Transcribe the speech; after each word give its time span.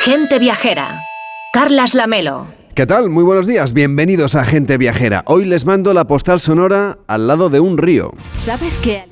Gente 0.00 0.38
Viajera. 0.38 1.02
Carlas 1.52 1.94
Lamelo. 1.94 2.46
¿Qué 2.74 2.86
tal? 2.86 3.10
Muy 3.10 3.24
buenos 3.24 3.46
días, 3.48 3.72
bienvenidos 3.72 4.36
a 4.36 4.44
Gente 4.44 4.78
Viajera. 4.78 5.22
Hoy 5.26 5.44
les 5.44 5.64
mando 5.64 5.92
la 5.92 6.06
postal 6.06 6.38
sonora 6.38 6.98
al 7.08 7.26
lado 7.26 7.50
de 7.50 7.58
un 7.58 7.76
río. 7.78 8.12
¿Sabes 8.36 8.78
qué? 8.78 9.04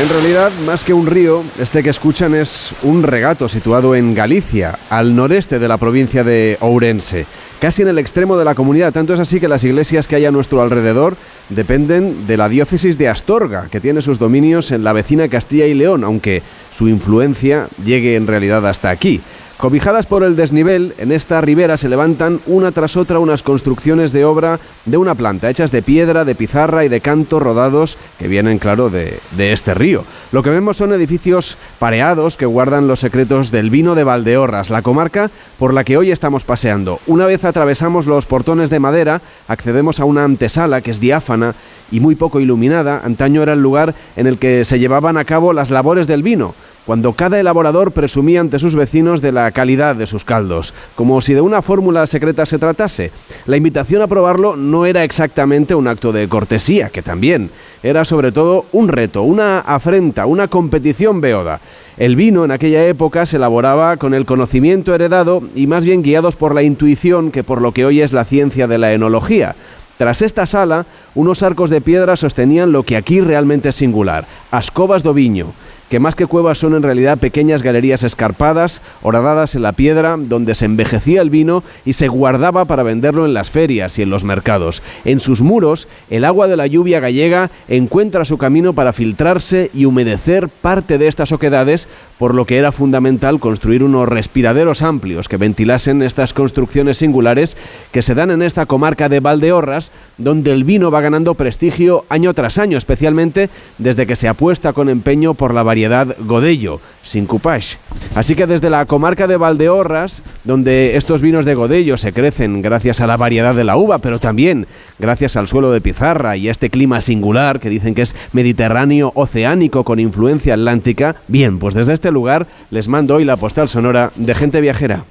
En 0.00 0.08
realidad, 0.08 0.50
más 0.66 0.84
que 0.84 0.94
un 0.94 1.06
río, 1.06 1.44
este 1.60 1.82
que 1.82 1.90
escuchan 1.90 2.34
es 2.34 2.74
un 2.82 3.02
regato 3.02 3.48
situado 3.48 3.94
en 3.94 4.14
Galicia, 4.14 4.78
al 4.88 5.14
noreste 5.14 5.58
de 5.58 5.68
la 5.68 5.76
provincia 5.76 6.24
de 6.24 6.56
Ourense, 6.60 7.26
casi 7.62 7.80
en 7.80 7.86
el 7.86 7.98
extremo 7.98 8.36
de 8.36 8.44
la 8.44 8.56
comunidad. 8.56 8.92
Tanto 8.92 9.14
es 9.14 9.20
así 9.20 9.38
que 9.38 9.46
las 9.46 9.62
iglesias 9.62 10.08
que 10.08 10.16
hay 10.16 10.24
a 10.24 10.32
nuestro 10.32 10.62
alrededor 10.62 11.16
dependen 11.48 12.26
de 12.26 12.36
la 12.36 12.48
diócesis 12.48 12.98
de 12.98 13.08
Astorga, 13.08 13.68
que 13.70 13.78
tiene 13.78 14.02
sus 14.02 14.18
dominios 14.18 14.72
en 14.72 14.82
la 14.82 14.92
vecina 14.92 15.28
Castilla 15.28 15.66
y 15.66 15.74
León, 15.74 16.02
aunque 16.02 16.42
su 16.74 16.88
influencia 16.88 17.68
llegue 17.84 18.16
en 18.16 18.26
realidad 18.26 18.66
hasta 18.66 18.90
aquí. 18.90 19.20
Cobijadas 19.58 20.06
por 20.06 20.24
el 20.24 20.34
desnivel, 20.34 20.92
en 20.98 21.12
esta 21.12 21.40
ribera 21.40 21.76
se 21.76 21.88
levantan 21.88 22.40
una 22.46 22.72
tras 22.72 22.96
otra 22.96 23.20
unas 23.20 23.42
construcciones 23.42 24.12
de 24.12 24.24
obra 24.24 24.58
de 24.86 24.96
una 24.96 25.14
planta, 25.14 25.48
hechas 25.48 25.70
de 25.70 25.82
piedra, 25.82 26.24
de 26.24 26.34
pizarra 26.34 26.84
y 26.84 26.88
de 26.88 27.00
canto 27.00 27.38
rodados 27.38 27.96
que 28.18 28.26
vienen, 28.26 28.58
claro, 28.58 28.90
de, 28.90 29.20
de 29.36 29.52
este 29.52 29.74
río. 29.74 30.04
Lo 30.32 30.42
que 30.42 30.50
vemos 30.50 30.78
son 30.78 30.92
edificios 30.92 31.56
pareados 31.78 32.36
que 32.36 32.46
guardan 32.46 32.88
los 32.88 33.00
secretos 33.00 33.52
del 33.52 33.70
vino 33.70 33.94
de 33.94 34.04
Valdeorras, 34.04 34.70
la 34.70 34.82
comarca 34.82 35.30
por 35.58 35.74
la 35.74 35.84
que 35.84 35.96
hoy 35.96 36.10
estamos 36.10 36.42
paseando. 36.42 36.98
Una 37.06 37.26
vez 37.26 37.44
atravesamos 37.44 38.06
los 38.06 38.26
portones 38.26 38.70
de 38.70 38.80
madera, 38.80 39.22
accedemos 39.46 40.00
a 40.00 40.04
una 40.04 40.24
antesala 40.24 40.80
que 40.80 40.90
es 40.90 40.98
diáfana 40.98 41.54
y 41.92 42.00
muy 42.00 42.16
poco 42.16 42.40
iluminada. 42.40 43.02
Antaño 43.04 43.42
era 43.42 43.52
el 43.52 43.62
lugar 43.62 43.94
en 44.16 44.26
el 44.26 44.38
que 44.38 44.64
se 44.64 44.80
llevaban 44.80 45.16
a 45.16 45.24
cabo 45.24 45.52
las 45.52 45.70
labores 45.70 46.08
del 46.08 46.24
vino 46.24 46.54
cuando 46.86 47.12
cada 47.12 47.38
elaborador 47.38 47.92
presumía 47.92 48.40
ante 48.40 48.58
sus 48.58 48.74
vecinos 48.74 49.20
de 49.20 49.32
la 49.32 49.50
calidad 49.52 49.94
de 49.94 50.06
sus 50.06 50.24
caldos, 50.24 50.74
como 50.96 51.20
si 51.20 51.34
de 51.34 51.40
una 51.40 51.62
fórmula 51.62 52.06
secreta 52.06 52.44
se 52.44 52.58
tratase. 52.58 53.12
La 53.46 53.56
invitación 53.56 54.02
a 54.02 54.08
probarlo 54.08 54.56
no 54.56 54.84
era 54.86 55.04
exactamente 55.04 55.74
un 55.74 55.86
acto 55.86 56.12
de 56.12 56.28
cortesía, 56.28 56.90
que 56.90 57.02
también, 57.02 57.50
era 57.82 58.04
sobre 58.04 58.32
todo 58.32 58.66
un 58.72 58.88
reto, 58.88 59.22
una 59.22 59.60
afrenta, 59.60 60.26
una 60.26 60.48
competición 60.48 61.20
beoda. 61.20 61.60
El 61.98 62.16
vino 62.16 62.44
en 62.44 62.50
aquella 62.50 62.84
época 62.86 63.26
se 63.26 63.36
elaboraba 63.36 63.96
con 63.96 64.14
el 64.14 64.24
conocimiento 64.24 64.94
heredado 64.94 65.42
y 65.54 65.66
más 65.66 65.84
bien 65.84 66.02
guiados 66.02 66.36
por 66.36 66.54
la 66.54 66.62
intuición 66.62 67.30
que 67.30 67.44
por 67.44 67.60
lo 67.60 67.72
que 67.72 67.84
hoy 67.84 68.00
es 68.00 68.12
la 68.12 68.24
ciencia 68.24 68.66
de 68.66 68.78
la 68.78 68.92
enología. 68.92 69.54
Tras 69.98 70.22
esta 70.22 70.46
sala, 70.46 70.86
unos 71.14 71.42
arcos 71.42 71.70
de 71.70 71.80
piedra 71.80 72.16
sostenían 72.16 72.72
lo 72.72 72.82
que 72.82 72.96
aquí 72.96 73.20
realmente 73.20 73.68
es 73.68 73.76
singular, 73.76 74.26
ascobas 74.50 75.02
do 75.02 75.14
viño 75.14 75.52
que 75.92 76.00
más 76.00 76.14
que 76.14 76.26
cuevas 76.26 76.56
son 76.56 76.72
en 76.72 76.82
realidad 76.82 77.18
pequeñas 77.18 77.62
galerías 77.62 78.02
escarpadas, 78.02 78.80
horadadas 79.02 79.54
en 79.56 79.60
la 79.60 79.72
piedra, 79.72 80.16
donde 80.18 80.54
se 80.54 80.64
envejecía 80.64 81.20
el 81.20 81.28
vino 81.28 81.62
y 81.84 81.92
se 81.92 82.08
guardaba 82.08 82.64
para 82.64 82.82
venderlo 82.82 83.26
en 83.26 83.34
las 83.34 83.50
ferias 83.50 83.98
y 83.98 84.02
en 84.02 84.08
los 84.08 84.24
mercados. 84.24 84.82
En 85.04 85.20
sus 85.20 85.42
muros, 85.42 85.88
el 86.08 86.24
agua 86.24 86.48
de 86.48 86.56
la 86.56 86.66
lluvia 86.66 86.98
gallega 86.98 87.50
encuentra 87.68 88.24
su 88.24 88.38
camino 88.38 88.72
para 88.72 88.94
filtrarse 88.94 89.70
y 89.74 89.84
humedecer 89.84 90.48
parte 90.48 90.96
de 90.96 91.08
estas 91.08 91.30
oquedades, 91.30 91.88
por 92.16 92.34
lo 92.34 92.46
que 92.46 92.56
era 92.56 92.72
fundamental 92.72 93.38
construir 93.38 93.84
unos 93.84 94.08
respiraderos 94.08 94.80
amplios 94.80 95.28
que 95.28 95.36
ventilasen 95.36 96.00
estas 96.00 96.32
construcciones 96.32 96.96
singulares 96.96 97.58
que 97.90 98.00
se 98.00 98.14
dan 98.14 98.30
en 98.30 98.40
esta 98.40 98.64
comarca 98.64 99.10
de 99.10 99.20
Valdeorras, 99.20 99.92
donde 100.16 100.52
el 100.52 100.64
vino 100.64 100.90
va 100.90 101.02
ganando 101.02 101.34
prestigio 101.34 102.06
año 102.08 102.32
tras 102.32 102.56
año, 102.56 102.78
especialmente 102.78 103.50
desde 103.76 104.06
que 104.06 104.16
se 104.16 104.28
apuesta 104.28 104.72
con 104.72 104.88
empeño 104.88 105.34
por 105.34 105.52
la 105.52 105.62
variedad 105.62 105.81
Godello, 105.88 106.80
sin 107.02 107.26
coupage. 107.26 107.78
Así 108.14 108.34
que 108.34 108.46
desde 108.46 108.70
la 108.70 108.86
comarca 108.86 109.26
de 109.26 109.36
Valdeorras, 109.36 110.22
donde 110.44 110.96
estos 110.96 111.20
vinos 111.20 111.44
de 111.44 111.54
Godello 111.54 111.96
se 111.96 112.12
crecen 112.12 112.62
gracias 112.62 113.00
a 113.00 113.06
la 113.06 113.16
variedad 113.16 113.54
de 113.54 113.64
la 113.64 113.76
uva, 113.76 113.98
pero 113.98 114.18
también 114.18 114.66
gracias 114.98 115.36
al 115.36 115.48
suelo 115.48 115.70
de 115.70 115.80
pizarra 115.80 116.36
y 116.36 116.48
a 116.48 116.52
este 116.52 116.70
clima 116.70 117.00
singular 117.00 117.60
que 117.60 117.70
dicen 117.70 117.94
que 117.94 118.02
es 118.02 118.14
mediterráneo 118.32 119.12
oceánico 119.14 119.84
con 119.84 119.98
influencia 119.98 120.54
atlántica, 120.54 121.16
bien, 121.28 121.58
pues 121.58 121.74
desde 121.74 121.94
este 121.94 122.10
lugar 122.10 122.46
les 122.70 122.88
mando 122.88 123.16
hoy 123.16 123.24
la 123.24 123.36
postal 123.36 123.68
sonora 123.68 124.12
de 124.16 124.34
gente 124.34 124.60
viajera. 124.60 125.04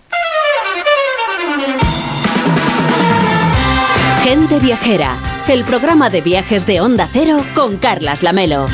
Gente 4.24 4.60
Viajera, 4.60 5.18
el 5.48 5.64
programa 5.64 6.12
de 6.12 6.22
viajes 6.22 6.68
de 6.68 6.80
Onda 6.80 7.10
Cero 7.12 7.44
con 7.56 7.78
Carlas 7.78 8.22
Lamelo. 8.22 8.68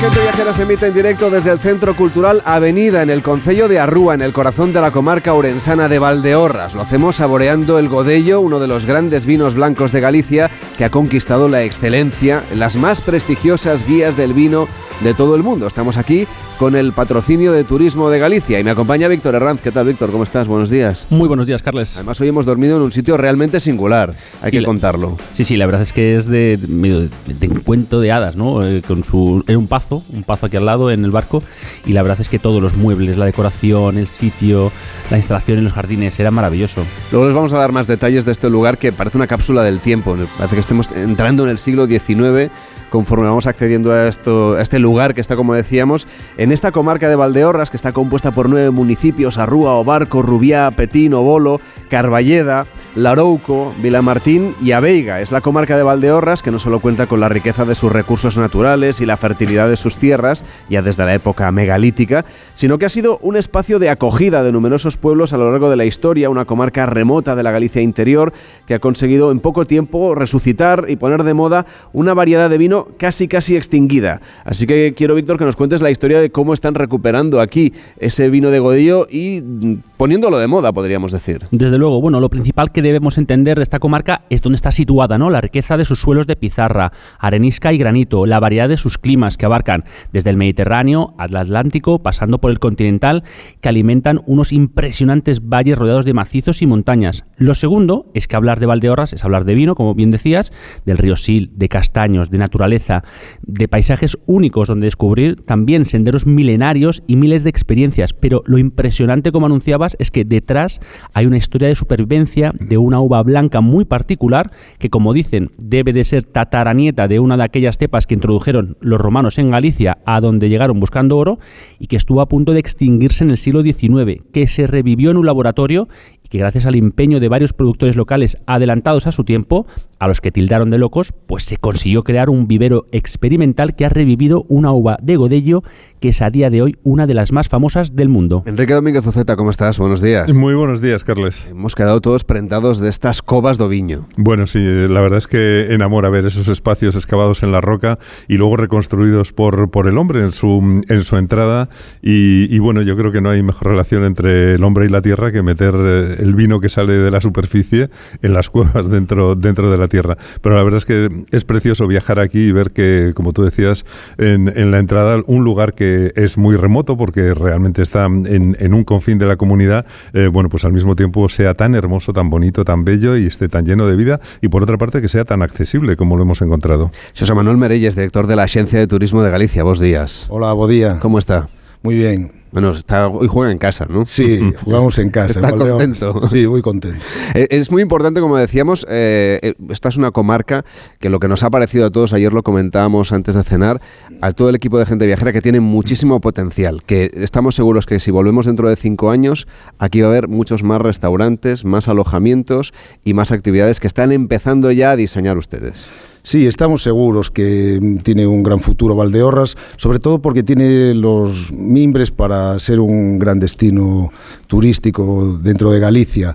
Gente 0.00 0.20
Viajera 0.20 0.52
se 0.52 0.62
emite 0.62 0.86
en 0.86 0.94
directo 0.94 1.30
desde 1.30 1.50
el 1.50 1.58
Centro 1.58 1.96
Cultural 1.96 2.42
Avenida 2.44 3.02
en 3.02 3.08
el 3.08 3.22
Concello 3.22 3.66
de 3.66 3.78
Arrúa, 3.78 4.12
en 4.12 4.20
el 4.20 4.34
corazón 4.34 4.74
de 4.74 4.80
la 4.82 4.90
comarca 4.90 5.32
orensana 5.32 5.88
de 5.88 5.98
Valdeorras. 5.98 6.74
Lo 6.74 6.82
hacemos 6.82 7.16
saboreando 7.16 7.78
el 7.78 7.88
Godello, 7.88 8.40
uno 8.40 8.60
de 8.60 8.68
los 8.68 8.84
grandes 8.84 9.24
vinos 9.24 9.54
blancos 9.54 9.92
de 9.92 10.00
Galicia 10.00 10.50
que 10.76 10.84
ha 10.84 10.90
conquistado 10.90 11.48
la 11.48 11.62
excelencia 11.62 12.44
en 12.50 12.58
las 12.58 12.76
más 12.76 13.00
prestigiosas 13.00 13.86
guías 13.86 14.18
del 14.18 14.34
vino 14.34 14.68
de 15.00 15.14
todo 15.14 15.34
el 15.34 15.42
mundo. 15.42 15.66
Estamos 15.66 15.96
aquí 15.96 16.28
con 16.58 16.74
el 16.74 16.92
patrocinio 16.92 17.52
de 17.52 17.64
Turismo 17.64 18.08
de 18.08 18.18
Galicia 18.18 18.58
y 18.58 18.64
me 18.64 18.70
acompaña 18.70 19.08
Víctor 19.08 19.34
Herranz. 19.34 19.60
¿Qué 19.60 19.70
tal, 19.70 19.86
Víctor? 19.88 20.10
¿Cómo 20.10 20.24
estás? 20.24 20.48
Buenos 20.48 20.70
días. 20.70 21.06
Muy 21.10 21.28
buenos 21.28 21.46
días, 21.46 21.60
Carles. 21.60 21.96
Además, 21.96 22.18
hoy 22.20 22.28
hemos 22.28 22.46
dormido 22.46 22.76
en 22.78 22.82
un 22.82 22.92
sitio 22.92 23.18
realmente 23.18 23.60
singular, 23.60 24.14
hay 24.40 24.50
Sí, 24.50 24.56
que 24.56 24.60
la- 24.62 24.66
contarlo. 24.66 25.18
Sí, 25.34 25.44
sí, 25.44 25.56
la 25.58 25.66
verdad 25.66 25.82
es 25.82 25.92
que 25.92 26.16
es 26.16 26.26
de 26.28 26.58
medio 26.66 27.00
de, 27.00 27.10
de 27.26 27.48
un 27.48 27.60
cuento 27.60 28.00
de 28.00 28.10
hadas, 28.10 28.36
¿no? 28.36 28.66
Eh, 28.66 28.80
con 28.86 29.04
su 29.04 29.44
era 29.46 29.58
un 29.58 29.66
pazo, 29.66 30.02
un 30.14 30.22
pazo 30.22 30.46
aquí 30.46 30.56
al 30.56 30.64
lado 30.64 30.90
en 30.90 31.04
el 31.04 31.10
barco 31.10 31.42
y 31.84 31.92
la 31.92 32.00
verdad 32.02 32.20
es 32.22 32.30
que 32.30 32.38
todos 32.38 32.62
los 32.62 32.74
muebles, 32.74 33.18
la 33.18 33.26
decoración, 33.26 33.98
el 33.98 34.06
sitio, 34.06 34.72
la 35.10 35.18
instalación 35.18 35.58
en 35.58 35.64
los 35.64 35.74
jardines 35.74 36.18
era 36.18 36.30
maravilloso. 36.30 36.82
Luego 37.12 37.26
les 37.26 37.34
vamos 37.34 37.52
a 37.52 37.58
dar 37.58 37.72
más 37.72 37.86
detalles 37.86 38.24
de 38.24 38.32
este 38.32 38.48
lugar 38.48 38.78
que 38.78 38.92
parece 38.92 39.18
una 39.18 39.26
cápsula 39.26 39.62
del 39.62 39.80
tiempo. 39.80 40.16
Parece 40.38 40.56
que 40.56 40.60
estemos 40.60 40.90
entrando 40.92 41.44
en 41.44 41.50
el 41.50 41.58
siglo 41.58 41.86
XIX 41.86 42.50
conforme 42.90 43.26
vamos 43.26 43.46
accediendo 43.46 43.92
a, 43.92 44.08
esto, 44.08 44.54
a 44.54 44.62
este 44.62 44.78
lugar 44.78 45.14
que 45.14 45.20
está, 45.20 45.36
como 45.36 45.54
decíamos, 45.54 46.06
en 46.36 46.52
esta 46.52 46.72
comarca 46.72 47.08
de 47.08 47.16
Valdeorras, 47.16 47.70
que 47.70 47.76
está 47.76 47.92
compuesta 47.92 48.30
por 48.30 48.48
nueve 48.48 48.70
municipios, 48.70 49.38
Arrúa, 49.38 49.74
Obarco, 49.74 50.22
Rubiá, 50.22 50.70
Petín, 50.70 51.14
Obolo, 51.14 51.60
Carballeda, 51.88 52.66
Larouco, 52.94 53.74
Vilamartín 53.82 54.54
y 54.62 54.72
Aveiga. 54.72 55.20
Es 55.20 55.32
la 55.32 55.40
comarca 55.40 55.76
de 55.76 55.82
Valdeorras 55.82 56.42
que 56.42 56.50
no 56.50 56.58
solo 56.58 56.80
cuenta 56.80 57.06
con 57.06 57.20
la 57.20 57.28
riqueza 57.28 57.64
de 57.64 57.74
sus 57.74 57.92
recursos 57.92 58.36
naturales 58.36 59.00
y 59.00 59.06
la 59.06 59.16
fertilidad 59.16 59.68
de 59.68 59.76
sus 59.76 59.96
tierras, 59.96 60.44
ya 60.68 60.82
desde 60.82 61.04
la 61.04 61.14
época 61.14 61.50
megalítica, 61.52 62.24
sino 62.54 62.78
que 62.78 62.86
ha 62.86 62.90
sido 62.90 63.18
un 63.18 63.36
espacio 63.36 63.78
de 63.78 63.90
acogida 63.90 64.42
de 64.42 64.52
numerosos 64.52 64.96
pueblos 64.96 65.32
a 65.32 65.36
lo 65.36 65.50
largo 65.50 65.70
de 65.70 65.76
la 65.76 65.84
historia, 65.84 66.30
una 66.30 66.44
comarca 66.44 66.86
remota 66.86 67.36
de 67.36 67.42
la 67.42 67.50
Galicia 67.50 67.82
interior 67.82 68.32
que 68.66 68.74
ha 68.74 68.78
conseguido 68.78 69.30
en 69.30 69.40
poco 69.40 69.66
tiempo 69.66 70.14
resucitar 70.14 70.86
y 70.88 70.96
poner 70.96 71.22
de 71.22 71.34
moda 71.34 71.66
una 71.92 72.14
variedad 72.14 72.50
de 72.50 72.58
vino 72.58 72.75
casi 72.96 73.28
casi 73.28 73.56
extinguida. 73.56 74.20
Así 74.44 74.66
que 74.66 74.94
quiero, 74.96 75.14
Víctor, 75.14 75.38
que 75.38 75.44
nos 75.44 75.56
cuentes 75.56 75.82
la 75.82 75.90
historia 75.90 76.20
de 76.20 76.30
cómo 76.30 76.54
están 76.54 76.74
recuperando 76.74 77.40
aquí 77.40 77.72
ese 77.98 78.28
vino 78.30 78.50
de 78.50 78.58
Godillo 78.58 79.06
y 79.10 79.40
mm, 79.40 79.74
poniéndolo 79.96 80.38
de 80.38 80.46
moda, 80.46 80.72
podríamos 80.72 81.12
decir. 81.12 81.46
Desde 81.50 81.78
luego, 81.78 82.00
bueno, 82.00 82.20
lo 82.20 82.30
principal 82.30 82.72
que 82.72 82.82
debemos 82.82 83.18
entender 83.18 83.56
de 83.56 83.62
esta 83.62 83.78
comarca 83.78 84.22
es 84.30 84.42
dónde 84.42 84.56
está 84.56 84.70
situada, 84.70 85.18
¿no? 85.18 85.30
La 85.30 85.40
riqueza 85.40 85.76
de 85.76 85.84
sus 85.84 86.00
suelos 86.00 86.26
de 86.26 86.36
pizarra, 86.36 86.92
arenisca 87.18 87.72
y 87.72 87.78
granito, 87.78 88.26
la 88.26 88.40
variedad 88.40 88.68
de 88.68 88.76
sus 88.76 88.98
climas 88.98 89.36
que 89.36 89.46
abarcan 89.46 89.84
desde 90.12 90.30
el 90.30 90.36
Mediterráneo 90.36 91.14
al 91.18 91.36
Atlántico, 91.36 92.02
pasando 92.02 92.38
por 92.38 92.50
el 92.50 92.58
continental, 92.58 93.24
que 93.60 93.68
alimentan 93.68 94.20
unos 94.26 94.52
impresionantes 94.52 95.48
valles 95.48 95.78
rodeados 95.78 96.04
de 96.04 96.14
macizos 96.14 96.62
y 96.62 96.66
montañas. 96.66 97.24
Lo 97.36 97.54
segundo 97.54 98.10
es 98.14 98.28
que 98.28 98.36
hablar 98.36 98.60
de 98.60 98.66
Valdeorras 98.66 99.12
es 99.12 99.24
hablar 99.24 99.44
de 99.44 99.54
vino, 99.54 99.74
como 99.74 99.94
bien 99.94 100.10
decías, 100.10 100.52
del 100.84 100.98
río 100.98 101.16
Sil, 101.16 101.52
de 101.54 101.68
castaños, 101.68 102.30
de 102.30 102.38
naturaleza, 102.38 103.02
de 103.42 103.68
paisajes 103.68 104.18
únicos 104.26 104.68
donde 104.68 104.86
descubrir 104.86 105.36
también 105.36 105.84
senderos 105.84 106.26
milenarios 106.26 107.02
y 107.06 107.16
miles 107.16 107.44
de 107.44 107.50
experiencias. 107.50 108.12
Pero 108.12 108.42
lo 108.46 108.58
impresionante, 108.58 109.32
como 109.32 109.48
es 109.98 110.10
que 110.10 110.24
detrás 110.24 110.80
hay 111.12 111.26
una 111.26 111.36
historia 111.36 111.68
de 111.68 111.74
supervivencia 111.74 112.52
de 112.58 112.78
una 112.78 113.00
uva 113.00 113.22
blanca 113.22 113.60
muy 113.60 113.84
particular 113.84 114.50
que, 114.78 114.90
como 114.90 115.12
dicen, 115.12 115.50
debe 115.58 115.92
de 115.92 116.04
ser 116.04 116.24
tataranieta 116.24 117.08
de 117.08 117.20
una 117.20 117.36
de 117.36 117.44
aquellas 117.44 117.78
cepas 117.78 118.06
que 118.06 118.14
introdujeron 118.14 118.76
los 118.80 119.00
romanos 119.00 119.38
en 119.38 119.50
Galicia, 119.50 119.98
a 120.04 120.20
donde 120.20 120.48
llegaron 120.48 120.80
buscando 120.80 121.18
oro 121.18 121.38
y 121.78 121.86
que 121.86 121.96
estuvo 121.96 122.20
a 122.20 122.28
punto 122.28 122.52
de 122.52 122.60
extinguirse 122.60 123.24
en 123.24 123.30
el 123.30 123.36
siglo 123.36 123.62
XIX, 123.62 124.22
que 124.32 124.46
se 124.46 124.66
revivió 124.66 125.10
en 125.10 125.18
un 125.18 125.26
laboratorio 125.26 125.88
y 126.22 126.28
que 126.28 126.38
gracias 126.38 126.66
al 126.66 126.74
empeño 126.74 127.20
de 127.20 127.28
varios 127.28 127.52
productores 127.52 127.96
locales 127.96 128.38
adelantados 128.46 129.06
a 129.06 129.12
su 129.12 129.24
tiempo, 129.24 129.66
a 129.98 130.08
los 130.08 130.20
que 130.20 130.32
tildaron 130.32 130.70
de 130.70 130.78
locos, 130.78 131.12
pues 131.26 131.44
se 131.44 131.56
consiguió 131.56 132.02
crear 132.02 132.30
un 132.30 132.48
vivero 132.48 132.86
experimental 132.92 133.74
que 133.74 133.84
ha 133.84 133.88
revivido 133.88 134.44
una 134.48 134.72
uva 134.72 134.98
de 135.00 135.16
Godello 135.16 135.62
que 136.00 136.08
es 136.10 136.22
a 136.22 136.30
día 136.30 136.50
de 136.50 136.62
hoy 136.62 136.76
una 136.82 137.06
de 137.06 137.14
las 137.14 137.32
más 137.32 137.48
famosas 137.48 137.96
del 137.96 138.08
mundo. 138.08 138.42
Enrique 138.46 138.74
Domínguez 138.74 139.06
Oceta, 139.06 139.36
¿cómo 139.36 139.50
estás? 139.50 139.78
Buenos 139.78 140.00
días. 140.00 140.32
Muy 140.32 140.54
buenos 140.54 140.80
días, 140.80 141.04
Carles. 141.04 141.44
Hemos 141.50 141.74
quedado 141.74 142.00
todos 142.00 142.24
prentados 142.24 142.78
de 142.80 142.88
estas 142.88 143.22
covas 143.22 143.58
de 143.58 143.68
viño. 143.68 144.06
Bueno, 144.16 144.46
sí, 144.46 144.58
la 144.60 145.00
verdad 145.00 145.18
es 145.18 145.26
que 145.26 145.72
enamora 145.72 146.10
ver 146.10 146.26
esos 146.26 146.48
espacios 146.48 146.96
excavados 146.96 147.42
en 147.42 147.52
la 147.52 147.60
roca 147.60 147.98
y 148.28 148.36
luego 148.36 148.56
reconstruidos 148.56 149.32
por, 149.32 149.70
por 149.70 149.86
el 149.86 149.98
hombre 149.98 150.20
en 150.20 150.32
su, 150.32 150.82
en 150.88 151.02
su 151.02 151.16
entrada. 151.16 151.68
Y, 152.02 152.58
bueno, 152.58 152.82
yo 152.82 152.96
creo 152.96 153.12
que 153.12 153.20
no 153.20 153.30
hay 153.30 153.42
mejor 153.42 153.68
relación 153.68 154.04
entre 154.04 154.54
el 154.54 154.64
hombre 154.64 154.86
y 154.86 154.88
la 154.88 155.02
tierra 155.02 155.32
que 155.32 155.42
meter 155.42 155.74
eh, 155.76 156.16
el 156.18 156.34
vino 156.34 156.60
que 156.60 156.68
sale 156.68 156.94
de 156.94 157.10
la 157.10 157.20
superficie 157.20 157.88
en 158.22 158.32
las 158.32 158.50
cuevas 158.50 158.88
dentro, 158.90 159.34
dentro 159.34 159.70
de 159.70 159.78
la 159.78 159.88
tierra. 159.88 160.16
Pero 160.42 160.56
la 160.56 160.62
verdad 160.62 160.78
es 160.78 160.84
que 160.84 161.24
es 161.30 161.44
precioso 161.44 161.86
viajar 161.86 162.20
aquí 162.20 162.48
y 162.48 162.52
ver 162.52 162.70
que, 162.72 163.12
como 163.14 163.32
tú 163.32 163.42
decías, 163.42 163.84
en, 164.18 164.52
en 164.54 164.70
la 164.70 164.78
entrada, 164.78 165.22
un 165.26 165.44
lugar 165.44 165.74
que 165.74 165.85
es 166.14 166.38
muy 166.38 166.56
remoto 166.56 166.96
porque 166.96 167.34
realmente 167.34 167.82
está 167.82 168.06
en, 168.06 168.74
un 168.74 168.84
confín 168.84 169.18
de 169.18 169.26
la 169.26 169.36
comunidad, 169.36 169.86
eh, 170.12 170.28
bueno, 170.32 170.48
pues 170.48 170.64
al 170.64 170.72
mismo 170.72 170.96
tiempo 170.96 171.28
sea 171.28 171.54
tan 171.54 171.74
hermoso, 171.74 172.12
tan 172.12 172.30
bonito, 172.30 172.64
tan 172.64 172.84
bello 172.84 173.16
y 173.16 173.26
esté 173.26 173.48
tan 173.48 173.64
lleno 173.64 173.86
de 173.86 173.96
vida 173.96 174.20
y 174.40 174.48
por 174.48 174.62
otra 174.62 174.78
parte 174.78 175.00
que 175.00 175.08
sea 175.08 175.24
tan 175.24 175.42
accesible 175.42 175.96
como 175.96 176.16
lo 176.16 176.22
hemos 176.22 176.42
encontrado. 176.42 176.90
José 177.18 177.34
Manuel 177.34 177.56
Merelles, 177.56 177.96
director 177.96 178.26
de 178.26 178.36
la 178.36 178.44
Agencia 178.44 178.78
de 178.78 178.86
Turismo 178.86 179.22
de 179.22 179.30
Galicia. 179.30 179.62
Vos 179.62 179.80
días. 179.80 180.26
Hola, 180.28 180.52
buen 180.52 180.70
día. 180.70 180.98
¿Cómo 181.00 181.18
está? 181.18 181.48
Muy 181.82 181.94
bien. 181.94 182.45
Bueno, 182.56 182.70
está, 182.70 183.08
hoy 183.08 183.28
juega 183.28 183.52
en 183.52 183.58
casa, 183.58 183.84
¿no? 183.84 184.06
Sí, 184.06 184.40
jugamos 184.64 184.98
en 184.98 185.10
casa. 185.10 185.40
Está 185.40 185.54
contento. 185.54 186.26
Sí, 186.26 186.46
muy 186.46 186.62
contento. 186.62 187.04
Eh, 187.34 187.48
es 187.50 187.70
muy 187.70 187.82
importante, 187.82 188.20
como 188.20 188.38
decíamos, 188.38 188.86
eh, 188.88 189.40
eh, 189.42 189.54
esta 189.68 189.90
es 189.90 189.98
una 189.98 190.10
comarca 190.10 190.64
que 191.00 191.10
lo 191.10 191.20
que 191.20 191.28
nos 191.28 191.42
ha 191.42 191.50
parecido 191.50 191.84
a 191.84 191.90
todos, 191.90 192.14
ayer 192.14 192.32
lo 192.32 192.42
comentábamos 192.42 193.12
antes 193.12 193.34
de 193.34 193.44
cenar, 193.44 193.82
a 194.22 194.32
todo 194.32 194.48
el 194.48 194.54
equipo 194.54 194.78
de 194.78 194.86
gente 194.86 195.06
viajera 195.06 195.32
que 195.32 195.42
tiene 195.42 195.60
muchísimo 195.60 196.20
potencial, 196.20 196.82
que 196.84 197.10
estamos 197.12 197.56
seguros 197.56 197.84
que 197.84 198.00
si 198.00 198.10
volvemos 198.10 198.46
dentro 198.46 198.70
de 198.70 198.76
cinco 198.76 199.10
años, 199.10 199.46
aquí 199.78 200.00
va 200.00 200.06
a 200.06 200.10
haber 200.12 200.28
muchos 200.28 200.62
más 200.62 200.80
restaurantes, 200.80 201.66
más 201.66 201.88
alojamientos 201.88 202.72
y 203.04 203.12
más 203.12 203.32
actividades 203.32 203.80
que 203.80 203.86
están 203.86 204.12
empezando 204.12 204.70
ya 204.70 204.92
a 204.92 204.96
diseñar 204.96 205.36
ustedes. 205.36 205.88
Sí, 206.26 206.44
estamos 206.44 206.82
seguros 206.82 207.30
que 207.30 208.00
tiene 208.02 208.26
un 208.26 208.42
gran 208.42 208.58
futuro 208.58 208.96
Valdeorras, 208.96 209.56
sobre 209.76 210.00
todo 210.00 210.20
porque 210.20 210.42
tiene 210.42 210.92
los 210.92 211.52
mimbres 211.52 212.10
para 212.10 212.58
ser 212.58 212.80
un 212.80 213.20
gran 213.20 213.38
destino 213.38 214.10
turístico 214.48 215.38
dentro 215.40 215.70
de 215.70 215.78
Galicia. 215.78 216.34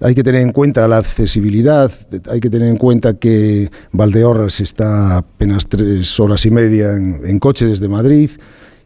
Hay 0.00 0.16
que 0.16 0.24
tener 0.24 0.40
en 0.40 0.50
cuenta 0.50 0.88
la 0.88 0.96
accesibilidad, 0.96 1.92
hay 2.28 2.40
que 2.40 2.50
tener 2.50 2.66
en 2.66 2.78
cuenta 2.78 3.14
que 3.14 3.70
Valdeorras 3.92 4.58
está 4.58 5.18
apenas 5.18 5.68
tres 5.68 6.18
horas 6.18 6.44
y 6.44 6.50
media 6.50 6.96
en, 6.96 7.38
coche 7.38 7.64
desde 7.64 7.88
Madrid 7.88 8.30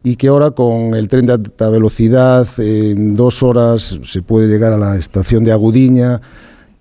y 0.05 0.17
que 0.17 0.29
ahora 0.29 0.51
con 0.51 0.95
el 0.95 1.09
tren 1.09 1.25
de 1.25 1.33
alta 1.33 1.71
velocidad 1.71 2.47
en 2.59 3.17
dos 3.17 3.43
horas 3.43 3.99
se 4.05 4.21
puede 4.21 4.49
llegar 4.49 4.75
a 4.75 4.79
la 4.79 4.99
estación 4.99 5.45
de 5.45 5.53
Agudiña 5.53 6.21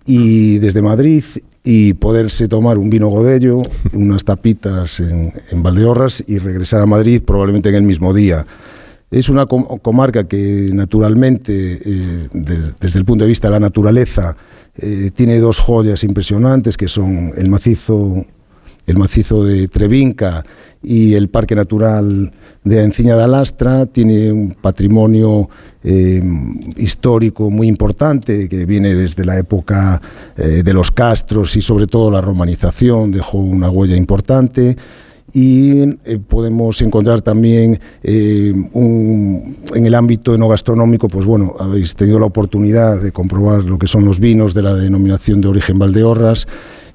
y 0.06 0.58
desde 0.58 0.82
Madrid 0.82 1.24
y 1.64 1.94
poderse 1.94 2.48
tomar 2.48 2.78
un 2.78 2.90
vino 2.90 3.08
Godello, 3.08 3.62
unas 3.94 4.24
tapitas 4.24 5.00
en, 5.00 5.34
Valdeorras 5.54 6.24
y 6.26 6.40
regresar 6.40 6.82
a 6.82 6.86
Madrid 6.86 7.22
probablemente 7.22 7.70
en 7.70 7.76
el 7.76 7.84
mismo 7.84 8.14
día. 8.14 8.46
Es 9.12 9.28
una 9.28 9.46
comarca 9.46 10.28
que 10.28 10.70
naturalmente, 10.74 11.82
eh, 11.84 12.30
desde 12.34 12.98
el 12.98 13.06
punto 13.06 13.26
de 13.26 13.28
vista 13.28 13.50
de 13.50 13.52
la 13.52 13.60
naturaleza, 13.60 14.38
eh, 14.78 15.12
tiene 15.14 15.40
dos 15.40 15.60
joyas 15.60 16.04
impresionantes 16.04 16.78
que 16.78 16.88
son 16.88 17.34
el 17.36 17.50
macizo, 17.50 18.26
el 18.92 18.98
macizo 18.98 19.44
de 19.44 19.68
Trevinca 19.68 20.44
y 20.84 21.14
el 21.14 21.30
Parque 21.30 21.56
Natural 21.56 22.32
de 22.64 22.84
Enciña 22.84 23.16
de 23.16 23.24
Alastra. 23.24 23.86
Tiene 23.86 24.32
un 24.32 24.52
patrimonio 24.52 25.50
eh, 25.84 26.22
histórico 26.78 27.50
muy 27.50 27.68
importante 27.68 28.48
que 28.48 28.66
viene 28.66 28.94
desde 28.94 29.26
la 29.26 29.38
época 29.38 30.02
eh, 30.38 30.62
de 30.64 30.74
los 30.74 30.92
castros 30.92 31.56
y 31.56 31.62
sobre 31.62 31.88
todo 31.88 32.12
la 32.12 32.22
romanización, 32.22 33.12
dejó 33.12 33.40
una 33.40 33.70
huella 33.70 33.96
importante 33.96 34.76
y 35.34 35.84
eh, 36.04 36.20
podemos 36.28 36.82
encontrar 36.82 37.22
también 37.22 37.80
en 38.04 38.70
el 39.74 39.96
ámbito 39.96 40.36
enogastronómico, 40.36 41.08
pues 41.08 41.26
bueno, 41.26 41.56
habéis 41.58 41.96
tenido 41.96 42.20
la 42.20 42.26
oportunidad 42.26 43.02
de 43.02 43.14
comprobar 43.14 43.64
lo 43.64 43.80
que 43.80 43.88
son 43.88 44.04
los 44.04 44.20
vinos 44.20 44.54
de 44.54 44.62
la 44.62 44.76
denominación 44.76 45.40
de 45.40 45.48
origen 45.48 45.80
Valdeorras 45.80 46.48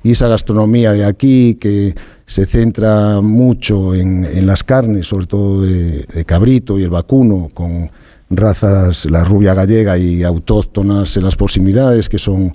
y 0.06 0.12
esa 0.12 0.28
gastronomía 0.28 0.92
de 0.92 1.04
aquí 1.04 1.56
que 1.56 1.92
se 2.26 2.46
centra 2.46 3.20
mucho 3.20 3.92
en, 3.92 4.46
las 4.46 4.62
carnes, 4.62 5.08
sobre 5.08 5.26
todo 5.26 5.62
de, 5.62 6.04
de, 6.04 6.24
cabrito 6.24 6.78
y 6.78 6.84
el 6.84 6.90
vacuno, 6.90 7.50
con 7.52 7.90
razas, 8.30 9.06
la 9.06 9.24
rubia 9.24 9.52
gallega 9.52 9.98
y 9.98 10.22
autóctonas 10.22 11.16
en 11.16 11.24
las 11.24 11.34
proximidades, 11.34 12.08
que 12.08 12.18
son 12.18 12.54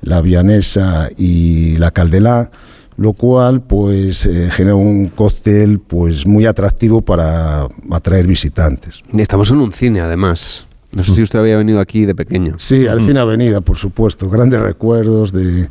la 0.00 0.22
vianesa 0.22 1.08
y 1.16 1.76
la 1.76 1.90
caldelá, 1.90 2.52
lo 2.96 3.14
cual 3.14 3.62
pues 3.62 4.24
eh, 4.26 4.48
genera 4.52 4.76
un 4.76 5.08
cóctel 5.08 5.80
pues 5.80 6.24
muy 6.24 6.46
atractivo 6.46 7.00
para 7.00 7.66
atraer 7.90 8.28
visitantes. 8.28 9.02
Estamos 9.12 9.50
en 9.50 9.56
un 9.56 9.72
cine 9.72 10.02
además. 10.02 10.68
No 10.92 11.02
sé 11.02 11.16
si 11.16 11.22
usted 11.22 11.40
había 11.40 11.56
venido 11.56 11.80
aquí 11.80 12.04
de 12.04 12.14
pequeño. 12.14 12.56
Sí, 12.58 12.86
al 12.86 13.04
cine 13.04 13.18
Avenida, 13.18 13.60
por 13.60 13.76
supuesto. 13.76 14.30
Grandes 14.30 14.60
recuerdos 14.60 15.32
de, 15.32 15.66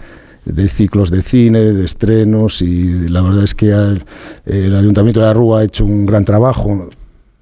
ciclos 0.69 1.11
de 1.11 1.21
cine, 1.21 1.59
de 1.59 1.85
estrenos 1.85 2.61
y 2.61 3.09
la 3.09 3.21
verdad 3.21 3.43
es 3.43 3.55
que 3.55 3.71
el 4.45 4.75
Ayuntamiento 4.75 5.21
de 5.21 5.27
Arrua 5.27 5.59
ha 5.59 5.63
hecho 5.63 5.85
un 5.85 6.05
gran 6.05 6.25
trabajo 6.25 6.89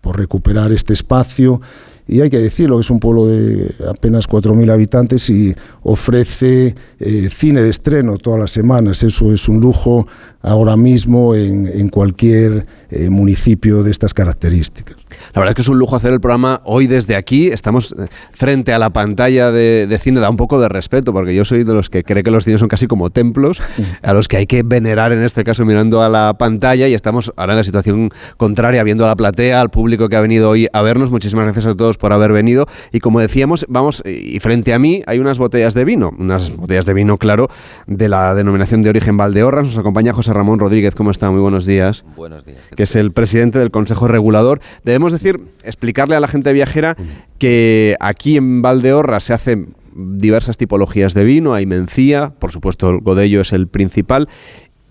por 0.02 0.18
recuperar 0.18 0.72
este 0.72 0.94
espacio 0.94 1.62
y 2.10 2.22
hay 2.22 2.30
que 2.32 2.40
decirlo, 2.40 2.80
es 2.80 2.90
un 2.90 3.00
pueblo 3.00 3.28
de 3.28 3.72
apenas 3.88 4.28
4.000 4.28 4.72
habitantes 4.72 5.30
y 5.30 5.56
ofrece 5.84 6.74
eh, 7.00 7.30
cine 7.32 7.62
de 7.62 7.70
estreno 7.70 8.18
todas 8.18 8.40
las 8.40 8.52
semanas. 8.52 9.04
Eso 9.04 9.32
es 9.32 9.48
un 9.48 9.62
lujo 9.62 10.08
ahora 10.42 10.78
mismo 10.78 11.36
en, 11.36 11.90
cualquier 11.90 12.66
eh, 12.90 13.10
municipio 13.10 13.84
de 13.84 13.92
estas 13.92 14.14
características. 14.14 14.98
La 15.34 15.42
verdad 15.42 15.50
es 15.50 15.56
que 15.56 15.62
es 15.64 15.68
un 15.68 15.78
lujo 15.78 15.96
hacer 15.96 16.14
el 16.14 16.22
programa 16.22 16.62
hoy 16.64 16.88
desde 16.88 17.16
aquí. 17.16 17.48
Estamos 17.48 17.92
eh, 17.92 18.08
frente 18.32 18.72
a 18.74 18.80
la 18.80 18.90
pantalla 18.92 19.52
de, 19.52 19.98
cine, 20.00 20.20
da 20.20 20.30
un 20.30 20.38
poco 20.38 20.60
de 20.60 20.70
respeto, 20.70 21.12
porque 21.12 21.36
yo 21.36 21.44
soy 21.46 21.64
de 21.64 21.74
los 21.74 21.90
que 21.90 22.04
cree 22.04 22.24
que 22.24 22.32
los 22.32 22.46
cines 22.46 22.60
son 22.60 22.70
casi 22.70 22.88
como 22.88 23.10
templos, 23.10 23.62
a 24.02 24.14
los 24.14 24.28
que 24.28 24.38
hay 24.38 24.46
que 24.46 24.64
venerar 24.64 25.12
en 25.12 25.24
este 25.24 25.44
caso 25.44 25.66
mirando 25.66 26.02
a 26.02 26.10
la 26.10 26.36
pantalla 26.38 26.88
y 26.88 26.94
estamos 26.94 27.34
ahora 27.36 27.54
en 27.54 27.58
la 27.58 27.64
situación 27.64 28.10
contraria, 28.38 28.84
viendo 28.84 29.04
a 29.04 29.08
la 29.08 29.16
platea, 29.16 29.60
al 29.60 29.70
público 29.70 30.08
que 30.08 30.16
ha 30.16 30.22
venido 30.22 30.50
hoy 30.50 30.68
a 30.72 30.82
vernos. 30.82 31.12
Muchísimas 31.12 31.46
gracias 31.46 31.68
a 31.68 31.76
todos 31.76 31.98
por 32.00 32.14
haber 32.14 32.32
venido. 32.32 32.66
Y 32.92 33.00
como 33.00 33.20
decíamos, 33.20 33.66
vamos, 33.70 34.02
y 34.06 34.40
frente 34.40 34.74
a 34.74 34.80
mí 34.80 35.04
hay 35.06 35.20
unas 35.20 35.38
botellas 35.38 35.74
de 35.74 35.86
vino, 35.86 36.12
unas 36.18 36.56
botellas 36.56 36.86
de 36.86 36.94
vino, 36.94 37.18
claro, 37.18 37.50
de 37.86 38.10
la 38.10 38.34
denominación 38.34 38.82
de 38.82 38.90
origen 38.90 39.18
Valdeorras. 39.18 39.68
Nos 39.68 39.78
acompaña 39.78 40.14
José 40.14 40.34
Ramón 40.34 40.60
Rodríguez, 40.60 40.96
¿cómo 40.96 41.12
está? 41.12 41.30
Muy 41.30 41.42
buenos 41.42 41.66
días. 41.66 42.06
Buenos 42.16 42.46
días. 42.46 42.60
Que 42.76 42.84
es 42.84 42.96
el 42.96 43.12
presidente 43.12 43.60
del 43.60 43.72
Consejo 43.72 44.08
Regulador. 44.08 44.62
Debemos 44.84 45.14
decir, 45.14 45.40
explicarle 45.64 46.16
a 46.16 46.20
la 46.20 46.28
gente 46.28 46.54
viajera 46.54 46.96
que 47.38 47.96
aquí 48.00 48.38
en 48.38 48.62
Valdeorras 48.62 49.26
se 49.26 49.34
hacen 49.34 49.76
diversas 50.00 50.58
tipologías 50.58 51.14
de 51.14 51.24
vino, 51.24 51.54
hay 51.54 51.66
mencía, 51.66 52.34
por 52.40 52.52
supuesto 52.52 52.90
el 52.90 53.00
Godello 53.00 53.42
es 53.42 53.54
el 53.54 53.68
principal, 53.68 54.30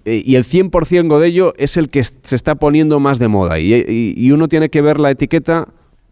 eh, 0.05 0.23
y 0.25 0.37
el 0.37 0.45
100% 0.45 1.09
Godello 1.09 1.55
es 1.57 1.77
el 1.77 1.89
que 1.89 2.05
se 2.05 2.37
está 2.37 2.57
poniendo 2.57 3.01
más 3.01 3.19
de 3.19 3.29
moda, 3.29 3.59
y, 3.59 4.31
uno 4.31 4.49
tiene 4.49 4.69
que 4.69 4.83
ver 4.83 5.01
la 5.01 5.11
etiqueta 5.11 5.69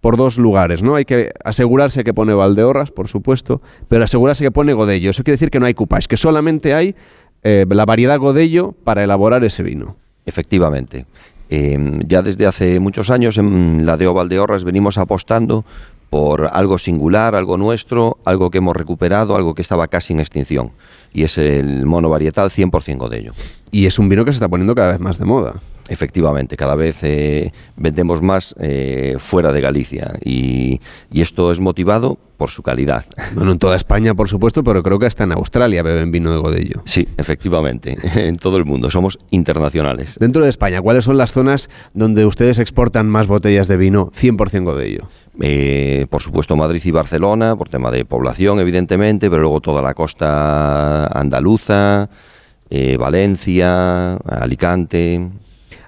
por 0.06 0.16
dos 0.16 0.38
lugares, 0.38 0.84
¿no? 0.84 0.94
Hay 0.94 1.04
que 1.04 1.32
asegurarse 1.42 2.04
que 2.04 2.14
pone 2.14 2.32
Valdeorras, 2.32 2.92
por 2.92 3.08
supuesto, 3.08 3.60
pero 3.88 4.04
asegurarse 4.04 4.44
que 4.44 4.52
pone 4.52 4.72
Godello. 4.72 5.10
Eso 5.10 5.24
quiere 5.24 5.34
decir 5.34 5.50
que 5.50 5.58
no 5.58 5.66
hay 5.66 5.74
coupage, 5.74 6.06
que 6.06 6.16
solamente 6.16 6.74
hay 6.74 6.94
eh, 7.42 7.66
la 7.68 7.84
variedad 7.84 8.16
Godello 8.16 8.70
para 8.84 9.02
elaborar 9.02 9.42
ese 9.42 9.64
vino. 9.64 9.96
Efectivamente. 10.24 11.06
Em, 11.50 11.98
ya 12.06 12.22
desde 12.22 12.46
hace 12.46 12.78
muchos 12.78 13.10
años 13.10 13.36
en 13.36 13.84
la 13.84 13.96
de 13.96 14.06
Valdeorras 14.06 14.62
venimos 14.62 14.96
apostando 14.96 15.64
por 16.08 16.50
algo 16.52 16.78
singular, 16.78 17.34
algo 17.34 17.56
nuestro, 17.56 18.18
algo 18.24 18.52
que 18.52 18.58
hemos 18.58 18.76
recuperado, 18.76 19.34
algo 19.34 19.56
que 19.56 19.62
estaba 19.62 19.88
casi 19.88 20.12
en 20.12 20.20
extinción. 20.20 20.70
Y 21.12 21.24
es 21.24 21.36
el 21.36 21.84
mono 21.84 22.10
varietal 22.10 22.50
100% 22.50 23.08
de 23.08 23.18
ello. 23.18 23.32
Y 23.72 23.86
es 23.86 23.98
un 23.98 24.08
vino 24.08 24.24
que 24.24 24.30
se 24.30 24.36
está 24.36 24.48
poniendo 24.48 24.76
cada 24.76 24.92
vez 24.92 25.00
más 25.00 25.18
de 25.18 25.24
moda. 25.24 25.54
Efectivamente, 25.88 26.56
cada 26.56 26.74
vez 26.74 26.98
eh, 27.02 27.52
vendemos 27.76 28.22
más 28.22 28.54
eh, 28.58 29.16
fuera 29.18 29.52
de 29.52 29.60
Galicia 29.60 30.14
y, 30.24 30.80
esto 31.12 31.50
es 31.50 31.60
motivado 31.60 32.18
por 32.36 32.50
su 32.50 32.62
calidad. 32.62 33.04
Bueno, 33.34 33.52
en 33.52 33.58
toda 33.58 33.76
España, 33.76 34.14
por 34.14 34.28
supuesto, 34.28 34.62
pero 34.62 34.82
creo 34.82 34.98
que 34.98 35.06
hasta 35.06 35.24
en 35.24 35.32
Australia 35.32 35.82
beben 35.82 36.10
vino 36.10 36.32
de 36.32 36.38
Godello. 36.38 36.82
Sí, 36.84 37.06
efectivamente, 37.16 37.96
en 38.14 38.36
todo 38.36 38.56
el 38.56 38.64
mundo, 38.64 38.90
somos 38.90 39.18
internacionales. 39.30 40.16
Dentro 40.18 40.42
de 40.42 40.48
España, 40.48 40.80
¿cuáles 40.80 41.04
son 41.04 41.18
las 41.18 41.32
zonas 41.32 41.68
donde 41.92 42.24
ustedes 42.24 42.58
exportan 42.58 43.08
más 43.08 43.26
botellas 43.26 43.68
de 43.68 43.76
vino 43.76 44.10
100% 44.12 44.64
Godello? 44.64 45.08
Eh, 45.40 46.06
por 46.08 46.22
supuesto 46.22 46.56
Madrid 46.56 46.80
y 46.84 46.90
Barcelona, 46.90 47.56
por 47.56 47.68
tema 47.68 47.90
de 47.90 48.04
población, 48.04 48.58
evidentemente, 48.58 49.28
pero 49.28 49.42
luego 49.42 49.60
toda 49.60 49.82
la 49.82 49.92
costa 49.94 51.06
andaluza, 51.06 52.08
eh, 52.70 52.96
Valencia, 52.96 54.14
Alicante. 54.14 55.28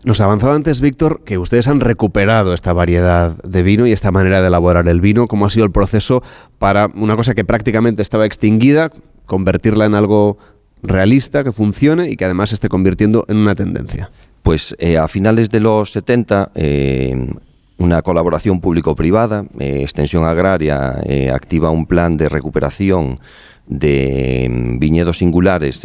Nos 0.05 0.21
avanzaba 0.21 0.55
antes, 0.55 0.81
Víctor, 0.81 1.23
que 1.25 1.39
ustedes 1.39 1.67
han 1.67 1.81
recuperado 1.81 2.55
esta 2.55 2.73
variedad 2.73 3.37
de 3.43 3.63
vino 3.65 3.87
y 3.87 3.93
esta 3.93 4.13
manera 4.13 4.41
de 4.41 4.47
elaborar 4.47 4.87
el 4.89 5.01
vino. 5.01 5.27
¿Cómo 5.27 5.47
ha 5.47 5.51
sido 5.51 5.65
el 5.65 5.73
proceso 5.73 6.23
para 6.59 6.89
una 6.95 7.17
cosa 7.17 7.35
que 7.35 7.45
prácticamente 7.45 8.03
estaba 8.03 8.25
extinguida, 8.25 8.93
convertirla 9.27 9.87
en 9.87 9.95
algo 9.95 10.39
realista, 10.83 11.43
que 11.43 11.51
funcione 11.51 12.11
y 12.11 12.17
que 12.17 12.25
además 12.25 12.51
se 12.51 12.55
esté 12.55 12.69
convirtiendo 12.69 13.25
en 13.29 13.39
una 13.39 13.57
tendencia? 13.57 14.11
Pues 14.45 14.77
eh, 14.79 14.99
a 14.99 15.09
finales 15.09 15.51
de 15.51 15.61
los 15.61 15.91
70, 15.91 16.53
eh, 16.55 17.35
una 17.79 18.01
colaboración 18.03 18.61
público-privada, 18.61 19.47
eh, 19.59 19.81
Extensión 19.83 20.25
Agraria, 20.25 21.03
activa 21.35 21.71
un 21.71 21.87
plan 21.87 22.17
de 22.17 22.29
recuperación 22.29 23.19
de 23.67 24.49
mm, 24.49 24.79
viñedos 24.79 25.19
singulares 25.19 25.85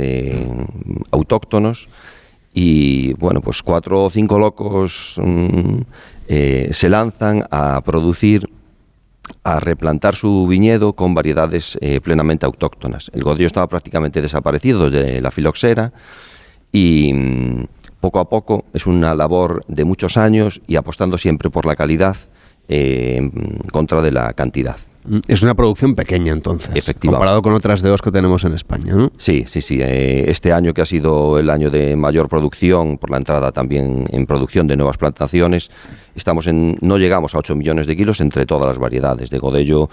autóctonos 1.09 1.89
y 2.53 3.13
bueno, 3.13 3.41
pues 3.41 3.63
cuatro 3.63 4.05
o 4.05 4.09
cinco 4.09 4.37
locos 4.37 5.15
mm, 5.17 5.81
se 6.27 6.89
lanzan 6.89 7.45
a 7.51 7.81
producir 7.83 8.49
a 9.43 9.59
replantar 9.59 10.15
su 10.15 10.47
viñedo 10.47 10.93
con 10.93 11.13
variedades 11.13 11.77
plenamente 12.03 12.45
autóctonas. 12.45 13.09
El 13.13 13.23
godello 13.23 13.47
estaba 13.47 13.67
prácticamente 13.67 14.21
desaparecido 14.21 14.89
de 14.89 15.21
la 15.21 15.31
filoxera 15.31 15.93
y 16.71 17.13
mm, 17.13 17.65
poco 18.03 18.19
a 18.19 18.27
poco, 18.27 18.65
es 18.73 18.85
una 18.85 19.15
labor 19.15 19.63
de 19.69 19.85
muchos 19.85 20.17
años 20.17 20.61
y 20.67 20.75
apostando 20.75 21.17
siempre 21.17 21.49
por 21.49 21.65
la 21.65 21.77
calidad 21.77 22.17
eh, 22.67 23.15
en 23.17 23.31
contra 23.71 24.01
de 24.01 24.11
la 24.11 24.33
cantidad. 24.33 24.75
Es 25.27 25.43
una 25.43 25.53
producción 25.53 25.95
pequeña 25.95 26.31
entonces, 26.31 26.93
comparado 26.99 27.41
con 27.41 27.53
otras 27.53 27.81
de 27.81 27.89
dos 27.89 28.01
que 28.01 28.11
tenemos 28.11 28.43
en 28.45 28.53
España, 28.53 28.95
¿no? 28.95 29.11
Sí, 29.17 29.43
sí, 29.47 29.61
sí. 29.61 29.79
Eh, 29.81 30.25
este 30.29 30.53
año 30.53 30.73
que 30.73 30.81
ha 30.81 30.85
sido 30.85 31.39
el 31.39 31.49
año 31.49 31.69
de 31.69 31.95
mayor 31.95 32.29
producción, 32.29 32.97
por 32.97 33.09
la 33.09 33.17
entrada 33.17 33.51
también 33.51 34.05
en 34.11 34.25
producción 34.25 34.67
de 34.67 34.77
nuevas 34.77 34.97
plantaciones, 34.97 35.69
estamos 36.15 36.47
en, 36.47 36.77
no 36.81 36.97
llegamos 36.97 37.35
a 37.35 37.39
8 37.39 37.55
millones 37.55 37.87
de 37.87 37.95
kilos 37.95 38.21
entre 38.21 38.45
todas 38.45 38.67
las 38.67 38.77
variedades. 38.77 39.29
De 39.29 39.39
Godello 39.39 39.89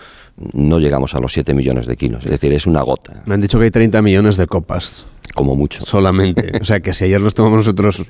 no 0.52 0.78
llegamos 0.78 1.14
a 1.14 1.20
los 1.20 1.32
7 1.32 1.54
millones 1.54 1.86
de 1.86 1.96
kilos, 1.96 2.24
es 2.24 2.30
decir, 2.30 2.52
es 2.52 2.66
una 2.66 2.82
gota. 2.82 3.22
Me 3.26 3.34
han 3.34 3.40
dicho 3.40 3.58
que 3.58 3.64
hay 3.64 3.70
30 3.70 4.02
millones 4.02 4.36
de 4.36 4.46
copas. 4.46 5.04
Como 5.34 5.54
mucho. 5.54 5.80
Solamente. 5.82 6.58
O 6.60 6.64
sea, 6.64 6.80
que 6.80 6.92
si 6.92 7.04
ayer 7.04 7.20
nos 7.20 7.34
tomamos 7.34 7.58
nosotros 7.58 8.04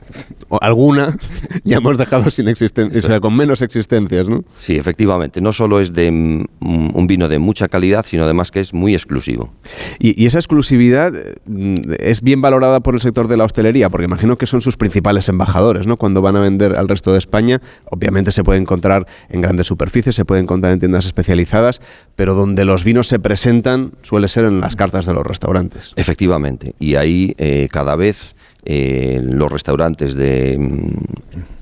alguna, 0.61 1.17
ya 1.65 1.77
hemos 1.77 1.99
dejado 1.99 2.31
sin 2.31 2.49
existencia, 2.49 2.99
o 2.99 3.03
sea, 3.03 3.21
con 3.21 3.37
menos 3.37 3.61
existencias, 3.61 4.29
¿no? 4.29 4.43
Sí, 4.57 4.77
efectivamente. 4.77 5.41
No 5.41 5.53
solo 5.53 5.81
es 5.81 5.93
de 5.93 6.11
mm, 6.11 6.97
un 6.97 7.07
vino 7.07 7.29
de 7.29 7.39
mucha 7.39 7.69
calidad, 7.69 8.07
sino 8.09 8.25
además 8.25 8.51
que 8.51 8.61
es 8.61 8.73
muy 8.73 8.95
exclusivo. 8.95 9.53
Y, 9.99 10.25
esa 10.25 10.39
exclusividad 10.39 11.13
mm, 11.45 11.75
es 11.99 12.23
bien 12.23 12.41
valorada 12.41 12.81
por 12.81 12.95
el 12.95 13.01
sector 13.01 13.29
de 13.29 13.37
la 13.37 13.45
hostelería, 13.45 13.91
porque 13.91 14.07
imagino 14.07 14.39
que 14.39 14.47
son 14.47 14.63
sus 14.63 14.77
principales 14.77 15.29
embajadores, 15.29 15.87
¿no? 15.87 15.99
Cuando 15.99 16.23
van 16.23 16.37
a 16.37 16.41
vender 16.41 16.75
al 16.77 16.89
resto 16.89 17.13
de 17.13 17.19
España, 17.19 17.61
obviamente 18.01 18.33
se 18.33 18.43
puede 18.43 18.59
encontrar 18.59 19.07
en 19.29 19.43
grandes 19.43 19.67
superficies, 19.67 20.15
se 20.15 20.25
puede 20.25 20.41
encontrar 20.41 20.73
en 20.73 20.79
tiendas 20.79 21.05
especializadas, 21.05 21.83
pero 22.17 22.35
donde 22.35 22.65
los 22.65 22.83
vinos 22.83 23.09
se 23.09 23.19
presentan 23.19 23.93
suele 24.01 24.29
ser 24.29 24.45
en 24.47 24.61
las 24.61 24.75
cartas 24.75 25.05
de 25.05 25.13
los 25.13 25.27
restaurantes. 25.27 25.93
Efectivamente. 25.97 26.75
Y 26.79 26.95
ahí 26.95 27.35
eh, 27.37 27.69
cada 27.71 27.97
vez 27.97 28.35
eh, 28.65 29.21
los 29.23 29.53
restaurantes 29.53 30.15
de 30.15 30.57
mm, 30.59 30.91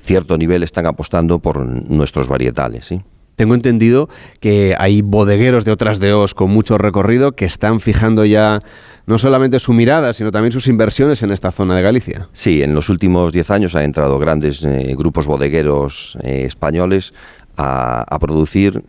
cierto 0.05 0.39
nivel 0.39 0.63
están 0.63 0.87
apostando 0.87 1.41
por 1.41 1.65
nuestros 1.67 2.29
varietales. 2.29 2.93
Tengo 3.39 3.55
entendido 3.55 4.09
que 4.41 4.75
hay 4.77 5.01
bodegueros 5.01 5.65
de 5.65 5.71
otras 5.71 6.01
DOs 6.01 6.35
con 6.35 6.51
mucho 6.51 6.77
recorrido 6.77 7.37
que 7.37 7.45
están 7.45 7.79
fijando 7.79 8.25
ya 8.25 8.65
no 9.07 9.17
solamente 9.17 9.61
su 9.61 9.73
mirada, 9.73 10.13
sino 10.13 10.33
también 10.33 10.51
sus 10.51 10.67
inversiones 10.67 11.23
en 11.23 11.31
esta 11.31 11.53
zona 11.53 11.77
de 11.77 11.83
Galicia. 11.83 12.29
Sí, 12.33 12.65
en 12.65 12.75
los 12.75 12.89
últimos 12.89 13.33
10 13.33 13.51
años 13.53 13.77
han 13.77 13.85
entrado 13.85 14.19
grandes 14.19 14.65
eh, 14.65 14.93
grupos 14.99 15.27
bodegueros 15.27 16.19
españoles 16.25 17.15
a, 17.57 18.19
producir 18.21 18.83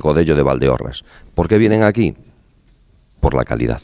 godello 0.00 0.34
de 0.34 0.42
Valdeorras. 0.42 1.04
¿Por 1.34 1.46
qué 1.46 1.58
vienen 1.58 1.82
aquí? 1.82 2.14
Por 3.20 3.34
la 3.34 3.44
calidad. 3.44 3.82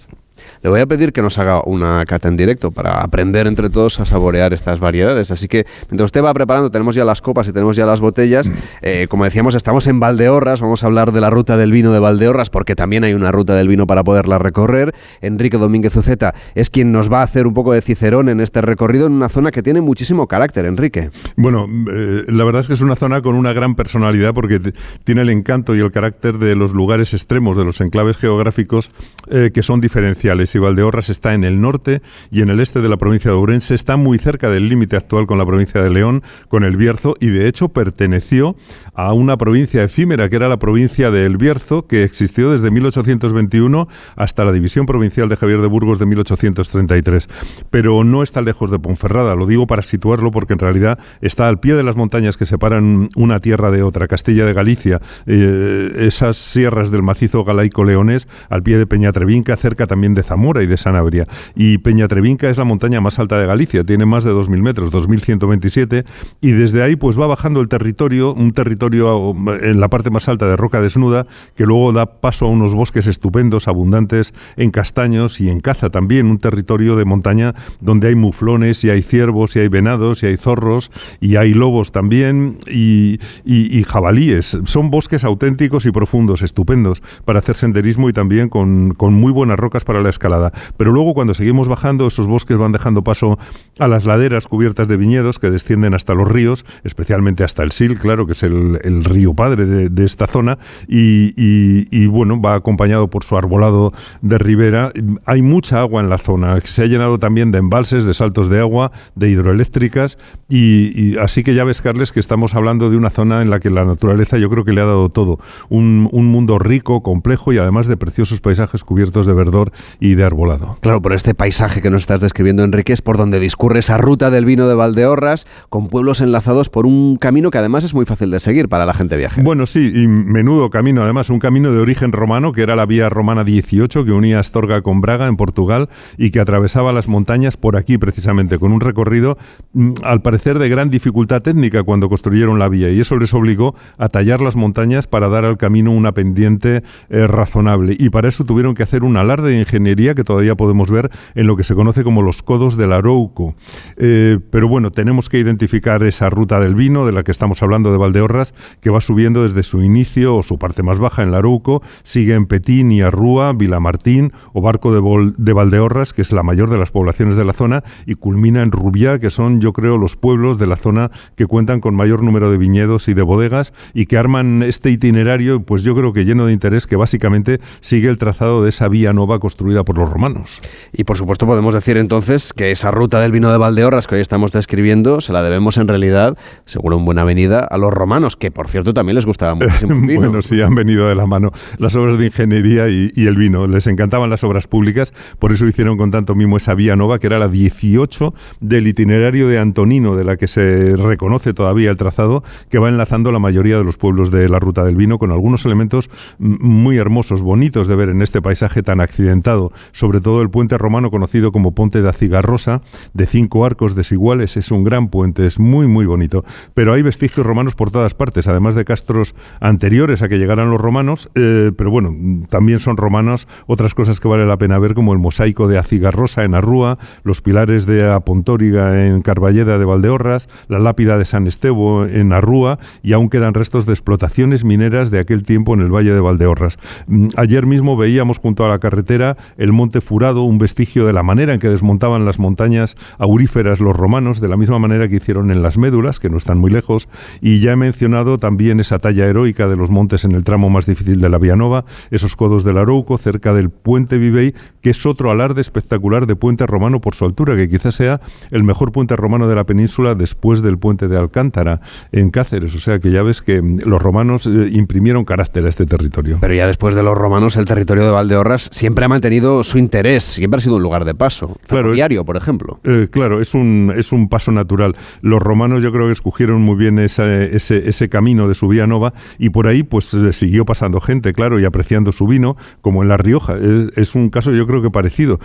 Le 0.62 0.70
voy 0.70 0.80
a 0.80 0.86
pedir 0.86 1.12
que 1.12 1.22
nos 1.22 1.38
haga 1.38 1.62
una 1.64 2.04
cata 2.06 2.28
en 2.28 2.36
directo 2.36 2.70
para 2.70 3.00
aprender 3.00 3.46
entre 3.46 3.70
todos 3.70 4.00
a 4.00 4.04
saborear 4.04 4.52
estas 4.52 4.80
variedades. 4.80 5.30
Así 5.30 5.48
que 5.48 5.66
mientras 5.90 6.06
usted 6.06 6.22
va 6.22 6.32
preparando, 6.34 6.70
tenemos 6.70 6.94
ya 6.94 7.04
las 7.04 7.22
copas 7.22 7.48
y 7.48 7.52
tenemos 7.52 7.76
ya 7.76 7.86
las 7.86 8.00
botellas. 8.00 8.50
Eh, 8.82 9.06
como 9.08 9.24
decíamos, 9.24 9.54
estamos 9.54 9.86
en 9.86 10.00
Valdeorras. 10.00 10.60
Vamos 10.60 10.82
a 10.82 10.86
hablar 10.86 11.12
de 11.12 11.20
la 11.20 11.30
ruta 11.30 11.56
del 11.56 11.72
vino 11.72 11.92
de 11.92 11.98
Valdeorras 11.98 12.50
porque 12.50 12.74
también 12.74 13.04
hay 13.04 13.14
una 13.14 13.32
ruta 13.32 13.54
del 13.54 13.68
vino 13.68 13.86
para 13.86 14.04
poderla 14.04 14.38
recorrer. 14.38 14.94
Enrique 15.20 15.58
Domínguez 15.58 15.96
Uceta 15.96 16.34
es 16.54 16.70
quien 16.70 16.92
nos 16.92 17.12
va 17.12 17.20
a 17.20 17.24
hacer 17.24 17.46
un 17.46 17.54
poco 17.54 17.72
de 17.72 17.82
cicerón 17.82 18.28
en 18.28 18.40
este 18.40 18.60
recorrido 18.60 19.06
en 19.06 19.12
una 19.12 19.28
zona 19.28 19.50
que 19.50 19.62
tiene 19.62 19.80
muchísimo 19.80 20.26
carácter, 20.26 20.66
Enrique. 20.66 21.10
Bueno, 21.36 21.66
eh, 21.90 22.24
la 22.28 22.44
verdad 22.44 22.60
es 22.60 22.68
que 22.68 22.74
es 22.74 22.80
una 22.80 22.96
zona 22.96 23.22
con 23.22 23.34
una 23.34 23.52
gran 23.52 23.74
personalidad 23.74 24.34
porque 24.34 24.60
tiene 25.04 25.22
el 25.22 25.30
encanto 25.30 25.74
y 25.74 25.80
el 25.80 25.90
carácter 25.90 26.38
de 26.38 26.54
los 26.54 26.72
lugares 26.72 27.14
extremos, 27.14 27.56
de 27.56 27.64
los 27.64 27.80
enclaves 27.80 28.16
geográficos 28.16 28.90
eh, 29.28 29.50
que 29.52 29.62
son 29.62 29.80
diferenciales 29.80 30.35
y 30.36 30.58
Valdeorras 30.58 31.08
está 31.08 31.34
en 31.34 31.44
el 31.44 31.60
norte 31.60 32.02
y 32.30 32.42
en 32.42 32.50
el 32.50 32.60
este 32.60 32.80
de 32.80 32.88
la 32.88 32.96
provincia 32.96 33.30
de 33.30 33.36
Ourense, 33.36 33.74
está 33.74 33.96
muy 33.96 34.18
cerca 34.18 34.50
del 34.50 34.68
límite 34.68 34.96
actual 34.96 35.26
con 35.26 35.38
la 35.38 35.46
provincia 35.46 35.82
de 35.82 35.90
León, 35.90 36.22
con 36.48 36.62
el 36.62 36.76
Bierzo, 36.76 37.14
y 37.20 37.28
de 37.28 37.48
hecho 37.48 37.68
perteneció 37.68 38.54
a 38.94 39.12
una 39.12 39.36
provincia 39.36 39.82
efímera 39.82 40.28
que 40.28 40.36
era 40.36 40.48
la 40.48 40.58
provincia 40.58 41.10
de 41.10 41.24
El 41.24 41.36
Bierzo, 41.36 41.86
que 41.86 42.02
existió 42.02 42.50
desde 42.50 42.70
1821 42.70 43.88
hasta 44.16 44.44
la 44.44 44.52
división 44.52 44.86
provincial 44.86 45.28
de 45.28 45.36
Javier 45.36 45.60
de 45.60 45.66
Burgos 45.66 45.98
de 45.98 46.06
1833. 46.06 47.28
Pero 47.70 48.04
no 48.04 48.22
está 48.22 48.42
lejos 48.42 48.70
de 48.70 48.78
Ponferrada, 48.78 49.34
lo 49.34 49.46
digo 49.46 49.66
para 49.66 49.82
situarlo 49.82 50.30
porque 50.30 50.52
en 50.52 50.58
realidad 50.58 50.98
está 51.20 51.48
al 51.48 51.60
pie 51.60 51.74
de 51.74 51.82
las 51.82 51.96
montañas 51.96 52.36
que 52.36 52.46
separan 52.46 53.08
una 53.16 53.40
tierra 53.40 53.70
de 53.70 53.82
otra, 53.82 54.08
Castilla 54.08 54.44
de 54.44 54.52
Galicia, 54.52 55.00
eh, 55.26 55.92
esas 55.98 56.36
sierras 56.36 56.90
del 56.90 57.02
macizo 57.02 57.44
galaico-leonés, 57.44 58.28
al 58.48 58.62
pie 58.62 58.78
de 58.78 58.86
Peñatrevinca, 58.86 59.56
cerca 59.56 59.86
también 59.86 60.14
de 60.14 60.22
Zamora 60.26 60.62
y 60.62 60.66
de 60.66 60.76
Sanabria. 60.76 61.26
Y 61.54 61.78
Peñatrevinca 61.78 62.50
es 62.50 62.58
la 62.58 62.64
montaña 62.64 63.00
más 63.00 63.18
alta 63.18 63.38
de 63.38 63.46
Galicia, 63.46 63.82
tiene 63.82 64.04
más 64.04 64.24
de 64.24 64.32
2.000 64.32 64.60
metros, 64.60 64.92
2.127, 64.92 66.04
y 66.40 66.50
desde 66.50 66.82
ahí 66.82 66.96
pues 66.96 67.18
va 67.18 67.26
bajando 67.26 67.60
el 67.60 67.68
territorio, 67.68 68.34
un 68.34 68.52
territorio 68.52 69.34
en 69.62 69.80
la 69.80 69.88
parte 69.88 70.10
más 70.10 70.28
alta 70.28 70.46
de 70.46 70.56
roca 70.56 70.80
desnuda, 70.80 71.26
que 71.54 71.64
luego 71.64 71.92
da 71.92 72.20
paso 72.20 72.46
a 72.46 72.48
unos 72.48 72.74
bosques 72.74 73.06
estupendos, 73.06 73.68
abundantes 73.68 74.34
en 74.56 74.70
castaños 74.70 75.40
y 75.40 75.48
en 75.48 75.60
caza 75.60 75.88
también, 75.88 76.26
un 76.26 76.38
territorio 76.38 76.96
de 76.96 77.04
montaña 77.04 77.54
donde 77.80 78.08
hay 78.08 78.14
muflones 78.14 78.84
y 78.84 78.90
hay 78.90 79.02
ciervos 79.02 79.56
y 79.56 79.60
hay 79.60 79.68
venados 79.68 80.22
y 80.22 80.26
hay 80.26 80.36
zorros 80.36 80.90
y 81.20 81.36
hay 81.36 81.54
lobos 81.54 81.92
también 81.92 82.58
y, 82.70 83.20
y 83.44 83.82
jabalíes. 83.84 84.58
Son 84.64 84.90
bosques 84.90 85.24
auténticos 85.24 85.86
y 85.86 85.92
profundos, 85.92 86.42
estupendos 86.42 87.02
para 87.24 87.38
hacer 87.38 87.56
senderismo 87.56 88.08
y 88.08 88.12
también 88.12 88.48
con, 88.48 88.94
con 88.94 89.14
muy 89.14 89.32
buenas 89.32 89.58
rocas 89.58 89.84
para 89.84 90.02
la 90.02 90.08
escalada. 90.16 90.52
Pero 90.76 90.92
luego 90.92 91.14
cuando 91.14 91.34
seguimos 91.34 91.68
bajando, 91.68 92.06
esos 92.06 92.26
bosques 92.26 92.56
van 92.56 92.72
dejando 92.72 93.04
paso 93.04 93.38
a 93.78 93.86
las 93.88 94.04
laderas 94.04 94.48
cubiertas 94.48 94.88
de 94.88 94.96
viñedos 94.96 95.38
que 95.38 95.50
descienden 95.50 95.94
hasta 95.94 96.14
los 96.14 96.28
ríos, 96.30 96.64
especialmente 96.84 97.44
hasta 97.44 97.62
el 97.62 97.72
Sil, 97.76 98.00
claro, 98.00 98.26
que 98.26 98.32
es 98.32 98.42
el, 98.42 99.04
río 99.04 99.34
padre 99.34 99.66
de, 99.66 100.04
esta 100.04 100.26
zona, 100.26 100.58
y, 100.88 102.06
bueno, 102.06 102.40
va 102.40 102.54
acompañado 102.54 103.08
por 103.08 103.24
su 103.24 103.36
arbolado 103.36 103.92
de 104.22 104.38
ribera. 104.38 104.92
Hay 105.26 105.42
mucha 105.42 105.80
agua 105.80 106.00
en 106.00 106.08
la 106.08 106.18
zona, 106.18 106.60
se 106.62 106.82
ha 106.82 106.86
llenado 106.86 107.18
también 107.18 107.52
de 107.52 107.58
embalses, 107.58 108.04
de 108.04 108.14
saltos 108.14 108.48
de 108.48 108.60
agua, 108.60 108.92
de 109.14 109.28
hidroeléctricas, 109.30 110.18
y, 110.48 111.18
así 111.18 111.42
que 111.44 111.54
ya 111.54 111.64
ves, 111.64 111.82
Carles, 111.82 112.12
que 112.12 112.20
estamos 112.20 112.54
hablando 112.54 112.90
de 112.90 112.96
una 112.96 113.10
zona 113.10 113.42
en 113.42 113.50
la 113.50 113.60
que 113.60 113.70
la 113.70 113.84
naturaleza 113.84 114.38
yo 114.38 114.48
creo 114.48 114.64
que 114.64 114.72
le 114.72 114.80
ha 114.80 114.86
dado 114.86 115.10
todo, 115.10 115.38
un, 115.68 116.08
un 116.12 116.26
mundo 116.26 116.58
rico, 116.58 117.02
complejo 117.02 117.52
y 117.52 117.58
además 117.58 117.86
de 117.86 117.96
preciosos 117.96 118.40
paisajes 118.40 118.84
cubiertos 118.84 119.26
de 119.26 119.34
verdor 119.34 119.72
de 120.14 120.24
arbolado. 120.24 120.76
Claro, 120.80 121.02
por 121.02 121.12
este 121.12 121.34
paisaje 121.34 121.82
que 121.82 121.90
nos 121.90 122.02
estás 122.02 122.20
describiendo, 122.20 122.64
Enrique, 122.64 122.92
es 122.92 123.02
por 123.02 123.16
donde 123.16 123.40
discurre 123.40 123.80
esa 123.80 123.98
ruta 123.98 124.30
del 124.30 124.44
vino 124.44 124.68
de 124.68 124.74
Valdeorras, 124.74 125.46
con 125.68 125.88
pueblos 125.88 126.20
enlazados 126.20 126.68
por 126.68 126.86
un 126.86 127.16
camino 127.16 127.50
que 127.50 127.58
además 127.58 127.84
es 127.84 127.94
muy 127.94 128.04
fácil 128.04 128.30
de 128.30 128.40
seguir 128.40 128.68
para 128.68 128.86
la 128.86 128.94
gente 128.94 129.16
viajera. 129.16 129.44
Bueno, 129.44 129.66
sí, 129.66 129.92
y 129.94 130.06
menudo 130.06 130.70
camino, 130.70 131.02
además, 131.02 131.30
un 131.30 131.38
camino 131.38 131.72
de 131.72 131.80
origen 131.80 132.12
romano, 132.12 132.52
que 132.52 132.62
era 132.62 132.76
la 132.76 132.86
vía 132.86 133.08
romana 133.08 133.44
18, 133.44 134.04
que 134.04 134.12
unía 134.12 134.40
Astorga 134.40 134.82
con 134.82 135.00
Braga, 135.00 135.26
en 135.26 135.36
Portugal, 135.36 135.88
y 136.18 136.30
que 136.30 136.40
atravesaba 136.40 136.92
las 136.92 137.08
montañas 137.08 137.56
por 137.56 137.76
aquí, 137.76 137.98
precisamente, 137.98 138.58
con 138.58 138.72
un 138.72 138.80
recorrido, 138.80 139.38
mm, 139.72 139.94
al 140.02 140.22
parecer, 140.22 140.58
de 140.58 140.68
gran 140.68 140.90
dificultad 140.90 141.42
técnica 141.42 141.82
cuando 141.82 142.08
construyeron 142.08 142.58
la 142.58 142.68
vía, 142.68 142.90
y 142.90 143.00
eso 143.00 143.16
les 143.16 143.32
obligó 143.34 143.74
a 143.98 144.08
tallar 144.08 144.40
las 144.40 144.56
montañas 144.56 145.06
para 145.06 145.28
dar 145.28 145.44
al 145.44 145.56
camino 145.56 145.92
una 145.92 146.12
pendiente 146.12 146.82
eh, 147.08 147.26
razonable, 147.26 147.96
y 147.98 148.10
para 148.10 148.28
eso 148.28 148.44
tuvieron 148.44 148.74
que 148.74 148.82
hacer 148.82 149.02
un 149.02 149.16
alarde 149.16 149.50
de 149.50 149.60
ingeniería 149.60 149.85
que 149.94 150.24
todavía 150.24 150.56
podemos 150.56 150.90
ver 150.90 151.10
en 151.34 151.46
lo 151.46 151.56
que 151.56 151.64
se 151.64 151.74
conoce 151.74 152.02
como 152.02 152.22
los 152.22 152.42
codos 152.42 152.76
del 152.76 152.92
Arouco. 152.92 153.54
Eh, 153.96 154.38
pero 154.50 154.68
bueno, 154.68 154.90
tenemos 154.90 155.28
que 155.28 155.38
identificar 155.38 156.02
esa 156.02 156.28
ruta 156.28 156.58
del 156.58 156.74
vino 156.74 157.06
de 157.06 157.12
la 157.12 157.22
que 157.22 157.30
estamos 157.30 157.62
hablando 157.62 157.92
de 157.92 157.98
Valdeorras, 157.98 158.52
que 158.80 158.90
va 158.90 159.00
subiendo 159.00 159.44
desde 159.44 159.62
su 159.62 159.82
inicio 159.82 160.36
o 160.36 160.42
su 160.42 160.58
parte 160.58 160.82
más 160.82 160.98
baja 160.98 161.22
en 161.22 161.30
Larouco, 161.30 161.82
sigue 162.02 162.34
en 162.34 162.46
Petín 162.46 162.90
y 162.90 163.00
Arrúa, 163.00 163.52
Vilamartín 163.52 164.32
o 164.52 164.60
Barco 164.60 164.92
de, 164.92 165.32
de 165.36 165.52
Valdeorras, 165.52 166.12
que 166.12 166.22
es 166.22 166.32
la 166.32 166.42
mayor 166.42 166.68
de 166.68 166.78
las 166.78 166.90
poblaciones 166.90 167.36
de 167.36 167.44
la 167.44 167.52
zona, 167.52 167.84
y 168.06 168.14
culmina 168.14 168.62
en 168.62 168.72
Rubiá, 168.72 169.18
que 169.18 169.30
son, 169.30 169.60
yo 169.60 169.72
creo, 169.72 169.98
los 169.98 170.16
pueblos 170.16 170.58
de 170.58 170.66
la 170.66 170.76
zona 170.76 171.10
que 171.36 171.46
cuentan 171.46 171.80
con 171.80 171.94
mayor 171.94 172.22
número 172.22 172.50
de 172.50 172.58
viñedos 172.58 173.08
y 173.08 173.14
de 173.14 173.22
bodegas 173.22 173.72
y 173.94 174.06
que 174.06 174.18
arman 174.18 174.62
este 174.62 174.90
itinerario, 174.90 175.62
pues 175.62 175.82
yo 175.82 175.94
creo 175.94 176.12
que 176.12 176.24
lleno 176.24 176.46
de 176.46 176.52
interés, 176.52 176.86
que 176.86 176.96
básicamente 176.96 177.60
sigue 177.80 178.08
el 178.08 178.16
trazado 178.16 178.62
de 178.62 178.70
esa 178.70 178.88
vía 178.88 179.12
nueva 179.12 179.38
construida 179.38 179.75
por 179.84 179.98
los 179.98 180.10
romanos. 180.10 180.60
Y 180.92 181.04
por 181.04 181.16
supuesto 181.16 181.46
podemos 181.46 181.74
decir 181.74 181.96
entonces 181.96 182.52
que 182.52 182.70
esa 182.70 182.90
ruta 182.90 183.20
del 183.20 183.32
vino 183.32 183.50
de 183.50 183.58
Valdeorras 183.58 184.06
que 184.06 184.16
hoy 184.16 184.20
estamos 184.20 184.52
describiendo 184.52 185.20
se 185.20 185.32
la 185.32 185.42
debemos 185.42 185.78
en 185.78 185.88
realidad, 185.88 186.36
seguro 186.64 186.98
en 186.98 187.04
buena 187.04 187.24
venida, 187.24 187.60
a 187.60 187.78
los 187.78 187.92
romanos, 187.92 188.36
que 188.36 188.50
por 188.50 188.68
cierto 188.68 188.94
también 188.94 189.16
les 189.16 189.26
gustaba 189.26 189.54
muchísimo 189.54 189.94
el 189.94 190.00
vino. 190.06 190.20
bueno, 190.20 190.42
sí, 190.42 190.60
han 190.60 190.74
venido 190.74 191.08
de 191.08 191.14
la 191.14 191.26
mano 191.26 191.50
las 191.78 191.96
obras 191.96 192.18
de 192.18 192.26
ingeniería 192.26 192.88
y, 192.88 193.10
y, 193.14 193.26
el 193.26 193.36
vino. 193.36 193.66
Les 193.66 193.86
encantaban 193.86 194.30
las 194.30 194.44
obras 194.44 194.66
públicas, 194.66 195.12
por 195.38 195.52
eso 195.52 195.66
hicieron 195.66 195.96
con 195.96 196.10
tanto 196.10 196.34
mimo 196.34 196.56
esa 196.56 196.74
vía 196.74 196.96
nueva, 196.96 197.18
que 197.18 197.26
era 197.26 197.38
la 197.38 197.48
18 197.48 198.34
del 198.60 198.86
itinerario 198.86 199.48
de 199.48 199.58
Antonino, 199.58 200.16
de 200.16 200.24
la 200.24 200.36
que 200.36 200.46
se 200.46 200.96
reconoce 200.96 201.52
todavía 201.52 201.90
el 201.90 201.96
trazado, 201.96 202.42
que 202.70 202.78
va 202.78 202.88
enlazando 202.88 203.32
la 203.32 203.38
mayoría 203.38 203.76
de 203.78 203.84
los 203.84 203.96
pueblos 203.96 204.30
de 204.30 204.48
la 204.48 204.58
ruta 204.58 204.84
del 204.84 204.96
vino 204.96 205.18
con 205.18 205.30
algunos 205.30 205.64
elementos 205.64 206.10
muy 206.38 206.98
hermosos, 206.98 207.42
bonitos 207.42 207.88
de 207.88 207.96
ver 207.96 208.08
en 208.08 208.22
este 208.22 208.42
paisaje 208.42 208.82
tan 208.82 209.00
accidentado, 209.00 209.65
sobre 209.92 210.20
todo 210.20 210.42
el 210.42 210.50
puente 210.50 210.78
romano 210.78 211.10
conocido 211.10 211.52
como 211.52 211.74
Ponte 211.74 212.02
de 212.02 212.08
Acigarrosa, 212.08 212.82
de 213.14 213.26
cinco 213.26 213.64
arcos 213.64 213.94
desiguales, 213.94 214.56
es 214.56 214.70
un 214.70 214.84
gran 214.84 215.08
puente, 215.08 215.46
es 215.46 215.58
muy 215.58 215.86
muy 215.86 216.06
bonito, 216.06 216.44
pero 216.74 216.94
hay 216.94 217.02
vestigios 217.02 217.46
romanos 217.46 217.74
por 217.74 217.90
todas 217.90 218.14
partes, 218.14 218.48
además 218.48 218.74
de 218.74 218.84
castros 218.84 219.34
anteriores 219.60 220.22
a 220.22 220.28
que 220.28 220.38
llegaran 220.38 220.70
los 220.70 220.80
romanos, 220.80 221.30
eh, 221.34 221.72
pero 221.76 221.90
bueno, 221.90 222.14
también 222.48 222.80
son 222.80 222.96
romanos 222.96 223.46
otras 223.66 223.94
cosas 223.94 224.20
que 224.20 224.28
vale 224.28 224.46
la 224.46 224.56
pena 224.56 224.78
ver 224.78 224.94
como 224.94 225.12
el 225.12 225.18
mosaico 225.18 225.68
de 225.68 225.78
Acigarrosa 225.78 226.44
en 226.44 226.54
Arrúa, 226.54 226.98
los 227.22 227.40
pilares 227.40 227.86
de 227.86 228.10
Apontóriga 228.10 229.06
en 229.06 229.22
Carballeda 229.22 229.78
de 229.78 229.84
Valdeorras, 229.84 230.48
la 230.68 230.78
lápida 230.78 231.18
de 231.18 231.24
San 231.24 231.46
Estevo 231.46 232.04
en 232.04 232.32
Arrúa 232.32 232.78
y 233.02 233.12
aún 233.12 233.28
quedan 233.28 233.54
restos 233.54 233.86
de 233.86 233.92
explotaciones 233.92 234.64
mineras 234.64 235.10
de 235.10 235.18
aquel 235.18 235.42
tiempo 235.42 235.74
en 235.74 235.80
el 235.80 235.94
valle 235.94 236.12
de 236.12 236.20
Valdeorras. 236.20 236.78
Mm, 237.06 237.28
ayer 237.36 237.66
mismo 237.66 237.96
veíamos 237.96 238.38
junto 238.38 238.64
a 238.64 238.68
la 238.68 238.78
carretera 238.78 239.36
el 239.58 239.72
Monte 239.72 240.00
Furado, 240.00 240.42
un 240.42 240.58
vestigio 240.58 241.06
de 241.06 241.12
la 241.12 241.22
manera 241.22 241.54
en 241.54 241.60
que 241.60 241.68
desmontaban 241.68 242.24
las 242.24 242.38
montañas 242.38 242.96
auríferas 243.18 243.80
los 243.80 243.96
romanos, 243.96 244.40
de 244.40 244.48
la 244.48 244.56
misma 244.56 244.78
manera 244.78 245.08
que 245.08 245.16
hicieron 245.16 245.50
en 245.50 245.62
las 245.62 245.78
Médulas, 245.78 246.20
que 246.20 246.30
no 246.30 246.36
están 246.36 246.58
muy 246.58 246.70
lejos, 246.70 247.08
y 247.40 247.60
ya 247.60 247.72
he 247.72 247.76
mencionado 247.76 248.38
también 248.38 248.80
esa 248.80 248.98
talla 248.98 249.26
heroica 249.26 249.68
de 249.68 249.76
los 249.76 249.90
montes 249.90 250.24
en 250.24 250.32
el 250.32 250.44
tramo 250.44 250.70
más 250.70 250.86
difícil 250.86 251.20
de 251.20 251.28
la 251.28 251.38
Vianova, 251.38 251.84
esos 252.10 252.36
codos 252.36 252.64
del 252.64 252.78
Arouco, 252.78 253.18
cerca 253.18 253.52
del 253.52 253.70
puente 253.70 254.18
Vivey, 254.18 254.54
que 254.80 254.90
es 254.90 255.06
otro 255.06 255.30
alarde 255.30 255.60
espectacular 255.60 256.26
de 256.26 256.36
puente 256.36 256.66
romano 256.66 257.00
por 257.00 257.14
su 257.14 257.24
altura, 257.24 257.56
que 257.56 257.68
quizás 257.68 257.94
sea 257.94 258.20
el 258.50 258.64
mejor 258.64 258.92
puente 258.92 259.16
romano 259.16 259.48
de 259.48 259.54
la 259.54 259.64
península 259.64 260.14
después 260.14 260.62
del 260.62 260.78
puente 260.78 261.08
de 261.08 261.16
Alcántara 261.16 261.80
en 262.12 262.30
Cáceres. 262.30 262.74
O 262.74 262.80
sea 262.80 262.98
que 262.98 263.10
ya 263.10 263.22
ves 263.22 263.42
que 263.42 263.60
mm, 263.62 263.80
los 263.84 264.00
romanos 264.00 264.46
eh, 264.46 264.70
imprimieron 264.72 265.24
carácter 265.24 265.66
a 265.66 265.68
este 265.68 265.86
territorio. 265.86 266.38
Pero 266.40 266.54
ya 266.54 266.66
después 266.66 266.94
de 266.94 267.02
los 267.02 267.16
romanos, 267.16 267.56
el 267.56 267.64
territorio 267.64 268.04
de 268.04 268.10
Valdeorras 268.10 268.68
siempre 268.72 269.04
ha 269.04 269.08
mantenido 269.08 269.45
su 269.62 269.78
interés, 269.78 270.24
siempre 270.24 270.58
ha 270.58 270.60
sido 270.60 270.76
un 270.76 270.82
lugar 270.82 271.04
de 271.04 271.14
paso, 271.14 271.56
claro, 271.66 271.92
diario, 271.92 272.24
por 272.24 272.36
ejemplo. 272.36 272.80
Eh, 272.84 273.08
claro, 273.10 273.40
es 273.40 273.54
un, 273.54 273.92
es 273.96 274.12
un 274.12 274.28
paso 274.28 274.52
natural. 274.52 274.96
Los 275.22 275.40
romanos 275.40 275.82
yo 275.82 275.92
creo 275.92 276.06
que 276.06 276.12
escogieron 276.12 276.62
muy 276.62 276.76
bien 276.76 276.98
ese, 276.98 277.54
ese, 277.54 278.08
camino 278.08 278.48
de 278.48 278.54
su 278.54 278.68
vía 278.68 278.86
nova 278.86 279.12
y 279.38 279.50
por 279.50 279.66
ahí 279.66 279.82
pues 279.82 280.12
eh, 280.14 280.32
siguió 280.32 280.64
pasando 280.64 281.00
gente, 281.00 281.32
claro, 281.32 281.58
y 281.58 281.64
apreciando 281.64 282.12
su 282.12 282.26
vino, 282.26 282.56
como 282.80 283.02
en 283.02 283.08
La 283.08 283.16
Rioja. 283.16 283.56
Es, 283.96 284.14
un 284.14 284.30
caso 284.30 284.52
yo 284.52 284.66
creo 284.66 284.82
que 284.82 284.90
parecido. 284.90 285.40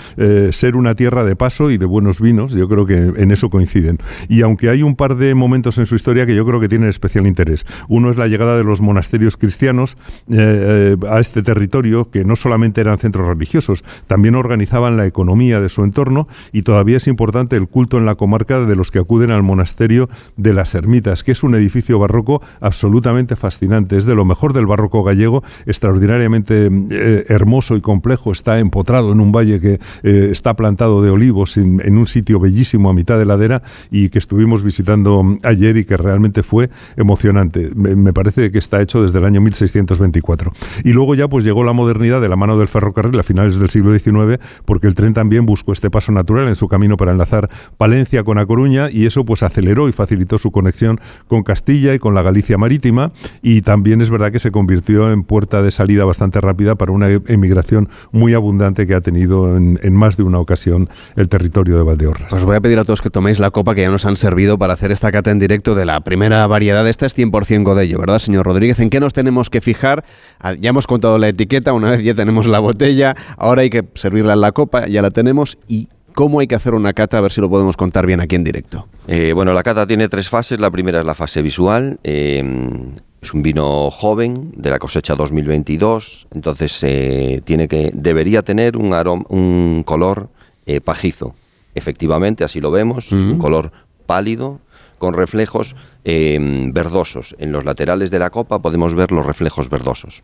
ser 0.51 0.75
una 0.75 0.95
tierra 0.95 1.23
de 1.23 1.35
paso 1.35 1.71
y 1.71 1.77
de 1.77 1.85
buenos 1.85 2.21
vinos, 2.21 2.53
yo 2.53 2.67
creo 2.67 2.85
que 2.85 2.95
en 2.95 3.31
eso 3.31 3.49
coinciden. 3.49 3.97
Y 4.29 4.41
aunque 4.41 4.69
hay 4.69 4.83
un 4.83 4.95
par 4.95 5.15
de 5.15 5.33
momentos 5.35 5.77
en 5.77 5.85
su 5.85 5.95
historia 5.95 6.25
que 6.25 6.35
yo 6.35 6.45
creo 6.45 6.59
que 6.59 6.69
tienen 6.69 6.89
especial 6.89 7.27
interés. 7.27 7.65
Uno 7.87 8.09
es 8.09 8.17
la 8.17 8.27
llegada 8.27 8.57
de 8.57 8.63
los 8.63 8.81
monasterios 8.81 9.37
cristianos 9.37 9.97
eh, 10.29 10.95
eh, 11.01 11.07
a 11.09 11.19
este 11.19 11.41
territorio, 11.41 12.09
que 12.09 12.23
no 12.23 12.35
solamente 12.35 12.81
eran 12.81 12.97
centros 12.97 13.27
religiosos, 13.27 13.83
también 14.07 14.35
organizaban 14.35 14.97
la 14.97 15.05
economía 15.05 15.59
de 15.59 15.69
su 15.69 15.83
entorno 15.83 16.27
y 16.51 16.63
todavía 16.63 16.97
es 16.97 17.07
importante 17.07 17.55
el 17.55 17.67
culto 17.67 17.97
en 17.97 18.05
la 18.05 18.15
comarca 18.15 18.59
de 18.65 18.75
los 18.75 18.91
que 18.91 18.99
acuden 18.99 19.31
al 19.31 19.43
monasterio 19.43 20.09
de 20.37 20.53
las 20.53 20.75
Ermitas, 20.75 21.23
que 21.23 21.31
es 21.31 21.43
un 21.43 21.55
edificio 21.55 21.99
barroco 21.99 22.41
absolutamente 22.59 23.35
fascinante. 23.35 23.97
Es 23.97 24.05
de 24.05 24.15
lo 24.15 24.25
mejor 24.25 24.53
del 24.53 24.65
barroco 24.65 25.03
gallego, 25.03 25.43
extraordinariamente 25.65 26.69
eh, 26.91 27.25
hermoso 27.29 27.75
y 27.75 27.81
complejo. 27.81 28.31
Está 28.31 28.59
empotrado 28.59 29.11
en 29.11 29.19
un 29.19 29.31
valle 29.31 29.59
que 29.59 29.79
está 30.03 30.55
plantado 30.55 31.01
de 31.01 31.09
olivos 31.09 31.57
en, 31.57 31.97
un 31.97 32.07
sitio 32.07 32.39
bellísimo 32.39 32.89
a 32.89 32.93
mitad 32.93 33.17
de 33.17 33.25
ladera 33.25 33.63
y 33.89 34.09
que 34.09 34.19
estuvimos 34.19 34.63
visitando 34.63 35.37
ayer 35.43 35.77
y 35.77 35.85
que 35.85 35.97
realmente 35.97 36.43
fue 36.43 36.69
emocionante. 36.95 37.71
Me, 37.75 38.13
parece 38.13 38.51
que 38.51 38.59
está 38.59 38.81
hecho 38.81 39.01
desde 39.01 39.19
el 39.19 39.25
año 39.25 39.41
1624. 39.41 40.51
Y 40.83 40.93
luego 40.93 41.15
ya 41.15 41.27
pues 41.27 41.43
llegó 41.43 41.63
la 41.63 41.73
modernidad 41.73 42.21
de 42.21 42.29
la 42.29 42.35
mano 42.35 42.57
del 42.57 42.67
ferrocarril 42.67 43.19
a 43.19 43.23
finales 43.23 43.57
del 43.57 43.69
siglo 43.69 43.80
XIX, 43.89 44.39
porque 44.65 44.87
el 44.87 44.93
tren 44.93 45.13
también 45.13 45.45
buscó 45.45 45.73
este 45.73 45.89
paso 45.89 46.11
natural 46.11 46.47
en 46.47 46.55
su 46.55 46.67
camino 46.67 46.97
para 46.97 47.11
enlazar 47.11 47.49
Palencia 47.77 48.23
con 48.23 48.37
A 48.37 48.45
Coruña 48.45 48.89
y 48.91 49.05
eso 49.05 49.25
pues 49.25 49.43
aceleró 49.43 49.89
y 49.89 49.91
facilitó 49.91 50.37
su 50.37 50.51
conexión 50.51 50.99
con 51.27 51.43
Castilla 51.43 51.93
y 51.93 51.99
con 51.99 52.13
la 52.13 52.21
Galicia 52.21 52.57
marítima 52.57 53.11
y 53.41 53.61
también 53.61 54.01
es 54.01 54.09
verdad 54.09 54.31
que 54.31 54.39
se 54.39 54.51
convirtió 54.51 55.11
en 55.11 55.23
puerta 55.23 55.61
de 55.61 55.71
salida 55.71 56.05
bastante 56.05 56.41
rápida 56.41 56.75
para 56.75 56.91
una 56.91 57.09
emigración 57.09 57.89
muy 58.11 58.33
abundante 58.33 58.85
que 58.85 58.93
ha 58.93 59.01
tenido 59.01 59.57
en, 59.57 59.79
en 59.81 59.95
más 59.95 60.17
de 60.17 60.23
una 60.23 60.39
ocasión 60.39 60.89
el 61.15 61.29
territorio 61.29 61.77
de 61.77 61.83
Valdeorras. 61.83 62.31
Os 62.33 62.45
voy 62.45 62.55
a 62.55 62.61
pedir 62.61 62.77
a 62.79 62.83
todos 62.83 63.01
que 63.01 63.09
toméis 63.09 63.39
la 63.39 63.51
copa 63.51 63.73
que 63.73 63.81
ya 63.81 63.89
nos 63.89 64.05
han 64.05 64.17
servido 64.17 64.57
para 64.57 64.73
hacer 64.73 64.91
esta 64.91 65.11
cata 65.11 65.31
en 65.31 65.39
directo 65.39 65.75
de 65.75 65.85
la 65.85 66.01
primera 66.01 66.45
variedad. 66.47 66.87
Esta 66.87 67.05
es 67.05 67.17
100% 67.17 67.63
Godello, 67.63 67.99
¿verdad, 67.99 68.19
señor 68.19 68.45
Rodríguez? 68.45 68.79
¿En 68.79 68.89
qué 68.89 68.99
nos 68.99 69.13
tenemos 69.13 69.49
que 69.49 69.61
fijar? 69.61 70.03
Ah, 70.39 70.53
ya 70.53 70.69
hemos 70.69 70.87
contado 70.87 71.17
la 71.17 71.29
etiqueta, 71.29 71.73
una 71.73 71.91
vez 71.91 72.03
ya 72.03 72.13
tenemos 72.13 72.47
la 72.47 72.59
botella, 72.59 73.15
ahora 73.37 73.61
hay 73.61 73.69
que 73.71 73.83
servirla 73.95 74.33
en 74.33 74.41
la 74.41 74.51
copa, 74.51 74.85
ya 74.85 75.01
la 75.01 75.09
tenemos 75.09 75.57
y 75.67 75.89
¿Cómo 76.13 76.39
hay 76.41 76.47
que 76.47 76.55
hacer 76.55 76.73
una 76.73 76.93
cata? 76.93 77.17
A 77.17 77.21
ver 77.21 77.31
si 77.31 77.39
lo 77.39 77.49
podemos 77.49 77.77
contar 77.77 78.05
bien 78.05 78.19
aquí 78.19 78.35
en 78.35 78.43
directo. 78.43 78.87
Eh, 79.07 79.31
bueno, 79.33 79.53
la 79.53 79.63
cata 79.63 79.87
tiene 79.87 80.09
tres 80.09 80.29
fases. 80.29 80.59
La 80.59 80.69
primera 80.69 80.99
es 80.99 81.05
la 81.05 81.15
fase 81.15 81.41
visual. 81.41 81.99
Eh, 82.03 82.43
es 83.21 83.33
un 83.33 83.41
vino 83.41 83.89
joven 83.91 84.51
de 84.55 84.69
la 84.69 84.79
cosecha 84.79 85.15
2022. 85.15 86.27
Entonces 86.33 86.77
eh, 86.83 87.41
tiene 87.45 87.67
que 87.67 87.91
debería 87.93 88.41
tener 88.41 88.77
un, 88.77 88.93
un 89.29 89.83
color 89.83 90.29
pajizo. 90.83 91.35
Efectivamente, 91.75 92.43
así 92.43 92.61
lo 92.61 92.71
vemos, 92.71 93.11
un 93.11 93.37
color 93.37 93.71
pálido, 94.05 94.59
con 94.97 95.13
reflejos 95.13 95.75
em, 96.03 96.71
verdosos. 96.71 97.35
En 97.39 97.51
los 97.51 97.65
laterales 97.65 98.11
de 98.11 98.19
la 98.19 98.29
copa 98.29 98.59
podemos 98.59 98.95
ver 98.95 99.11
los 99.11 99.25
reflejos 99.25 99.69
verdosos. 99.69 100.23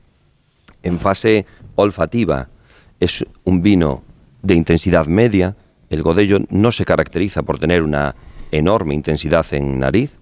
En 0.83 0.99
fase 0.99 1.45
olfativa 1.75 2.49
es 2.99 3.25
un 3.43 3.61
vino 3.61 4.03
de 4.41 4.55
intensidad 4.55 5.07
media. 5.07 5.55
El 5.89 6.03
Godello 6.03 6.39
no 6.49 6.71
se 6.71 6.85
caracteriza 6.85 7.43
por 7.43 7.59
tener 7.59 7.83
una 7.83 8.15
enorme 8.51 8.93
intensidad 8.93 9.45
en 9.51 9.79
nariz, 9.79 10.13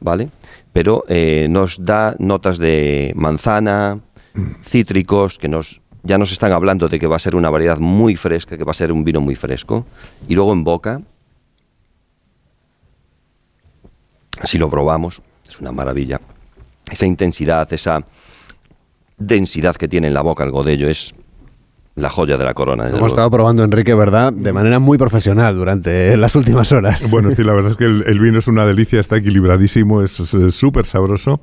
¿vale? 0.00 0.30
Pero 0.72 1.04
eh, 1.08 1.46
nos 1.50 1.84
da 1.84 2.14
notas 2.18 2.58
de 2.58 3.12
manzana, 3.14 4.00
cítricos, 4.64 5.38
que 5.38 5.48
nos 5.48 5.80
ya 6.04 6.18
nos 6.18 6.32
están 6.32 6.52
hablando 6.52 6.88
de 6.88 6.98
que 6.98 7.06
va 7.06 7.16
a 7.16 7.20
ser 7.20 7.36
una 7.36 7.50
variedad 7.50 7.78
muy 7.78 8.16
fresca, 8.16 8.58
que 8.58 8.64
va 8.64 8.72
a 8.72 8.74
ser 8.74 8.90
un 8.90 9.04
vino 9.04 9.20
muy 9.20 9.36
fresco. 9.36 9.86
Y 10.28 10.34
luego 10.34 10.52
en 10.52 10.64
boca, 10.64 11.00
así 14.40 14.58
lo 14.58 14.68
probamos, 14.68 15.22
es 15.48 15.60
una 15.60 15.70
maravilla. 15.70 16.20
Esa 16.90 17.06
intensidad, 17.06 17.72
esa 17.72 18.04
densidad 19.16 19.76
que 19.76 19.86
tiene 19.86 20.08
en 20.08 20.14
la 20.14 20.22
boca 20.22 20.42
el 20.42 20.50
godello 20.50 20.88
es 20.88 21.14
la 21.94 22.08
joya 22.08 22.38
de 22.38 22.44
la 22.44 22.54
corona. 22.54 22.88
Hemos 22.88 23.12
estado 23.12 23.30
probando, 23.30 23.64
Enrique, 23.64 23.94
¿verdad? 23.94 24.32
De 24.32 24.52
manera 24.52 24.78
muy 24.78 24.96
profesional 24.96 25.54
durante 25.54 26.16
las 26.16 26.34
últimas 26.34 26.72
horas. 26.72 27.06
Bueno, 27.12 27.30
sí, 27.32 27.44
la 27.44 27.52
verdad 27.52 27.72
es 27.72 27.76
que 27.76 27.84
el, 27.84 28.20
vino 28.20 28.38
es 28.38 28.48
una 28.48 28.64
delicia, 28.64 28.98
está 28.98 29.18
equilibradísimo, 29.18 30.02
es 30.02 30.12
súper 30.50 30.86
sabroso 30.86 31.40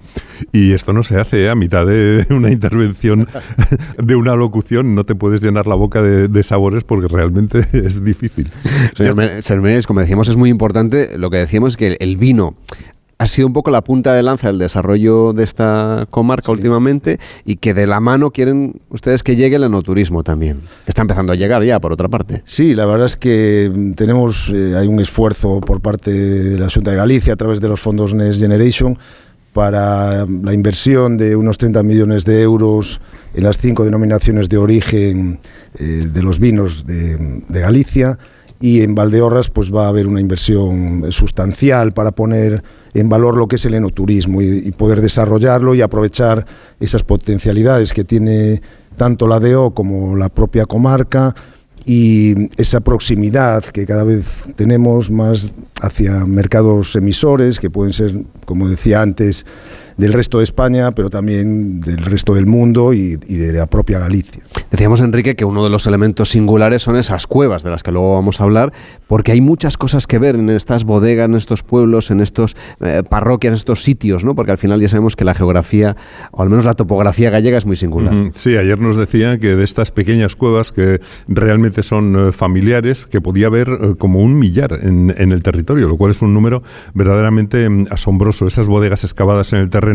y 0.52 0.72
esto 0.72 0.94
no 0.94 1.04
se 1.04 1.20
hace 1.20 1.48
a 1.48 1.54
mitad 1.54 1.86
de 1.86 2.26
una 2.32 2.50
intervención, 2.50 3.28
de 3.98 4.16
una 4.16 4.36
locución, 4.36 4.96
no 4.96 5.04
te 5.04 5.14
puedes 5.14 5.44
llenar 5.44 5.68
la 5.68 5.76
boca 5.76 6.02
de, 6.02 6.44
sabores 6.44 6.84
porque 6.84 7.08
realmente 7.08 7.60
es 7.74 8.04
difícil. 8.04 8.50
Señor, 8.96 9.86
como 9.86 10.00
decíamos, 10.00 10.28
es 10.28 10.38
muy 10.38 10.50
importante, 10.50 11.18
lo 11.18 11.30
que 11.30 11.38
decíamos 11.38 11.74
es 11.74 11.78
que 11.78 11.98
el 12.00 12.18
vino 12.18 12.56
ha 13.20 13.28
sido 13.28 13.48
un 13.48 13.54
poco 13.54 13.70
la 13.70 13.84
punta 13.84 14.14
de 14.14 14.24
lanza 14.24 14.48
del 14.48 14.58
desarrollo 14.58 15.34
de 15.34 15.44
esta 15.44 16.08
comarca 16.10 16.54
últimamente 16.54 17.20
y 17.44 17.58
que 17.58 17.74
de 17.74 17.86
la 17.86 18.00
mano 18.00 18.32
quieren 18.32 18.80
ustedes 18.90 19.24
que 19.24 19.36
llegue 19.36 19.58
el 19.58 19.64
enoturismo 19.66 20.24
también. 20.24 20.62
Está 20.88 21.02
empezando 21.02 21.34
a 21.34 21.36
llegar 21.36 21.62
ya, 21.64 21.82
por 21.82 21.92
otra 21.92 22.08
parte. 22.08 22.42
Sí, 22.46 22.74
la 22.74 22.86
verdad 22.86 23.08
es 23.08 23.18
que 23.18 23.70
mm, 23.74 23.92
tenemos, 23.92 24.50
eh, 24.56 24.74
hay 24.78 24.88
un 24.88 25.02
esfuerzo 25.02 25.60
por 25.60 25.82
parte 25.82 26.12
de 26.12 26.58
la 26.58 26.70
Junta 26.70 26.92
de 26.92 26.98
Galicia 26.98 27.34
a 27.34 27.36
través 27.36 27.60
de 27.60 27.68
los 27.68 27.82
fondos 27.82 28.14
Next 28.14 28.40
Generation 28.40 28.98
para 29.52 30.26
la 30.26 30.54
inversión 30.54 31.18
de 31.18 31.36
unos 31.36 31.58
30 31.58 31.84
millones 31.84 32.24
de 32.24 32.42
euros 32.42 33.02
en 33.34 33.44
las 33.44 33.58
cinco 33.58 33.84
denominaciones 33.84 34.48
de 34.48 34.58
origen 34.58 35.40
eh, 35.78 36.06
de 36.10 36.24
los 36.24 36.40
vinos 36.40 36.86
de, 36.88 37.44
de 37.50 37.60
Galicia 37.60 38.18
y 38.62 38.82
en 38.82 38.96
Valdeorras 38.96 39.50
pues 39.50 39.74
va 39.74 39.86
a 39.86 39.90
haber 39.90 40.08
una 40.08 40.22
inversión 40.22 41.12
sustancial 41.12 41.92
para 41.92 42.12
poner 42.12 42.64
en 42.94 43.10
valor 43.10 43.38
lo 43.38 43.48
que 43.48 43.58
es 43.58 43.66
el 43.66 43.74
enoturismo 43.74 44.42
y, 44.42 44.72
poder 44.72 45.02
desarrollarlo 45.02 45.76
y 45.76 45.82
aprovechar 45.82 46.46
esas 46.80 47.04
potencialidades 47.04 47.94
que 47.94 48.04
tiene 48.04 48.62
tanto 48.98 49.28
la 49.28 49.40
DO 49.40 49.72
como 49.72 50.16
la 50.16 50.30
propia 50.30 50.66
comarca 50.66 51.36
y 51.86 52.50
esa 52.58 52.82
proximidad 52.82 53.64
que 53.64 53.86
cada 53.86 54.04
vez 54.04 54.26
tenemos 54.56 55.10
más 55.10 55.54
hacia 55.82 56.26
mercados 56.26 56.96
emisores, 56.96 57.60
que 57.60 57.70
pueden 57.70 57.94
ser, 57.94 58.14
como 58.46 58.70
decía 58.70 59.02
antes, 59.02 59.46
del 60.00 60.14
resto 60.14 60.38
de 60.38 60.46
España, 60.46 60.92
pero 60.92 61.10
también 61.10 61.82
del 61.82 61.98
resto 61.98 62.34
del 62.34 62.46
mundo 62.46 62.94
y, 62.94 63.18
de 63.18 63.52
la 63.52 63.68
propia 63.68 64.00
Galicia. 64.00 64.42
Decíamos, 64.72 65.02
Enrique, 65.02 65.36
que 65.36 65.44
uno 65.44 65.62
de 65.64 65.70
los 65.70 65.86
elementos 65.88 66.30
singulares 66.30 66.84
son 66.84 66.96
esas 66.96 67.28
cuevas 67.28 67.64
de 67.64 67.70
las 67.70 67.84
que 67.84 67.92
luego 67.92 68.16
vamos 68.16 68.40
a 68.40 68.44
hablar, 68.44 68.72
porque 69.08 69.34
hay 69.34 69.42
muchas 69.42 69.76
cosas 69.76 70.08
que 70.08 70.18
ver 70.18 70.36
en 70.36 70.50
estas 70.50 70.86
bodegas, 70.86 71.28
en 71.28 71.36
estos 71.36 71.64
pueblos, 71.64 72.12
en 72.12 72.22
estos 72.22 72.56
eh, 72.80 73.04
parroquias, 73.08 73.52
en 73.52 73.56
estos 73.58 73.84
sitios, 73.84 74.24
¿no? 74.24 74.36
Porque 74.36 74.52
al 74.52 74.58
final 74.58 74.80
ya 74.80 74.88
sabemos 74.88 75.18
que 75.18 75.26
la 75.26 75.34
geografía, 75.34 75.98
o 76.32 76.42
al 76.42 76.50
menos 76.50 76.64
la 76.64 76.76
topografía 76.76 77.30
gallega 77.30 77.58
es 77.58 77.66
muy 77.66 77.76
singular. 77.76 78.32
Sí, 78.36 78.56
ayer 78.56 78.80
nos 78.80 78.96
decían 78.96 79.40
que 79.40 79.58
de 79.58 79.66
estas 79.66 79.92
pequeñas 79.92 80.36
cuevas 80.36 80.72
que 80.72 81.02
realmente 81.28 81.84
son 81.84 82.30
eh, 82.30 82.32
familiares, 82.32 83.06
que 83.06 83.20
podía 83.20 83.48
haber 83.48 83.68
eh, 83.68 83.96
como 83.98 84.20
un 84.20 84.40
millar 84.40 84.80
en, 84.82 85.14
en, 85.18 85.34
el 85.34 85.44
territorio, 85.44 85.90
lo 85.90 85.98
cual 85.98 86.12
es 86.12 86.22
un 86.22 86.34
número 86.34 86.64
verdaderamente 86.94 87.68
mm, 87.70 87.88
asombroso. 87.90 88.48
Esas 88.48 88.68
bodegas 88.68 89.04
excavadas 89.04 89.52
en 89.52 89.60
el 89.60 89.70
terreno 89.70 89.89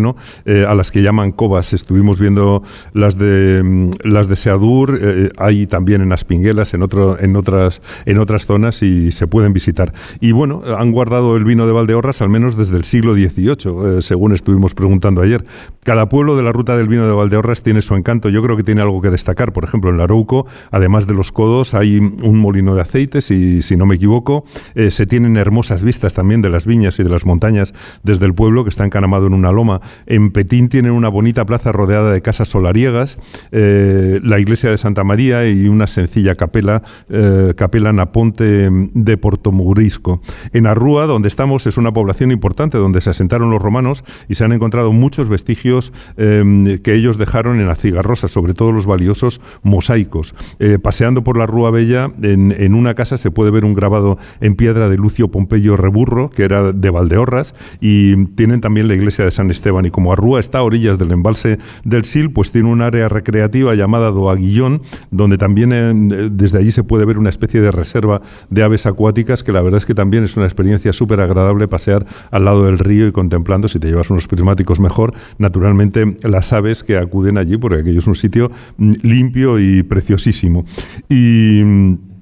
eh, 0.45 0.65
a 0.69 0.75
las 0.75 0.91
que 0.91 1.03
llaman 1.03 1.33
covas. 1.33 1.73
Estuvimos 1.73 2.21
viendo 2.21 2.63
las 2.93 3.19
de 3.19 3.63
mm, 3.63 3.91
las 4.03 4.29
de 4.29 4.37
Seadur, 4.37 4.99
eh, 5.01 5.31
hay 5.39 5.67
también 5.67 6.01
en 6.01 6.13
Aspinguelas, 6.13 6.75
en 6.75 6.83
otro, 6.83 7.19
en 7.19 7.37
otras, 7.37 7.81
en 8.07 8.19
otras 8.19 8.47
zonas 8.47 8.83
y 8.83 9.13
se 9.13 9.27
pueden 9.27 9.53
visitar. 9.53 9.93
Y 10.21 10.33
bueno, 10.33 10.63
han 10.79 10.93
guardado 10.93 11.37
el 11.37 11.45
vino 11.45 11.67
de 11.67 11.73
Valdeorras 11.73 12.21
al 12.23 12.29
menos 12.29 12.57
desde 12.57 12.77
el 12.77 12.85
siglo 12.85 13.15
XVIII, 13.15 13.99
eh, 13.99 14.03
según 14.03 14.33
estuvimos 14.33 14.75
preguntando 14.75 15.23
ayer. 15.23 15.45
Cada 15.85 16.09
pueblo 16.09 16.37
de 16.37 16.43
la 16.43 16.53
ruta 16.53 16.77
del 16.77 16.89
vino 16.89 17.07
de 17.07 17.13
Valdeorras 17.13 17.63
tiene 17.63 17.83
su 17.83 17.95
encanto. 17.95 18.29
Yo 18.29 18.43
creo 18.43 18.57
que 18.57 18.63
tiene 18.63 18.83
algo 18.83 19.01
que 19.01 19.11
destacar. 19.11 19.53
Por 19.53 19.65
ejemplo, 19.65 19.91
en 19.91 19.99
Larouco, 19.99 20.47
además 20.71 21.07
de 21.07 21.15
los 21.15 21.33
codos, 21.33 21.75
hay 21.75 21.99
un 21.99 22.39
molino 22.39 22.75
de 22.75 22.83
aceites, 22.83 23.31
y 23.31 23.63
si 23.63 23.77
no 23.77 23.87
me 23.87 23.97
equivoco, 23.97 24.45
se 24.89 25.07
tienen 25.07 25.37
hermosas 25.37 25.85
vistas 25.85 26.15
también 26.15 26.43
de 26.43 26.51
las 26.51 26.67
viñas 26.67 26.99
y 26.99 27.03
de 27.03 27.11
las 27.11 27.27
montañas 27.27 27.75
desde 28.03 28.27
el 28.27 28.35
pueblo, 28.35 28.65
que 28.65 28.71
está 28.71 28.85
encanamado 28.85 29.27
en 29.27 29.35
una 29.35 29.53
loma. 29.53 29.74
En 30.07 30.31
Petín 30.31 30.69
tienen 30.69 30.93
una 30.93 31.09
bonita 31.09 31.45
plaza 31.47 31.73
rodeada 31.73 32.13
de 32.13 32.23
casas 32.23 32.49
solariegas, 32.49 33.19
eh, 33.53 34.21
la 34.23 34.39
iglesia 34.39 34.71
de 34.71 34.79
Santa 34.79 35.05
María 35.05 35.49
y 35.49 35.69
una 35.69 35.87
sencilla 35.87 36.35
capela, 36.35 36.83
eh, 37.09 37.55
capela 37.57 37.93
Naponte 37.93 38.69
de 38.71 39.17
Portomurisco. 39.17 40.21
En 40.53 40.67
Arrúa, 40.67 41.07
donde 41.07 41.29
estamos, 41.29 41.67
es 41.67 41.77
una 41.77 41.93
población 41.93 42.31
importante 42.31 42.79
donde 42.79 43.01
se 43.01 43.11
asentaron 43.11 43.51
los 43.51 43.61
romanos 43.61 44.05
y 44.29 44.35
se 44.35 44.45
han 44.45 44.53
encontrado 44.53 44.93
muchos 44.93 45.29
vestigios 45.29 45.93
em, 46.17 46.79
que 46.79 46.95
ellos 46.95 47.19
dejaron 47.19 47.61
en 47.61 47.69
la 47.69 47.77
cigarrosa, 47.77 48.29
sobre 48.29 48.55
todo 48.55 48.73
los 48.73 48.87
valiosos 48.87 49.41
mosaicos. 49.63 50.35
Eh, 50.59 50.79
paseando 50.79 51.25
por 51.25 51.37
la 51.37 51.47
Rúa 51.47 51.71
Bella, 51.71 52.11
en, 52.23 52.75
una 52.75 52.95
casa 52.95 53.19
se 53.19 53.31
puede 53.31 53.51
ver 53.51 53.65
un 53.65 53.75
grabado 53.75 54.19
en 54.41 54.57
piedra 54.57 54.89
de 54.89 54.97
Lucio 54.97 55.29
Pompeyo 55.31 55.77
Reburro, 55.77 56.31
que 56.31 56.45
era 56.45 56.73
de 56.73 56.91
Valdeorras, 56.91 57.55
y 57.81 58.27
tienen 58.35 58.61
también 58.61 58.89
la 58.89 58.95
iglesia 58.95 59.25
de 59.25 59.31
San 59.31 59.49
y 59.85 59.91
como 59.91 60.13
Arrúa 60.13 60.41
está 60.41 60.59
a 60.59 60.63
orillas 60.63 60.99
del 60.99 61.13
embalse 61.13 61.59
del 61.85 62.05
Sil, 62.05 62.31
pues 62.31 62.53
tiene 62.53 62.69
un 62.69 62.83
área 62.83 63.09
recreativa 63.09 63.75
llamada 63.75 64.11
Doaguillón, 64.11 64.83
donde 65.11 65.39
también 65.39 65.73
eh, 65.73 66.29
desde 66.31 66.59
allí 66.59 66.71
se 66.71 66.83
puede 66.83 67.05
ver 67.05 67.19
una 67.19 67.31
especie 67.31 67.61
de 67.61 67.71
reserva 67.71 68.21
de 68.51 68.63
aves 68.63 68.87
acuáticas, 68.87 69.43
que 69.43 69.53
la 69.53 69.63
verdad 69.63 69.79
es 69.79 69.87
que 69.87 69.95
también 69.95 70.25
es 70.25 70.37
una 70.37 70.47
experiencia 70.47 70.93
súper 70.93 71.21
agradable 71.21 71.67
pasear 71.67 72.07
al 72.31 72.45
lado 72.45 72.67
del 72.67 72.79
río 72.79 73.07
y 73.07 73.13
contemplando, 73.13 73.69
si 73.69 73.79
te 73.79 73.89
llevas 73.89 74.11
unos 74.11 74.29
prismáticos 74.29 74.81
mejor, 74.81 75.15
naturalmente 75.39 76.17
las 76.23 76.53
aves 76.53 76.83
que 76.83 76.99
acuden 76.99 77.39
allí, 77.39 77.57
porque 77.57 77.79
aquello 77.79 78.01
es 78.01 78.07
un 78.07 78.17
sitio 78.17 78.51
mm, 78.77 78.93
limpio 79.03 79.59
y 79.59 79.83
preciosísimo. 79.83 80.65
Y 81.09 81.63
mm, 81.65 82.14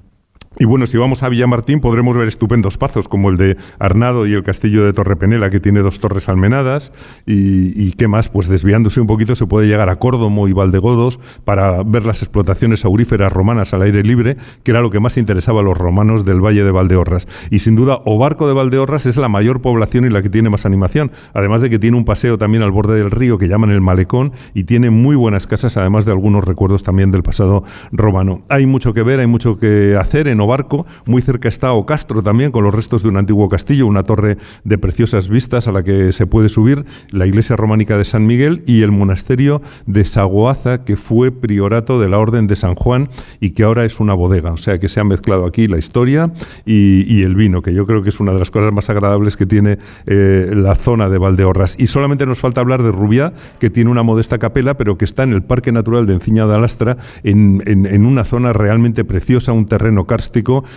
y 0.63 0.65
bueno, 0.65 0.87
si 0.87 0.97
vamos 0.97 1.25
a 1.25 1.29
Villamartín 1.29 1.81
podremos 1.81 2.17
ver 2.17 2.29
estupendos 2.29 2.79
pazos 2.79 3.09
como 3.09 3.31
el 3.31 3.37
de 3.37 3.57
Arnado 3.81 4.29
y 4.29 4.33
el 4.35 4.45
castillo 4.45 4.85
de 4.85 4.93
Torrepenela, 4.93 5.51
que 5.51 5.59
tiene 5.59 5.81
dos 5.81 5.99
torres 5.99 6.29
almenadas. 6.29 6.93
Y, 7.27 7.91
qué 7.95 8.07
más, 8.07 8.29
pues 8.29 8.47
desviándose 8.47 9.01
un 9.01 9.09
poquito 9.09 9.35
se 9.35 9.45
puede 9.45 9.67
llegar 9.67 9.89
a 9.89 9.97
Córdomo 9.97 10.47
y 10.47 10.53
Valdegodos 10.53 11.19
para 11.45 11.83
ver 11.83 12.07
las 12.07 12.23
explotaciones 12.23 12.85
auríferas 12.85 13.33
romanas 13.33 13.75
al 13.75 13.83
aire 13.83 14.05
libre, 14.05 14.37
que 14.63 14.71
era 14.71 14.83
lo 14.83 14.91
que 14.91 15.01
más 15.01 15.17
interesaba 15.17 15.63
a 15.63 15.65
los 15.65 15.77
romanos 15.77 16.25
del 16.25 16.41
Valle 16.41 16.63
de 16.63 16.71
Valdeorras. 16.71 17.27
Y 17.51 17.59
sin 17.59 17.75
duda, 17.75 18.01
Obarco 18.05 18.47
de 18.47 18.55
Valdeorras 18.55 19.07
es 19.07 19.17
la 19.17 19.29
mayor 19.29 19.63
población 19.63 20.05
y 20.05 20.11
la 20.11 20.23
que 20.23 20.31
tiene 20.31 20.49
más 20.49 20.65
animación, 20.65 21.11
además 21.35 21.61
de 21.61 21.71
que 21.71 21.81
tiene 21.81 21.97
un 21.97 22.05
paseo 22.05 22.39
también 22.39 22.63
al 22.63 22.71
borde 22.71 22.95
del 22.95 23.11
río 23.11 23.37
que 23.37 23.49
llaman 23.49 23.71
el 23.71 23.81
Malecón 23.81 24.31
y 24.55 24.63
tiene 24.63 24.91
muy 24.91 25.17
buenas 25.17 25.49
casas, 25.49 25.77
además 25.77 26.05
de 26.05 26.13
algunos 26.13 26.45
recuerdos 26.45 26.85
también 26.85 27.11
del 27.11 27.25
pasado 27.25 27.65
romano. 27.91 28.43
Hay 28.49 28.67
mucho 28.67 28.95
que 28.95 29.03
ver, 29.03 29.19
hay 29.19 29.27
mucho 29.27 29.59
que 29.59 29.97
hacer 29.97 30.29
en 30.29 30.41
Barco. 30.53 30.85
Muy 31.07 31.23
cerca 31.23 31.49
está 31.49 31.73
Ocastro 31.73 32.23
también, 32.23 32.53
con 32.53 32.63
los 32.63 32.75
restos 32.75 33.03
de 33.03 33.09
un 33.09 33.17
antiguo 33.17 33.49
castillo, 33.49 33.87
una 33.87 34.03
torre 34.03 34.37
de 34.65 34.77
preciosas 34.77 35.31
vistas 35.31 35.67
a 35.67 35.73
la 35.73 35.83
que 35.83 36.13
se 36.13 36.27
puede 36.27 36.51
subir, 36.51 36.85
la 37.11 37.27
iglesia 37.27 37.57
románica 37.57 37.97
de 37.97 38.05
San 38.05 38.27
Miguel 38.27 38.63
y 38.67 38.83
el 38.83 38.93
monasterio 38.93 39.63
de 39.87 40.05
Sagoaza, 40.05 40.85
que 40.85 40.97
fue 40.97 41.33
priorato 41.33 41.99
de 41.99 42.11
la 42.11 42.19
Orden 42.19 42.47
de 42.47 42.57
San 42.57 42.75
Juan 42.75 43.09
y 43.41 43.53
que 43.53 43.63
ahora 43.63 43.87
es 43.87 43.99
una 43.99 44.13
bodega. 44.13 44.53
O 44.53 44.59
sea 44.59 44.79
que 44.79 44.89
se 44.89 45.01
ha 45.01 45.05
mezclado 45.05 45.47
aquí 45.47 45.69
la 45.69 45.79
historia 45.79 46.31
y, 46.67 47.23
el 47.23 47.35
vino, 47.35 47.63
que 47.63 47.73
yo 47.73 47.87
creo 47.87 48.03
que 48.03 48.11
es 48.11 48.21
una 48.21 48.33
de 48.33 48.39
las 48.39 48.51
cosas 48.51 48.75
más 48.75 48.91
agradables 48.91 49.37
que 49.37 49.47
tiene 49.47 49.79
eh, 50.07 50.53
la 50.55 50.75
zona 50.75 51.09
de 51.09 51.17
Valdeorras. 51.17 51.77
Y 51.79 51.87
solamente 51.87 52.27
nos 52.27 52.41
falta 52.41 52.61
hablar 52.61 52.83
de 52.83 52.91
Rubiá, 52.91 53.33
que 53.59 53.71
tiene 53.71 53.91
una 53.91 54.03
modesta 54.03 54.39
capela, 54.39 54.75
pero 54.77 54.99
que 54.99 55.07
está 55.07 55.23
en 55.23 55.33
el 55.33 55.43
Parque 55.43 55.73
Natural 55.73 56.05
de 56.05 56.13
Enciña 56.13 56.47
de 56.47 56.55
Alastra, 56.55 56.99
en, 57.23 57.63
en 57.67 58.05
una 58.05 58.25
zona 58.25 58.53
realmente 58.53 59.05
preciosa, 59.05 59.53
un 59.53 59.65
terreno 59.65 60.05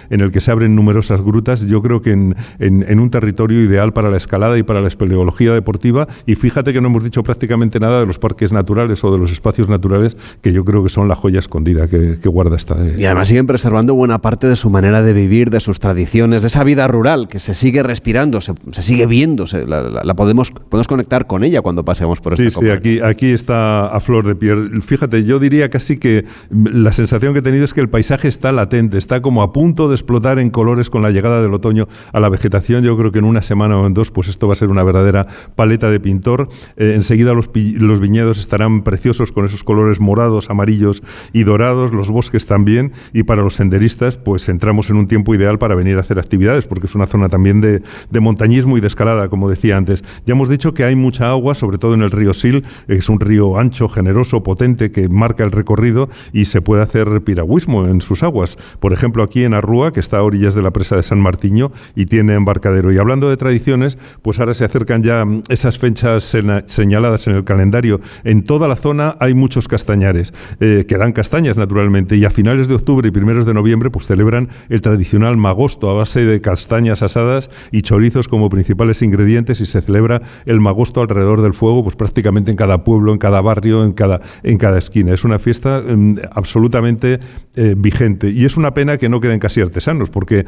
en 0.09 0.21
el 0.21 0.31
que 0.31 0.41
se 0.41 0.51
abren 0.51 0.75
numerosas 0.75 1.21
grutas, 1.21 1.61
yo 1.61 1.81
creo 1.81 2.01
que 2.01 2.11
en, 2.11 2.99
un 2.99 3.09
territorio 3.09 3.61
ideal 3.61 3.93
para 3.93 4.09
la 4.09 4.17
escalada 4.17 4.57
y 4.57 4.63
para 4.63 4.81
la 4.81 4.87
espeleología 4.87 5.53
deportiva. 5.53 6.07
Y 6.25 6.35
fíjate 6.35 6.73
que 6.73 6.81
no 6.81 6.87
hemos 6.87 7.03
dicho 7.03 7.23
prácticamente 7.23 7.79
nada 7.79 7.99
de 7.99 8.05
los 8.05 8.19
parques 8.19 8.51
naturales 8.51 9.03
o 9.03 9.11
de 9.11 9.17
los 9.17 9.31
espacios 9.31 9.69
naturales, 9.69 10.17
que 10.41 10.51
yo 10.51 10.65
creo 10.65 10.83
que 10.83 10.89
son 10.89 11.07
la 11.07 11.15
joya 11.15 11.39
escondida 11.39 11.87
que, 11.87 12.17
guarda 12.25 12.55
esta. 12.55 12.75
Eh. 12.83 12.95
Y 12.97 13.05
además 13.05 13.27
siguen 13.27 13.47
preservando 13.47 13.93
buena 13.93 14.19
parte 14.19 14.47
de 14.47 14.55
su 14.55 14.69
manera 14.69 15.01
de 15.01 15.13
vivir, 15.13 15.51
de 15.51 15.59
sus 15.59 15.79
tradiciones, 15.79 16.41
de 16.41 16.47
esa 16.47 16.63
vida 16.63 16.87
rural 16.87 17.27
que 17.29 17.39
se 17.39 17.53
sigue 17.53 17.83
respirando, 17.83 18.41
se, 18.41 18.53
sigue 18.81 19.05
viendo, 19.05 19.45
la, 19.65 20.13
podemos, 20.15 20.51
podemos 20.51 20.87
conectar 20.87 21.27
con 21.27 21.43
ella 21.43 21.61
cuando 21.61 21.85
paseamos 21.85 22.19
por 22.19 22.33
esta 22.33 22.49
Sí, 22.49 22.65
sí, 22.65 22.69
aquí, 22.71 22.99
aquí 22.99 23.29
está 23.29 23.87
a 23.87 23.99
flor 23.99 24.25
de 24.25 24.35
piel. 24.35 24.81
Fíjate, 24.81 25.23
yo 25.23 25.39
diría 25.39 25.69
casi 25.69 25.97
que 25.97 26.25
la 26.49 26.91
sensación 26.93 27.33
que 27.33 27.39
he 27.39 27.43
tenido 27.43 27.63
es 27.63 27.73
que 27.73 27.81
el 27.81 27.89
paisaje 27.89 28.27
está 28.27 28.51
latente, 28.51 28.97
está 28.97 29.21
como 29.21 29.43
a 29.45 29.51
punto 29.51 29.87
de 29.87 29.95
explotar 29.95 30.39
en 30.39 30.49
colores 30.49 30.89
con 30.89 31.01
la 31.01 31.11
llegada 31.11 31.41
del 31.41 31.53
otoño 31.53 31.87
a 32.11 32.19
la 32.19 32.29
vegetación. 32.29 32.83
Yo 32.83 32.97
creo 32.97 33.11
que 33.11 33.19
en 33.19 33.25
una 33.25 33.41
semana 33.41 33.79
o 33.79 33.87
en 33.87 33.93
dos, 33.93 34.11
pues 34.11 34.27
esto 34.27 34.47
va 34.47 34.53
a 34.53 34.55
ser 34.55 34.69
una 34.69 34.83
verdadera 34.83 35.27
paleta 35.55 35.89
de 35.89 35.99
pintor. 35.99 36.49
Eh, 36.77 36.93
enseguida 36.95 37.33
los, 37.33 37.51
viñedos 37.51 38.39
estarán 38.39 38.83
preciosos 38.83 39.31
con 39.31 39.45
esos 39.45 39.63
colores 39.63 39.99
morados, 39.99 40.49
amarillos 40.49 41.03
y 41.33 41.43
dorados, 41.43 41.93
los 41.93 42.09
bosques 42.09 42.45
también. 42.45 42.93
Y 43.13 43.23
para 43.23 43.41
los 43.41 43.55
senderistas, 43.55 44.17
pues 44.17 44.49
entramos 44.49 44.89
en 44.89 44.97
un 44.97 45.07
tiempo 45.07 45.33
ideal 45.35 45.57
para 45.57 45.75
venir 45.75 45.97
a 45.97 46.01
hacer 46.01 46.19
actividades, 46.19 46.67
porque 46.67 46.87
es 46.87 46.95
una 46.95 47.07
zona 47.07 47.29
también 47.29 47.61
de, 47.61 47.81
montañismo 48.19 48.77
y 48.77 48.81
de 48.81 48.87
escalada, 48.87 49.29
como 49.29 49.49
decía 49.49 49.77
antes. 49.77 50.03
Ya 50.25 50.33
hemos 50.33 50.49
dicho 50.49 50.73
que 50.73 50.83
hay 50.83 50.95
mucha 50.95 51.29
agua, 51.29 51.53
sobre 51.53 51.77
todo 51.77 51.93
en 51.93 52.01
el 52.01 52.11
río 52.11 52.33
Sil. 52.33 52.65
Es 52.87 53.07
un 53.07 53.19
río 53.19 53.59
ancho, 53.59 53.87
generoso, 53.87 54.41
potente, 54.41 54.91
que 54.91 55.07
marca 55.09 55.43
el 55.43 55.51
recorrido 55.51 56.09
y 56.33 56.45
se 56.45 56.61
puede 56.61 56.81
hacer 56.81 57.21
piragüismo 57.21 57.85
en 57.87 58.01
sus 58.01 58.23
aguas. 58.23 58.57
Por 58.79 58.93
ejemplo, 58.93 59.23
aquí 59.23 59.34
aquí 59.35 59.43
en 59.43 59.53
Arrúa, 59.53 59.91
que 59.91 59.99
está 59.99 60.19
a 60.19 60.23
orillas 60.23 60.55
de 60.55 60.61
la 60.61 60.71
presa 60.71 60.95
de 60.95 61.03
San 61.03 61.19
Martiño 61.19 61.73
y 61.93 62.05
tiene 62.05 62.35
embarcadero. 62.35 62.93
Y 62.93 62.97
hablando 62.97 63.29
de 63.29 63.35
tradiciones, 63.35 63.97
pues 64.21 64.39
ahora 64.39 64.53
se 64.53 64.63
acercan 64.63 65.03
ya 65.03 65.25
mm, 65.25 65.43
esas 65.49 65.77
fechas 65.77 66.23
señaladas 66.67 67.27
en 67.27 67.35
el 67.35 67.43
calendario. 67.43 67.99
En 68.23 68.45
toda 68.45 68.69
la 68.69 68.77
zona 68.77 69.17
hay 69.19 69.33
muchos 69.33 69.67
castañares, 69.67 70.33
eh, 70.61 70.85
que 70.87 70.97
dan 70.97 71.11
castañas 71.11 71.57
naturalmente, 71.57 72.15
y 72.15 72.23
a 72.23 72.29
finales 72.29 72.69
de 72.69 72.75
octubre 72.75 73.09
y 73.09 73.11
primeros 73.11 73.45
de 73.45 73.53
noviembre 73.53 73.89
pues 73.89 74.07
celebran 74.07 74.47
el 74.69 74.79
tradicional 74.79 75.35
magosto 75.35 75.89
a 75.89 75.93
base 75.95 76.23
de 76.23 76.39
castañas 76.39 77.01
asadas 77.01 77.49
y 77.73 77.81
chorizos 77.81 78.29
como 78.29 78.47
principales 78.47 79.01
ingredientes 79.01 79.59
y 79.59 79.65
se 79.65 79.81
celebra 79.81 80.21
el 80.45 80.61
magosto 80.61 81.01
alrededor 81.01 81.41
del 81.41 81.53
fuego 81.53 81.83
pues 81.83 81.97
prácticamente 81.97 82.51
en 82.51 82.57
cada 82.57 82.85
pueblo, 82.85 83.11
en 83.11 83.19
cada 83.19 83.41
barrio, 83.41 83.83
en 83.83 83.91
cada, 83.91 84.21
en 84.43 84.57
cada 84.57 84.77
esquina. 84.77 85.13
Es 85.13 85.25
una 85.25 85.39
fiesta 85.39 85.81
mm, 85.81 86.19
absolutamente 86.31 87.19
eh, 87.55 87.75
vigente 87.77 88.29
y 88.29 88.45
es 88.45 88.55
una 88.55 88.73
pena 88.73 88.97
que 88.97 89.09
no 89.09 89.24
queden 89.25 89.39
casi 89.39 89.61
artesanos 89.61 90.09
porque 90.09 90.45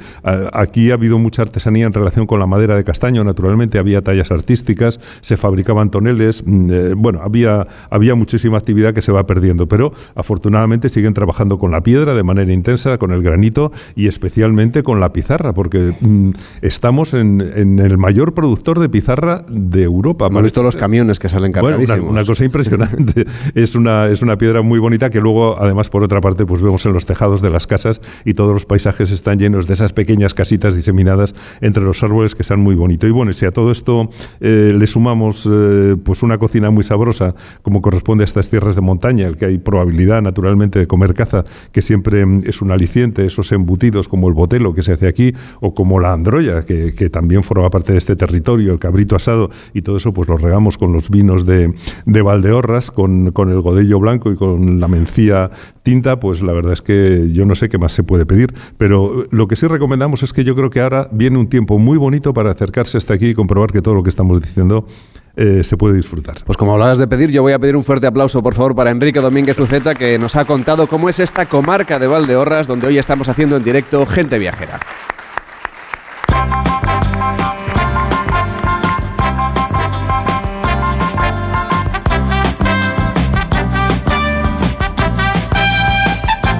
aquí 0.53 0.91
ha 0.91 0.93
habido 0.93 1.17
mucha 1.17 1.41
artesanía 1.41 1.85
en 1.85 1.93
relación 1.93 2.27
con 2.27 2.39
la 2.39 2.47
madera 2.47 2.75
de 2.75 2.83
castaño, 2.83 3.23
naturalmente 3.23 3.79
había 3.79 4.01
tallas 4.01 4.31
artísticas, 4.31 4.99
se 5.21 5.37
fabricaban 5.37 5.89
toneles, 5.89 6.43
mm, 6.45 6.71
eh, 6.71 6.93
bueno, 6.95 7.21
había, 7.23 7.67
había 7.89 8.15
muchísima 8.15 8.57
actividad 8.57 8.93
que 8.93 9.01
se 9.01 9.11
va 9.11 9.25
perdiendo, 9.25 9.67
pero 9.67 9.93
afortunadamente 10.15 10.89
siguen 10.89 11.13
trabajando 11.13 11.57
con 11.57 11.71
la 11.71 11.81
piedra 11.81 12.13
de 12.13 12.23
manera 12.23 12.53
intensa, 12.53 12.97
con 12.97 13.11
el 13.11 13.21
granito 13.21 13.71
y 13.95 14.07
especialmente 14.07 14.83
con 14.83 14.99
la 14.99 15.11
pizarra, 15.13 15.53
porque 15.53 15.95
mm, 15.99 16.31
estamos 16.61 17.13
en, 17.13 17.41
el 17.79 17.97
mayor 17.97 18.33
productor 18.33 18.79
de 18.79 18.89
pizarra 18.89 19.43
de 19.49 19.83
Europa. 19.83 20.27
Hemos 20.27 20.43
visto 20.43 20.63
los 20.63 20.75
camiones 20.75 21.19
que 21.19 21.29
salen 21.29 21.51
cargadísimos. 21.51 21.99
Bueno, 21.99 22.11
una, 22.11 22.25
cosa 22.25 22.45
impresionante. 22.45 23.25
es, 23.55 23.75
una, 23.75 24.07
es 24.07 24.21
una 24.21 24.37
piedra 24.37 24.61
muy 24.61 24.79
bonita 24.79 25.09
que 25.09 25.19
luego, 25.19 25.59
además, 25.59 25.89
por 25.89 26.03
otra 26.03 26.21
parte, 26.21 26.45
pues 26.45 26.61
vemos 26.61 26.85
en 26.85 26.93
los 26.93 27.05
tejados 27.05 27.41
de 27.41 27.49
las 27.49 27.67
casas 27.67 28.01
y 28.25 28.33
todos 28.33 28.53
los 28.53 28.65
paisajes 28.67 29.11
están 29.11 29.39
llenos 29.39 29.67
de 29.67 29.73
esas 29.73 29.93
pequeñas 29.93 30.33
casitas 30.33 30.75
diseminadas 30.75 31.33
entre 31.61 31.83
los 31.83 32.03
árboles 32.03 32.35
que 32.35 32.43
están 32.43 32.59
muy 32.59 32.75
bonitos. 32.75 33.09
Y 33.09 33.11
bueno, 33.11 33.33
si 33.33 33.45
a 33.45 33.51
todo 33.51 33.71
esto 33.71 34.09
eh, 34.39 34.73
le 34.77 34.87
sumamos 34.87 35.47
eh, 35.51 35.95
pues 36.03 36.23
una 36.23 36.37
cocina 36.37 36.69
muy 36.69 36.83
sabrosa, 36.83 37.35
como 37.61 37.81
corresponde 37.81 38.23
a 38.23 38.25
estas 38.25 38.49
tierras 38.49 38.75
de 38.75 38.81
montaña, 38.81 39.27
el 39.27 39.37
que 39.37 39.45
hay 39.45 39.57
probabilidad 39.57 40.21
naturalmente 40.21 40.79
de 40.79 40.87
comer 40.87 41.13
caza, 41.13 41.45
que 41.71 41.81
siempre 41.81 42.25
mm, 42.25 42.39
es 42.45 42.61
un 42.61 42.71
aliciente, 42.71 43.25
esos 43.25 43.51
embutidos 43.51 44.07
como 44.07 44.27
el 44.27 44.33
botelo 44.33 44.73
que 44.73 44.83
se 44.83 44.93
hace 44.93 45.07
aquí, 45.07 45.33
o 45.61 45.73
como 45.73 45.99
la 45.99 46.13
androya, 46.13 46.63
que, 46.63 47.07
también 47.09 47.43
forma 47.43 47.69
parte 47.69 47.93
de 47.93 47.97
este 47.97 48.15
territorio, 48.15 48.73
el 48.73 48.79
cabrito 48.79 49.15
asado, 49.15 49.49
y 49.73 49.81
todo 49.81 49.97
eso 49.97 50.13
pues 50.13 50.27
lo 50.27 50.37
regamos 50.37 50.77
con 50.77 50.91
los 50.91 51.09
vinos 51.09 51.45
de, 51.45 51.73
de 52.05 52.21
Valdeorras, 52.21 52.91
con, 52.91 53.31
con 53.31 53.49
el 53.49 53.61
godello 53.61 53.99
blanco 53.99 54.31
y 54.31 54.35
con 54.35 54.79
la 54.79 54.87
mencía 54.87 55.49
tinta, 55.83 56.19
pues 56.19 56.41
la 56.41 56.51
verdad 56.51 56.73
es 56.73 56.81
que 56.81 57.29
yo 57.31 57.45
no 57.45 57.55
sé 57.55 57.69
qué 57.69 57.77
más 57.77 57.93
se 57.93 58.03
puede 58.03 58.25
pedir, 58.25 58.53
pero 58.77 59.25
lo 59.31 59.47
que 59.47 59.55
sí 59.55 59.67
recomendamos 59.67 60.23
es 60.23 60.33
que 60.33 60.43
yo 60.43 60.55
creo 60.55 60.69
que 60.69 60.81
ahora 60.81 61.07
viene 61.11 61.37
un 61.37 61.47
tiempo 61.47 61.77
muy 61.79 61.97
bonito 61.97 62.33
para 62.33 62.51
acercarse 62.51 62.97
hasta 62.97 63.13
aquí 63.13 63.29
y 63.29 63.33
comprobar 63.33 63.71
que 63.71 63.81
todo 63.81 63.95
lo 63.95 64.03
que 64.03 64.09
estamos 64.09 64.41
diciendo 64.41 64.85
eh, 65.35 65.63
se 65.63 65.77
puede 65.77 65.95
disfrutar. 65.95 66.37
Pues 66.45 66.57
como 66.57 66.73
hablabas 66.73 66.97
de 66.97 67.07
pedir, 67.07 67.31
yo 67.31 67.43
voy 67.43 67.53
a 67.53 67.59
pedir 67.59 67.75
un 67.75 67.83
fuerte 67.83 68.07
aplauso, 68.07 68.41
por 68.41 68.55
favor, 68.55 68.75
para 68.75 68.89
Enrique 68.89 69.19
Domínguez 69.19 69.59
Uceta, 69.59 69.93
que 69.93 70.17
nos 70.17 70.35
ha 70.35 70.45
contado 70.45 70.87
cómo 70.87 71.09
es 71.09 71.19
esta 71.19 71.45
comarca 71.45 71.99
de 71.99 72.07
Valdeorras, 72.07 72.67
donde 72.67 72.87
hoy 72.87 72.97
estamos 72.97 73.29
haciendo 73.29 73.55
en 73.55 73.63
directo 73.63 74.05
Gente 74.05 74.39
Viajera. 74.39 74.79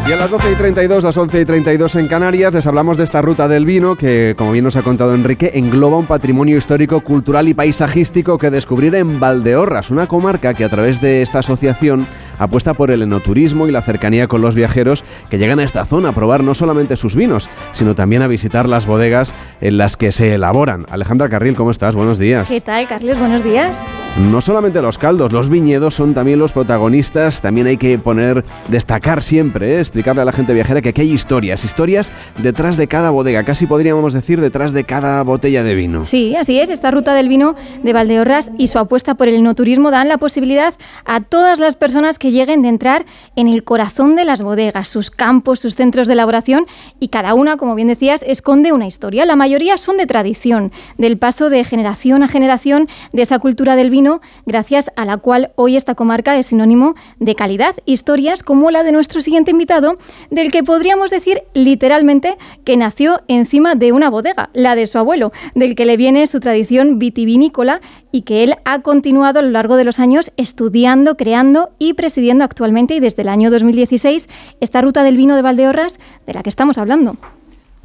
Y 0.08 0.12
a 0.14 0.16
las 0.16 0.32
12 0.32 0.54
y 0.54 0.56
32, 0.56 1.04
las 1.04 1.18
11 1.18 1.42
y 1.42 1.44
32 1.44 1.96
en 1.96 2.08
Canarias, 2.08 2.54
les 2.54 2.66
hablamos 2.66 2.96
de 2.96 3.04
esta 3.04 3.22
ruta 3.22 3.50
del 3.50 3.66
vino 3.66 3.98
que, 3.98 4.36
como 4.38 4.54
bien 4.54 4.64
nos 4.64 4.78
ha 4.78 4.82
contado 4.82 5.14
Enrique, 5.14 5.52
engloba 5.56 5.98
un 5.98 6.06
patrimonio 6.06 6.58
histórico, 6.58 7.02
cultural 7.02 7.50
y 7.50 7.54
paisajístico 7.54 8.38
que 8.38 8.50
descubrir 8.50 8.96
en 8.96 9.20
Valdeorras, 9.20 9.92
una 9.92 10.08
comarca 10.08 10.54
que 10.54 10.64
a 10.64 10.70
través 10.70 11.02
de 11.02 11.22
esta 11.22 11.40
asociación 11.40 12.08
apuesta 12.40 12.74
por 12.74 12.92
el 12.92 13.02
enoturismo 13.02 13.68
y 13.68 13.72
la 13.72 13.82
cercanía 13.82 14.30
con 14.30 14.42
los 14.42 14.56
viajeros 14.56 15.04
que 15.30 15.40
llegan 15.40 15.60
a 15.60 15.64
esta 15.64 15.84
zona 15.84 16.10
a 16.10 16.12
probar 16.14 16.42
no 16.42 16.56
solamente 16.56 16.96
sus 16.96 17.16
vinos, 17.16 17.50
sino 17.74 17.94
también 17.94 18.22
a 18.22 18.28
visitar 18.28 18.70
las 18.70 18.86
bodegas 18.86 19.34
en 19.60 19.78
las 19.78 19.98
que 19.98 20.14
se 20.14 20.36
elaboran. 20.36 20.86
Alejandra 20.90 21.28
Carril, 21.28 21.56
¿cómo 21.56 21.72
estás? 21.72 21.96
Buenos 21.96 22.18
días. 22.18 22.48
¿Qué 22.48 22.62
tal, 22.62 22.88
Carlos? 22.88 23.20
Buenos 23.20 23.44
días. 23.44 23.84
No 24.32 24.42
solamente 24.42 24.82
los 24.82 24.98
caldos, 24.98 25.34
los 25.34 25.50
viñedos 25.50 25.96
son 25.96 26.14
también 26.14 26.40
los 26.40 26.52
protagonistas, 26.52 27.42
también 27.42 27.68
hay 27.68 27.78
que 27.78 27.98
poner, 27.98 28.46
destacar 28.70 29.22
siempre, 29.22 29.76
¿eh? 29.76 29.80
Explicarle 29.98 30.22
a 30.22 30.26
la 30.26 30.32
gente 30.32 30.54
viajera 30.54 30.80
que 30.80 30.90
aquí 30.90 31.02
hay 31.02 31.12
historias, 31.12 31.66
historias 31.66 32.12
detrás 32.38 32.78
de 32.78 32.88
cada 32.88 33.10
bodega, 33.10 33.44
casi 33.44 33.66
podríamos 33.66 34.14
decir 34.14 34.40
detrás 34.40 34.72
de 34.72 34.84
cada 34.84 35.24
botella 35.24 35.64
de 35.64 35.74
vino. 35.74 36.06
Sí, 36.06 36.36
así 36.36 36.60
es, 36.60 36.70
esta 36.70 36.92
ruta 36.92 37.16
del 37.16 37.28
vino 37.28 37.56
de 37.82 37.94
Valdeorras 37.94 38.52
y 38.60 38.68
su 38.68 38.78
apuesta 38.78 39.16
por 39.16 39.28
el 39.28 39.34
enoturismo 39.34 39.90
dan 39.90 40.08
la 40.08 40.20
posibilidad 40.20 40.76
a 41.04 41.22
todas 41.22 41.58
las 41.58 41.76
personas 41.76 42.20
que 42.20 42.30
lleguen 42.30 42.62
de 42.62 42.70
entrar 42.70 43.08
en 43.36 43.48
el 43.48 43.64
corazón 43.64 44.16
de 44.16 44.24
las 44.24 44.44
bodegas, 44.44 44.88
sus 44.88 45.10
campos, 45.10 45.62
sus 45.62 45.74
centros 45.74 46.06
de 46.06 46.14
elaboración 46.14 46.68
y 47.00 47.08
cada 47.08 47.34
una, 47.34 47.58
como 47.58 47.74
bien 47.74 47.88
decías, 47.88 48.22
esconde 48.28 48.74
una 48.74 48.86
historia. 48.86 49.26
La 49.26 49.36
mayoría 49.36 49.80
son 49.80 49.98
de 49.98 50.06
tradición, 50.06 50.72
del 51.00 51.18
paso 51.18 51.50
de 51.50 51.64
generación 51.64 52.22
a 52.22 52.28
generación 52.28 52.88
de 53.14 53.24
esa 53.24 53.40
cultura 53.40 53.76
del 53.76 53.90
vino, 53.90 54.22
gracias 54.46 54.92
a 54.96 55.06
la 55.06 55.18
cual 55.18 55.54
hoy 55.56 55.76
esta 55.76 55.96
comarca 55.96 56.38
es 56.38 56.46
sinónimo 56.46 56.94
de 57.18 57.34
calidad. 57.34 57.76
Historias 57.86 58.44
como 58.44 58.70
la 58.70 58.84
de 58.84 58.92
nuestro 58.92 59.22
siguiente 59.22 59.50
invitado, 59.50 59.87
del 60.30 60.52
que 60.52 60.64
podríamos 60.64 61.12
decir 61.12 61.44
literalmente 61.54 62.38
que 62.64 62.78
nació 62.78 63.22
encima 63.28 63.76
de 63.76 63.92
una 63.92 64.10
bodega, 64.10 64.50
la 64.54 64.76
de 64.76 64.88
su 64.88 64.98
abuelo, 64.98 65.32
del 65.56 65.76
que 65.76 65.86
le 65.86 65.98
viene 65.98 66.28
su 66.28 66.40
tradición 66.40 67.00
vitivinícola 67.00 67.82
y 68.12 68.24
que 68.24 68.44
él 68.44 68.56
ha 68.66 68.82
continuado 68.82 69.40
a 69.40 69.42
lo 69.42 69.52
largo 69.52 69.78
de 69.78 69.84
los 69.84 70.00
años 70.00 70.32
estudiando, 70.38 71.16
creando 71.16 71.72
y 71.80 71.94
presidiendo 71.94 72.44
actualmente 72.44 72.96
y 72.96 73.00
desde 73.00 73.22
el 73.22 73.30
año 73.30 73.52
2016 73.52 74.28
esta 74.60 74.82
ruta 74.82 75.04
del 75.04 75.18
vino 75.18 75.36
de 75.36 75.42
Valdeorras 75.42 76.00
de 76.26 76.34
la 76.34 76.44
que 76.44 76.50
estamos 76.50 76.78
hablando. 76.78 77.16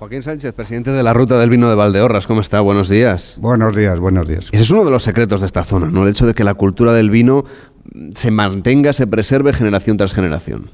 Joaquín 0.02 0.24
Sánchez, 0.24 0.52
presidente 0.54 0.90
de 0.90 1.00
la 1.04 1.14
Ruta 1.14 1.38
del 1.38 1.48
Vino 1.48 1.68
de 1.68 1.76
Valdeorras, 1.76 2.26
¿cómo 2.26 2.40
está? 2.40 2.60
Buenos 2.60 2.88
días. 2.88 3.36
Buenos 3.38 3.76
días, 3.76 4.00
buenos 4.00 4.26
días. 4.26 4.48
Ese 4.50 4.64
es 4.64 4.70
uno 4.72 4.84
de 4.84 4.90
los 4.90 5.04
secretos 5.04 5.42
de 5.42 5.46
esta 5.46 5.62
zona, 5.62 5.92
¿no? 5.92 6.02
El 6.02 6.08
hecho 6.08 6.26
de 6.26 6.34
que 6.34 6.42
la 6.42 6.54
cultura 6.54 6.92
del 6.92 7.08
vino 7.08 7.44
se 8.16 8.32
mantenga, 8.32 8.92
se 8.92 9.06
preserve 9.06 9.52
generación 9.52 9.96
tras 9.96 10.12
generación. 10.12 10.70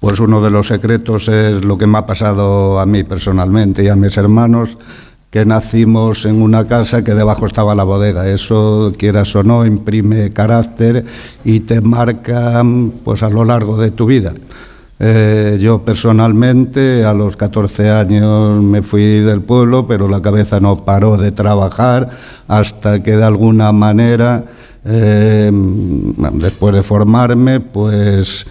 Pues 0.00 0.20
uno 0.20 0.42
de 0.42 0.50
los 0.50 0.66
secretos 0.66 1.28
es 1.28 1.64
lo 1.64 1.78
que 1.78 1.86
me 1.86 1.98
ha 1.98 2.06
pasado 2.06 2.78
a 2.78 2.86
mí 2.86 3.02
personalmente 3.02 3.82
y 3.82 3.88
a 3.88 3.96
mis 3.96 4.16
hermanos, 4.16 4.76
que 5.30 5.44
nacimos 5.44 6.24
en 6.24 6.40
una 6.40 6.66
casa 6.66 7.02
que 7.02 7.14
debajo 7.14 7.46
estaba 7.46 7.74
la 7.74 7.84
bodega. 7.84 8.28
Eso, 8.28 8.92
quieras 8.96 9.34
o 9.36 9.42
no, 9.42 9.66
imprime 9.66 10.32
carácter 10.32 11.04
y 11.44 11.60
te 11.60 11.80
marca 11.80 12.62
pues, 13.04 13.22
a 13.22 13.28
lo 13.30 13.44
largo 13.44 13.76
de 13.76 13.90
tu 13.90 14.06
vida. 14.06 14.32
Eh, 14.98 15.58
yo 15.60 15.82
personalmente 15.82 17.04
a 17.04 17.12
los 17.12 17.36
14 17.36 17.90
años 17.90 18.62
me 18.62 18.80
fui 18.80 19.20
del 19.20 19.42
pueblo, 19.42 19.86
pero 19.86 20.08
la 20.08 20.22
cabeza 20.22 20.58
no 20.58 20.84
paró 20.84 21.18
de 21.18 21.32
trabajar 21.32 22.08
hasta 22.48 23.02
que 23.02 23.16
de 23.16 23.24
alguna 23.24 23.72
manera, 23.72 24.44
eh, 24.86 25.50
después 26.32 26.74
de 26.74 26.82
formarme, 26.82 27.60
pues 27.60 28.46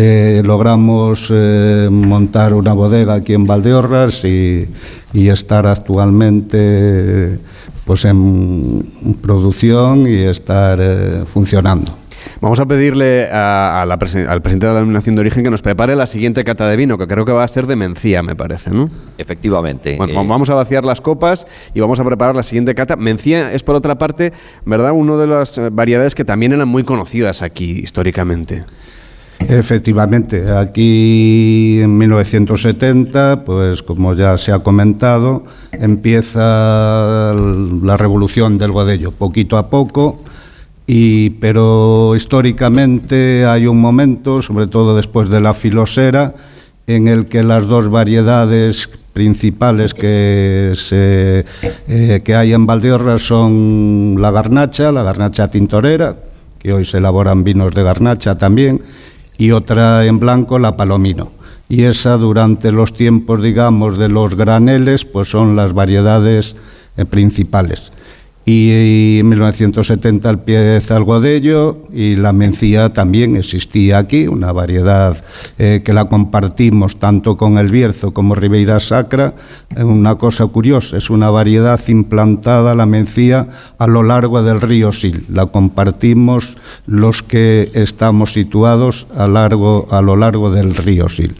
eh, 0.00 0.42
logramos 0.44 1.26
eh, 1.28 1.88
montar 1.90 2.54
una 2.54 2.72
bodega 2.72 3.14
aquí 3.14 3.34
en 3.34 3.48
Valdeorras 3.48 4.24
y, 4.24 4.68
estar 5.12 5.66
actualmente 5.66 7.40
pues 7.84 8.04
en 8.04 8.84
producción 9.20 10.06
y 10.06 10.18
estar 10.18 10.78
eh, 10.80 11.24
funcionando. 11.26 11.92
Vamos 12.40 12.60
a 12.60 12.66
pedirle 12.66 13.28
al 13.28 13.98
presidente 13.98 14.66
de 14.66 14.72
la 14.72 14.78
Denominación 14.78 15.16
de 15.16 15.20
Origen 15.22 15.42
que 15.42 15.50
nos 15.50 15.62
prepare 15.62 15.96
la 15.96 16.06
siguiente 16.06 16.44
cata 16.44 16.68
de 16.68 16.76
vino, 16.76 16.96
que 16.96 17.08
creo 17.08 17.24
que 17.24 17.32
va 17.32 17.42
a 17.42 17.48
ser 17.48 17.66
de 17.66 17.74
mencía, 17.74 18.22
me 18.22 18.36
parece, 18.36 18.70
¿no? 18.70 18.90
Efectivamente. 19.16 19.96
Bueno, 19.96 20.24
vamos 20.24 20.48
a 20.50 20.54
vaciar 20.54 20.84
las 20.84 21.00
copas 21.00 21.48
y 21.74 21.80
vamos 21.80 21.98
a 21.98 22.04
preparar 22.04 22.36
la 22.36 22.44
siguiente 22.44 22.76
cata. 22.76 22.94
Mencía 22.94 23.52
es, 23.52 23.64
por 23.64 23.74
otra 23.74 23.98
parte, 23.98 24.32
¿verdad?, 24.64 24.92
una 24.92 25.16
de 25.16 25.26
las 25.26 25.60
variedades 25.72 26.14
que 26.14 26.24
también 26.24 26.52
eran 26.52 26.68
muy 26.68 26.84
conocidas 26.84 27.42
aquí 27.42 27.80
históricamente. 27.80 28.64
Efectivamente, 29.48 30.50
aquí 30.52 31.80
en 31.80 31.96
1970, 31.96 33.44
pues 33.46 33.82
como 33.82 34.12
ya 34.12 34.36
se 34.36 34.52
ha 34.52 34.58
comentado, 34.58 35.44
empieza 35.72 37.34
la 37.34 37.96
revolución 37.96 38.58
del 38.58 38.72
godello, 38.72 39.10
poquito 39.10 39.56
a 39.56 39.70
poco, 39.70 40.22
y, 40.86 41.30
pero 41.30 42.14
históricamente 42.14 43.46
hay 43.46 43.66
un 43.66 43.80
momento, 43.80 44.42
sobre 44.42 44.66
todo 44.66 44.94
después 44.94 45.30
de 45.30 45.40
la 45.40 45.54
filosera, 45.54 46.34
en 46.86 47.08
el 47.08 47.24
que 47.24 47.42
las 47.42 47.66
dos 47.66 47.88
variedades 47.88 48.90
principales 49.14 49.94
que, 49.94 50.74
eh, 50.90 52.20
que 52.22 52.34
hay 52.34 52.52
en 52.52 52.66
Valdeorras 52.66 53.22
son 53.22 54.16
la 54.18 54.30
garnacha, 54.30 54.92
la 54.92 55.02
garnacha 55.02 55.50
tintorera, 55.50 56.16
que 56.58 56.74
hoy 56.74 56.84
se 56.84 56.98
elaboran 56.98 57.44
vinos 57.44 57.74
de 57.74 57.82
garnacha 57.82 58.36
también, 58.36 58.82
y 59.38 59.52
otra 59.52 60.04
en 60.04 60.18
blanco, 60.18 60.58
la 60.58 60.76
Palomino. 60.76 61.30
y 61.70 61.84
esa 61.84 62.16
durante 62.16 62.72
los 62.72 62.92
tiempos, 62.92 63.42
digamos, 63.42 63.98
de 63.98 64.08
los 64.08 64.34
graneles, 64.34 65.04
pues 65.04 65.30
son 65.30 65.54
las 65.54 65.72
variedades 65.72 66.56
eh, 66.96 67.04
principales 67.04 67.92
y 68.48 69.18
en 69.18 69.28
1970 69.28 70.30
empieza 70.30 70.96
algo 70.96 71.20
de 71.20 71.36
ello 71.36 71.76
y 71.92 72.16
la 72.16 72.32
mencía 72.32 72.94
también 72.94 73.36
existía 73.36 73.98
aquí, 73.98 74.26
una 74.26 74.52
variedad 74.52 75.18
eh, 75.58 75.82
que 75.84 75.92
la 75.92 76.06
compartimos 76.06 76.98
tanto 76.98 77.36
con 77.36 77.58
el 77.58 77.70
Bierzo 77.70 78.14
como 78.14 78.34
Ribeira 78.34 78.80
Sacra. 78.80 79.34
Una 79.76 80.14
cosa 80.14 80.46
curiosa, 80.46 80.96
es 80.96 81.10
una 81.10 81.28
variedad 81.28 81.78
implantada 81.88 82.74
la 82.74 82.86
mencía 82.86 83.48
a 83.76 83.86
lo 83.86 84.02
largo 84.02 84.42
del 84.42 84.62
río 84.62 84.92
Sil. 84.96 85.28
La 85.28 85.44
compartimos 85.44 86.56
los 86.86 87.22
que 87.22 87.70
estamos 87.74 88.32
situados 88.32 89.08
a, 89.14 89.24
a 89.24 90.00
lo 90.00 90.16
largo 90.16 90.50
del 90.50 90.74
río 90.74 91.10
Sil. 91.12 91.36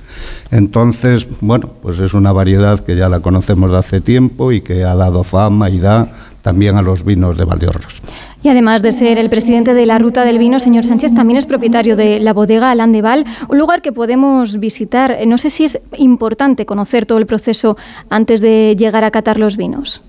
Entonces, 0.50 1.26
bueno, 1.40 1.70
pues 1.80 2.00
es 2.00 2.12
una 2.12 2.32
variedad 2.32 2.80
que 2.80 2.96
ya 2.96 3.08
la 3.08 3.20
conocemos 3.20 3.70
de 3.70 3.78
hace 3.78 4.00
tiempo 4.00 4.52
y 4.52 4.60
que 4.60 4.84
ha 4.84 4.94
dado 4.94 5.22
fama 5.22 5.70
y 5.70 5.78
da 5.78 6.10
también 6.42 6.76
a 6.76 6.82
los 6.82 7.04
vinos 7.04 7.36
de 7.36 7.44
Valdeorras. 7.44 8.02
Y 8.42 8.48
además 8.48 8.82
de 8.82 8.92
ser 8.92 9.18
el 9.18 9.30
presidente 9.30 9.74
de 9.74 9.84
la 9.84 9.98
Ruta 9.98 10.24
del 10.24 10.38
Vino, 10.38 10.60
señor 10.60 10.84
Sánchez, 10.84 11.12
también 11.14 11.38
es 11.38 11.46
propietario 11.46 11.96
de 11.96 12.20
la 12.20 12.32
bodega 12.32 12.70
Alandeval, 12.70 13.24
un 13.48 13.58
lugar 13.58 13.82
que 13.82 13.92
podemos 13.92 14.60
visitar. 14.60 15.16
No 15.26 15.38
sé 15.38 15.50
si 15.50 15.64
es 15.64 15.80
importante 15.96 16.64
conocer 16.64 17.04
todo 17.04 17.18
el 17.18 17.26
proceso 17.26 17.76
antes 18.10 18.40
de 18.40 18.76
llegar 18.78 19.02
a 19.02 19.10
catar 19.10 19.40
los 19.40 19.56
vinos. 19.56 20.02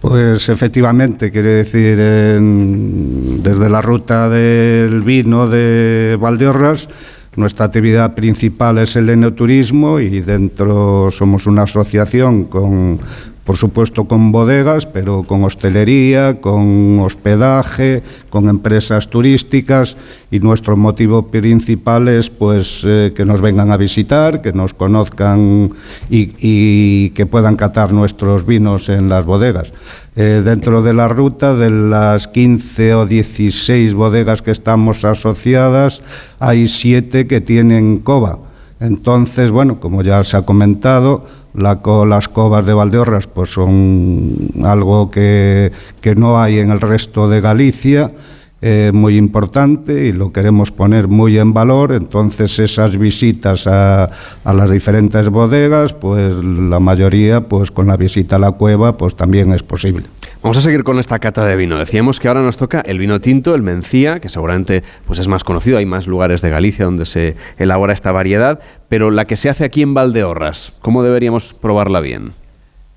Pues 0.00 0.48
efectivamente, 0.48 1.32
quiere 1.32 1.48
decir, 1.48 1.96
desde 1.98 3.68
la 3.68 3.82
ruta 3.82 4.28
del 4.28 5.02
vino 5.02 5.48
de 5.48 6.16
Valdeorras, 6.20 6.88
nuestra 7.34 7.66
actividad 7.66 8.14
principal 8.14 8.78
es 8.78 8.96
el 8.96 9.08
enoturismo 9.08 9.98
y 9.98 10.20
dentro 10.20 11.10
somos 11.10 11.46
una 11.46 11.62
asociación 11.62 12.44
con 12.44 13.00
por 13.48 13.56
supuesto 13.56 14.04
con 14.04 14.30
bodegas, 14.30 14.84
pero 14.84 15.22
con 15.22 15.42
hostelería, 15.42 16.38
con 16.38 17.00
hospedaje, 17.00 18.02
con 18.28 18.50
empresas 18.50 19.08
turísticas 19.08 19.96
y 20.30 20.38
nuestro 20.38 20.76
motivo 20.76 21.28
principal 21.30 22.08
es 22.08 22.28
pues 22.28 22.82
eh, 22.84 23.14
que 23.16 23.24
nos 23.24 23.40
vengan 23.40 23.70
a 23.72 23.78
visitar, 23.78 24.42
que 24.42 24.52
nos 24.52 24.74
conozcan 24.74 25.72
y, 26.10 27.08
que 27.08 27.24
puedan 27.24 27.56
catar 27.56 27.90
nuestros 27.90 28.44
vinos 28.44 28.90
en 28.90 29.08
las 29.08 29.24
bodegas. 29.24 29.72
Eh, 30.14 30.42
dentro 30.44 30.82
de 30.82 30.92
la 30.92 31.08
ruta, 31.08 31.54
de 31.54 31.70
las 31.70 32.28
15 32.28 32.96
o 32.96 33.06
16 33.06 33.94
bodegas 33.94 34.42
que 34.42 34.50
estamos 34.50 35.06
asociadas, 35.06 36.02
hay 36.38 36.68
siete 36.68 37.26
que 37.26 37.40
tienen 37.40 38.00
cova. 38.00 38.40
Entonces, 38.78 39.50
bueno, 39.50 39.80
como 39.80 40.02
ya 40.02 40.22
se 40.22 40.36
ha 40.36 40.42
comentado, 40.42 41.24
las 41.58 42.28
covas 42.28 42.64
de 42.64 42.72
Valdeorras 42.72 43.26
pues 43.26 43.50
son 43.50 44.34
algo 44.64 45.10
que, 45.10 45.72
que 46.00 46.14
no 46.14 46.40
hay 46.40 46.58
en 46.58 46.70
el 46.70 46.80
resto 46.80 47.28
de 47.28 47.40
Galicia, 47.40 48.12
eh, 48.60 48.90
muy 48.92 49.16
importante 49.16 50.06
y 50.06 50.12
lo 50.12 50.32
queremos 50.32 50.72
poner 50.72 51.06
muy 51.06 51.38
en 51.38 51.52
valor. 51.52 51.92
Entonces 51.92 52.58
esas 52.58 52.96
visitas 52.96 53.66
a, 53.66 54.10
a, 54.44 54.52
las 54.52 54.70
diferentes 54.70 55.28
bodegas, 55.28 55.92
pues 55.92 56.34
la 56.34 56.80
mayoría, 56.80 57.42
pues 57.42 57.70
con 57.70 57.86
la 57.86 57.96
visita 57.96 58.36
a 58.36 58.40
la 58.40 58.52
cueva, 58.52 58.96
pues 58.96 59.14
también 59.14 59.52
es 59.52 59.62
posible. 59.62 60.06
Vamos 60.40 60.56
a 60.56 60.60
seguir 60.60 60.84
con 60.84 61.00
esta 61.00 61.18
cata 61.18 61.44
de 61.44 61.56
vino. 61.56 61.78
Decíamos 61.78 62.20
que 62.20 62.28
ahora 62.28 62.42
nos 62.42 62.56
toca 62.56 62.80
el 62.80 62.98
vino 62.98 63.20
tinto, 63.20 63.56
el 63.56 63.62
mencía, 63.62 64.20
que 64.20 64.28
seguramente 64.28 64.84
pues 65.04 65.18
es 65.18 65.26
más 65.26 65.42
conocido, 65.42 65.78
hay 65.78 65.84
más 65.84 66.06
lugares 66.06 66.42
de 66.42 66.50
Galicia 66.50 66.84
donde 66.84 67.06
se 67.06 67.34
elabora 67.58 67.92
esta 67.92 68.12
variedad, 68.12 68.60
pero 68.88 69.10
la 69.10 69.24
que 69.24 69.36
se 69.36 69.48
hace 69.48 69.64
aquí 69.64 69.82
en 69.82 69.94
Valdeorras, 69.94 70.74
¿cómo 70.80 71.02
deberíamos 71.02 71.54
probarla 71.54 71.98
bien? 71.98 72.32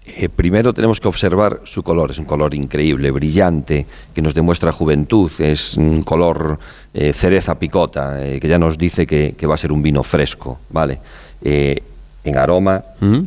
Eh, 0.05 0.29
primero 0.29 0.73
tenemos 0.73 0.99
que 0.99 1.07
observar 1.07 1.61
su 1.63 1.81
color, 1.81 2.11
es 2.11 2.19
un 2.19 2.25
color 2.25 2.53
increíble, 2.53 3.09
brillante, 3.09 3.87
que 4.13 4.21
nos 4.21 4.35
demuestra 4.35 4.71
juventud, 4.71 5.31
es 5.39 5.77
un 5.77 6.03
color 6.03 6.59
eh, 6.93 7.11
cereza 7.11 7.57
picota, 7.57 8.23
eh, 8.23 8.39
que 8.39 8.47
ya 8.47 8.59
nos 8.59 8.77
dice 8.77 9.07
que, 9.07 9.35
va 9.47 9.55
a 9.55 9.57
ser 9.57 9.71
un 9.71 9.81
vino 9.81 10.03
fresco, 10.03 10.59
¿vale? 10.69 10.99
en 11.43 12.37
aroma, 12.37 12.83
¿Mm? 12.99 13.21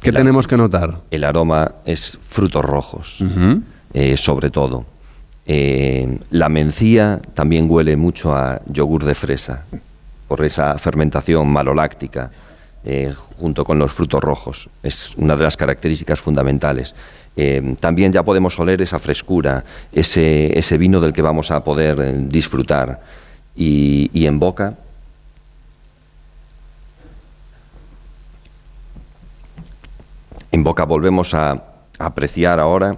¿Qué 0.00 0.12
tenemos 0.12 0.46
que 0.46 0.56
notar? 0.56 1.00
El 1.10 1.24
aroma 1.24 1.72
es 1.84 2.18
frutos 2.28 2.64
rojos, 2.64 3.22
eh, 3.92 4.16
sobre 4.16 4.50
todo. 4.50 4.86
Eh, 5.46 6.18
la 6.30 6.48
mencía 6.48 7.20
también 7.34 7.70
huele 7.70 7.96
mucho 7.96 8.34
a 8.34 8.62
yogur 8.66 9.04
de 9.04 9.14
fresa, 9.14 9.64
por 10.26 10.44
esa 10.44 10.78
fermentación 10.78 11.48
maloláctica, 11.48 12.30
eh, 12.84 13.14
junto 13.36 13.64
con 13.64 13.78
los 13.78 13.92
frutos 13.92 14.22
rojos. 14.22 14.70
Es 14.82 15.14
una 15.16 15.36
de 15.36 15.44
las 15.44 15.56
características 15.56 16.20
fundamentales. 16.20 16.94
también 17.78 18.12
ya 18.12 18.22
podemos 18.22 18.58
oler 18.58 18.82
esa 18.82 18.98
frescura, 18.98 19.64
ese, 19.92 20.58
ese, 20.58 20.76
vino 20.76 21.00
del 21.00 21.12
que 21.12 21.22
vamos 21.22 21.50
a 21.50 21.62
poder 21.62 22.28
disfrutar. 22.28 23.00
Y, 23.56 24.10
y 24.12 24.26
en 24.26 24.38
boca 24.38 24.74
En 30.52 30.64
boca 30.64 30.84
volvemos 30.84 31.34
a, 31.34 31.64
apreciar 31.98 32.58
ahora 32.58 32.96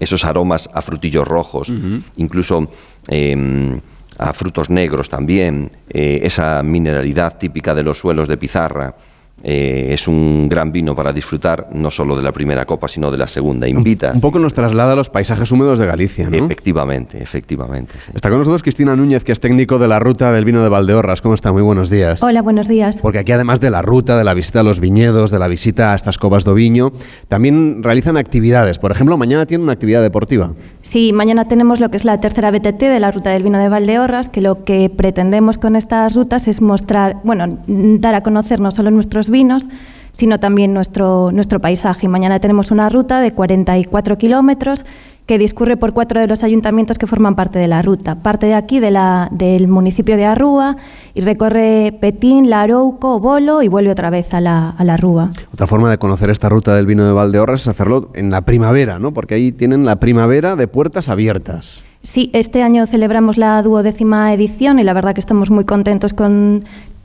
esos 0.00 0.24
aromas 0.24 0.70
a 0.72 0.80
frutillos 0.80 1.28
rojos, 1.28 1.70
incluso 2.16 2.68
em, 3.06 3.80
a 4.18 4.32
frutos 4.32 4.70
negros 4.70 5.08
también, 5.08 5.70
eh, 5.90 6.20
esa 6.22 6.62
mineralidad 6.62 7.36
típica 7.38 7.74
de 7.74 7.82
los 7.82 7.98
suelos 7.98 8.26
de 8.26 8.36
pizarra. 8.36 8.94
Eh, 9.42 9.88
es 9.92 10.08
un 10.08 10.48
gran 10.48 10.72
vino 10.72 10.94
para 10.96 11.12
disfrutar 11.12 11.68
no 11.72 11.90
solo 11.90 12.16
de 12.16 12.22
la 12.22 12.32
primera 12.32 12.64
copa, 12.64 12.88
sino 12.88 13.10
de 13.10 13.18
la 13.18 13.28
segunda. 13.28 13.68
Invita. 13.68 14.12
Un, 14.14 14.20
poco 14.20 14.38
nos 14.38 14.54
traslada 14.54 14.94
a 14.94 14.96
los 14.96 15.10
paisajes 15.10 15.50
húmedos 15.52 15.78
de 15.78 15.86
Galicia, 15.86 16.30
¿no? 16.30 16.46
Efectivamente, 16.46 17.22
efectivamente. 17.22 17.92
Está 18.14 18.30
con 18.30 18.38
nosotros 18.38 18.62
Cristina 18.62 18.96
Núñez, 18.96 19.22
que 19.22 19.32
es 19.32 19.40
técnico 19.40 19.78
de 19.78 19.88
la 19.88 19.98
ruta 19.98 20.32
del 20.32 20.46
vino 20.46 20.62
de 20.62 20.70
Valdeorras. 20.70 21.20
¿Cómo 21.20 21.34
está? 21.34 21.52
Muy 21.52 21.62
buenos 21.62 21.90
días. 21.90 22.22
Hola, 22.22 22.40
buenos 22.40 22.68
días. 22.68 23.00
Porque 23.02 23.18
aquí, 23.18 23.32
además 23.32 23.60
de 23.60 23.68
la 23.68 23.82
ruta, 23.82 24.16
de 24.16 24.24
la 24.24 24.32
visita 24.32 24.60
a 24.60 24.62
los 24.62 24.80
viñedos, 24.80 25.30
de 25.30 25.38
la 25.38 25.48
visita 25.48 25.92
a 25.92 25.96
estas 25.96 26.16
covas 26.16 26.44
de 26.44 26.54
viño, 26.54 26.92
también 27.28 27.82
realizan 27.82 28.16
actividades. 28.16 28.78
Por 28.78 28.92
ejemplo, 28.92 29.18
mañana 29.18 29.44
tienen 29.44 29.64
una 29.64 29.72
actividad 29.72 30.00
deportiva. 30.00 30.52
Sí, 30.80 31.12
mañana 31.12 31.46
tenemos 31.46 31.80
lo 31.80 31.90
que 31.90 31.98
es 31.98 32.04
la 32.04 32.20
tercera 32.20 32.50
BTT 32.50 32.80
de 32.80 33.00
la 33.00 33.10
ruta 33.10 33.30
del 33.30 33.42
vino 33.42 33.58
de 33.58 33.68
Valdeorras, 33.68 34.30
que 34.30 34.40
lo 34.40 34.64
que 34.64 34.90
pretendemos 34.90 35.58
con 35.58 35.76
estas 35.76 36.14
rutas 36.14 36.48
es 36.48 36.62
mostrar, 36.62 37.16
bueno, 37.24 37.46
dar 37.66 38.14
a 38.14 38.22
conocer 38.22 38.60
no 38.60 38.70
solo 38.70 38.90
nuestros 38.90 39.23
vinos, 39.30 39.66
sino 40.12 40.38
también 40.38 40.72
nuestro, 40.72 41.30
nuestro 41.32 41.60
paisaje. 41.60 42.08
Mañana 42.08 42.38
tenemos 42.38 42.70
una 42.70 42.88
ruta 42.88 43.20
de 43.20 43.32
44 43.32 44.16
kilómetros 44.16 44.84
que 45.26 45.38
discurre 45.38 45.76
por 45.76 45.94
cuatro 45.94 46.20
de 46.20 46.26
los 46.26 46.42
ayuntamientos 46.42 46.98
que 46.98 47.06
forman 47.06 47.34
parte 47.34 47.58
de 47.58 47.66
la 47.66 47.80
ruta. 47.80 48.16
Parte 48.16 48.46
de 48.46 48.54
aquí, 48.54 48.78
de 48.78 48.90
la, 48.90 49.28
del 49.32 49.68
municipio 49.68 50.16
de 50.16 50.26
Arrúa, 50.26 50.76
y 51.14 51.22
recorre 51.22 51.96
Petín, 51.98 52.50
Larouco, 52.50 53.20
Bolo 53.20 53.62
y 53.62 53.68
vuelve 53.68 53.90
otra 53.90 54.10
vez 54.10 54.34
a 54.34 54.40
la, 54.40 54.70
a 54.70 54.84
la 54.84 54.96
Rúa. 54.96 55.30
Otra 55.52 55.66
forma 55.66 55.90
de 55.90 55.98
conocer 55.98 56.28
esta 56.28 56.48
ruta 56.48 56.74
del 56.74 56.86
vino 56.86 57.06
de 57.06 57.12
Valdeorras 57.12 57.62
es 57.62 57.68
hacerlo 57.68 58.10
en 58.14 58.30
la 58.30 58.42
primavera, 58.42 58.98
¿no? 58.98 59.12
Porque 59.12 59.34
ahí 59.34 59.52
tienen 59.52 59.86
la 59.86 59.96
primavera 59.96 60.56
de 60.56 60.68
puertas 60.68 61.08
abiertas. 61.08 61.82
Sí, 62.04 62.28
este 62.34 62.62
año 62.62 62.86
celebramos 62.86 63.38
la 63.38 63.62
duodécima 63.62 64.34
edición 64.34 64.78
y 64.78 64.84
la 64.84 64.92
verdad 64.92 65.14
que 65.14 65.20
estamos 65.20 65.50
muy 65.50 65.64
contentos 65.64 66.12
con, 66.12 66.64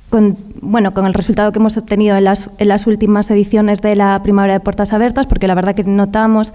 con, 0.10 0.38
bueno, 0.62 0.94
con 0.94 1.06
el 1.06 1.14
resultado 1.14 1.52
que 1.52 1.60
hemos 1.60 1.78
obtenido 1.78 2.16
en 2.18 2.24
las, 2.24 2.50
en 2.58 2.68
las 2.68 2.88
últimas 2.88 3.30
ediciones 3.32 3.82
de 3.82 3.96
la 3.96 4.22
Primavera 4.24 4.54
de 4.54 4.60
Puertas 4.60 4.94
Abiertas, 4.94 5.28
porque 5.28 5.48
la 5.48 5.56
verdad 5.56 5.76
que 5.76 5.84
notamos 5.84 6.54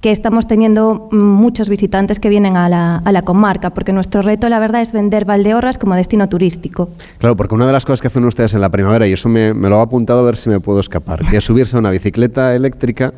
que 0.00 0.10
estamos 0.10 0.46
teniendo 0.46 1.08
muchos 1.10 1.68
visitantes 1.68 2.20
que 2.20 2.28
vienen 2.28 2.56
a 2.56 2.68
la, 2.68 2.96
a 2.98 3.12
la, 3.12 3.22
comarca, 3.22 3.70
porque 3.70 3.92
nuestro 3.92 4.22
reto, 4.22 4.48
la 4.48 4.58
verdad, 4.58 4.82
es 4.82 4.92
vender 4.92 5.24
Valdeorras 5.24 5.78
como 5.78 5.94
destino 5.94 6.28
turístico. 6.28 6.90
Claro, 7.18 7.34
porque 7.34 7.54
una 7.54 7.66
de 7.66 7.72
las 7.72 7.84
cosas 7.84 8.02
que 8.02 8.08
hacen 8.08 8.24
ustedes 8.24 8.54
en 8.54 8.60
la 8.60 8.68
primavera, 8.68 9.06
y 9.08 9.14
eso 9.14 9.28
me, 9.28 9.54
me 9.54 9.68
lo 9.68 9.80
ha 9.80 9.82
apuntado 9.82 10.20
a 10.20 10.22
ver 10.22 10.36
si 10.36 10.50
me 10.50 10.60
puedo 10.60 10.80
escapar, 10.80 11.24
que 11.24 11.38
es 11.38 11.44
subirse 11.44 11.76
a 11.76 11.78
una 11.78 11.90
bicicleta 11.90 12.54
eléctrica 12.54 13.12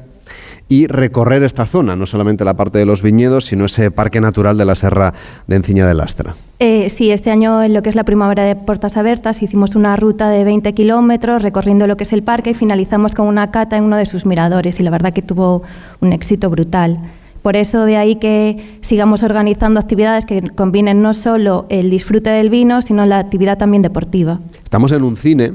y 0.69 0.87
recorrer 0.87 1.43
esta 1.43 1.67
zona, 1.67 1.97
no 1.97 2.07
solamente 2.07 2.45
la 2.45 2.55
parte 2.55 2.79
de 2.79 2.87
los 2.87 3.03
viñedos, 3.03 3.47
sino 3.47 3.65
ese 3.65 3.91
parque 3.91 4.21
natural 4.21 4.59
de 4.59 4.65
la 4.65 4.75
Serra 4.75 5.15
de 5.47 5.57
Enciña 5.57 5.87
de 5.87 5.95
Lastra. 5.95 6.35
Eh, 6.59 6.91
sí, 6.91 7.11
este 7.11 7.31
año 7.31 7.63
en 7.63 7.73
lo 7.73 7.83
que 7.83 7.89
es 7.89 7.95
la 7.95 8.05
primavera 8.05 8.43
de 8.45 8.57
Puertas 8.57 8.97
Abiertas 8.97 9.43
hicimos 9.43 9.77
una 9.77 9.97
ruta 9.97 10.29
de 10.29 10.45
20 10.45 10.75
kilómetros 10.75 11.43
recorriendo 11.43 11.87
lo 11.87 11.97
que 11.97 12.05
es 12.05 12.13
el 12.13 12.23
parque 12.23 12.51
y 12.51 12.55
finalizamos 12.55 13.15
con 13.15 13.27
una 13.27 13.51
cata 13.51 13.77
en 13.77 13.85
uno 13.85 13.97
de 13.97 14.07
sus 14.07 14.27
miradores 14.27 14.79
y 14.81 14.83
la 14.83 14.91
verdad 14.91 15.13
que 15.13 15.23
tuvo 15.23 15.63
un 16.01 16.13
éxito 16.13 16.51
brutal. 16.51 16.99
Por 17.43 17.57
eso 17.57 17.85
de 17.85 17.97
ahí 17.97 18.17
que 18.17 18.77
sigamos 18.81 19.23
organizando 19.23 19.81
actividades 19.81 20.27
que 20.27 20.43
combinen 20.51 21.01
no 21.01 21.15
solo 21.15 21.67
el 21.71 21.89
disfrute 21.89 22.31
del 22.31 22.51
vino, 22.51 22.83
sino 22.83 23.07
la 23.07 23.21
actividad 23.21 23.57
también 23.57 23.83
deportiva. 23.83 24.41
Estamos 24.65 24.93
en 24.93 25.03
un 25.05 25.17
cine 25.17 25.53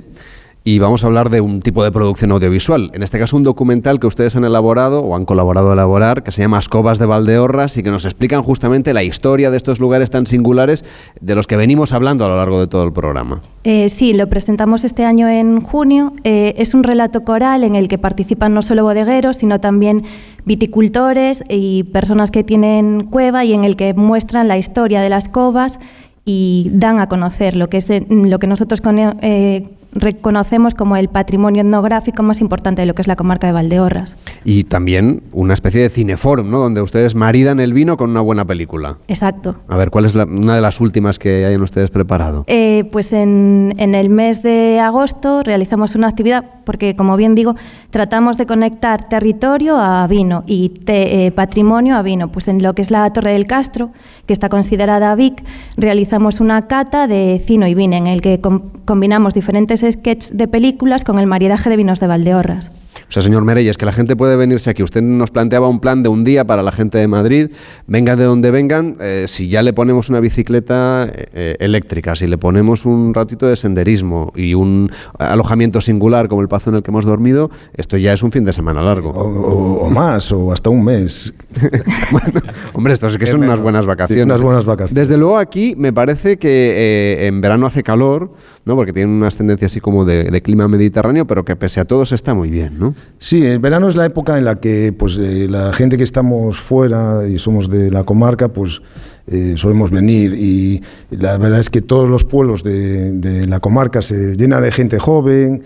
y 0.66 0.80
vamos 0.80 1.04
a 1.04 1.08
hablar 1.08 1.30
de 1.30 1.42
un 1.42 1.62
tipo 1.62 1.84
de 1.84 1.92
producción 1.92 2.32
audiovisual. 2.32 2.92
En 2.94 3.04
este 3.04 3.20
caso, 3.20 3.36
un 3.36 3.44
documental 3.44 4.00
que 4.00 4.08
ustedes 4.08 4.36
han 4.36 4.46
elaborado 4.46 5.02
o 5.02 5.16
han 5.16 5.26
colaborado 5.26 5.72
a 5.72 5.74
elaborar, 5.74 6.24
que 6.24 6.32
se 6.32 6.42
llama 6.42 6.60
Escobas 6.60 7.00
de 7.00 7.06
Valdeorras 7.06 7.76
y 7.78 7.84
que 7.84 7.92
nos 7.92 8.06
explican 8.06 8.44
justamente 8.44 8.94
la 8.94 9.04
historia 9.04 9.52
de 9.52 9.58
estos 9.58 9.80
lugares 9.80 10.10
tan 10.10 10.26
singulares 10.26 10.86
de 11.20 11.36
los 11.36 11.48
que 11.48 11.58
venimos 11.58 11.92
hablando 11.92 12.26
a 12.26 12.30
lo 12.30 12.38
largo 12.38 12.60
de 12.62 12.68
todo 12.68 12.86
el 12.86 12.94
programa. 12.94 13.42
Eh, 13.66 13.90
sí, 13.90 14.14
lo 14.14 14.28
presentamos 14.30 14.86
este 14.86 15.04
año 15.04 15.28
en 15.28 15.60
junio. 15.60 16.14
Eh, 16.24 16.54
es 16.58 16.74
un 16.74 16.84
relato 16.84 17.24
coral 17.24 17.66
en 17.66 17.76
el 17.76 17.90
que 17.90 17.98
participan 17.98 18.54
no 18.54 18.62
solo 18.62 18.84
bodegueros, 18.84 19.38
sino 19.38 19.60
también 19.60 20.04
viticultores 20.46 21.44
y 21.50 21.84
personas 21.84 22.32
que 22.32 22.44
tienen 22.44 23.06
cueva 23.06 23.44
y 23.44 23.54
en 23.54 23.66
el 23.66 23.76
que 23.76 23.94
muestran 23.94 24.48
la 24.48 24.58
historia 24.58 25.02
de 25.02 25.10
las 25.10 25.28
covas 25.28 25.80
y 26.26 26.70
dan 26.72 27.00
a 27.00 27.10
conocer 27.10 27.56
lo 27.56 27.70
que 27.70 27.78
es 27.78 27.88
lo 28.10 28.40
que 28.40 28.48
nosotros 28.48 28.82
eh, 29.22 29.68
reconocemos 29.94 30.74
como 30.74 30.96
el 30.98 31.10
patrimonio 31.10 31.62
etnográfico 31.62 32.24
más 32.24 32.42
importante 32.42 32.82
de 32.82 32.86
lo 32.86 32.96
que 32.96 33.02
es 33.02 33.08
la 33.08 33.16
comarca 33.16 33.48
de 33.48 33.54
Valdeorras. 33.54 34.18
Y 34.44 34.66
también 34.66 35.24
una 35.32 35.54
especie 35.54 35.82
de 35.82 35.90
cineforum, 35.90 36.50
¿no? 36.50 36.60
Donde 36.60 36.82
ustedes 36.82 37.16
maridan 37.16 37.60
el 37.60 37.74
vino 37.74 37.98
con 37.98 38.10
una 38.10 38.22
buena 38.22 38.46
película. 38.46 38.98
Exacto. 39.08 39.56
A 39.68 39.78
ver, 39.78 39.90
¿cuál 39.90 40.06
es 40.06 40.16
una 40.16 40.56
de 40.56 40.62
las 40.62 40.80
últimas 40.82 41.20
que 41.20 41.46
hayan 41.46 41.62
ustedes 41.62 41.90
preparado? 41.90 42.44
Eh, 42.48 42.90
pues 42.92 43.14
en, 43.14 43.74
el 43.78 44.10
mes 44.10 44.44
de 44.44 44.80
agosto 44.80 45.44
realizamos 45.44 45.96
una 45.96 46.08
actividad, 46.08 46.46
porque 46.66 46.96
como 46.96 47.16
bien 47.18 47.36
digo, 47.36 47.56
tratamos 47.90 48.38
de 48.38 48.46
conectar 48.46 49.08
territorio 49.10 49.78
a 49.78 50.06
vino 50.08 50.44
y 50.48 50.72
eh, 50.88 51.32
patrimonio 51.36 51.96
a 51.96 52.02
vino. 52.02 52.32
Pues 52.32 52.48
en 52.48 52.62
lo 52.62 52.74
que 52.74 52.82
es 52.82 52.92
la 52.92 53.10
Torre 53.12 53.34
del 53.34 53.46
Castro, 53.46 53.92
que 54.26 54.34
está 54.34 54.50
considerada 54.50 55.16
VIC, 55.16 55.44
realizamos 55.78 56.40
una 56.40 56.68
cata 56.68 57.08
de 57.08 57.42
cino 57.46 57.68
y 57.68 57.76
vino 57.76 57.96
en 57.96 58.08
el 58.08 58.22
que 58.22 58.40
combinamos 58.86 59.34
diferentes 59.34 59.82
sketches 59.82 60.38
de 60.38 60.48
películas 60.48 61.04
con 61.04 61.20
el 61.20 61.28
maridaje 61.28 61.70
de 61.70 61.78
vinos 61.78 62.00
de 62.00 62.08
Valdeorras. 62.08 62.72
O 63.10 63.12
sea, 63.14 63.22
señor 63.22 63.44
Mereyes, 63.44 63.78
que 63.78 63.86
la 63.86 63.92
gente 63.92 64.16
puede 64.16 64.36
venirse 64.36 64.70
aquí. 64.70 64.82
Usted 64.82 65.02
nos 65.02 65.30
planteaba 65.30 65.68
un 65.68 65.80
plan 65.80 66.04
de 66.04 66.10
un 66.10 66.24
día 66.24 66.46
para 66.46 66.64
la 66.64 66.72
gente 66.72 66.98
de 66.98 67.08
Madrid. 67.08 67.52
Vengan 67.86 68.18
de 68.18 68.24
donde 68.24 68.50
vengan, 68.50 68.98
eh, 69.00 69.26
si 69.28 69.50
ya 69.50 69.62
le 69.62 69.74
ponemos 69.74 70.10
una 70.10 70.20
bicicleta 70.20 71.08
eh, 71.14 71.56
eléctrica, 71.60 72.16
si 72.16 72.28
le 72.28 72.38
ponemos 72.38 72.86
un 72.86 73.14
ratito 73.14 73.48
de 73.48 73.56
senderismo 73.56 74.32
y 74.36 74.54
un 74.54 74.92
alojamiento 75.20 75.82
singular 75.82 76.28
como 76.28 76.42
el 76.42 76.48
pazo 76.48 76.70
en 76.70 76.78
el 76.78 76.84
que 76.84 76.92
hemos 76.92 77.06
dormido, 77.06 77.52
esto 77.76 77.98
ya 77.98 78.14
es 78.14 78.24
un 78.24 78.32
fin 78.32 78.46
de 78.46 78.54
semana 78.54 78.82
largo. 78.82 79.12
O, 79.12 79.90
más, 79.90 80.32
o 80.32 80.52
hasta 80.52 80.70
un 80.70 80.84
mes. 80.84 81.34
bueno, 82.12 82.42
hombre, 82.74 82.94
esto 82.94 83.08
es 83.08 83.18
que 83.18 83.28
son 83.28 83.44
unas 83.44 83.60
buenas 83.60 83.86
vacaciones. 83.86 84.26
unas 84.26 84.42
buenas 84.42 84.66
vacaciones. 84.66 84.96
Desde 84.96 85.18
luego 85.18 85.38
aquí 85.38 85.76
me 85.78 85.94
parece 85.94 86.38
que 86.38 86.50
eh, 86.50 87.28
en 87.28 87.42
verano 87.42 87.66
hace 87.66 87.84
calor, 87.84 88.32
¿no? 88.66 88.76
porque 88.76 88.94
tiene 88.94 89.12
una 89.12 89.28
ascendencia 89.28 89.66
así 89.66 89.80
como 89.80 90.06
de, 90.06 90.26
de 90.26 90.42
clima 90.42 90.68
mediterráneo, 90.68 91.26
pero 91.26 91.46
que 91.46 91.56
pese 91.56 91.80
a 91.80 91.86
todo 91.86 92.06
se 92.06 92.16
está 92.16 92.34
muy 92.34 92.50
bien. 92.50 92.80
¿no? 92.80 92.96
Sí, 93.20 93.46
el 93.46 93.60
verano 93.60 93.88
es 93.88 93.96
la 93.96 94.06
época 94.06 94.38
en 94.38 94.46
la 94.46 94.60
que 94.60 94.94
pues, 94.98 95.18
eh, 95.18 95.48
la 95.50 95.74
gente 95.74 95.98
que 95.98 96.04
estamos 96.04 96.60
fuera 96.60 97.28
y 97.28 97.40
somos 97.40 97.70
de 97.70 97.92
la 97.92 98.04
comarca, 98.04 98.50
pues 98.50 98.82
eh, 99.26 99.54
solemos 99.56 99.90
venir 99.90 100.34
y 100.34 100.82
la 101.10 101.38
verdad 101.38 101.60
es 101.60 101.70
que 101.70 101.82
todos 101.82 102.10
los 102.10 102.26
pueblos 102.26 102.62
de, 102.62 103.46
la 103.48 103.62
comarca 103.62 104.02
se 104.02 104.36
llenan 104.36 104.62
de 104.62 104.72
gente 104.72 105.00
joven 105.00 105.64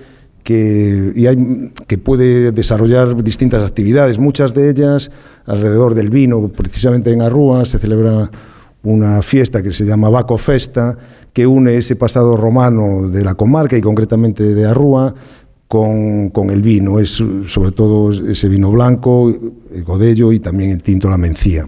que, 0.47 1.99
puede 2.01 2.53
desarrollar 2.53 3.21
distintas 3.21 3.63
actividades, 3.63 4.17
muchas 4.17 4.53
de 4.53 4.69
ellas 4.69 5.11
alrededor 5.45 5.93
del 5.93 6.09
vino, 6.09 6.47
precisamente 6.47 7.11
en 7.11 7.21
Arrúa 7.21 7.65
se 7.65 7.79
celebra 7.79 8.31
una 8.81 9.21
fiesta 9.21 9.61
que 9.61 9.73
se 9.73 9.83
llama 9.83 10.09
Baco 10.09 10.37
Festa, 10.37 10.97
que 11.33 11.45
une 11.45 11.75
ese 11.75 11.97
pasado 11.97 12.37
romano 12.37 13.09
de 13.09 13.25
la 13.25 13.35
comarca 13.35 13.75
y 13.75 13.81
concretamente 13.81 14.55
de 14.55 14.65
Arrúa 14.65 15.13
con, 15.67 16.29
con, 16.29 16.49
el 16.49 16.61
vino, 16.61 16.99
es 16.99 17.21
sobre 17.47 17.71
todo 17.71 18.11
ese 18.11 18.47
vino 18.47 18.71
blanco, 18.71 19.33
el 19.73 19.83
godello 19.83 20.31
y 20.31 20.39
también 20.39 20.71
el 20.71 20.81
tinto, 20.81 21.09
la 21.09 21.17
mencía. 21.17 21.67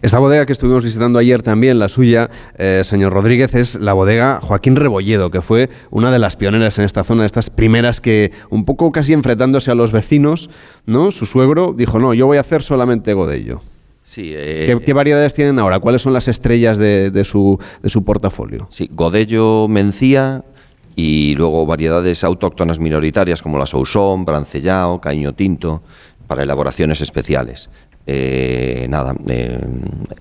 Esta 0.00 0.18
bodega 0.18 0.46
que 0.46 0.52
estuvimos 0.52 0.82
visitando 0.82 1.18
ayer 1.18 1.42
también, 1.42 1.78
la 1.78 1.90
suya, 1.90 2.30
eh, 2.56 2.80
señor 2.84 3.12
Rodríguez, 3.12 3.54
es 3.54 3.74
la 3.74 3.92
bodega 3.92 4.40
Joaquín 4.40 4.76
Rebolledo, 4.76 5.30
que 5.30 5.42
fue 5.42 5.68
una 5.90 6.10
de 6.10 6.18
las 6.18 6.36
pioneras 6.36 6.78
en 6.78 6.86
esta 6.86 7.04
zona, 7.04 7.26
estas 7.26 7.50
primeras 7.50 8.00
que, 8.00 8.32
un 8.48 8.64
poco 8.64 8.90
casi 8.92 9.12
enfrentándose 9.12 9.70
a 9.70 9.74
los 9.74 9.92
vecinos, 9.92 10.48
¿no? 10.86 11.10
Su 11.10 11.26
suegro 11.26 11.74
dijo, 11.76 11.98
no, 11.98 12.14
yo 12.14 12.26
voy 12.26 12.38
a 12.38 12.40
hacer 12.40 12.62
solamente 12.62 13.12
godello. 13.12 13.60
Sí, 14.04 14.32
¿Qué, 14.32 14.80
¿Qué, 14.84 14.92
variedades 14.92 15.32
tienen 15.32 15.58
ahora? 15.58 15.80
¿Cuáles 15.80 16.02
son 16.02 16.12
las 16.12 16.28
estrellas 16.28 16.76
de, 16.76 17.10
de, 17.10 17.24
su, 17.24 17.58
de 17.82 17.88
su 17.88 18.04
portafolio? 18.04 18.66
Sí, 18.70 18.88
godello, 18.92 19.66
mencía, 19.66 20.44
y 20.96 21.34
luego 21.34 21.66
variedades 21.66 22.24
autóctonas 22.24 22.78
minoritarias 22.78 23.42
como 23.42 23.58
la 23.58 23.66
Sousón, 23.66 24.24
Brancellao, 24.24 25.00
Caño 25.00 25.32
Tinto, 25.32 25.82
para 26.26 26.42
elaboraciones 26.42 27.00
especiales. 27.00 27.68
Eh, 28.06 28.86
nada, 28.88 29.14
eh, 29.28 29.58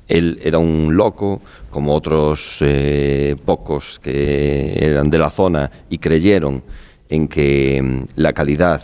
él 0.07 0.39
era 0.41 0.57
un 0.57 0.95
loco, 0.95 1.41
como 1.69 1.93
otros 1.93 2.57
eh, 2.61 3.35
pocos 3.43 3.99
que 3.99 4.77
eran 4.79 5.09
de 5.09 5.17
la 5.17 5.29
zona 5.29 5.69
y 5.89 5.97
creyeron 5.97 6.63
en 7.09 7.27
que 7.27 7.81
mm, 7.81 8.03
la 8.15 8.31
calidad 8.31 8.81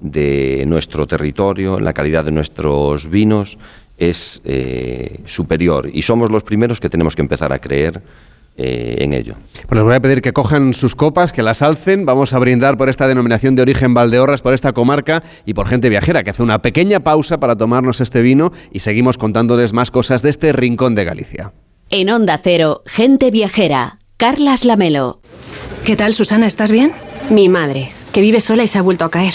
de 0.00 0.64
nuestro 0.66 1.06
territorio, 1.06 1.80
la 1.80 1.94
calidad 1.94 2.24
de 2.24 2.32
nuestros 2.32 3.08
vinos 3.08 3.56
es 3.96 4.42
superior 5.26 5.88
y 5.92 6.02
somos 6.02 6.28
los 6.28 6.42
primeros 6.42 6.80
que 6.80 6.88
tenemos 6.88 7.14
que 7.14 7.22
empezar 7.22 7.52
a 7.52 7.60
creer 7.60 8.02
eh, 8.56 8.96
en 9.00 9.12
ello. 9.14 9.36
Pues 9.66 9.76
les 9.76 9.84
voy 9.84 9.94
a 9.94 10.00
pedir 10.00 10.20
que 10.20 10.32
cojan 10.32 10.74
sus 10.74 10.94
copas, 10.94 11.32
que 11.32 11.42
las 11.42 11.62
alcen. 11.62 12.04
Vamos 12.04 12.32
a 12.32 12.38
brindar 12.38 12.76
por 12.76 12.88
esta 12.88 13.08
denominación 13.08 13.56
de 13.56 13.62
origen 13.62 13.94
Valdeorras, 13.94 14.42
por 14.42 14.54
esta 14.54 14.72
comarca 14.72 15.22
y 15.46 15.54
por 15.54 15.66
gente 15.66 15.88
viajera, 15.88 16.22
que 16.22 16.30
hace 16.30 16.42
una 16.42 16.60
pequeña 16.60 17.00
pausa 17.00 17.38
para 17.38 17.56
tomarnos 17.56 18.00
este 18.00 18.22
vino 18.22 18.52
y 18.70 18.80
seguimos 18.80 19.18
contándoles 19.18 19.72
más 19.72 19.90
cosas 19.90 20.22
de 20.22 20.30
este 20.30 20.52
rincón 20.52 20.94
de 20.94 21.04
Galicia. 21.04 21.52
En 21.90 22.10
Onda 22.10 22.40
Cero, 22.42 22.82
gente 22.86 23.30
viajera. 23.30 23.98
Carlas 24.16 24.64
Lamelo. 24.64 25.20
¿Qué 25.84 25.96
tal, 25.96 26.14
Susana? 26.14 26.46
¿Estás 26.46 26.70
bien? 26.70 26.92
Mi 27.30 27.48
madre, 27.48 27.90
que 28.12 28.20
vive 28.20 28.40
sola 28.40 28.62
y 28.62 28.66
se 28.66 28.78
ha 28.78 28.82
vuelto 28.82 29.04
a 29.04 29.10
caer. 29.10 29.34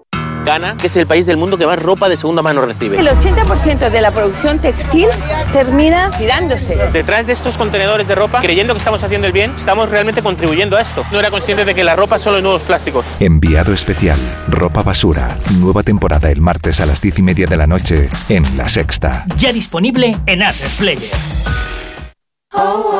Ghana, 0.45 0.75
que 0.77 0.87
es 0.87 0.97
el 0.97 1.07
país 1.07 1.25
del 1.25 1.37
mundo 1.37 1.57
que 1.57 1.65
más 1.65 1.81
ropa 1.81 2.09
de 2.09 2.17
segunda 2.17 2.41
mano 2.41 2.61
recibe. 2.65 2.99
El 2.99 3.07
80% 3.07 3.89
de 3.89 4.01
la 4.01 4.11
producción 4.11 4.59
textil 4.59 5.07
termina 5.53 6.09
tirándose. 6.17 6.77
Detrás 6.91 7.27
de 7.27 7.33
estos 7.33 7.57
contenedores 7.57 8.07
de 8.07 8.15
ropa, 8.15 8.41
creyendo 8.41 8.73
que 8.73 8.79
estamos 8.79 9.03
haciendo 9.03 9.27
el 9.27 9.33
bien, 9.33 9.53
estamos 9.55 9.89
realmente 9.89 10.21
contribuyendo 10.21 10.77
a 10.77 10.81
esto. 10.81 11.05
No 11.11 11.19
era 11.19 11.31
consciente 11.31 11.65
de 11.65 11.75
que 11.75 11.83
la 11.83 11.95
ropa 11.95 12.19
solo 12.19 12.37
es 12.37 12.43
nuevos 12.43 12.61
plásticos. 12.63 13.05
Enviado 13.19 13.73
especial, 13.73 14.17
ropa 14.47 14.83
basura. 14.83 15.37
Nueva 15.59 15.83
temporada 15.83 16.29
el 16.29 16.41
martes 16.41 16.81
a 16.81 16.85
las 16.85 17.01
10 17.01 17.19
y 17.19 17.21
media 17.21 17.47
de 17.47 17.57
la 17.57 17.67
noche 17.67 18.09
en 18.29 18.57
La 18.57 18.69
Sexta. 18.69 19.25
Ya 19.37 19.51
disponible 19.51 20.17
en 20.25 20.43
Atresplayer. 20.43 21.11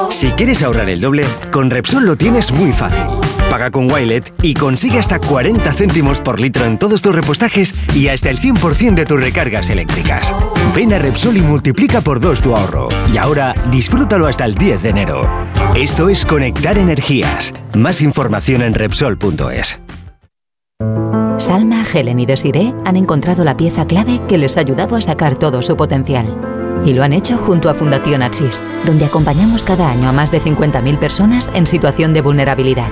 Si 0.10 0.32
quieres 0.32 0.62
ahorrar 0.64 0.90
el 0.90 1.02
doble, 1.02 1.26
con 1.52 1.70
Repsol 1.70 2.06
lo 2.06 2.16
tienes 2.16 2.52
muy 2.52 2.72
fácil. 2.72 3.21
Paga 3.52 3.70
con 3.70 3.92
Wilet 3.92 4.34
y 4.44 4.54
consigue 4.54 4.98
hasta 4.98 5.20
40 5.20 5.74
céntimos 5.74 6.22
por 6.22 6.40
litro 6.40 6.64
en 6.64 6.80
todos 6.80 7.02
tus 7.02 7.14
repostajes 7.14 7.76
y 7.94 8.08
hasta 8.08 8.30
el 8.30 8.40
100% 8.40 8.94
de 8.94 9.06
tus 9.06 9.20
recargas 9.20 9.70
eléctricas. 9.70 10.34
Ven 10.74 10.94
a 10.94 11.00
Repsol 11.00 11.36
y 11.36 11.42
multiplica 11.42 12.00
por 12.00 12.22
dos 12.22 12.40
tu 12.40 12.56
ahorro. 12.56 12.88
Y 13.14 13.18
ahora 13.18 13.54
disfrútalo 13.70 14.28
hasta 14.28 14.46
el 14.46 14.56
10 14.56 14.84
de 14.84 14.90
enero. 14.92 15.30
Esto 15.76 16.08
es 16.08 16.26
Conectar 16.26 16.78
Energías. 16.78 17.54
Más 17.74 18.00
información 18.00 18.62
en 18.62 18.74
Repsol.es. 18.74 19.80
Salma, 21.38 21.86
Helen 21.94 22.22
y 22.22 22.26
Desiree 22.26 22.74
han 22.86 22.96
encontrado 22.96 23.44
la 23.44 23.58
pieza 23.58 23.86
clave 23.86 24.22
que 24.30 24.38
les 24.38 24.56
ha 24.56 24.62
ayudado 24.62 24.96
a 24.96 25.02
sacar 25.02 25.36
todo 25.36 25.62
su 25.62 25.76
potencial. 25.76 26.26
Y 26.86 26.94
lo 26.94 27.04
han 27.04 27.12
hecho 27.12 27.38
junto 27.38 27.70
a 27.70 27.74
Fundación 27.74 28.24
Axis, 28.24 28.64
donde 28.86 29.04
acompañamos 29.04 29.66
cada 29.66 29.92
año 29.92 30.08
a 30.08 30.14
más 30.14 30.32
de 30.32 30.40
50.000 30.40 30.98
personas 30.98 31.52
en 31.54 31.68
situación 31.68 32.14
de 32.14 32.22
vulnerabilidad. 32.22 32.88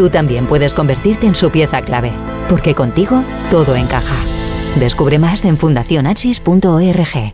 Tú 0.00 0.08
también 0.08 0.46
puedes 0.46 0.72
convertirte 0.72 1.26
en 1.26 1.34
su 1.34 1.50
pieza 1.50 1.82
clave, 1.82 2.10
porque 2.48 2.74
contigo 2.74 3.22
todo 3.50 3.76
encaja. 3.76 4.16
Descubre 4.76 5.18
más 5.18 5.44
en 5.44 5.58
fundacionachis.org. 5.58 7.32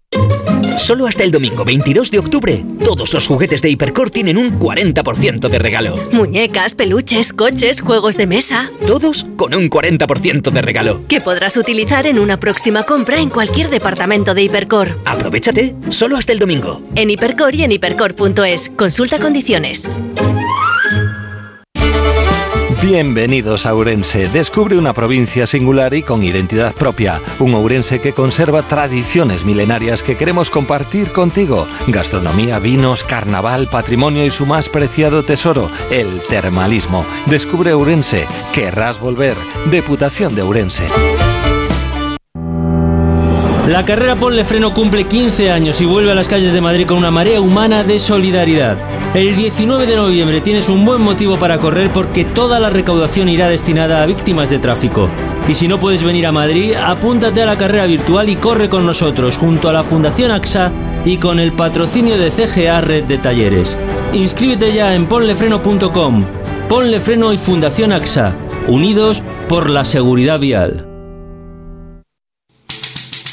Solo 0.77 1.07
hasta 1.07 1.23
el 1.23 1.31
domingo 1.31 1.65
22 1.65 2.11
de 2.11 2.19
octubre, 2.19 2.65
todos 2.85 3.15
los 3.15 3.25
juguetes 3.25 3.63
de 3.63 3.71
Hipercor 3.71 4.11
tienen 4.11 4.37
un 4.37 4.59
40% 4.59 5.49
de 5.49 5.59
regalo. 5.61 5.97
Muñecas, 6.11 6.75
peluches, 6.75 7.33
coches, 7.33 7.83
juegos 7.83 8.17
de 8.17 8.27
mesa. 8.27 8.69
Todos 8.85 9.29
con 9.37 9.55
un 9.55 9.71
40% 9.71 10.51
de 10.51 10.63
regalo. 10.63 11.07
Que 11.07 11.21
podrás 11.21 11.57
utilizar 11.57 12.09
en 12.09 12.19
una 12.19 12.41
próxima 12.41 12.83
compra 12.83 13.21
en 13.21 13.31
cualquier 13.31 13.71
departamento 13.71 14.35
de 14.35 14.43
Hipercor. 14.43 14.99
Aprovechate, 15.05 15.77
solo 15.91 16.17
hasta 16.17 16.33
el 16.33 16.41
domingo. 16.41 16.83
En 16.97 17.11
Hipercor 17.11 17.55
y 17.55 17.63
en 17.63 17.71
hipercor.es. 17.71 18.71
Consulta 18.71 19.21
condiciones. 19.21 19.89
Bienvenidos 22.87 23.67
a 23.67 23.75
Ourense. 23.75 24.29
Descubre 24.29 24.79
una 24.79 24.93
provincia 24.93 25.45
singular 25.49 25.93
y 25.93 26.05
con 26.05 26.23
identidad 26.23 26.73
propia. 26.73 27.21
Un 27.41 27.53
Ourense 27.53 28.01
que 28.01 28.13
conserva 28.13 28.69
tradiciones 28.69 29.45
milenarias 29.45 30.05
que 30.05 30.17
queremos 30.17 30.51
compartir 30.51 31.11
contigo. 31.11 31.67
Gastronomía, 31.89 32.61
vinos, 32.61 33.03
carnaval, 33.03 33.69
patrimonio 33.69 34.25
y 34.25 34.31
su 34.31 34.47
más 34.47 34.69
preciado 34.69 35.25
tesoro, 35.25 35.69
el 35.91 36.21
termalismo. 36.29 37.05
Descubre 37.27 37.73
Ourense. 37.73 38.29
Querrás 38.53 39.01
volver. 39.01 39.35
Deputación 39.69 40.37
de 40.37 40.43
Ourense. 40.43 40.87
La 43.67 43.85
carrera 43.85 44.15
Ponle 44.15 44.45
Freno 44.45 44.73
cumple 44.73 45.09
15 45.09 45.51
años 45.51 45.81
y 45.81 45.87
vuelve 45.87 46.13
a 46.13 46.15
las 46.15 46.29
calles 46.29 46.55
de 46.55 46.61
Madrid 46.61 46.87
con 46.87 46.99
una 46.99 47.11
marea 47.11 47.41
humana 47.41 47.83
de 47.83 47.99
solidaridad. 47.99 48.96
El 49.15 49.35
19 49.35 49.87
de 49.87 49.97
noviembre 49.97 50.41
tienes 50.41 50.69
un 50.69 50.85
buen 50.85 51.01
motivo 51.01 51.39
para 51.39 51.59
correr 51.59 51.91
porque 51.91 52.25
toda 52.25 52.61
la 52.61 52.69
recaudación 52.69 53.29
irá 53.29 53.49
destinada 53.49 54.03
a 54.03 54.07
víctimas 54.07 54.51
de 54.51 54.59
tráfico. 54.59 55.09
Y 55.49 55.55
si 55.55 55.69
no 55.69 55.79
puedes 55.79 56.05
venir 56.05 56.27
a 56.27 56.33
Madrid, 56.33 56.75
apúntate 56.75 57.43
a 57.43 57.47
la 57.47 57.57
carrera 57.57 57.87
virtual 57.87 58.29
y 58.29 58.37
corre 58.37 58.69
con 58.69 58.85
nosotros 58.85 59.37
junto 59.37 59.69
a 59.69 59.73
la 59.73 59.85
Fundación 59.85 60.31
AXA 60.33 60.71
y 61.05 61.17
con 61.19 61.39
el 61.39 61.53
patrocinio 61.53 62.19
de 62.19 62.31
CGA 62.31 62.81
Red 62.81 63.05
de 63.05 63.19
Talleres. 63.19 63.79
Inscríbete 64.13 64.73
ya 64.73 64.95
en 64.95 65.07
ponlefreno.com. 65.07 66.25
Ponle 66.69 67.01
Freno 67.01 67.33
y 67.33 67.39
Fundación 67.39 67.93
AXA, 67.93 68.35
unidos 68.67 69.23
por 69.49 69.71
la 69.71 69.85
seguridad 69.85 70.41
vial. 70.41 70.89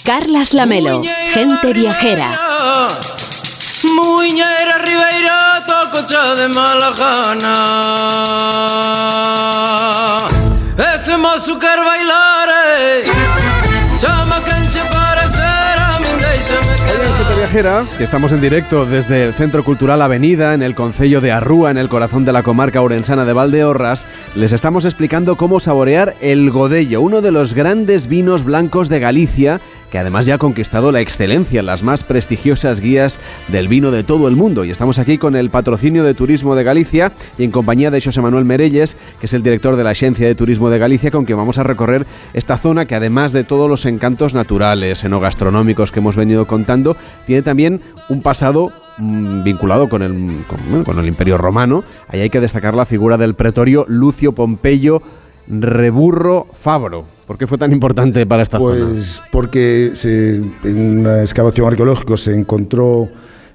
Carlas 0.04 0.54
Lamelo, 0.54 1.02
gente 1.34 1.74
viajera. 1.74 2.38
Muñera 3.84 4.78
Ribeira, 4.78 5.53
tococha 5.94 6.36
de 6.36 6.48
Malajana. 6.48 7.58
Ese 10.96 11.18
mozo 11.18 11.60
quer 11.60 11.80
bailar. 11.80 12.50
Chama 14.00 14.42
canche 14.42 14.82
parecer 14.92 15.78
a 15.78 16.00
min 16.00 16.18
déixame 16.20 16.74
Hoy 16.84 17.08
en 17.08 17.14
Gente 17.16 17.36
Viajera, 17.36 17.86
que 17.98 18.04
estamos 18.04 18.32
en 18.32 18.42
directo 18.42 18.86
desde 18.86 19.24
el 19.24 19.34
Centro 19.34 19.64
Cultural 19.64 20.02
Avenida, 20.02 20.54
en 20.54 20.64
el 20.64 20.76
Concello 20.76 21.22
de 21.22 21.32
Arrúa, 21.32 21.72
en 21.72 21.78
el 21.78 21.90
corazón 21.90 22.26
de 22.26 22.34
la 22.34 22.44
comarca 22.44 22.82
orensana 22.82 23.24
de 23.24 23.34
Valdeorras, 23.34 24.06
les 24.36 24.52
estamos 24.52 24.86
explicando 24.86 25.38
cómo 25.38 25.60
saborear 25.60 26.16
el 26.22 26.50
Godello, 26.52 27.02
uno 27.02 27.22
de 27.22 27.32
los 27.32 27.54
grandes 27.54 28.08
vinos 28.08 28.44
blancos 28.44 28.90
de 28.90 29.00
Galicia, 29.00 29.62
que 29.94 30.00
además 30.00 30.26
ya 30.26 30.34
ha 30.34 30.40
conquistado 30.40 30.92
la 30.92 31.02
excelencia 31.02 31.60
en 31.60 31.68
las 31.68 31.84
más 31.84 32.04
prestigiosas 32.04 32.80
guías 32.80 33.20
del 33.50 33.68
vino 33.68 33.92
de 33.92 34.02
todo 34.02 34.28
el 34.28 34.36
mundo. 34.36 34.66
Y 34.66 34.72
estamos 34.72 34.98
aquí 34.98 35.20
con 35.20 35.36
el 35.36 35.52
patrocinio 35.52 36.04
de 36.04 36.16
Turismo 36.16 36.56
de 36.56 36.64
Galicia 36.64 37.12
y 37.38 37.44
en 37.44 37.52
compañía 37.52 37.92
de 37.92 38.02
José 38.02 38.20
Manuel 38.20 38.44
Merelles, 38.44 38.98
que 39.20 39.28
es 39.28 39.34
el 39.36 39.44
director 39.44 39.76
de 39.76 39.84
la 39.84 39.92
Agencia 39.92 40.26
de 40.26 40.34
Turismo 40.34 40.72
de 40.72 40.80
Galicia, 40.80 41.12
con 41.12 41.26
quien 41.26 41.38
vamos 41.38 41.60
a 41.60 41.64
recorrer 41.64 42.08
esta 42.34 42.58
zona 42.58 42.88
que 42.88 42.96
además 42.96 43.34
de 43.34 43.44
todos 43.44 43.70
los 43.70 43.86
encantos 43.86 44.34
naturales, 44.34 45.04
enogastronómicos 45.04 45.92
que 45.92 46.00
hemos 46.00 46.16
venido 46.16 46.48
contando, 46.48 46.98
tiene 47.28 47.44
también 47.44 47.80
un 48.10 48.24
pasado 48.24 48.72
mm, 48.98 49.44
vinculado 49.44 49.90
con 49.90 50.02
el, 50.02 50.38
con, 50.86 50.98
el 50.98 51.06
Imperio 51.06 51.38
Romano. 51.38 51.84
Ahí 52.08 52.22
hay 52.22 52.32
que 52.32 52.42
destacar 52.42 52.74
la 52.74 52.88
figura 52.88 53.20
del 53.20 53.36
pretorio 53.36 53.86
Lucio 53.88 54.32
Pompeyo 54.32 55.04
Reburro 55.62 56.48
Fabro. 56.54 57.06
¿Por 57.28 57.38
qué 57.38 57.48
fue 57.48 57.58
tan 57.58 57.72
importante 57.72 58.26
para 58.26 58.44
esta 58.44 58.58
zona? 58.58 58.88
Pues 58.90 59.22
porque 59.32 59.92
se- 59.96 60.36
en 60.64 61.00
una 61.00 61.22
excavación 61.22 61.68
arqueológica 61.68 62.18
se 62.18 62.34
encontró 62.36 63.08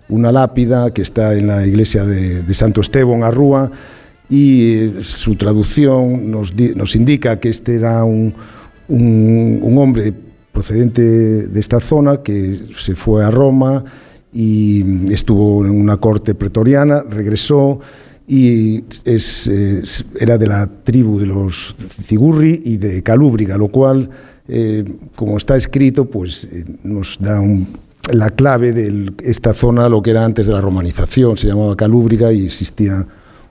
una 0.09 0.33
lápida 0.33 0.93
que 0.93 1.03
está 1.03 1.35
en 1.35 1.47
la 1.49 1.67
iglesia 1.67 2.05
de, 2.05 2.43
de 2.43 2.55
Santo 2.55 2.81
Esteban, 2.81 3.23
Arrúa, 3.23 3.71
y 4.31 4.73
eh, 4.75 4.95
su 5.03 5.37
traducción 5.37 6.31
nos, 6.31 6.55
di- 6.57 6.73
nos 6.75 6.97
indica 6.97 7.39
que 7.41 7.51
este 7.51 7.75
era 7.77 8.05
un, 8.05 8.33
un- 8.89 9.59
un 9.63 9.79
hombre 9.79 10.13
procedente 10.53 11.03
de 11.03 11.61
esta 11.61 11.79
zona 11.81 12.23
que 12.23 12.61
se 12.77 12.95
fue 12.95 13.25
a 13.25 13.31
Roma 13.31 13.85
y 14.33 15.13
estuvo 15.13 15.65
en 15.65 15.71
una 15.71 15.97
corte 15.99 16.35
pretoriana, 16.35 17.03
regresó 17.09 17.81
y 18.29 18.85
es, 19.05 19.51
era 20.21 20.37
de 20.37 20.47
la 20.47 20.67
tribu 20.85 21.19
de 21.19 21.27
los 21.27 21.75
Cigurri 22.05 22.61
y 22.65 22.77
de 22.77 23.03
Calúbriga, 23.03 23.57
lo 23.57 23.69
cual, 23.69 24.11
eh, 24.47 24.85
como 25.17 25.37
está 25.39 25.57
escrito, 25.57 26.05
pues 26.05 26.45
eh, 26.45 26.65
nos 26.85 27.17
da 27.19 27.41
un- 27.41 27.69
la 28.13 28.31
clave 28.31 28.73
de 28.73 29.13
esta 29.23 29.53
zona, 29.55 29.89
lo 29.89 30.03
que 30.03 30.11
era 30.11 30.25
antes 30.25 30.47
de 30.47 30.53
la 30.53 30.61
romanización, 30.61 31.37
se 31.37 31.47
llamaba 31.49 31.75
Calúbriga 31.77 32.33
y 32.33 32.45
existía 32.45 33.07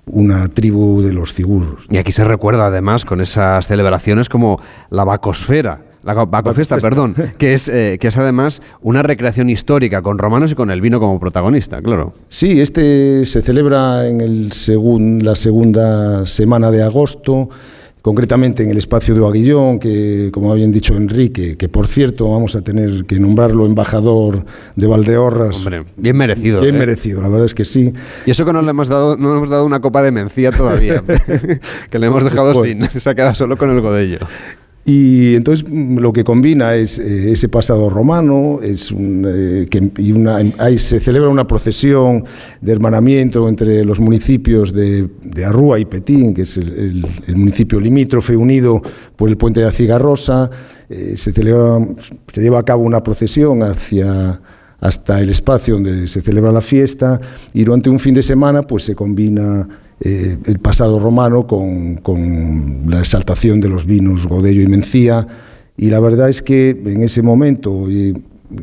una 0.06 0.48
tribu 0.48 1.02
de 1.02 1.12
los 1.14 1.34
Cigurros. 1.34 1.86
Y 1.90 1.98
aquí 1.98 2.12
se 2.12 2.24
recuerda 2.24 2.68
además 2.68 3.04
con 3.04 3.20
esas 3.22 3.68
celebraciones 3.68 4.30
como 4.30 4.60
la 4.90 5.04
Bacosfera. 5.04 5.82
La 6.08 6.14
Go- 6.14 6.26
Bacofesta, 6.26 6.78
perdón, 6.78 7.14
que 7.38 7.54
es, 7.54 7.68
eh, 7.68 7.98
que 8.00 8.08
es 8.08 8.18
además 8.18 8.62
una 8.82 9.04
recreación 9.04 9.50
histórica 9.50 10.02
con 10.02 10.18
romanos 10.18 10.52
y 10.52 10.56
con 10.56 10.72
el 10.72 10.80
vino 10.82 11.00
como 11.02 11.20
protagonista, 11.20 11.82
claro. 11.82 12.14
Sí, 12.30 12.62
este 12.62 13.26
se 13.26 13.42
celebra 13.42 14.08
en 14.08 14.22
el 14.22 14.52
segun- 14.54 15.22
la 15.22 15.36
segunda 15.36 16.26
semana 16.26 16.72
de 16.72 16.82
agosto, 16.82 17.50
concretamente 18.02 18.64
en 18.64 18.70
el 18.70 18.78
espacio 18.78 19.14
de 19.16 19.28
Aguillón, 19.28 19.80
que 19.80 20.30
como 20.32 20.50
habían 20.54 20.72
dicho 20.72 20.96
Enrique, 20.96 21.58
que 21.58 21.68
por 21.68 21.88
cierto 21.88 22.32
vamos 22.32 22.56
a 22.56 22.62
tener 22.62 23.04
que 23.04 23.20
nombrarlo 23.20 23.66
embajador 23.66 24.46
de 24.78 24.88
Valdeorras. 24.88 25.58
Hombre, 25.58 25.84
bien 25.98 26.16
merecido. 26.16 26.62
Bien 26.62 26.76
¿eh? 26.76 26.80
merecido, 26.80 27.22
la 27.22 27.28
verdad 27.28 27.46
es 27.48 27.54
que 27.54 27.66
sí. 27.66 27.92
Y 28.26 28.32
eso 28.32 28.46
que 28.46 28.54
no 28.54 28.62
le 28.62 28.70
hemos 28.70 28.88
dado, 28.88 29.18
no 29.18 29.32
le 29.32 29.36
hemos 29.40 29.50
dado 29.50 29.66
una 29.66 29.82
copa 29.82 30.02
de 30.04 30.14
mencía 30.14 30.54
todavía, 30.54 31.04
que 31.90 32.00
le 32.00 32.08
hemos 32.08 32.24
dejado 32.24 32.54
Pues- 32.54 32.72
sin, 32.72 33.02
se 33.02 33.10
ha 33.10 33.14
quedado 33.14 33.36
solo 33.36 33.58
con 33.58 33.72
el 33.72 33.82
godello. 33.82 34.20
Y 34.90 35.36
entonces 35.36 35.70
mm, 35.70 35.98
lo 35.98 36.14
que 36.14 36.24
combina 36.24 36.74
es 36.76 36.98
eh, 36.98 37.34
ese 37.34 37.50
pasado 37.50 37.90
romano, 37.90 38.62
es 38.64 38.96
eh, 38.98 39.68
que, 39.70 39.92
ahí 40.60 40.80
se 40.80 41.02
celebra 41.02 41.28
una 41.28 41.46
procesión 41.46 42.24
de 42.62 42.72
hermanamiento 42.72 43.50
entre 43.50 43.84
los 43.84 44.00
municipios 44.00 44.72
de, 44.72 45.10
de 45.26 45.44
Arrúa 45.44 45.78
y 45.78 45.84
Petín, 45.84 46.34
que 46.34 46.44
es 46.44 46.56
el, 46.56 47.06
municipio 47.36 47.82
limítrofe 47.82 48.38
unido 48.38 48.82
por 49.18 49.28
el 49.28 49.36
puente 49.36 49.60
de 49.60 49.66
Acigarrosa. 49.66 50.50
Eh, 50.90 51.16
se, 51.18 51.34
celebra, 51.34 51.86
se 52.32 52.42
lleva 52.42 52.60
a 52.60 52.64
cabo 52.64 52.84
una 52.84 53.04
procesión 53.04 53.64
hacia 53.64 54.40
hasta 54.80 55.20
el 55.20 55.30
espacio 55.30 55.74
donde 55.74 56.08
se 56.08 56.22
celebra 56.22 56.54
la 56.54 56.62
fiesta 56.62 57.20
y 57.52 57.66
durante 57.66 57.90
un 57.90 58.00
fin 58.00 58.14
de 58.14 58.24
semana 58.24 58.62
pues 58.62 58.84
se 58.84 58.96
combina 58.96 59.68
eh, 60.00 60.38
el 60.46 60.60
pasado 60.60 61.00
romano 61.00 61.48
con, 61.48 62.02
la 62.88 63.00
exaltación 63.00 63.60
de 63.60 63.70
los 63.70 63.86
vinos 63.86 64.28
Godello 64.28 64.62
y 64.62 64.68
Mencía. 64.68 65.28
Y 65.76 65.88
la 65.88 66.00
verdad 66.00 66.30
es 66.30 66.42
que 66.42 66.70
en 66.70 67.04
ese 67.04 67.22
momento 67.22 67.90
eh, 67.90 68.14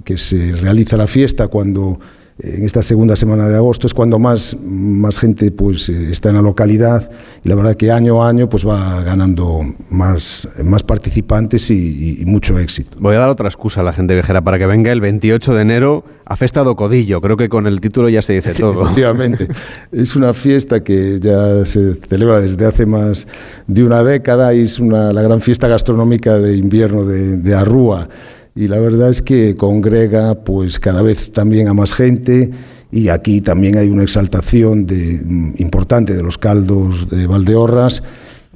que 0.05 0.17
se 0.17 0.53
realiza 0.53 0.97
la 0.97 1.07
fiesta 1.07 1.49
cuando 1.49 1.99
en 2.41 2.65
esta 2.65 2.83
segunda 2.83 3.15
semana 3.15 3.49
de 3.49 3.55
agosto 3.55 3.87
es 3.87 3.95
cuando 3.95 4.19
más, 4.19 4.57
más 4.61 5.19
gente 5.19 5.53
pues 5.53 5.89
eh, 5.89 6.11
está 6.11 6.31
en 6.31 6.35
la 6.35 6.43
localidad 6.43 7.09
y 7.45 7.49
la 7.49 7.55
verdad 7.55 7.77
que 7.77 7.93
año 7.93 8.25
a 8.25 8.29
año 8.29 8.49
pues 8.49 8.67
va 8.67 9.03
ganando 9.05 9.61
más, 9.91 10.49
más 10.65 10.83
participantes 10.83 11.71
y, 11.71 11.75
y- 11.75 12.23
y 12.23 12.25
mucho 12.25 12.59
éxito. 12.59 12.97
Voy 12.99 13.15
a 13.15 13.21
dar 13.21 13.29
otra 13.29 13.47
excusa 13.49 13.83
a 13.83 13.85
la 13.85 13.93
gente 13.93 14.15
viajera 14.15 14.43
para 14.43 14.59
que 14.59 14.67
venga 14.67 14.91
el 14.91 15.01
28 15.01 15.55
de 15.55 15.63
enero 15.63 16.05
a 16.25 16.35
Festa 16.35 16.65
do 16.65 16.75
Codillo. 16.75 17.21
Creo 17.21 17.37
que 17.37 17.49
con 17.49 17.69
el 17.69 17.81
título 17.81 18.09
ya 18.09 18.21
se 18.21 18.33
dice 18.33 18.53
todo. 18.59 18.83
Efectivamente. 18.83 19.47
Es 19.93 20.17
una 20.17 20.33
fiesta 20.35 20.83
que 20.83 21.21
ya 21.21 21.65
se 21.65 21.95
celebra 22.09 22.41
desde 22.41 22.67
hace 22.67 22.85
más 22.85 23.29
de 23.69 23.85
una 23.85 24.03
década 24.03 24.53
y 24.55 24.63
es 24.63 24.81
una, 24.81 25.13
la 25.13 25.23
gran 25.23 25.41
fiesta 25.41 25.69
gastronómica 25.69 26.37
de 26.39 26.57
invierno 26.57 27.05
de, 27.05 27.37
de 27.37 27.55
Arrúa. 27.55 28.09
Y 28.57 28.69
la 28.69 28.79
verdad 28.79 29.11
es 29.11 29.21
que 29.21 29.57
congrega 29.57 30.37
pues 30.45 30.79
cada 30.79 31.03
vez 31.03 31.33
también 31.33 31.69
a 31.69 31.75
más 31.75 31.93
gente. 31.93 32.51
Y 32.93 33.09
aquí 33.09 33.41
también 33.41 33.77
hay 33.77 33.89
una 33.89 34.05
exaltación 34.05 34.87
de, 34.87 35.21
mm, 35.25 35.55
importante 35.59 36.15
de 36.15 36.23
los 36.23 36.39
caldos 36.39 37.09
de 37.11 37.27
Valdeorras 37.27 38.03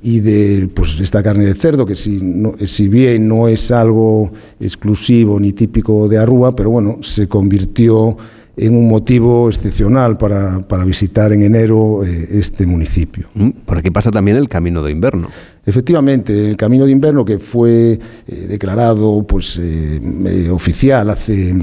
y 0.01 0.20
de 0.20 0.68
pues 0.72 1.01
esta 1.01 1.24
carne 1.24 1.44
de 1.46 1.55
cerdo 1.55 1.84
que 1.84 1.96
si, 1.96 2.20
no- 2.22 2.55
si 2.64 2.86
bien 2.86 3.26
no 3.26 3.49
es 3.49 3.72
algo 3.72 4.30
exclusivo 4.61 5.40
ni 5.40 5.53
típico 5.53 6.07
de 6.07 6.18
Arrúa, 6.18 6.55
pero 6.55 6.70
bueno, 6.70 6.99
se 7.03 7.26
convirtió 7.26 8.16
en 8.59 8.74
un 8.74 8.88
motivo 8.88 9.48
excepcional 9.48 10.18
para, 10.18 10.61
para 10.61 10.84
visitar 10.84 11.32
en 11.32 11.42
enero 11.42 12.04
eh, 12.04 12.28
este 12.32 12.66
municipio. 12.66 13.28
Mm, 13.34 13.50
por 13.64 13.78
aquí 13.78 13.90
pasa 13.90 14.11
también 14.11 14.36
el 14.36 14.48
Camino 14.48 14.82
de 14.82 14.90
Invierno. 14.90 15.28
Efectivamente, 15.64 16.48
el 16.48 16.56
Camino 16.56 16.84
de 16.84 16.92
Invierno 16.92 17.24
que 17.24 17.38
fue 17.38 17.98
eh, 18.26 18.46
declarado 18.48 19.24
pues, 19.26 19.61
eh, 19.62 20.50
oficial 20.50 21.11
hace, 21.11 21.54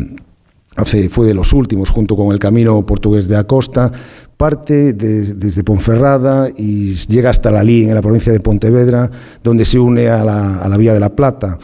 hace, 0.76 1.10
fue 1.10 1.28
de 1.28 1.34
los 1.34 1.52
últimos, 1.52 1.90
junto 1.90 2.16
con 2.16 2.32
el 2.32 2.40
Camino 2.40 2.86
Portugués 2.86 3.28
de 3.28 3.36
Acosta, 3.36 3.92
parte 4.38 4.94
de, 4.94 5.34
desde 5.34 5.64
Ponferrada 5.64 6.50
y 6.56 6.94
llega 6.94 7.30
hasta 7.30 7.52
la 7.52 7.64
Lí, 7.64 7.84
en 7.84 7.94
la 7.94 8.02
provincia 8.02 8.32
de 8.32 8.40
Pontevedra, 8.40 9.12
donde 9.44 9.66
se 9.66 9.80
une 9.80 10.08
a 10.08 10.24
la, 10.24 10.60
a 10.60 10.70
la 10.70 10.78
Vía 10.78 10.94
de 10.94 11.00
la 11.00 11.10
Plata. 11.10 11.58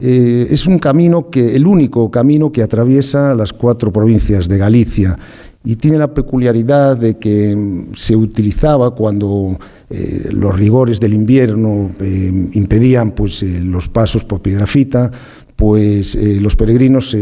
Eh, 0.00 0.46
es 0.50 0.66
un 0.66 0.78
camino 0.78 1.28
que, 1.28 1.56
el 1.56 1.66
único 1.66 2.10
camino 2.10 2.52
que 2.52 2.62
atraviesa 2.62 3.34
las 3.34 3.52
cuatro 3.52 3.92
provincias 3.92 4.48
de 4.48 4.56
Galicia 4.56 5.18
y 5.64 5.74
tiene 5.74 5.98
la 5.98 6.14
peculiaridad 6.14 6.96
de 6.96 7.16
que 7.16 7.54
mm, 7.56 7.94
se 7.94 8.14
utilizaba 8.14 8.92
cuando 8.92 9.58
eh, 9.90 10.28
los 10.30 10.56
rigores 10.56 11.00
del 11.00 11.14
invierno 11.14 11.90
eh, 12.00 12.48
impedían 12.52 13.10
pues, 13.10 13.42
los 13.42 13.88
pasos 13.88 14.24
por 14.24 14.40
Piedrafita, 14.40 15.10
pues 15.56 16.14
los 16.14 16.54
peregrinos 16.54 17.16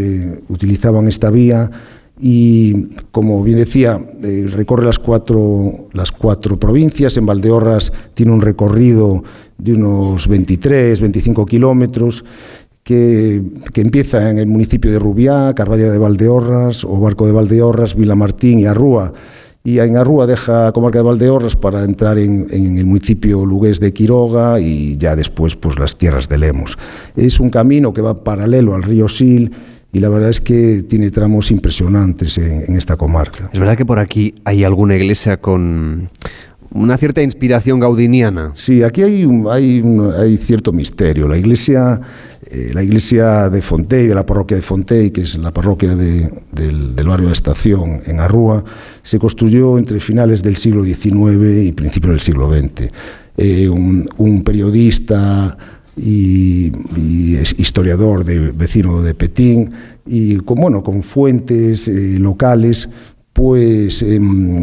utilizaban 0.50 1.08
esta 1.08 1.30
vía 1.30 1.70
y, 2.20 2.88
como 3.10 3.42
bien 3.42 3.56
decía, 3.56 3.98
recorre 4.20 4.84
las 4.84 4.98
cuatro, 4.98 5.88
las 5.94 6.12
cuatro 6.12 6.60
provincias. 6.60 7.16
En 7.16 7.24
Valdeorras 7.24 7.90
tiene 8.12 8.32
un 8.32 8.42
recorrido 8.42 9.24
de 9.56 9.72
unos 9.72 10.28
23, 10.28 11.00
25 11.00 11.46
kilómetros 11.46 12.26
que, 12.86 13.42
empieza 13.74 14.30
en 14.30 14.38
el 14.38 14.46
municipio 14.46 14.92
de 14.92 15.00
Rubiá, 15.00 15.52
Carballa 15.56 15.90
de 15.90 15.98
Valdeorras, 15.98 16.84
o 16.84 17.00
Barco 17.00 17.26
de 17.26 17.32
Valdeorras, 17.32 17.96
Vilamartín 17.96 18.60
y 18.60 18.66
Arrúa. 18.66 19.12
Y 19.64 19.80
en 19.80 19.96
Arrúa 19.96 20.28
deja 20.28 20.70
comarca 20.70 21.00
de 21.00 21.02
Valdeorras 21.02 21.56
para 21.56 21.82
entrar 21.82 22.16
en, 22.16 22.46
el 22.48 22.86
municipio 22.86 23.44
lugués 23.44 23.80
de 23.80 23.92
Quiroga 23.92 24.60
y 24.60 24.96
ya 24.98 25.16
después 25.16 25.56
pues 25.56 25.76
las 25.80 25.98
tierras 25.98 26.28
de 26.28 26.38
Lemos. 26.38 26.78
Es 27.16 27.40
un 27.40 27.50
camino 27.50 27.92
que 27.92 28.02
va 28.02 28.22
paralelo 28.22 28.76
al 28.76 28.84
río 28.84 29.08
Sil 29.10 29.50
y 29.92 29.98
la 29.98 30.08
verdad 30.08 30.30
es 30.30 30.40
que 30.40 30.84
tiene 30.84 31.10
tramos 31.10 31.50
impresionantes 31.50 32.38
en 32.38 32.76
esta 32.76 32.96
comarca. 32.96 33.50
Es 33.52 33.58
verdad 33.58 33.76
que 33.76 33.84
por 33.84 33.98
aquí 33.98 34.32
hay 34.44 34.62
alguna 34.62 34.94
iglesia 34.94 35.38
con 35.38 36.08
una 36.72 36.96
cierta 36.96 37.22
inspiración 37.22 37.80
gaudiniana. 37.80 38.52
Sí, 38.54 38.82
aquí 38.82 39.02
hay, 39.02 39.28
hay, 39.50 39.82
hay 40.18 40.36
cierto 40.36 40.72
misterio. 40.72 41.28
La 41.28 41.38
iglesia, 41.38 42.00
eh, 42.50 42.70
la 42.72 42.82
iglesia 42.82 43.48
de 43.48 43.62
Fontey, 43.62 44.06
de 44.06 44.14
la 44.14 44.26
parroquia 44.26 44.56
de 44.56 44.62
Fontey, 44.62 45.10
que 45.10 45.22
es 45.22 45.36
la 45.36 45.52
parroquia 45.52 45.94
de, 45.94 46.30
del, 46.52 47.06
barrio 47.06 47.28
de 47.28 47.32
Estación 47.32 48.02
en 48.06 48.20
Arrúa, 48.20 48.64
se 49.02 49.18
construyó 49.18 49.78
entre 49.78 50.00
finales 50.00 50.42
del 50.42 50.56
siglo 50.56 50.84
XIX 50.84 51.64
y 51.64 51.72
principios 51.72 52.12
del 52.12 52.20
siglo 52.20 52.50
XX. 52.50 52.90
Eh, 53.38 53.68
un, 53.68 54.42
periodista 54.44 55.56
y, 55.96 56.72
historiador 57.58 58.24
de, 58.24 58.50
vecino 58.50 59.02
de 59.02 59.14
Petín 59.14 59.70
y 60.06 60.36
con, 60.38 60.60
bueno, 60.60 60.82
con 60.82 61.02
fuentes 61.02 61.88
eh, 61.88 62.16
locales, 62.18 62.88
pues 63.32 64.02
em, 64.02 64.62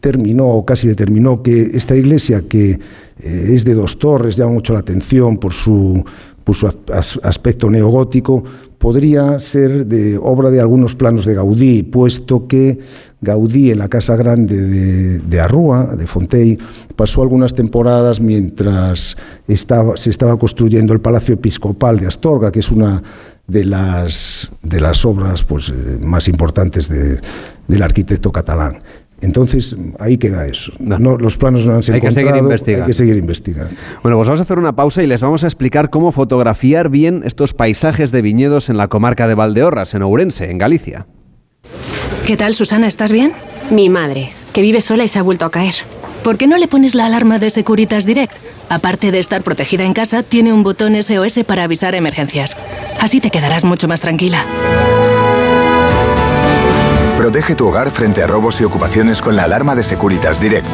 terminó 0.00 0.48
o 0.48 0.64
casi 0.64 0.88
determinó 0.88 1.42
que 1.42 1.70
esta 1.74 1.94
iglesia, 1.94 2.42
que 2.48 2.78
eh, 3.22 3.50
es 3.52 3.64
de 3.64 3.74
dos 3.74 3.98
torres, 3.98 4.36
llama 4.36 4.52
mucho 4.52 4.72
la 4.72 4.80
atención 4.80 5.38
por 5.38 5.52
su, 5.52 6.04
por 6.44 6.56
su 6.56 6.66
as, 6.92 7.18
aspecto 7.22 7.70
neogótico, 7.70 8.42
podría 8.78 9.38
ser 9.38 9.86
obra 10.22 10.50
de 10.50 10.58
algunos 10.58 10.94
planos 10.94 11.26
de 11.26 11.34
Gaudí, 11.34 11.82
puesto 11.82 12.48
que 12.48 12.78
Gaudí 13.20 13.70
en 13.70 13.78
la 13.78 13.88
Casa 13.88 14.16
Grande 14.16 14.56
de, 14.56 15.18
de 15.18 15.40
Arrúa, 15.40 15.94
de 15.96 16.06
Fontey, 16.06 16.58
pasó 16.96 17.20
algunas 17.20 17.52
temporadas 17.52 18.20
mientras 18.20 19.18
estaba, 19.46 19.98
se 19.98 20.08
estaba 20.08 20.38
construyendo 20.38 20.94
el 20.94 21.00
Palacio 21.00 21.34
Episcopal 21.34 21.98
de 22.00 22.06
Astorga, 22.06 22.50
que 22.50 22.60
es 22.60 22.70
una 22.70 23.02
de 23.46 23.64
las, 23.64 24.50
de 24.62 24.80
las 24.80 25.04
obras 25.04 25.42
pues, 25.42 25.68
eh, 25.68 25.98
más 26.00 26.28
importantes 26.28 26.88
de, 26.88 27.20
del 27.68 27.82
arquitecto 27.82 28.32
catalán. 28.32 28.78
Entonces, 29.22 29.76
ahí 29.98 30.16
queda 30.16 30.46
eso. 30.46 30.72
No, 30.78 30.98
no, 30.98 31.18
los 31.18 31.36
planos 31.36 31.66
no 31.66 31.74
han 31.74 31.82
sido 31.82 31.96
hay 31.96 32.00
que 32.00 32.10
seguir 32.10 32.36
investigando. 32.36 32.84
Hay 32.84 32.90
que 32.90 32.94
seguir 32.94 33.16
investigando. 33.16 33.70
Bueno, 34.02 34.16
pues 34.16 34.28
vamos 34.28 34.40
a 34.40 34.42
hacer 34.44 34.58
una 34.58 34.74
pausa 34.74 35.02
y 35.02 35.06
les 35.06 35.20
vamos 35.20 35.44
a 35.44 35.46
explicar 35.46 35.90
cómo 35.90 36.10
fotografiar 36.12 36.88
bien 36.88 37.22
estos 37.24 37.52
paisajes 37.52 38.12
de 38.12 38.22
viñedos 38.22 38.70
en 38.70 38.76
la 38.76 38.88
comarca 38.88 39.28
de 39.28 39.34
Valdeorras, 39.34 39.94
en 39.94 40.02
Ourense, 40.02 40.50
en 40.50 40.58
Galicia. 40.58 41.06
¿Qué 42.26 42.36
tal, 42.36 42.54
Susana? 42.54 42.86
¿Estás 42.86 43.12
bien? 43.12 43.32
Mi 43.70 43.88
madre, 43.88 44.30
que 44.52 44.62
vive 44.62 44.80
sola 44.80 45.04
y 45.04 45.08
se 45.08 45.18
ha 45.18 45.22
vuelto 45.22 45.44
a 45.44 45.50
caer. 45.50 45.74
¿Por 46.22 46.36
qué 46.36 46.46
no 46.46 46.58
le 46.58 46.68
pones 46.68 46.94
la 46.94 47.06
alarma 47.06 47.38
de 47.38 47.50
Securitas 47.50 48.04
Direct? 48.04 48.32
Aparte 48.68 49.10
de 49.10 49.18
estar 49.18 49.42
protegida 49.42 49.84
en 49.84 49.94
casa, 49.94 50.22
tiene 50.22 50.52
un 50.52 50.62
botón 50.62 51.00
SOS 51.02 51.40
para 51.46 51.64
avisar 51.64 51.94
emergencias. 51.94 52.56
Así 53.00 53.20
te 53.20 53.30
quedarás 53.30 53.64
mucho 53.64 53.88
más 53.88 54.00
tranquila. 54.00 54.44
Protege 57.30 57.54
tu 57.54 57.68
hogar 57.68 57.92
frente 57.92 58.24
a 58.24 58.26
robos 58.26 58.60
y 58.60 58.64
ocupaciones 58.64 59.22
con 59.22 59.36
la 59.36 59.44
alarma 59.44 59.76
de 59.76 59.84
Securitas 59.84 60.40
Direct. 60.40 60.66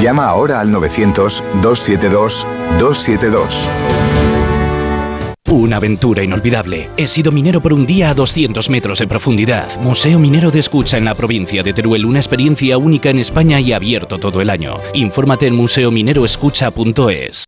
Llama 0.00 0.24
ahora 0.24 0.58
al 0.58 0.72
900-272-272. 0.72 3.68
Una 5.50 5.76
aventura 5.76 6.22
inolvidable. 6.22 6.88
He 6.96 7.08
sido 7.08 7.30
minero 7.30 7.60
por 7.60 7.74
un 7.74 7.84
día 7.84 8.08
a 8.08 8.14
200 8.14 8.70
metros 8.70 9.00
de 9.00 9.06
profundidad. 9.06 9.68
Museo 9.80 10.18
Minero 10.18 10.50
de 10.50 10.60
Escucha 10.60 10.96
en 10.96 11.04
la 11.04 11.14
provincia 11.14 11.62
de 11.62 11.74
Teruel. 11.74 12.06
Una 12.06 12.20
experiencia 12.20 12.78
única 12.78 13.10
en 13.10 13.18
España 13.18 13.60
y 13.60 13.74
abierto 13.74 14.18
todo 14.18 14.40
el 14.40 14.48
año. 14.48 14.78
Infórmate 14.94 15.46
en 15.46 15.56
museomineroescucha.es. 15.56 17.47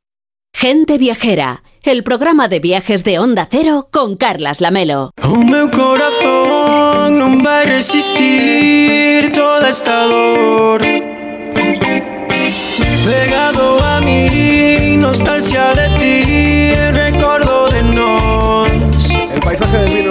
Gente 0.61 0.99
Viajera, 0.99 1.63
el 1.81 2.03
programa 2.03 2.47
de 2.47 2.59
viajes 2.59 3.03
de 3.03 3.17
Onda 3.17 3.47
Cero 3.49 3.87
con 3.89 4.15
Carlas 4.15 4.61
Lamelo. 4.61 5.09
O 5.23 5.41
meu 5.41 5.71
corazón 5.73 7.17
non 7.17 7.41
vai 7.41 7.65
resistir 7.65 9.33
toda 9.33 9.73
esta 9.73 10.05
dor 10.05 10.85
Pegado 13.01 13.81
a 13.81 14.05
mí, 14.05 15.01
nostalgia 15.01 15.73
de 15.73 15.87
ti, 15.97 16.21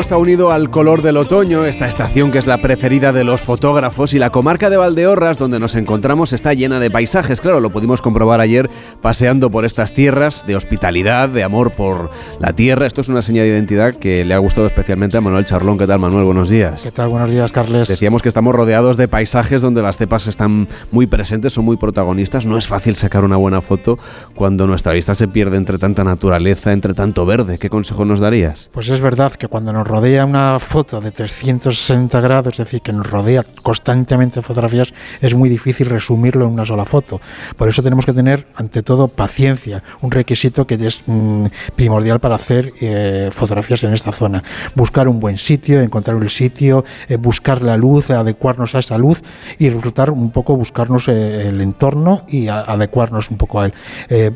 está 0.01 0.17
unido 0.17 0.51
al 0.51 0.71
color 0.71 1.03
del 1.03 1.19
otoño, 1.19 1.67
esta 1.67 1.87
estación 1.87 2.31
que 2.31 2.39
es 2.39 2.47
la 2.47 2.59
preferida 2.59 3.13
de 3.13 3.23
los 3.23 3.43
fotógrafos 3.43 4.15
y 4.15 4.19
la 4.19 4.31
comarca 4.31 4.71
de 4.71 4.79
Valdeorras 4.79 5.37
donde 5.37 5.61
nos 5.61 5.75
encontramos 5.75 6.33
está 6.33 6.55
llena 6.55 6.81
de 6.81 6.91
paisajes, 6.91 7.41
claro, 7.41 7.61
lo 7.61 7.71
pudimos 7.71 8.01
comprobar 8.01 8.41
ayer 8.41 8.71
paseando 9.03 9.51
por 9.51 9.67
estas 9.67 9.93
tierras 9.93 10.47
de 10.47 10.57
hospitalidad, 10.57 11.29
de 11.29 11.43
amor 11.43 11.73
por 11.73 12.11
la 12.39 12.55
tierra. 12.55 12.87
Esto 12.87 13.03
es 13.03 13.09
una 13.09 13.21
señal 13.21 13.45
de 13.45 13.51
identidad 13.51 13.95
que 13.95 14.25
le 14.25 14.33
ha 14.33 14.39
gustado 14.39 14.67
especialmente 14.67 15.19
a 15.19 15.21
Manuel 15.21 15.45
Charlón. 15.45 15.77
¿Qué 15.77 15.87
tal, 15.87 15.99
Manuel? 15.99 16.25
Buenos 16.25 16.49
días. 16.49 16.83
¿Qué 16.83 16.91
tal? 16.91 17.09
Buenos 17.09 17.31
días, 17.31 17.53
Carles. 17.53 17.89
Decíamos 17.89 18.23
que 18.23 18.29
estamos 18.29 18.55
rodeados 18.55 18.97
de 18.97 19.07
paisajes 19.07 19.61
donde 19.61 19.83
las 19.83 19.99
cepas 19.99 20.27
están 20.27 20.67
muy 20.91 21.07
presentes, 21.07 21.53
son 21.53 21.67
muy 21.67 21.77
protagonistas. 21.77 22.47
No 22.47 22.57
es 22.57 22.67
fácil 22.67 22.97
sacar 22.97 23.25
una 23.25 23.37
buena 23.37 23.61
foto 23.61 23.99
cuando 24.35 24.67
nuestra 24.67 24.93
vista 24.93 25.15
se 25.15 25.29
pierde 25.29 25.59
entre 25.59 25.79
tanta 25.79 26.05
naturaleza, 26.05 26.73
entre 26.73 26.95
tanto 26.95 27.27
verde. 27.27 27.59
¿Qué 27.59 27.69
consejo 27.69 28.05
nos 28.07 28.21
darías? 28.21 28.71
Pues 28.73 28.89
es 28.89 29.01
verdad 29.01 29.33
que 29.35 29.49
cuando 29.49 29.73
nos 29.73 29.87
rodea 29.91 30.25
una 30.25 30.61
foto 30.61 31.01
de 31.01 31.11
360 31.11 32.21
grados, 32.21 32.53
es 32.55 32.59
decir, 32.59 32.81
que 32.81 32.93
nos 32.93 33.11
rodea 33.11 33.45
constantemente 33.63 34.41
fotografías, 34.41 34.95
es 35.21 35.35
muy 35.35 35.49
difícil 35.49 35.89
resumirlo 35.89 36.47
en 36.47 36.53
una 36.53 36.65
sola 36.65 36.85
foto. 36.85 37.21
Por 37.57 37.69
eso 37.69 37.83
tenemos 37.83 38.07
que 38.07 38.13
tener, 38.13 38.47
ante 38.55 38.85
todo, 38.85 39.09
paciencia, 39.09 39.83
un 40.01 40.13
requisito 40.13 40.65
que 40.65 40.75
es 40.75 41.03
mmm, 41.07 41.47
primordial 41.75 42.21
para 42.21 42.37
hacer 42.37 42.73
eh, 42.81 43.31
fotografías 43.33 43.83
en 43.83 43.93
esta 43.93 44.13
zona. 44.13 44.45
Buscar 44.77 45.09
un 45.09 45.19
buen 45.19 45.39
sitio, 45.39 45.81
encontrar 45.81 46.23
el 46.23 46.31
sitio, 46.31 46.85
eh, 47.09 47.17
buscar 47.17 47.61
la 47.61 47.77
luz, 47.77 48.11
adecuarnos 48.11 48.77
a 48.77 48.79
esa 48.79 48.97
luz 48.97 49.23
y 49.59 49.71
disfrutar 49.71 50.13
un 50.13 50.31
poco, 50.31 50.57
buscarnos 50.57 51.09
eh, 51.09 51.49
el 51.49 51.61
entorno 51.61 52.23
y 52.29 52.47
adecuarnos 52.47 53.29
un 53.31 53.39
poco 53.39 53.61
a 53.61 53.67
él. 53.67 53.73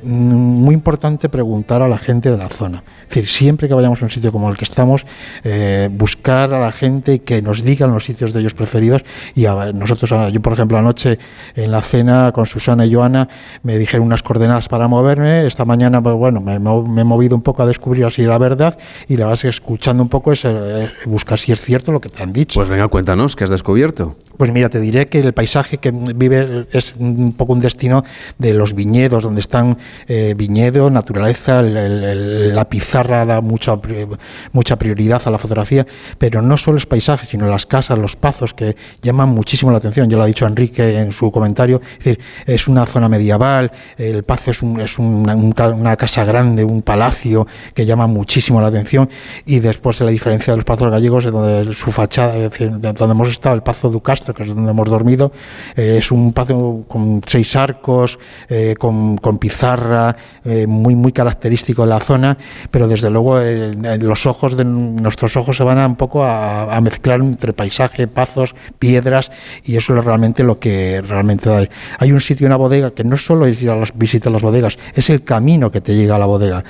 muy 0.03 0.75
importante 0.75 1.29
preguntar 1.29 1.81
a 1.81 1.89
la 1.89 1.99
gente 1.99 2.33
de 2.33 2.39
la 2.39 2.49
zona. 2.49 2.83
Es 3.03 3.11
decir, 3.11 3.29
siempre 3.29 3.69
que 3.69 3.75
vayamos 3.75 4.03
a 4.03 4.07
un 4.07 4.11
sitio 4.11 4.33
como 4.33 4.51
el 4.51 4.57
que 4.57 4.65
estamos, 4.65 5.07
eh, 5.45 5.89
buscar 5.93 6.53
a 6.53 6.59
la 6.59 6.73
gente 6.73 7.21
que 7.21 7.43
nos 7.43 7.63
digan 7.63 7.93
los 7.93 8.05
sitios 8.05 8.33
de 8.33 8.41
ellos 8.41 8.55
preferidos. 8.55 9.03
Y 9.35 9.47
a, 9.47 9.73
nosotros, 9.73 10.33
yo 10.33 10.41
por 10.41 10.55
ejemplo, 10.55 10.79
anoche 10.79 11.19
en 11.55 11.71
la 11.71 11.83
cena 11.83 12.33
con 12.33 12.47
Susana 12.47 12.87
y 12.87 12.95
Joana 12.95 13.29
me 13.63 13.79
dijeron 13.79 14.07
unas 14.07 14.23
coordenadas 14.23 14.69
para 14.69 14.89
moverme. 14.89 15.47
Esta 15.47 15.65
mañana, 15.65 16.03
pues, 16.03 16.15
bueno, 16.17 16.41
me, 16.41 16.59
me 16.59 17.01
he 17.01 17.05
movido 17.05 17.37
un 17.37 17.43
poco 17.43 17.63
a 17.63 17.67
descubrir 17.67 18.05
así 18.05 18.23
la 18.23 18.39
verdad 18.39 18.79
y 19.09 19.17
la 19.17 19.27
verdad 19.27 19.35
es 19.35 19.43
que 19.43 19.49
escuchando 19.49 20.03
un 20.03 20.09
poco 20.09 20.33
es 20.33 20.45
eh, 20.45 20.91
buscar 21.07 21.39
si 21.39 21.53
es 21.53 21.61
cierto 21.61 21.93
lo 21.93 22.01
que 22.01 22.09
te 22.09 22.23
han 22.23 22.33
dicho. 22.33 22.59
Pues 22.59 22.69
venga, 22.69 22.89
cuéntanos, 22.89 23.37
¿qué 23.37 23.45
has 23.45 23.51
descubierto? 23.51 24.17
Pues 24.37 24.53
mira, 24.53 24.69
te 24.69 24.81
diré 24.81 25.07
que 25.09 25.21
el 25.21 25.33
paisaje 25.33 25.79
que 25.79 25.93
vive 25.93 26.67
es 26.73 26.97
un 26.99 27.33
poco 27.33 27.53
un 27.53 27.61
destino 27.61 28.05
de 28.39 28.53
los 28.55 28.75
viñedos, 28.75 29.23
donde 29.23 29.41
están 29.41 29.79
eh, 30.09 30.35
viñedo, 30.37 30.91
naturaleza, 30.91 31.63
la 31.63 32.69
pizarra 32.69 33.25
da 33.25 33.41
mucha, 33.41 33.79
mucha 34.53 34.77
prioridad 34.77 35.23
a 35.25 35.31
la 35.35 35.39
fotografía, 35.39 35.87
pero 36.19 36.43
no 36.43 36.57
solo 36.57 36.79
es 36.79 36.87
paisaje, 36.87 37.27
sino 37.27 37.47
las 37.47 37.67
casas, 37.67 37.99
los 37.99 38.17
pazos 38.17 38.55
que 38.55 38.77
llaman 39.03 39.29
muchísimo 39.29 39.71
la 39.71 39.79
atención. 39.79 40.09
Ya 40.09 40.17
lo 40.17 40.23
ha 40.23 40.27
dicho 40.27 40.47
Enrique 40.47 40.99
en 40.99 41.13
su 41.13 41.31
comentario, 41.31 41.81
es, 42.03 42.19
es 42.47 42.69
una 42.69 42.87
zona 42.87 43.09
medieval, 43.09 43.71
el 43.99 44.23
pazo 44.23 44.51
es, 44.51 44.63
un, 44.63 44.81
es 44.81 44.99
una, 44.99 45.97
casa 45.97 46.25
grande, 46.25 46.65
un 46.65 46.83
palacio 46.83 47.47
que 47.75 47.87
llama 47.87 48.07
muchísimo 48.07 48.61
la 48.61 48.69
atención 48.69 49.09
y 49.47 49.61
después 49.61 50.01
la 50.01 50.11
diferencia 50.11 50.53
de 50.53 50.59
los 50.59 50.65
pazos 50.65 50.91
gallegos, 50.91 51.25
donde 51.25 51.75
su 51.75 51.91
fachada, 51.91 52.37
es 52.37 52.59
donde 52.59 53.05
hemos 53.05 53.29
estado, 53.29 53.55
el 53.55 53.63
Pazo 53.63 53.91
Ducas 53.91 54.15
que 54.35 54.43
es 54.43 54.55
donde 54.55 54.71
hemos 54.71 54.89
dormido, 54.89 55.33
eh, 55.77 55.97
es 55.99 56.11
un 56.11 56.33
patio 56.33 56.85
con 56.89 57.23
seis 57.27 57.57
arcos, 57.57 58.19
eh, 58.49 58.75
con, 58.79 59.19
pizarra, 59.39 60.17
eh, 60.45 60.67
muy, 60.67 60.95
muy 60.95 61.13
característico 61.13 61.83
de 61.83 61.89
la 61.89 62.01
zona, 62.01 62.39
pero 62.71 62.87
desde 62.87 63.11
luego 63.11 63.39
los 64.01 64.27
ojos 64.27 64.57
de 64.57 64.65
nuestros 65.15 65.37
ojos 65.37 65.57
se 65.57 65.63
van 65.63 65.79
a 65.79 65.87
un 65.87 65.95
poco 65.95 66.25
a, 66.25 66.81
mezclar 66.81 67.21
entre 67.21 67.53
paisaje, 67.53 68.09
pazos, 68.09 68.57
piedras, 68.81 69.31
y 69.63 69.77
eso 69.77 69.97
es 69.97 70.05
realmente 70.05 70.43
lo 70.43 70.59
que 70.59 71.01
realmente 71.07 71.49
da. 71.49 71.69
Hay 71.99 72.11
un 72.11 72.21
sitio, 72.21 72.49
una 72.49 72.57
bodega, 72.57 72.91
que 72.91 73.05
no 73.05 73.17
solo 73.17 73.47
es 73.47 73.63
ir 73.63 73.71
a 73.71 73.77
las, 73.77 73.97
visitar 73.97 74.33
las 74.33 74.43
bodegas, 74.43 74.77
es 74.93 75.09
el 75.11 75.23
camino 75.23 75.71
que 75.71 75.81
te 75.81 75.95
llega 75.95 76.17
a 76.17 76.19
la 76.19 76.27
bodega. 76.27 76.65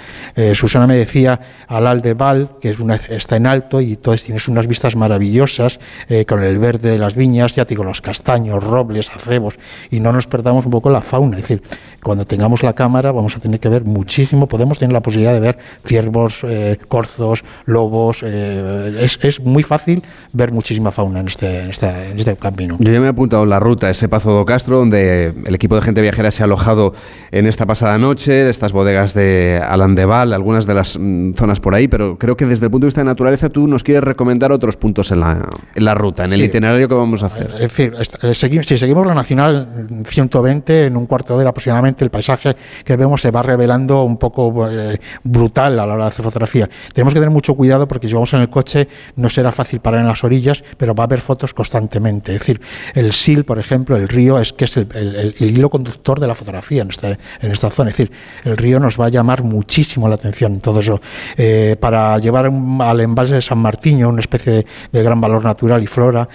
Susana 0.54 0.86
me 0.86 0.96
decía 0.96 1.40
al 1.68 1.86
Aldeval, 1.86 2.58
que 2.60 2.70
es 2.70 2.80
una, 2.80 2.96
está 2.96 3.36
en 3.36 3.46
alto 3.46 3.80
y 3.80 3.94
entonces 3.94 4.24
tienes 4.26 4.46
unas 4.46 4.66
vistas 4.66 4.94
maravillosas 4.94 5.80
con 6.28 6.44
el 6.44 6.58
verde 6.58 6.90
de 6.90 6.98
las 6.98 7.14
viñas, 7.14 7.54
ya 7.54 7.64
te 7.64 7.70
digo, 7.70 7.82
los 7.82 8.02
castaños, 8.02 8.62
robles, 8.62 9.10
acebos, 9.10 9.54
y 9.90 10.00
no 10.00 10.12
nos 10.12 10.26
perdamos 10.26 10.66
un 10.66 10.70
poco 10.70 10.90
la 10.90 11.00
fauna. 11.00 11.38
Es 11.38 11.48
decir, 11.48 11.62
cuando 12.04 12.26
tengamos 12.26 12.62
la 12.62 12.74
cámara 12.74 13.10
vamos 13.10 13.36
a 13.36 13.40
tener 13.40 13.58
que 13.58 13.68
ver 13.68 13.84
muchísimo, 13.84 14.46
podemos 14.46 14.78
tener 14.78 14.92
la 14.92 15.00
posibilidad 15.00 15.32
de 15.32 15.40
ver 15.40 15.58
ciervos, 15.84 16.44
eh, 16.44 16.78
corzos, 16.86 17.42
lobos, 17.64 18.22
eh, 18.22 18.98
es, 19.00 19.18
es, 19.22 19.40
muy 19.40 19.62
fácil 19.62 20.02
ver 20.32 20.52
muchísima 20.52 20.92
fauna 20.92 21.20
en 21.20 21.28
este, 21.28 21.60
en, 21.60 21.70
este, 21.70 22.10
en 22.10 22.18
este 22.18 22.36
camino. 22.36 22.76
Yo 22.78 22.92
ya 22.92 23.00
me 23.00 23.06
he 23.06 23.08
apuntado 23.08 23.46
la 23.46 23.58
ruta, 23.58 23.90
ese 23.90 24.08
Pazo 24.08 24.32
do 24.32 24.44
Castro, 24.44 24.78
donde 24.78 25.34
el 25.46 25.54
equipo 25.54 25.74
de 25.74 25.82
gente 25.82 26.02
viajera 26.02 26.30
se 26.30 26.42
ha 26.42 26.46
alojado 26.46 26.94
en 27.32 27.46
esta 27.46 27.66
pasada 27.66 27.98
noche, 27.98 28.48
estas 28.48 28.72
bodegas 28.72 29.14
de 29.14 29.60
Alandeval, 29.66 30.32
algunas 30.32 30.66
de 30.66 30.74
las 30.74 30.98
mm, 30.98 31.32
zonas 31.34 31.58
por 31.58 31.74
ahí, 31.74 31.88
pero 31.88 32.18
creo 32.18 32.36
que 32.36 32.44
desde 32.44 32.66
el 32.66 32.70
punto 32.70 32.84
de 32.84 32.88
vista 32.88 33.00
de 33.00 33.06
naturaleza 33.06 33.48
tú 33.48 33.66
nos 33.66 33.82
quieres 33.82 34.04
recomendar 34.04 34.52
otros 34.52 34.76
puntos 34.76 35.10
en 35.10 35.20
la, 35.20 35.42
en 35.74 35.84
la 35.84 35.94
ruta, 35.94 36.24
en 36.24 36.32
el 36.34 36.42
itinerario 36.42 36.86
que 36.86 36.94
vamos 36.94 37.22
a 37.22 37.26
hacer. 37.26 37.50
Es 37.54 37.60
decir, 37.60 37.94
eh, 38.22 38.34
si 38.34 38.78
seguimos 38.78 39.06
la 39.06 39.14
Nacional 39.14 40.04
120, 40.06 40.86
en 40.86 40.96
un 40.96 41.06
cuarto 41.06 41.34
de 41.34 41.40
hora 41.40 41.50
aproximadamente, 41.50 41.93
el 42.02 42.10
paisaje 42.10 42.56
que 42.84 42.96
vemos 42.96 43.20
se 43.20 43.30
va 43.30 43.42
revelando 43.42 44.02
un 44.02 44.16
poco 44.16 44.68
eh, 44.68 44.98
brutal 45.22 45.78
a 45.78 45.86
la 45.86 45.94
hora 45.94 46.04
de 46.04 46.08
hacer 46.08 46.24
fotografía. 46.24 46.68
Tenemos 46.92 47.14
que 47.14 47.20
tener 47.20 47.30
mucho 47.30 47.54
cuidado 47.54 47.86
porque 47.86 48.08
si 48.08 48.14
vamos 48.14 48.32
en 48.32 48.40
el 48.40 48.50
coche 48.50 48.88
no 49.16 49.28
será 49.28 49.52
fácil 49.52 49.80
parar 49.80 50.00
en 50.00 50.06
las 50.06 50.24
orillas, 50.24 50.64
pero 50.76 50.94
va 50.94 51.04
a 51.04 51.06
haber 51.06 51.20
fotos 51.20 51.54
constantemente. 51.54 52.32
Es 52.32 52.40
decir, 52.40 52.60
el 52.94 53.12
SIL, 53.12 53.44
por 53.44 53.58
ejemplo, 53.58 53.96
el 53.96 54.08
río, 54.08 54.38
es 54.38 54.52
que 54.52 54.64
es 54.64 54.76
el, 54.76 55.34
hilo 55.38 55.70
conductor 55.70 56.18
de 56.18 56.26
la 56.26 56.34
fotografía 56.34 56.82
en, 56.82 56.90
este, 56.90 57.18
en 57.40 57.52
esta 57.52 57.70
zona. 57.70 57.90
Es 57.90 57.96
decir, 57.96 58.12
el 58.44 58.56
río 58.56 58.80
nos 58.80 58.98
va 58.98 59.06
a 59.06 59.10
llamar 59.10 59.42
muchísimo 59.42 60.08
la 60.08 60.16
atención 60.16 60.60
todo 60.60 60.80
eso. 60.80 61.00
Eh, 61.36 61.76
para 61.78 62.18
llevar 62.18 62.46
al 62.46 63.00
embalse 63.00 63.34
de 63.34 63.42
San 63.42 63.58
Martiño, 63.58 64.08
una 64.08 64.20
especie 64.20 64.64
de, 64.90 65.02
gran 65.02 65.20
valor 65.20 65.44
natural 65.44 65.82
y 65.82 65.86
flora, 65.86 66.28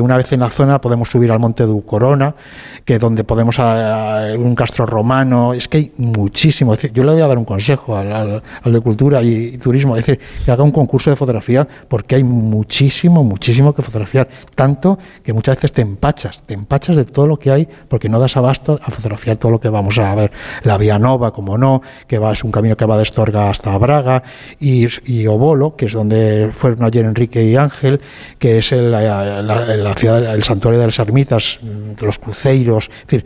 una 0.00 0.16
vez 0.16 0.32
en 0.32 0.40
la 0.40 0.50
zona 0.50 0.80
podemos 0.80 1.08
subir 1.08 1.30
al 1.30 1.38
monte 1.38 1.66
de 1.66 1.82
Corona, 1.82 2.34
que 2.84 2.98
donde 2.98 3.24
podemos 3.24 3.58
a, 3.58 4.34
un 4.36 4.54
castro 4.54 4.86
romano, 4.98 5.54
es 5.54 5.68
que 5.68 5.76
hay 5.78 5.92
muchísimo. 5.96 6.74
yo 6.74 7.04
le 7.04 7.12
voy 7.12 7.22
a 7.22 7.28
dar 7.28 7.38
un 7.38 7.44
consejo 7.44 7.96
al, 7.96 8.42
de 8.64 8.80
cultura 8.80 9.22
y, 9.22 9.56
turismo, 9.58 9.96
es 9.96 10.04
decir, 10.04 10.18
que 10.44 10.50
haga 10.50 10.64
un 10.64 10.72
concurso 10.72 11.08
de 11.10 11.16
fotografía 11.16 11.66
porque 11.86 12.16
hay 12.16 12.24
muchísimo, 12.24 13.22
muchísimo 13.22 13.72
que 13.74 13.82
fotografiar, 13.82 14.28
tanto 14.56 14.98
que 15.22 15.32
muchas 15.32 15.54
veces 15.56 15.70
te 15.70 15.82
empachas, 15.82 16.42
te 16.42 16.54
empachas 16.54 16.96
de 16.96 17.04
todo 17.04 17.28
lo 17.28 17.38
que 17.38 17.52
hay 17.52 17.68
porque 17.88 18.08
no 18.08 18.18
das 18.18 18.36
abasto 18.36 18.80
a 18.82 18.90
fotografiar 18.90 19.36
todo 19.36 19.52
lo 19.52 19.60
que 19.60 19.68
vamos 19.68 19.98
a 19.98 20.12
ver. 20.16 20.32
La 20.64 20.76
Vía 20.78 20.98
Nova, 20.98 21.32
como 21.32 21.56
no, 21.56 21.80
que 22.08 22.18
va, 22.18 22.32
es 22.32 22.42
un 22.42 22.50
camino 22.50 22.76
que 22.76 22.84
va 22.84 22.96
de 22.96 23.04
Estorga 23.04 23.50
hasta 23.50 23.78
Braga, 23.78 24.24
y, 24.58 25.26
Obolo, 25.28 25.76
que 25.76 25.86
es 25.86 25.92
donde 25.92 26.50
fueron 26.52 26.82
ayer 26.82 27.04
Enrique 27.04 27.44
y 27.44 27.54
Ángel, 27.54 28.00
que 28.38 28.58
es 28.58 28.72
el, 28.72 28.90
la, 28.90 29.40
el 30.34 30.42
santuario 30.42 30.80
de 30.80 30.86
las 30.86 30.98
ermitas, 30.98 31.60
los 32.00 32.18
cruceiros, 32.18 32.90
es 32.90 33.06
decir, 33.06 33.24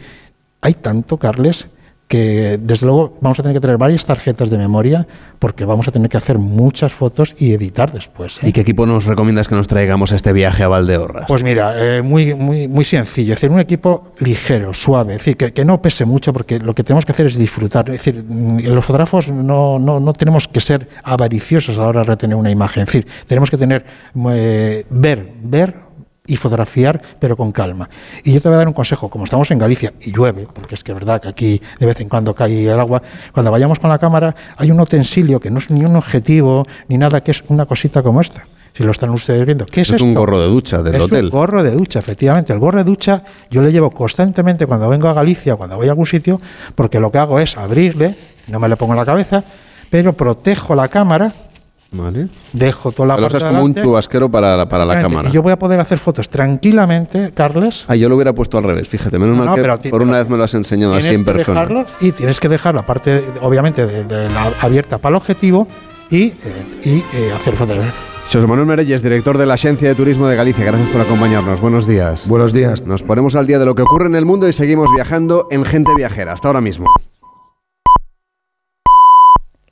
hay 0.63 0.75
tanto, 0.75 1.19
Carles, 1.19 1.67
que 2.13 2.59
desde 2.61 2.85
luego 2.85 3.17
vamos 3.23 3.39
a 3.39 3.43
tener 3.43 3.57
que 3.57 3.61
tener 3.61 3.79
varias 3.79 4.05
tarjetas 4.05 4.51
de 4.51 4.59
memoria 4.59 5.07
porque 5.39 5.65
vamos 5.65 5.89
a 5.89 5.91
tener 5.91 6.11
que 6.11 6.19
hacer 6.19 6.37
muchas 6.37 6.93
fotos 6.93 7.35
y 7.39 7.55
editar 7.55 7.91
después. 7.91 8.37
¿eh? 8.43 8.49
¿Y 8.49 8.53
qué 8.53 8.61
equipo 8.61 8.85
nos 8.85 9.07
recomiendas 9.07 9.49
que 9.49 9.55
nos 9.55 9.67
traigamos 9.67 10.13
a 10.13 10.17
este 10.17 10.35
viaje 10.35 10.63
a 10.63 10.69
Valdeorras? 10.69 11.25
Pues 11.27 11.43
mira, 11.43 11.75
eh, 11.79 12.03
muy, 12.03 12.35
muy, 12.35 12.69
muy 12.69 12.85
sencillo, 12.85 13.33
es 13.33 13.41
decir, 13.41 13.51
un 13.51 13.61
equipo 13.61 14.13
ligero, 14.19 14.75
suave, 14.75 15.15
es 15.15 15.21
decir, 15.21 15.39
que, 15.39 15.55
que, 15.55 15.65
no 15.65 15.81
pese 15.81 16.05
mucho 16.05 16.35
porque 16.35 16.59
lo 16.59 16.75
que 16.75 16.85
tenemos 16.85 17.07
que 17.07 17.13
hacer 17.13 17.27
es 17.27 17.37
disfrutar. 17.37 17.89
Es 17.89 18.05
decir, 18.05 18.23
mm, 18.23 18.59
los 18.59 18.85
fotógrafos 18.85 19.31
no, 19.31 19.79
no, 19.79 19.99
no 19.99 20.13
tenemos 20.13 20.47
que 20.49 20.61
ser 20.61 20.87
avariciosos 21.03 21.79
a 21.79 21.81
la 21.81 21.89
hora 21.89 22.01
de 22.01 22.09
retener 22.09 22.37
una 22.37 22.51
imagen, 22.51 22.83
es 22.83 22.89
decir, 22.89 23.07
tenemos 23.27 23.51
que 23.51 23.57
tener, 23.57 23.87
eh, 24.29 24.85
ver, 24.91 25.33
ver 25.43 25.92
y 26.27 26.37
fotografiar, 26.37 27.03
pero 27.19 27.37
con 27.37 27.51
calma. 27.51 27.89
Y 28.25 28.33
yo 28.33 28.41
te 28.41 28.49
voy 28.49 28.55
a 28.55 28.59
dar 28.59 28.69
un 28.69 28.75
consejo, 28.75 29.11
como 29.11 29.25
estamos 29.25 29.51
en 29.51 29.59
Galicia 29.59 29.93
y 30.01 30.13
llueve, 30.13 30.47
porque 30.53 30.77
es 30.77 30.85
que 30.85 30.93
es 30.93 30.99
verdad 30.99 31.21
que 31.21 31.29
aquí 31.29 31.61
de 31.81 31.87
vez 31.87 32.01
en 32.01 32.09
cuando 32.09 32.35
cae 32.35 32.71
el 32.71 32.79
agua, 32.79 33.03
cuando 33.33 33.51
vayamos 33.51 33.81
con 33.81 33.91
la 33.91 33.99
cámara 33.99 34.35
hay 34.57 34.71
un 34.71 34.79
utensilio 34.79 35.41
que 35.41 35.51
no 35.51 35.59
es 35.59 35.71
ni 35.71 35.85
un 35.85 35.97
objetivo 35.97 36.65
ni 36.89 36.97
nada, 36.97 37.23
que 37.23 37.33
es 37.33 37.43
una 37.49 37.67
cosita 37.67 38.03
como 38.03 38.21
esta. 38.21 38.47
Si 38.75 38.85
lo 38.85 38.93
están 38.93 39.11
ustedes 39.11 39.45
viendo, 39.45 39.67
¿qué 39.67 39.83
es, 39.83 39.91
es 39.91 40.01
un 40.01 40.15
gorro 40.15 40.41
de 40.41 40.47
ducha 40.47 40.83
del 40.83 40.99
hotel. 41.03 41.19
Es 41.19 41.25
un 41.25 41.31
gorro 41.31 41.63
de 41.63 41.73
ducha, 41.73 41.99
efectivamente. 41.99 42.55
El 42.55 42.59
gorro 42.59 42.79
de 42.79 42.85
ducha 42.85 43.23
yo 43.51 43.61
le 43.61 43.71
llevo 43.71 43.91
constantemente 43.91 44.67
cuando 44.67 44.89
vengo 44.89 45.09
a 45.09 45.13
Galicia, 45.13 45.57
cuando 45.57 45.77
voy 45.77 45.89
a 45.89 45.91
algún 45.91 46.07
sitio, 46.07 46.41
porque 46.75 46.99
lo 46.99 47.13
que 47.13 47.19
hago 47.19 47.39
es 47.39 47.59
abrirle, 47.59 48.15
no 48.49 48.61
me 48.61 48.71
le 48.71 48.77
pongo 48.77 48.95
en 48.95 48.99
la 49.01 49.05
cabeza, 49.05 49.45
pero 49.91 50.15
protejo 50.15 50.75
la 50.75 50.89
cámara 50.89 51.33
Vale. 51.93 52.29
Dejo 52.55 52.91
toda 52.91 53.09
la 53.09 53.17
Lo 53.19 53.27
usas 53.27 53.45
como 53.45 53.63
un 53.63 53.75
chubasquero 53.75 54.31
para, 54.31 54.67
para 54.67 54.87
la 54.87 55.03
cámara. 55.03 55.29
Y 55.29 55.33
yo 55.33 55.43
voy 55.43 55.53
a 55.53 55.59
poder 55.59 55.79
hacer 55.79 55.99
fotos 55.99 56.29
tranquilamente, 56.31 57.33
Carles. 57.35 57.85
Ah, 57.87 57.97
yo 57.97 58.09
lo 58.09 58.17
hubiera 58.17 58.33
puesto 58.33 58.57
al 58.57 58.65
revés, 58.65 58.89
fíjate. 58.89 59.19
Menos 59.19 59.37
mal 59.37 59.81
que 59.81 59.91
por 59.91 60.03
una 60.03 60.19
vez 60.19 60.29
me 60.29 60.37
lo 60.37 60.45
has 60.45 60.55
enseñado 60.55 60.95
así 60.95 61.15
en 61.15 61.25
persona. 61.25 61.69
y 62.01 62.13
tienes 62.13 62.41
que 62.41 62.49
dejar 62.49 62.75
la 62.75 62.87
parte, 62.87 63.23
obviamente, 63.43 63.87
de, 63.87 64.29
la 64.31 64.53
abierta 64.61 64.99
para 64.99 65.11
el 65.11 65.17
objetivo 65.17 65.67
y, 66.11 66.25
eh, 66.25 66.35
y 66.85 66.99
eh, 67.17 67.33
hacer 67.35 67.55
fotos. 67.55 67.79
José 68.33 68.47
Manuel 68.47 68.67
Merelles, 68.67 69.03
director 69.03 69.37
de 69.37 69.45
la 69.45 69.55
Agencia 69.55 69.89
de 69.89 69.95
Turismo 69.95 70.27
de 70.27 70.37
Galicia, 70.37 70.65
gracias 70.65 70.89
por 70.89 71.03
acompañarnos. 71.03 71.61
Buenos 71.61 71.87
días. 71.87 72.27
Buenos 72.27 72.55
días. 72.55 72.83
Nos 72.87 73.03
ponemos 73.03 73.37
al 73.37 73.47
día 73.47 73.59
de 73.59 73.67
lo 73.67 73.75
que 73.75 73.83
ocurre 73.83 74.07
en 74.07 74.15
el 74.15 74.25
mundo 74.25 74.49
y 74.49 74.55
seguimos 74.55 74.89
viajando 74.95 75.49
en 75.51 75.67
Gente 75.67 75.93
Viajera. 75.95 76.33
Hasta 76.33 76.49
ahora 76.49 76.63
mismo. 76.63 76.87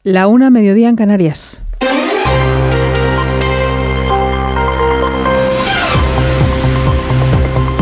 La 0.02 0.26
una, 0.26 0.50
mediodía 0.50 0.90
en 0.90 0.96
Canarias. 0.96 1.62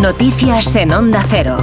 Noticias 0.09 0.75
en 0.75 0.91
Onda 0.93 1.23
Cero. 1.29 1.59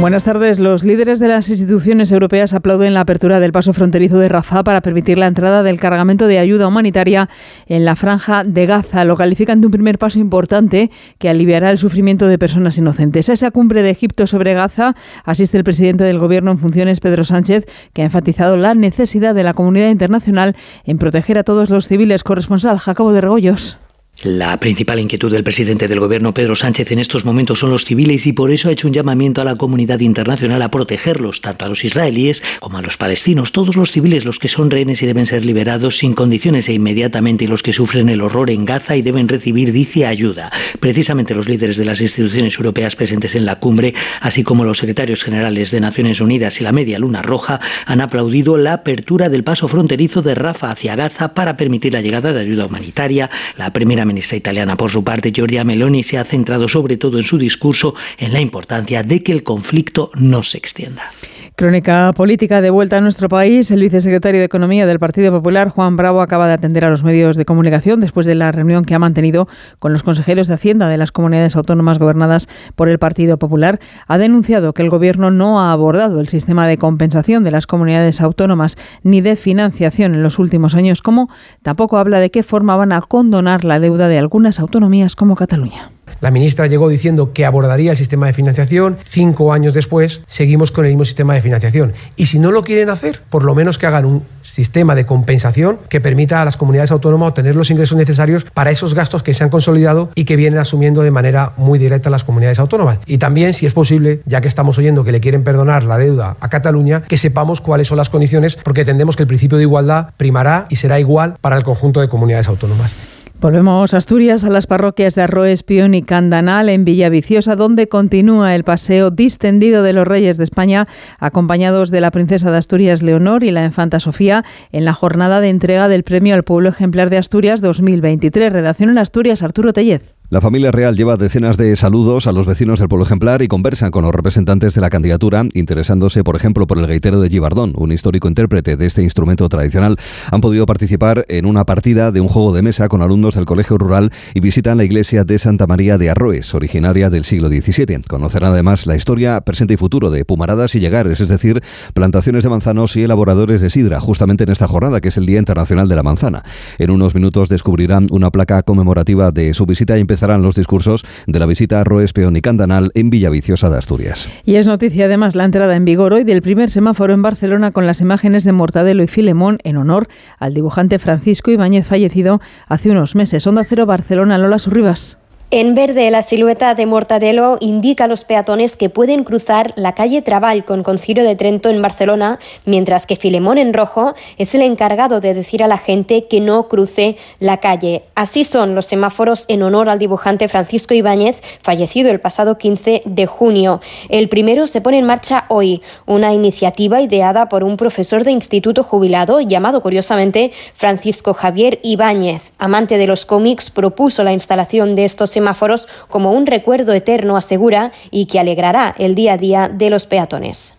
Buenas 0.00 0.24
tardes. 0.24 0.58
Los 0.58 0.82
líderes 0.82 1.18
de 1.18 1.28
las 1.28 1.50
instituciones 1.50 2.10
europeas 2.12 2.54
aplauden 2.54 2.94
la 2.94 3.00
apertura 3.00 3.40
del 3.40 3.52
paso 3.52 3.74
fronterizo 3.74 4.18
de 4.18 4.30
Rafah 4.30 4.64
para 4.64 4.80
permitir 4.80 5.18
la 5.18 5.26
entrada 5.26 5.62
del 5.62 5.78
cargamento 5.78 6.26
de 6.26 6.38
ayuda 6.38 6.66
humanitaria 6.66 7.28
en 7.66 7.84
la 7.84 7.94
franja 7.94 8.42
de 8.42 8.64
Gaza. 8.64 9.04
Lo 9.04 9.18
califican 9.18 9.60
de 9.60 9.66
un 9.66 9.72
primer 9.72 9.98
paso 9.98 10.18
importante 10.18 10.90
que 11.18 11.28
aliviará 11.28 11.70
el 11.70 11.76
sufrimiento 11.76 12.26
de 12.26 12.38
personas 12.38 12.78
inocentes. 12.78 13.28
A 13.28 13.34
esa 13.34 13.50
cumbre 13.50 13.82
de 13.82 13.90
Egipto 13.90 14.26
sobre 14.26 14.54
Gaza 14.54 14.96
asiste 15.24 15.58
el 15.58 15.64
presidente 15.64 16.04
del 16.04 16.18
Gobierno 16.18 16.52
en 16.52 16.58
funciones, 16.58 17.00
Pedro 17.00 17.24
Sánchez, 17.24 17.66
que 17.92 18.00
ha 18.00 18.06
enfatizado 18.06 18.56
la 18.56 18.74
necesidad 18.74 19.34
de 19.34 19.44
la 19.44 19.52
comunidad 19.52 19.90
internacional 19.90 20.56
en 20.84 20.96
proteger 20.96 21.36
a 21.36 21.44
todos 21.44 21.68
los 21.68 21.86
civiles. 21.86 22.24
Corresponsal 22.24 22.78
Jacobo 22.78 23.12
de 23.12 23.20
Regoyos. 23.20 23.76
La 24.24 24.58
principal 24.58 24.98
inquietud 25.00 25.30
del 25.30 25.44
presidente 25.44 25.86
del 25.86 26.00
gobierno, 26.00 26.32
Pedro 26.32 26.56
Sánchez, 26.56 26.90
en 26.92 26.98
estos 26.98 27.26
momentos 27.26 27.58
son 27.58 27.68
los 27.70 27.84
civiles 27.84 28.26
y 28.26 28.32
por 28.32 28.50
eso 28.50 28.70
ha 28.70 28.72
hecho 28.72 28.88
un 28.88 28.94
llamamiento 28.94 29.42
a 29.42 29.44
la 29.44 29.56
comunidad 29.56 30.00
internacional 30.00 30.62
a 30.62 30.70
protegerlos, 30.70 31.42
tanto 31.42 31.66
a 31.66 31.68
los 31.68 31.84
israelíes 31.84 32.42
como 32.58 32.78
a 32.78 32.80
los 32.80 32.96
palestinos. 32.96 33.52
Todos 33.52 33.76
los 33.76 33.92
civiles, 33.92 34.24
los 34.24 34.38
que 34.38 34.48
son 34.48 34.70
rehenes 34.70 35.02
y 35.02 35.06
deben 35.06 35.26
ser 35.26 35.44
liberados 35.44 35.98
sin 35.98 36.14
condiciones 36.14 36.70
e 36.70 36.72
inmediatamente, 36.72 37.44
y 37.44 37.48
los 37.48 37.62
que 37.62 37.74
sufren 37.74 38.08
el 38.08 38.22
horror 38.22 38.48
en 38.48 38.64
Gaza 38.64 38.96
y 38.96 39.02
deben 39.02 39.28
recibir, 39.28 39.72
dice, 39.72 40.06
ayuda. 40.06 40.50
Precisamente 40.80 41.34
los 41.34 41.46
líderes 41.46 41.76
de 41.76 41.84
las 41.84 42.00
instituciones 42.00 42.56
europeas 42.56 42.96
presentes 42.96 43.34
en 43.34 43.44
la 43.44 43.56
cumbre, 43.56 43.92
así 44.22 44.42
como 44.42 44.64
los 44.64 44.78
secretarios 44.78 45.22
generales 45.22 45.70
de 45.70 45.80
Naciones 45.80 46.22
Unidas 46.22 46.62
y 46.62 46.64
la 46.64 46.72
Media 46.72 46.98
Luna 46.98 47.20
Roja, 47.20 47.60
han 47.84 48.00
aplaudido 48.00 48.56
la 48.56 48.72
apertura 48.72 49.28
del 49.28 49.44
paso 49.44 49.68
fronterizo 49.68 50.22
de 50.22 50.34
Rafa 50.34 50.70
hacia 50.70 50.96
Gaza 50.96 51.34
para 51.34 51.58
permitir 51.58 51.92
la 51.92 52.00
llegada 52.00 52.32
de 52.32 52.40
ayuda 52.40 52.64
humanitaria. 52.64 53.28
La 53.58 53.70
primera 53.74 54.06
italiana, 54.36 54.76
por 54.76 54.90
su 54.90 55.04
parte, 55.04 55.32
Giorgia 55.32 55.64
Meloni, 55.64 56.02
se 56.02 56.18
ha 56.18 56.24
centrado 56.24 56.68
sobre 56.68 56.96
todo 56.96 57.18
en 57.18 57.24
su 57.24 57.38
discurso 57.38 57.94
en 58.18 58.32
la 58.32 58.40
importancia 58.40 59.02
de 59.02 59.22
que 59.22 59.32
el 59.32 59.42
conflicto 59.42 60.10
no 60.14 60.42
se 60.42 60.58
extienda. 60.58 61.10
Crónica 61.56 62.12
política 62.16 62.60
de 62.60 62.70
vuelta 62.70 62.96
a 62.96 63.00
nuestro 63.00 63.28
país. 63.28 63.70
El 63.70 63.78
vicesecretario 63.78 64.40
de 64.40 64.46
Economía 64.46 64.86
del 64.86 64.98
Partido 64.98 65.30
Popular, 65.30 65.68
Juan 65.68 65.96
Bravo, 65.96 66.20
acaba 66.20 66.48
de 66.48 66.52
atender 66.52 66.84
a 66.84 66.90
los 66.90 67.04
medios 67.04 67.36
de 67.36 67.44
comunicación 67.44 68.00
después 68.00 68.26
de 68.26 68.34
la 68.34 68.50
reunión 68.50 68.84
que 68.84 68.96
ha 68.96 68.98
mantenido 68.98 69.46
con 69.78 69.92
los 69.92 70.02
consejeros 70.02 70.48
de 70.48 70.54
Hacienda 70.54 70.88
de 70.88 70.98
las 70.98 71.12
comunidades 71.12 71.54
autónomas 71.54 72.00
gobernadas 72.00 72.48
por 72.74 72.88
el 72.88 72.98
Partido 72.98 73.38
Popular. 73.38 73.78
Ha 74.08 74.18
denunciado 74.18 74.74
que 74.74 74.82
el 74.82 74.90
Gobierno 74.90 75.30
no 75.30 75.60
ha 75.60 75.70
abordado 75.70 76.18
el 76.18 76.26
sistema 76.26 76.66
de 76.66 76.76
compensación 76.76 77.44
de 77.44 77.52
las 77.52 77.68
comunidades 77.68 78.20
autónomas 78.20 78.76
ni 79.04 79.20
de 79.20 79.36
financiación 79.36 80.16
en 80.16 80.24
los 80.24 80.40
últimos 80.40 80.74
años, 80.74 81.02
como 81.02 81.30
tampoco 81.62 81.98
habla 81.98 82.18
de 82.18 82.30
qué 82.30 82.42
forma 82.42 82.74
van 82.74 82.90
a 82.90 83.00
condonar 83.00 83.64
la 83.64 83.78
deuda 83.78 84.08
de 84.08 84.18
algunas 84.18 84.58
autonomías 84.58 85.14
como 85.14 85.36
Cataluña. 85.36 85.93
La 86.24 86.30
ministra 86.30 86.66
llegó 86.68 86.88
diciendo 86.88 87.34
que 87.34 87.44
abordaría 87.44 87.90
el 87.90 87.98
sistema 87.98 88.26
de 88.26 88.32
financiación. 88.32 88.96
Cinco 89.06 89.52
años 89.52 89.74
después, 89.74 90.22
seguimos 90.26 90.72
con 90.72 90.86
el 90.86 90.92
mismo 90.92 91.04
sistema 91.04 91.34
de 91.34 91.42
financiación. 91.42 91.92
Y 92.16 92.24
si 92.24 92.38
no 92.38 92.50
lo 92.50 92.64
quieren 92.64 92.88
hacer, 92.88 93.20
por 93.28 93.44
lo 93.44 93.54
menos 93.54 93.76
que 93.76 93.84
hagan 93.84 94.06
un 94.06 94.22
sistema 94.40 94.94
de 94.94 95.04
compensación 95.04 95.80
que 95.90 96.00
permita 96.00 96.40
a 96.40 96.46
las 96.46 96.56
comunidades 96.56 96.92
autónomas 96.92 97.28
obtener 97.28 97.56
los 97.56 97.70
ingresos 97.70 97.98
necesarios 97.98 98.46
para 98.54 98.70
esos 98.70 98.94
gastos 98.94 99.22
que 99.22 99.34
se 99.34 99.44
han 99.44 99.50
consolidado 99.50 100.12
y 100.14 100.24
que 100.24 100.36
vienen 100.36 100.60
asumiendo 100.60 101.02
de 101.02 101.10
manera 101.10 101.52
muy 101.58 101.78
directa 101.78 102.08
las 102.08 102.24
comunidades 102.24 102.58
autónomas. 102.58 103.00
Y 103.04 103.18
también, 103.18 103.52
si 103.52 103.66
es 103.66 103.74
posible, 103.74 104.22
ya 104.24 104.40
que 104.40 104.48
estamos 104.48 104.78
oyendo 104.78 105.04
que 105.04 105.12
le 105.12 105.20
quieren 105.20 105.44
perdonar 105.44 105.84
la 105.84 105.98
deuda 105.98 106.38
a 106.40 106.48
Cataluña, 106.48 107.02
que 107.02 107.18
sepamos 107.18 107.60
cuáles 107.60 107.88
son 107.88 107.98
las 107.98 108.08
condiciones, 108.08 108.56
porque 108.56 108.80
entendemos 108.80 109.14
que 109.14 109.24
el 109.24 109.28
principio 109.28 109.58
de 109.58 109.64
igualdad 109.64 110.08
primará 110.16 110.68
y 110.70 110.76
será 110.76 110.98
igual 110.98 111.36
para 111.42 111.58
el 111.58 111.64
conjunto 111.64 112.00
de 112.00 112.08
comunidades 112.08 112.48
autónomas. 112.48 112.94
Volvemos 113.40 113.92
a 113.92 113.98
Asturias, 113.98 114.44
a 114.44 114.48
las 114.48 114.66
parroquias 114.66 115.14
de 115.14 115.22
Arroes, 115.22 115.62
Pion 115.62 115.94
y 115.94 116.02
Candanal, 116.02 116.68
en 116.70 116.84
Villaviciosa, 116.84 117.56
donde 117.56 117.88
continúa 117.88 118.54
el 118.54 118.64
paseo 118.64 119.10
distendido 119.10 119.82
de 119.82 119.92
los 119.92 120.06
Reyes 120.06 120.38
de 120.38 120.44
España, 120.44 120.88
acompañados 121.18 121.90
de 121.90 122.00
la 122.00 122.10
princesa 122.10 122.50
de 122.50 122.58
Asturias 122.58 123.02
Leonor 123.02 123.44
y 123.44 123.50
la 123.50 123.64
infanta 123.64 124.00
Sofía, 124.00 124.44
en 124.72 124.84
la 124.86 124.94
jornada 124.94 125.40
de 125.40 125.50
entrega 125.50 125.88
del 125.88 126.04
Premio 126.04 126.34
al 126.34 126.44
Pueblo 126.44 126.70
Ejemplar 126.70 127.10
de 127.10 127.18
Asturias 127.18 127.60
2023. 127.60 128.52
Redacción 128.52 128.88
en 128.90 128.98
Asturias, 128.98 129.42
Arturo 129.42 129.74
Tellez. 129.74 130.13
La 130.30 130.40
familia 130.40 130.72
real 130.72 130.96
lleva 130.96 131.18
decenas 131.18 131.58
de 131.58 131.76
saludos 131.76 132.26
a 132.26 132.32
los 132.32 132.46
vecinos 132.46 132.78
del 132.78 132.88
pueblo 132.88 133.04
ejemplar 133.04 133.42
y 133.42 133.46
conversan 133.46 133.90
con 133.90 134.04
los 134.04 134.14
representantes 134.14 134.74
de 134.74 134.80
la 134.80 134.88
candidatura, 134.88 135.44
interesándose, 135.52 136.24
por 136.24 136.34
ejemplo, 136.34 136.66
por 136.66 136.78
el 136.78 136.86
gaitero 136.86 137.20
de 137.20 137.28
Gibardón, 137.28 137.74
un 137.76 137.92
histórico 137.92 138.26
intérprete 138.26 138.78
de 138.78 138.86
este 138.86 139.02
instrumento 139.02 139.46
tradicional. 139.50 139.96
Han 140.32 140.40
podido 140.40 140.64
participar 140.64 141.26
en 141.28 141.44
una 141.44 141.66
partida 141.66 142.10
de 142.10 142.22
un 142.22 142.28
juego 142.28 142.54
de 142.54 142.62
mesa 142.62 142.88
con 142.88 143.02
alumnos 143.02 143.34
del 143.34 143.44
colegio 143.44 143.76
rural 143.76 144.12
y 144.32 144.40
visitan 144.40 144.78
la 144.78 144.84
iglesia 144.84 145.24
de 145.24 145.38
Santa 145.38 145.66
María 145.66 145.98
de 145.98 146.08
Arroes, 146.08 146.54
originaria 146.54 147.10
del 147.10 147.24
siglo 147.24 147.48
XVII. 147.48 148.04
Conocerán 148.08 148.52
además 148.52 148.86
la 148.86 148.96
historia, 148.96 149.42
presente 149.42 149.74
y 149.74 149.76
futuro 149.76 150.10
de 150.10 150.24
Pumaradas 150.24 150.74
y 150.74 150.80
Llegares, 150.80 151.20
es 151.20 151.28
decir, 151.28 151.62
plantaciones 151.92 152.44
de 152.44 152.50
manzanos 152.50 152.96
y 152.96 153.02
elaboradores 153.02 153.60
de 153.60 153.68
sidra, 153.68 154.00
justamente 154.00 154.44
en 154.44 154.50
esta 154.50 154.68
jornada, 154.68 155.02
que 155.02 155.08
es 155.08 155.18
el 155.18 155.26
Día 155.26 155.38
Internacional 155.38 155.86
de 155.86 155.96
la 155.96 156.02
Manzana. 156.02 156.44
En 156.78 156.90
unos 156.90 157.14
minutos 157.14 157.50
descubrirán 157.50 158.06
una 158.10 158.30
placa 158.30 158.62
conmemorativa 158.62 159.30
de 159.30 159.52
su 159.52 159.66
visita 159.66 159.98
y 159.98 160.00
empezarán 160.14 160.42
los 160.42 160.54
discursos 160.54 161.04
de 161.26 161.40
la 161.40 161.46
visita 161.46 161.80
a 161.80 161.84
Roes, 161.84 162.12
Peón 162.12 162.36
y 162.36 162.40
Candanal 162.40 162.92
en 162.94 163.10
Villaviciosa 163.10 163.68
de 163.68 163.78
Asturias. 163.78 164.28
Y 164.44 164.54
es 164.54 164.68
noticia 164.68 165.06
además 165.06 165.34
la 165.34 165.44
entrada 165.44 165.74
en 165.74 165.84
vigor 165.84 166.12
hoy 166.12 166.22
del 166.22 166.40
primer 166.40 166.70
semáforo 166.70 167.12
en 167.12 167.22
Barcelona 167.22 167.72
con 167.72 167.88
las 167.88 168.00
imágenes 168.00 168.44
de 168.44 168.52
Mortadelo 168.52 169.02
y 169.02 169.08
Filemón 169.08 169.58
en 169.64 169.76
honor 169.76 170.06
al 170.38 170.54
dibujante 170.54 171.00
Francisco 171.00 171.50
Ibáñez 171.50 171.88
fallecido 171.88 172.40
hace 172.68 172.90
unos 172.90 173.16
meses. 173.16 173.44
Onda 173.48 173.64
Cero 173.64 173.86
Barcelona, 173.86 174.38
Lola 174.38 174.60
Surribas. 174.60 175.18
En 175.56 175.76
verde, 175.76 176.10
la 176.10 176.22
silueta 176.22 176.74
de 176.74 176.84
Mortadelo 176.84 177.58
indica 177.60 178.06
a 178.06 178.08
los 178.08 178.24
peatones 178.24 178.76
que 178.76 178.90
pueden 178.90 179.22
cruzar 179.22 179.72
la 179.76 179.94
calle 179.94 180.20
Trabal 180.20 180.64
con 180.64 180.82
Concilio 180.82 181.22
de 181.22 181.36
Trento 181.36 181.68
en 181.68 181.80
Barcelona, 181.80 182.40
mientras 182.64 183.06
que 183.06 183.14
Filemón 183.14 183.58
en 183.58 183.72
rojo 183.72 184.14
es 184.36 184.52
el 184.56 184.62
encargado 184.62 185.20
de 185.20 185.32
decir 185.32 185.62
a 185.62 185.68
la 185.68 185.76
gente 185.76 186.26
que 186.26 186.40
no 186.40 186.66
cruce 186.66 187.16
la 187.38 187.58
calle. 187.58 188.02
Así 188.16 188.42
son 188.42 188.74
los 188.74 188.86
semáforos 188.86 189.44
en 189.46 189.62
honor 189.62 189.88
al 189.88 190.00
dibujante 190.00 190.48
Francisco 190.48 190.92
Ibáñez, 190.92 191.40
fallecido 191.62 192.10
el 192.10 192.18
pasado 192.18 192.58
15 192.58 193.02
de 193.04 193.26
junio. 193.26 193.80
El 194.08 194.28
primero 194.28 194.66
se 194.66 194.80
pone 194.80 194.98
en 194.98 195.06
marcha 195.06 195.44
hoy, 195.50 195.82
una 196.04 196.34
iniciativa 196.34 197.00
ideada 197.00 197.48
por 197.48 197.62
un 197.62 197.76
profesor 197.76 198.24
de 198.24 198.32
instituto 198.32 198.82
jubilado 198.82 199.40
llamado 199.40 199.82
curiosamente 199.82 200.50
Francisco 200.74 201.32
Javier 201.32 201.78
Ibáñez. 201.84 202.50
Amante 202.58 202.98
de 202.98 203.06
los 203.06 203.24
cómics, 203.24 203.70
propuso 203.70 204.24
la 204.24 204.32
instalación 204.32 204.96
de 204.96 205.04
estos 205.04 205.30
semáforos 205.30 205.43
semáforos 205.44 205.88
como 206.08 206.32
un 206.32 206.46
recuerdo 206.46 206.94
eterno, 206.94 207.36
asegura, 207.36 207.92
y 208.10 208.24
que 208.26 208.40
alegrará 208.40 208.94
el 208.98 209.14
día 209.14 209.34
a 209.34 209.36
día 209.36 209.68
de 209.68 209.90
los 209.90 210.06
peatones. 210.06 210.78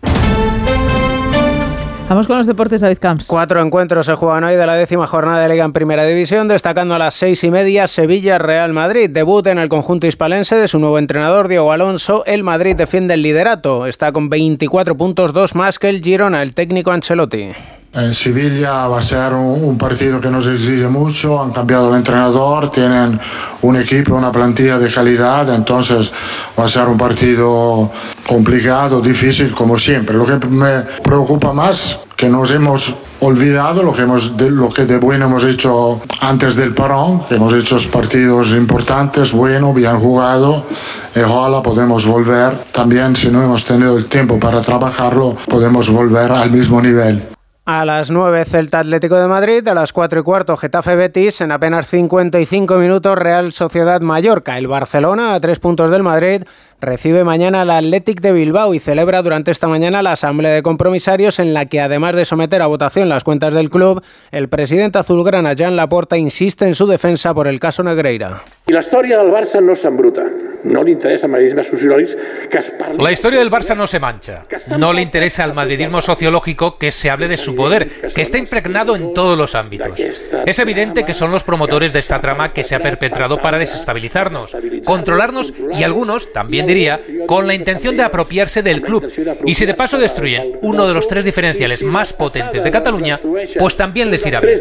Vamos 2.08 2.26
con 2.28 2.38
los 2.38 2.46
deportes, 2.46 2.80
David 2.80 2.98
Camps. 3.00 3.26
Cuatro 3.26 3.60
encuentros 3.60 4.06
se 4.06 4.14
juegan 4.14 4.44
hoy 4.44 4.54
de 4.54 4.66
la 4.66 4.74
décima 4.74 5.06
jornada 5.08 5.40
de 5.40 5.48
Liga 5.48 5.64
en 5.64 5.72
Primera 5.72 6.04
División, 6.04 6.46
destacando 6.46 6.94
a 6.94 6.98
las 6.98 7.14
seis 7.14 7.42
y 7.42 7.50
media 7.50 7.86
Sevilla-Real 7.86 8.72
Madrid. 8.72 9.10
Debut 9.10 9.46
en 9.48 9.58
el 9.58 9.68
conjunto 9.68 10.06
hispalense 10.06 10.56
de 10.56 10.68
su 10.68 10.78
nuevo 10.78 10.98
entrenador, 10.98 11.48
Diego 11.48 11.72
Alonso. 11.72 12.24
El 12.24 12.44
Madrid 12.44 12.76
defiende 12.76 13.14
el 13.14 13.22
liderato. 13.22 13.86
Está 13.86 14.12
con 14.12 14.28
24 14.28 14.96
puntos, 14.96 15.32
dos 15.32 15.56
más 15.56 15.80
que 15.80 15.88
el 15.88 16.00
Girona, 16.00 16.42
el 16.42 16.54
técnico 16.54 16.92
Ancelotti. 16.92 17.52
En 17.96 18.12
Sevilla 18.12 18.88
va 18.88 18.98
a 18.98 19.02
ser 19.02 19.32
un, 19.32 19.78
partido 19.78 20.20
que 20.20 20.28
nos 20.28 20.46
exige 20.46 20.86
mucho, 20.86 21.42
han 21.42 21.50
cambiado 21.50 21.88
el 21.88 21.96
entrenador, 21.96 22.70
tienen 22.70 23.18
un 23.62 23.76
equipo, 23.76 24.14
una 24.14 24.30
plantilla 24.30 24.78
de 24.78 24.92
calidad, 24.92 25.48
entonces 25.54 26.12
va 26.58 26.64
a 26.64 26.68
ser 26.68 26.88
un 26.88 26.98
partido 26.98 27.90
complicado, 28.26 29.00
difícil 29.00 29.50
como 29.52 29.78
siempre. 29.78 30.14
Lo 30.14 30.26
que 30.26 30.46
me 30.46 30.82
preocupa 31.02 31.54
más 31.54 32.00
que 32.14 32.28
nos 32.28 32.50
hemos 32.50 32.94
olvidado 33.20 33.82
lo 33.82 33.94
que, 33.94 34.02
hemos, 34.02 34.36
de, 34.36 34.50
lo 34.50 34.68
que 34.68 34.84
de 34.84 34.98
bueno 34.98 35.24
hemos 35.24 35.44
hecho 35.44 36.02
antes 36.20 36.54
del 36.54 36.74
parón, 36.74 37.22
que 37.26 37.36
hemos 37.36 37.54
hecho 37.54 37.78
partidos 37.90 38.50
importantes, 38.50 39.32
bueno, 39.32 39.72
bien 39.72 39.98
jugado, 39.98 40.64
y 41.14 41.20
ojalá 41.20 41.62
podemos 41.62 42.04
volver, 42.04 42.58
también 42.72 43.16
si 43.16 43.28
no 43.28 43.42
hemos 43.42 43.64
tenido 43.64 43.96
el 43.96 44.04
tiempo 44.04 44.38
para 44.38 44.60
trabajarlo, 44.60 45.34
podemos 45.48 45.88
volver 45.88 46.30
al 46.30 46.50
mismo 46.50 46.82
nivel. 46.82 47.35
A 47.68 47.84
las 47.84 48.12
9 48.12 48.44
Celta 48.44 48.78
Atlético 48.78 49.16
de 49.16 49.26
Madrid, 49.26 49.66
a 49.66 49.74
las 49.74 49.92
4 49.92 50.20
y 50.20 50.22
cuarto 50.22 50.56
Getafe 50.56 50.94
Betis, 50.94 51.40
en 51.40 51.50
apenas 51.50 51.88
55 51.88 52.76
minutos 52.76 53.18
Real 53.18 53.50
Sociedad 53.50 54.00
Mallorca. 54.00 54.56
El 54.56 54.68
Barcelona, 54.68 55.34
a 55.34 55.40
tres 55.40 55.58
puntos 55.58 55.90
del 55.90 56.04
Madrid, 56.04 56.44
recibe 56.80 57.24
mañana 57.24 57.62
al 57.62 57.70
Athletic 57.70 58.20
de 58.20 58.32
Bilbao 58.32 58.74
y 58.74 58.80
celebra 58.80 59.22
durante 59.22 59.50
esta 59.50 59.68
mañana 59.68 60.02
la 60.02 60.12
asamblea 60.12 60.52
de 60.52 60.62
compromisarios 60.62 61.38
en 61.38 61.54
la 61.54 61.66
que 61.66 61.80
además 61.80 62.14
de 62.14 62.24
someter 62.24 62.62
a 62.62 62.66
votación 62.66 63.08
las 63.08 63.24
cuentas 63.24 63.52
del 63.54 63.70
club, 63.70 64.02
el 64.30 64.48
presidente 64.48 64.98
azulgrana 64.98 65.54
Jan 65.56 65.76
Laporta 65.76 66.16
insiste 66.16 66.64
en 66.64 66.74
su 66.74 66.86
defensa 66.86 67.34
por 67.34 67.48
el 67.48 67.60
caso 67.60 67.82
Negreira. 67.82 68.44
Y 68.66 68.72
la 68.72 68.80
historia 68.80 69.18
del 69.18 69.32
Barça 69.32 69.62
no 69.62 69.74
s'embruta. 69.74 70.24
No 70.64 70.82
le 70.82 70.90
interesa 70.90 71.26
al 71.26 71.32
madridismo 71.32 71.62
sociológico 71.62 72.18
que 72.50 73.02
La 73.02 73.12
historia 73.12 73.38
del 73.38 73.50
Barça 73.50 73.76
no 73.76 73.86
se 73.86 74.00
mancha. 74.00 74.44
No 74.76 74.92
le 74.92 75.02
interesa 75.02 75.44
al 75.44 75.54
madridismo 75.54 76.02
sociológico 76.02 76.76
que 76.76 76.90
se 76.90 77.08
hable 77.08 77.28
de 77.28 77.38
su 77.38 77.54
poder, 77.54 77.88
que 78.12 78.22
está 78.22 78.38
impregnado 78.38 78.96
en 78.96 79.14
todos 79.14 79.38
los 79.38 79.54
ámbitos. 79.54 79.98
Es 80.00 80.58
evidente 80.58 81.04
que 81.04 81.14
son 81.14 81.30
los 81.30 81.44
promotores 81.44 81.92
de 81.92 82.00
esta 82.00 82.20
trama 82.20 82.52
que 82.52 82.64
se 82.64 82.74
ha 82.74 82.80
perpetrado 82.80 83.40
para 83.40 83.58
desestabilizarnos, 83.58 84.50
controlarnos 84.84 85.52
y 85.78 85.84
algunos 85.84 86.32
también 86.32 86.66
con 87.26 87.46
la 87.46 87.54
intención 87.54 87.96
de 87.96 88.02
apropiarse 88.02 88.62
del 88.62 88.82
club. 88.82 89.06
Y 89.44 89.54
si 89.54 89.66
de 89.66 89.74
paso 89.74 89.98
destruyen 89.98 90.52
uno 90.62 90.86
de 90.86 90.94
los 90.94 91.08
tres 91.08 91.24
diferenciales 91.24 91.82
más 91.82 92.12
potentes 92.12 92.62
de 92.62 92.70
Cataluña, 92.70 93.18
pues 93.58 93.76
también 93.76 94.10
les 94.10 94.24
irá 94.26 94.40
bien. 94.40 94.58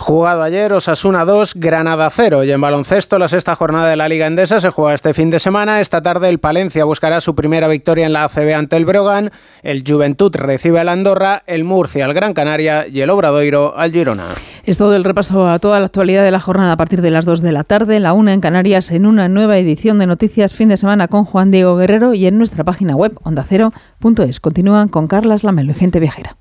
Jugado 0.00 0.42
ayer, 0.42 0.72
Osasuna 0.72 1.26
2, 1.26 1.56
Granada 1.56 2.08
0. 2.08 2.44
Y 2.44 2.50
en 2.50 2.60
baloncesto, 2.60 3.18
la 3.18 3.28
sexta 3.28 3.54
jornada 3.54 3.86
de 3.86 3.96
la 3.96 4.08
Liga 4.08 4.26
Endesa 4.26 4.58
se 4.58 4.70
juega 4.70 4.94
este 4.94 5.12
fin 5.12 5.28
de 5.28 5.38
semana. 5.38 5.78
Esta 5.78 6.00
tarde 6.00 6.30
el 6.30 6.38
Palencia 6.38 6.86
buscará 6.86 7.20
su 7.20 7.34
primera 7.34 7.68
victoria 7.68 8.06
en 8.06 8.14
la 8.14 8.24
ACB 8.24 8.54
ante 8.54 8.78
el 8.78 8.86
Brogan. 8.86 9.30
El 9.62 9.84
Juventud 9.86 10.34
recibe 10.34 10.80
al 10.80 10.88
Andorra, 10.88 11.42
el 11.46 11.64
Murcia 11.64 12.06
al 12.06 12.14
Gran 12.14 12.32
Canaria 12.32 12.88
y 12.88 13.02
el 13.02 13.10
Obradoiro 13.10 13.76
al 13.76 13.92
Girona. 13.92 14.24
Es 14.64 14.78
todo 14.78 14.96
el 14.96 15.04
repaso 15.04 15.46
a 15.46 15.58
toda 15.58 15.78
la 15.80 15.86
actualidad 15.86 16.24
de 16.24 16.30
la 16.30 16.40
jornada 16.40 16.72
a 16.72 16.76
partir 16.78 17.02
de 17.02 17.10
las 17.10 17.26
2 17.26 17.42
de 17.42 17.52
la 17.52 17.64
tarde, 17.64 18.00
la 18.00 18.14
1 18.14 18.30
en 18.30 18.40
Canarias, 18.40 18.92
en 18.92 19.04
una 19.04 19.28
nueva 19.28 19.58
edición 19.58 19.98
de 19.98 20.06
Noticias 20.06 20.54
Fin 20.54 20.70
de 20.70 20.78
Semana 20.78 21.08
con 21.08 21.26
Juan 21.26 21.50
Diego 21.50 21.76
Guerrero 21.76 22.14
y 22.14 22.24
en 22.24 22.38
nuestra 22.38 22.64
página 22.64 22.96
web 22.96 23.18
ondacero.es. 23.22 24.40
Continúan 24.40 24.88
con 24.88 25.08
Carlas 25.08 25.44
Lamelo 25.44 25.72
y 25.72 25.74
gente 25.74 26.00
viajera. 26.00 26.36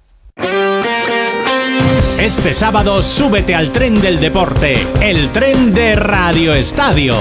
Este 2.19 2.53
sábado 2.53 3.01
súbete 3.01 3.55
al 3.55 3.71
tren 3.71 3.93
del 4.01 4.19
deporte, 4.19 4.73
el 5.01 5.29
tren 5.29 5.73
de 5.73 5.95
Radio 5.95 6.53
Estadio. 6.53 7.15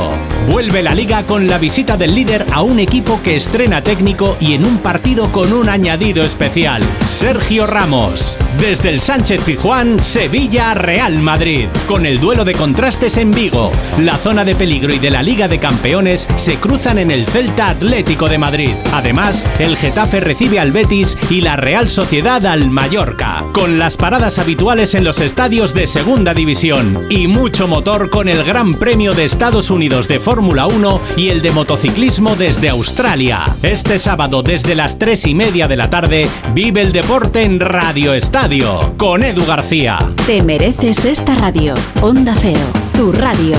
Vuelve 0.50 0.82
la 0.82 0.94
liga 0.94 1.24
con 1.24 1.46
la 1.46 1.58
visita 1.58 1.96
del 1.96 2.14
líder 2.14 2.46
a 2.52 2.62
un 2.62 2.78
equipo 2.78 3.20
que 3.22 3.36
estrena 3.36 3.82
técnico 3.82 4.36
y 4.40 4.54
en 4.54 4.64
un 4.64 4.78
partido 4.78 5.30
con 5.30 5.52
un 5.52 5.68
añadido 5.68 6.24
especial, 6.24 6.82
Sergio 7.06 7.66
Ramos. 7.66 8.38
Desde 8.58 8.88
el 8.88 9.00
Sánchez 9.00 9.42
Pijuán, 9.42 10.02
Sevilla 10.02 10.74
Real 10.74 11.18
Madrid, 11.18 11.68
con 11.86 12.06
el 12.06 12.18
duelo 12.18 12.44
de 12.44 12.54
contrastes 12.54 13.18
en 13.18 13.30
Vigo. 13.30 13.70
La 14.00 14.16
zona 14.16 14.44
de 14.44 14.54
peligro 14.54 14.92
y 14.92 14.98
de 14.98 15.10
la 15.10 15.22
Liga 15.22 15.48
de 15.48 15.58
Campeones 15.58 16.26
se 16.36 16.56
cruzan 16.56 16.98
en 16.98 17.10
el 17.10 17.26
Celta 17.26 17.68
Atlético 17.68 18.28
de 18.28 18.38
Madrid. 18.38 18.72
Además, 18.92 19.46
el 19.58 19.76
Getafe 19.76 20.20
recibe 20.20 20.58
al 20.58 20.72
Betis 20.72 21.16
y 21.30 21.42
la 21.42 21.56
Real 21.56 21.88
Sociedad 21.88 22.44
al 22.46 22.70
Mallorca, 22.70 23.44
con 23.52 23.78
las 23.78 23.96
paradas 23.96 24.38
habituales 24.48 24.94
en 24.94 25.04
los 25.04 25.20
estadios 25.20 25.74
de 25.74 25.86
Segunda 25.86 26.32
División 26.32 27.06
y 27.10 27.26
mucho 27.26 27.68
motor 27.68 28.08
con 28.08 28.30
el 28.30 28.44
Gran 28.44 28.72
Premio 28.72 29.12
de 29.12 29.26
Estados 29.26 29.68
Unidos 29.68 30.08
de 30.08 30.20
Fórmula 30.20 30.66
1 30.66 31.02
y 31.18 31.28
el 31.28 31.42
de 31.42 31.52
motociclismo 31.52 32.34
desde 32.34 32.70
Australia. 32.70 33.44
Este 33.62 33.98
sábado 33.98 34.42
desde 34.42 34.74
las 34.74 34.98
3 34.98 35.26
y 35.26 35.34
media 35.34 35.68
de 35.68 35.76
la 35.76 35.90
tarde 35.90 36.26
vive 36.54 36.80
el 36.80 36.92
deporte 36.92 37.42
en 37.42 37.60
Radio 37.60 38.14
Estadio 38.14 38.94
con 38.96 39.22
Edu 39.22 39.44
García. 39.44 39.98
Te 40.26 40.42
mereces 40.42 41.04
esta 41.04 41.34
radio. 41.34 41.74
Onda 42.00 42.34
Cero, 42.40 42.64
tu 42.96 43.12
radio. 43.12 43.58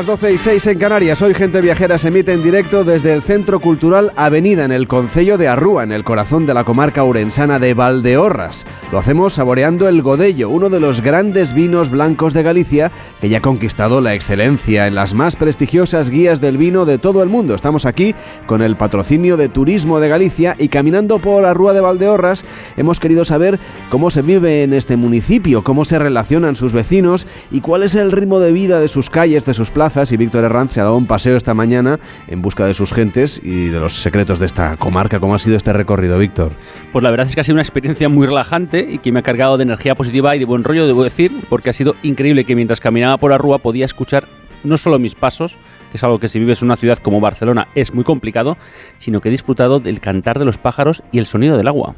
Las 0.00 0.06
12 0.06 0.32
y 0.32 0.38
6 0.38 0.66
en 0.68 0.78
Canarias. 0.78 1.20
Hoy 1.20 1.34
Gente 1.34 1.60
Viajera 1.60 1.98
se 1.98 2.08
emite 2.08 2.32
en 2.32 2.42
directo 2.42 2.84
desde 2.84 3.12
el 3.12 3.20
Centro 3.20 3.60
Cultural 3.60 4.12
Avenida 4.16 4.64
en 4.64 4.72
el 4.72 4.88
Concello 4.88 5.36
de 5.36 5.46
Arrúa, 5.46 5.82
en 5.82 5.92
el 5.92 6.04
corazón 6.04 6.46
de 6.46 6.54
la 6.54 6.64
comarca 6.64 7.04
urensana 7.04 7.58
de 7.58 7.74
Valdeorras. 7.74 8.64
Lo 8.92 8.98
hacemos 8.98 9.34
saboreando 9.34 9.88
el 9.88 10.00
Godello, 10.00 10.48
uno 10.48 10.70
de 10.70 10.80
los 10.80 11.02
grandes 11.02 11.52
vinos 11.52 11.90
blancos 11.90 12.32
de 12.32 12.42
Galicia 12.42 12.90
que 13.20 13.28
ya 13.28 13.38
ha 13.38 13.42
conquistado 13.42 14.00
la 14.00 14.14
excelencia 14.14 14.86
en 14.86 14.94
las 14.94 15.12
más 15.12 15.36
prestigiosas 15.36 16.08
guías 16.08 16.40
del 16.40 16.56
vino 16.56 16.86
de 16.86 16.96
todo 16.96 17.22
el 17.22 17.28
mundo. 17.28 17.54
Estamos 17.54 17.84
aquí 17.84 18.14
con 18.46 18.62
el 18.62 18.76
patrocinio 18.76 19.36
de 19.36 19.50
Turismo 19.50 20.00
de 20.00 20.08
Galicia 20.08 20.56
y 20.58 20.68
caminando 20.68 21.18
por 21.18 21.44
Arrúa 21.44 21.74
de 21.74 21.80
Valdeorras 21.80 22.46
hemos 22.78 23.00
querido 23.00 23.26
saber 23.26 23.60
cómo 23.90 24.10
se 24.10 24.22
vive 24.22 24.62
en 24.62 24.72
este 24.72 24.96
municipio, 24.96 25.62
cómo 25.62 25.84
se 25.84 25.98
relacionan 25.98 26.56
sus 26.56 26.72
vecinos 26.72 27.26
y 27.50 27.60
cuál 27.60 27.82
es 27.82 27.94
el 27.94 28.12
ritmo 28.12 28.40
de 28.40 28.52
vida 28.52 28.80
de 28.80 28.88
sus 28.88 29.10
calles, 29.10 29.44
de 29.44 29.52
sus 29.52 29.70
plazas 29.70 29.89
y 30.12 30.16
Víctor 30.16 30.44
Herranz 30.44 30.72
se 30.72 30.80
ha 30.80 30.84
dado 30.84 30.96
un 30.96 31.06
paseo 31.06 31.36
esta 31.36 31.52
mañana 31.52 31.98
en 32.28 32.42
busca 32.42 32.64
de 32.64 32.74
sus 32.74 32.92
gentes 32.92 33.40
y 33.42 33.66
de 33.66 33.80
los 33.80 33.94
secretos 33.94 34.38
de 34.38 34.46
esta 34.46 34.76
comarca. 34.76 35.18
¿Cómo 35.18 35.34
ha 35.34 35.38
sido 35.40 35.56
este 35.56 35.72
recorrido, 35.72 36.16
Víctor? 36.16 36.52
Pues 36.92 37.02
la 37.02 37.10
verdad 37.10 37.26
es 37.26 37.34
que 37.34 37.40
ha 37.40 37.44
sido 37.44 37.54
una 37.54 37.62
experiencia 37.62 38.08
muy 38.08 38.26
relajante 38.26 38.86
y 38.88 38.98
que 38.98 39.10
me 39.10 39.18
ha 39.18 39.22
cargado 39.22 39.56
de 39.56 39.64
energía 39.64 39.96
positiva 39.96 40.36
y 40.36 40.38
de 40.38 40.44
buen 40.44 40.62
rollo, 40.62 40.86
debo 40.86 41.02
decir, 41.02 41.32
porque 41.48 41.70
ha 41.70 41.72
sido 41.72 41.96
increíble 42.04 42.44
que 42.44 42.54
mientras 42.54 42.78
caminaba 42.78 43.16
por 43.16 43.32
Arrúa 43.32 43.58
podía 43.58 43.84
escuchar 43.84 44.28
no 44.62 44.76
solo 44.76 45.00
mis 45.00 45.16
pasos, 45.16 45.56
que 45.90 45.96
es 45.96 46.04
algo 46.04 46.20
que 46.20 46.28
si 46.28 46.38
vives 46.38 46.62
en 46.62 46.66
una 46.66 46.76
ciudad 46.76 46.98
como 46.98 47.20
Barcelona 47.20 47.66
es 47.74 47.92
muy 47.92 48.04
complicado, 48.04 48.56
sino 48.98 49.20
que 49.20 49.28
he 49.28 49.32
disfrutado 49.32 49.80
del 49.80 49.98
cantar 49.98 50.38
de 50.38 50.44
los 50.44 50.56
pájaros 50.56 51.02
y 51.10 51.18
el 51.18 51.26
sonido 51.26 51.56
del 51.56 51.66
agua. 51.66 51.96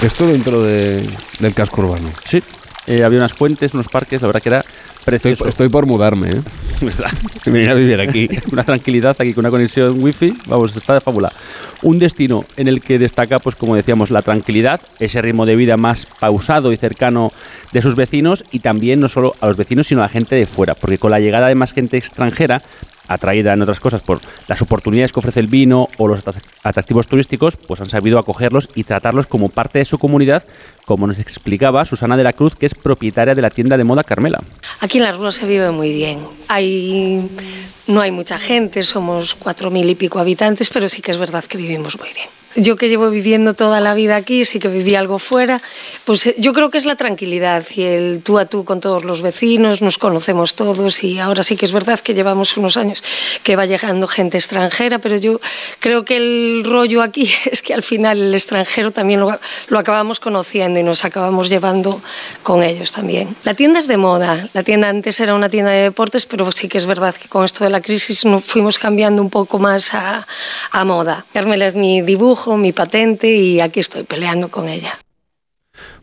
Esto 0.00 0.26
dentro 0.26 0.62
del 0.62 1.08
casco 1.54 1.82
urbano. 1.82 2.08
Sí, 2.24 2.40
eh, 2.88 3.04
había 3.04 3.18
unas 3.18 3.34
fuentes, 3.34 3.74
unos 3.74 3.88
parques, 3.88 4.22
la 4.22 4.28
verdad 4.28 4.42
que 4.42 4.48
era 4.48 4.64
precioso. 5.04 5.46
Estoy, 5.46 5.68
por 5.68 5.86
mudarme, 5.86 6.30
¿eh? 6.30 6.40
Venir 7.46 7.70
a 7.70 7.74
vivir 7.74 8.00
aquí. 8.00 8.28
una 8.52 8.62
tranquilidad 8.62 9.16
aquí 9.18 9.34
con 9.34 9.42
una 9.42 9.50
conexión 9.50 10.02
wifi, 10.02 10.34
vamos, 10.46 10.74
está 10.74 10.94
de 10.94 11.00
fábula. 11.00 11.30
Un 11.82 11.98
destino 11.98 12.44
en 12.56 12.66
el 12.66 12.80
que 12.80 12.98
destaca, 12.98 13.38
pues 13.38 13.56
como 13.56 13.76
decíamos, 13.76 14.10
la 14.10 14.22
tranquilidad, 14.22 14.80
ese 14.98 15.20
ritmo 15.20 15.44
de 15.44 15.56
vida 15.56 15.76
más 15.76 16.06
pausado 16.06 16.72
y 16.72 16.76
cercano 16.76 17.30
de 17.72 17.82
sus 17.82 17.94
vecinos 17.94 18.42
y 18.50 18.60
también 18.60 19.00
no 19.00 19.08
solo 19.08 19.34
a 19.40 19.46
los 19.46 19.56
vecinos, 19.56 19.86
sino 19.86 20.00
a 20.00 20.04
la 20.04 20.08
gente 20.08 20.34
de 20.34 20.46
fuera, 20.46 20.74
porque 20.74 20.98
con 20.98 21.10
la 21.10 21.20
llegada 21.20 21.48
de 21.48 21.54
más 21.54 21.72
gente 21.72 21.98
extranjera, 21.98 22.62
atraída 23.08 23.52
en 23.52 23.62
otras 23.62 23.80
cosas 23.80 24.02
por 24.02 24.20
las 24.46 24.62
oportunidades 24.62 25.12
que 25.12 25.18
ofrece 25.18 25.40
el 25.40 25.46
vino 25.46 25.88
o 25.96 26.08
los 26.08 26.20
atractivos 26.62 27.06
turísticos, 27.06 27.56
pues 27.56 27.80
han 27.80 27.88
sabido 27.88 28.18
acogerlos 28.18 28.68
y 28.74 28.84
tratarlos 28.84 29.26
como 29.26 29.48
parte 29.48 29.78
de 29.78 29.84
su 29.84 29.98
comunidad, 29.98 30.44
como 30.84 31.06
nos 31.06 31.18
explicaba 31.18 31.84
Susana 31.84 32.16
de 32.16 32.24
la 32.24 32.32
Cruz, 32.32 32.54
que 32.54 32.66
es 32.66 32.74
propietaria 32.74 33.34
de 33.34 33.42
la 33.42 33.50
tienda 33.50 33.76
de 33.76 33.84
moda 33.84 34.04
Carmela. 34.04 34.40
Aquí 34.80 34.98
en 34.98 35.04
las 35.04 35.16
ruas 35.16 35.34
se 35.34 35.46
vive 35.46 35.70
muy 35.70 35.92
bien. 35.92 36.20
Hay, 36.48 37.28
no 37.86 38.00
hay 38.00 38.10
mucha 38.10 38.38
gente, 38.38 38.82
somos 38.82 39.34
cuatro 39.34 39.70
mil 39.70 39.88
y 39.88 39.94
pico 39.94 40.18
habitantes, 40.18 40.70
pero 40.70 40.88
sí 40.88 41.02
que 41.02 41.10
es 41.10 41.18
verdad 41.18 41.44
que 41.44 41.58
vivimos 41.58 41.98
muy 41.98 42.12
bien. 42.12 42.28
Yo 42.60 42.74
que 42.74 42.88
llevo 42.88 43.08
viviendo 43.08 43.54
toda 43.54 43.80
la 43.80 43.94
vida 43.94 44.16
aquí, 44.16 44.44
sí 44.44 44.58
que 44.58 44.66
viví 44.66 44.96
algo 44.96 45.20
fuera, 45.20 45.62
pues 46.04 46.26
eh, 46.26 46.34
yo 46.38 46.52
creo 46.52 46.70
que 46.70 46.78
es 46.78 46.86
la 46.86 46.96
tranquilidad 46.96 47.64
y 47.72 47.82
el 47.82 48.20
tú 48.24 48.36
a 48.36 48.46
tú 48.46 48.64
con 48.64 48.80
todos 48.80 49.04
los 49.04 49.22
vecinos, 49.22 49.80
nos 49.80 49.96
conocemos 49.96 50.56
todos 50.56 51.04
y 51.04 51.20
ahora 51.20 51.44
sí 51.44 51.56
que 51.56 51.66
es 51.66 51.72
verdad 51.72 52.00
que 52.00 52.14
llevamos 52.14 52.56
unos 52.56 52.76
años 52.76 53.04
que 53.44 53.54
va 53.54 53.64
llegando 53.64 54.08
gente 54.08 54.38
extranjera, 54.38 54.98
pero 54.98 55.16
yo 55.16 55.40
creo 55.78 56.04
que 56.04 56.16
el 56.16 56.64
rollo 56.64 57.00
aquí 57.00 57.30
es 57.52 57.62
que 57.62 57.74
al 57.74 57.84
final 57.84 58.20
el 58.20 58.34
extranjero 58.34 58.90
también 58.90 59.20
lo, 59.20 59.38
lo 59.68 59.78
acabamos 59.78 60.18
conociendo 60.18 60.80
y 60.80 60.82
nos 60.82 61.04
acabamos 61.04 61.50
llevando 61.50 62.00
con 62.42 62.64
ellos 62.64 62.90
también. 62.90 63.36
La 63.44 63.54
tienda 63.54 63.78
es 63.78 63.86
de 63.86 63.98
moda, 63.98 64.48
la 64.52 64.64
tienda 64.64 64.88
antes 64.88 65.20
era 65.20 65.36
una 65.36 65.48
tienda 65.48 65.70
de 65.70 65.82
deportes, 65.82 66.26
pero 66.26 66.50
sí 66.50 66.66
que 66.66 66.78
es 66.78 66.86
verdad 66.86 67.14
que 67.14 67.28
con 67.28 67.44
esto 67.44 67.62
de 67.62 67.70
la 67.70 67.80
crisis 67.80 68.24
nos 68.24 68.42
fuimos 68.44 68.80
cambiando 68.80 69.22
un 69.22 69.30
poco 69.30 69.60
más 69.60 69.94
a, 69.94 70.26
a 70.72 70.84
moda. 70.84 71.24
Carmela 71.32 71.64
es 71.64 71.76
mi 71.76 72.02
dibujo, 72.02 72.47
mi 72.56 72.72
patente 72.72 73.30
y 73.34 73.60
aquí 73.60 73.80
estoy 73.80 74.04
peleando 74.04 74.48
con 74.48 74.68
ella. 74.68 74.98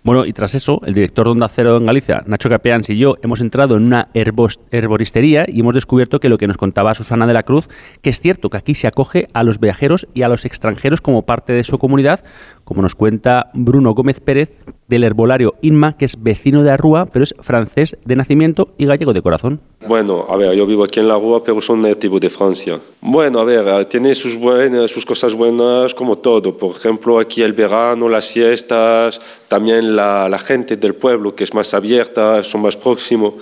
Bueno, 0.06 0.24
y 0.24 0.34
tras 0.34 0.54
eso, 0.54 0.82
el 0.86 0.94
director 0.94 1.26
de 1.26 1.32
Onda 1.32 1.48
Cero 1.48 1.78
en 1.78 1.88
Galicia, 1.88 2.22
Nacho 2.28 2.48
Capeans 2.48 2.92
y 2.92 2.98
yo, 3.00 3.16
hemos 3.24 3.42
entrado 3.42 3.76
en 3.76 3.86
una 3.86 4.10
herboristería 4.14 5.48
y 5.48 5.62
hemos 5.62 5.74
descubierto 5.74 6.20
que 6.20 6.30
lo 6.30 6.38
que 6.38 6.46
nos 6.46 6.58
contaba 6.58 6.94
Susana 6.94 7.26
de 7.26 7.34
la 7.34 7.42
Cruz, 7.42 7.70
que 8.04 8.12
es 8.12 8.20
cierto 8.20 8.52
que 8.52 8.58
aquí 8.58 8.76
se 8.76 8.86
acoge 8.86 9.28
a 9.34 9.42
los 9.42 9.60
viajeros 9.60 10.06
y 10.14 10.22
a 10.22 10.28
los 10.28 10.46
extranjeros 10.46 11.02
como 11.02 11.24
parte 11.24 11.54
de 11.54 11.64
su 11.64 11.80
comunidad, 11.80 12.24
como 12.66 12.84
nos 12.84 12.94
cuenta 12.94 13.50
Bruno 13.56 13.96
Gómez 13.96 14.20
Pérez 14.20 14.56
del 14.88 15.04
herbolario 15.04 15.56
Inma, 15.62 15.94
que 15.94 16.06
es 16.06 16.22
vecino 16.22 16.62
de 16.62 16.70
Arrúa, 16.70 17.08
pero 17.08 17.24
es 17.24 17.34
francés 17.40 17.98
de 18.06 18.16
nacimiento 18.16 18.70
y 18.78 18.86
gallego 18.86 19.14
de 19.14 19.24
corazón. 19.24 19.60
Bueno, 19.88 20.26
a 20.30 20.36
ver, 20.36 20.56
yo 20.56 20.66
vivo 20.66 20.84
aquí 20.84 21.00
en 21.00 21.08
la 21.08 21.16
Arrúa, 21.16 21.44
pero 21.44 21.62
soy 21.62 21.80
nativo 21.80 22.20
de 22.20 22.30
Francia. 22.30 22.80
Bueno, 23.02 23.40
a 23.40 23.44
ver, 23.44 23.86
tiene 23.86 24.14
sus, 24.14 24.38
buenas, 24.38 24.92
sus 24.92 25.06
cosas 25.06 25.34
buenas 25.34 25.94
como 25.94 26.18
todo. 26.18 26.56
Por 26.58 26.76
ejemplo, 26.76 27.20
aquí 27.20 27.42
el 27.42 27.54
verano, 27.54 28.10
las 28.10 28.28
fiestas, 28.28 29.22
también 29.48 29.95
la, 29.96 30.40
gente 30.40 30.78
del 30.78 30.96
pueblo 30.96 31.36
que 31.36 31.44
es 31.44 31.54
más 31.54 31.74
abierta, 31.74 32.44
son 32.44 32.62
más 32.62 32.76
próximos. 32.76 33.34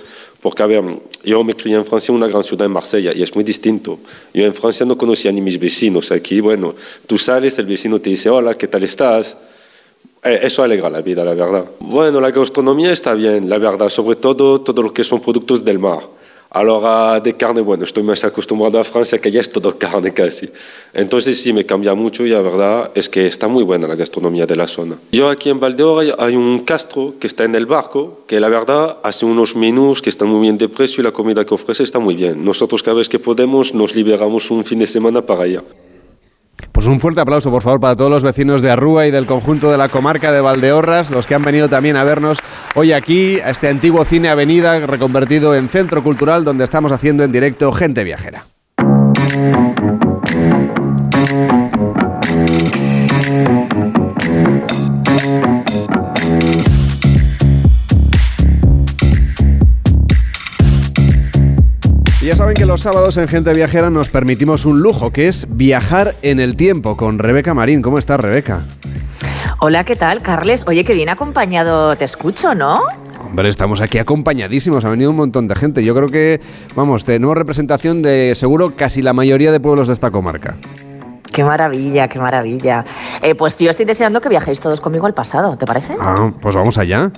Porque, 0.42 0.62
a 0.62 0.66
ver, 0.66 0.84
yo 1.24 1.44
me 1.44 1.56
crié 1.56 1.76
en 1.76 1.86
Francia, 1.86 2.14
una 2.14 2.28
gran 2.28 2.44
ciudad, 2.44 2.66
en 2.66 2.72
Marsella, 2.74 3.14
y 3.16 3.24
es 3.24 3.34
muy 3.34 3.46
distinto. 3.46 4.00
Yo 4.34 4.46
en 4.46 4.54
Francia 4.54 4.86
no 4.86 4.98
conocía 4.98 5.32
ni 5.32 5.40
mis 5.40 5.58
vecinos. 5.58 6.12
Aquí, 6.12 6.42
bueno, 6.42 6.76
tú 7.08 7.18
sales, 7.18 7.58
el 7.60 7.66
vecino 7.66 8.00
te 8.00 8.10
dice, 8.10 8.30
hola, 8.30 8.54
¿qué 8.56 8.68
tal 8.68 8.84
estás? 8.84 9.38
Eh, 10.22 10.40
eso 10.44 10.64
alegra 10.64 10.90
la 10.90 11.02
vida, 11.02 11.24
la 11.24 11.34
verdad. 11.34 11.66
Bueno, 11.80 12.20
la 12.20 12.32
gastronomía 12.32 12.92
está 12.92 13.14
bien, 13.14 13.50
la 13.50 13.58
verdad, 13.58 13.90
sobre 13.90 14.18
todo 14.18 14.60
todo 14.62 14.82
lo 14.82 14.94
que 14.94 15.04
son 15.04 15.22
productos 15.22 15.64
del 15.64 15.80
mar. 15.80 16.02
Ahora 16.56 17.20
de 17.20 17.34
carne, 17.34 17.62
bueno, 17.62 17.84
estoy 17.84 18.04
más 18.04 18.24
acostumbrado 18.24 18.80
a 18.80 18.84
Francia 18.84 19.20
que 19.20 19.32
ya 19.32 19.42
es 19.42 19.52
todo 19.52 19.76
carne 19.76 20.14
casi. 20.14 20.48
Entonces 20.94 21.42
sí 21.42 21.52
me 21.52 21.66
cambia 21.66 21.96
mucho 21.96 22.24
y 22.28 22.30
la 22.30 22.42
verdad 22.42 22.92
es 22.94 23.10
que 23.10 23.26
está 23.26 23.48
muy 23.48 23.64
buena 23.64 23.88
la 23.88 23.96
gastronomía 23.96 24.46
de 24.46 24.56
la 24.56 24.68
zona. 24.68 24.98
Yo 25.12 25.30
aquí 25.30 25.50
en 25.50 25.60
Valdeorra 25.60 26.14
hay 26.20 26.36
un 26.36 26.60
castro 26.60 27.16
que 27.20 27.26
está 27.26 27.44
en 27.44 27.56
el 27.56 27.66
barco, 27.66 28.20
que 28.28 28.40
la 28.40 28.50
verdad 28.50 29.00
hace 29.02 29.26
unos 29.26 29.56
menús 29.56 30.00
que 30.00 30.12
están 30.12 30.28
muy 30.28 30.42
bien 30.42 30.60
de 30.60 30.70
precio 30.70 31.02
y 31.02 31.04
la 31.04 31.12
comida 31.12 31.44
que 31.44 31.56
ofrece 31.56 31.82
está 31.82 31.98
muy 31.98 32.14
bien. 32.14 32.46
Nosotros 32.46 32.84
cada 32.84 32.98
vez 32.98 33.10
que 33.10 33.18
podemos 33.18 33.74
nos 33.74 33.96
liberamos 33.96 34.52
un 34.52 34.64
fin 34.64 34.78
de 34.78 34.86
semana 34.86 35.24
para 35.24 35.46
allá. 35.46 35.64
Pues 36.74 36.88
un 36.88 37.00
fuerte 37.00 37.22
aplauso, 37.22 37.52
por 37.52 37.62
favor, 37.62 37.80
para 37.80 37.96
todos 37.96 38.10
los 38.10 38.24
vecinos 38.24 38.64
de 38.64 38.72
Arrúa 38.72 39.06
y 39.06 39.12
del 39.12 39.28
conjunto 39.28 39.72
de 39.72 39.78
la 39.78 39.90
comarca 39.90 40.32
de 40.32 40.42
Valdeorras, 40.42 41.12
los 41.12 41.28
que 41.28 41.36
han 41.36 41.44
venido 41.44 41.70
también 41.70 41.96
a 41.98 42.04
vernos 42.04 42.40
hoy 42.74 42.94
aquí, 42.94 43.40
a 43.42 43.52
este 43.52 43.70
antiguo 43.70 44.04
cine 44.06 44.30
Avenida, 44.30 44.80
reconvertido 44.80 45.54
en 45.54 45.70
centro 45.70 46.04
cultural, 46.04 46.44
donde 46.44 46.64
estamos 46.64 46.92
haciendo 46.92 47.24
en 47.24 47.32
directo 47.32 47.72
Gente 47.74 48.04
Viajera. 48.04 48.53
Sábados 62.84 63.16
en 63.16 63.30
Gente 63.30 63.54
Viajera 63.54 63.90
nos 63.90 64.10
permitimos 64.10 64.66
un 64.66 64.82
lujo, 64.82 65.14
que 65.14 65.30
es 65.30 65.48
viajar 65.56 66.16
en 66.22 66.42
el 66.42 66.58
tiempo 66.58 66.98
con 66.98 67.18
Rebeca 67.18 67.54
Marín. 67.54 67.82
¿Cómo 67.82 67.98
estás, 67.98 68.20
Rebeca? 68.20 68.64
Hola, 69.62 69.86
¿qué 69.86 69.96
tal, 69.96 70.22
Carles? 70.22 70.66
Oye, 70.68 70.84
que 70.84 70.94
bien 70.94 71.08
acompañado 71.08 71.96
te 71.96 72.04
escucho, 72.04 72.54
¿no? 72.54 72.82
Hombre, 73.24 73.48
estamos 73.48 73.80
aquí 73.80 74.00
acompañadísimos, 74.00 74.84
ha 74.84 74.90
venido 74.90 75.12
un 75.12 75.16
montón 75.16 75.48
de 75.48 75.56
gente. 75.56 75.82
Yo 75.82 75.96
creo 75.96 76.10
que, 76.10 76.42
vamos, 76.76 77.06
tenemos 77.06 77.38
representación 77.38 78.02
de 78.02 78.36
seguro 78.36 78.76
casi 78.76 79.02
la 79.02 79.14
mayoría 79.14 79.54
de 79.54 79.62
pueblos 79.62 79.88
de 79.88 79.94
esta 79.94 80.12
comarca. 80.12 80.58
Qué 81.32 81.46
maravilla, 81.46 82.10
qué 82.10 82.20
maravilla. 82.20 82.84
Eh, 83.22 83.34
pues 83.34 83.58
yo 83.58 83.70
estoy 83.70 83.86
deseando 83.86 84.20
que 84.20 84.28
viajéis 84.28 84.60
todos 84.60 84.82
conmigo 84.82 85.06
al 85.06 85.14
pasado, 85.14 85.58
¿te 85.58 85.66
parece? 85.66 85.96
Ah, 86.02 86.34
pues 86.42 86.54
vamos 86.54 86.78
allá. 86.78 87.14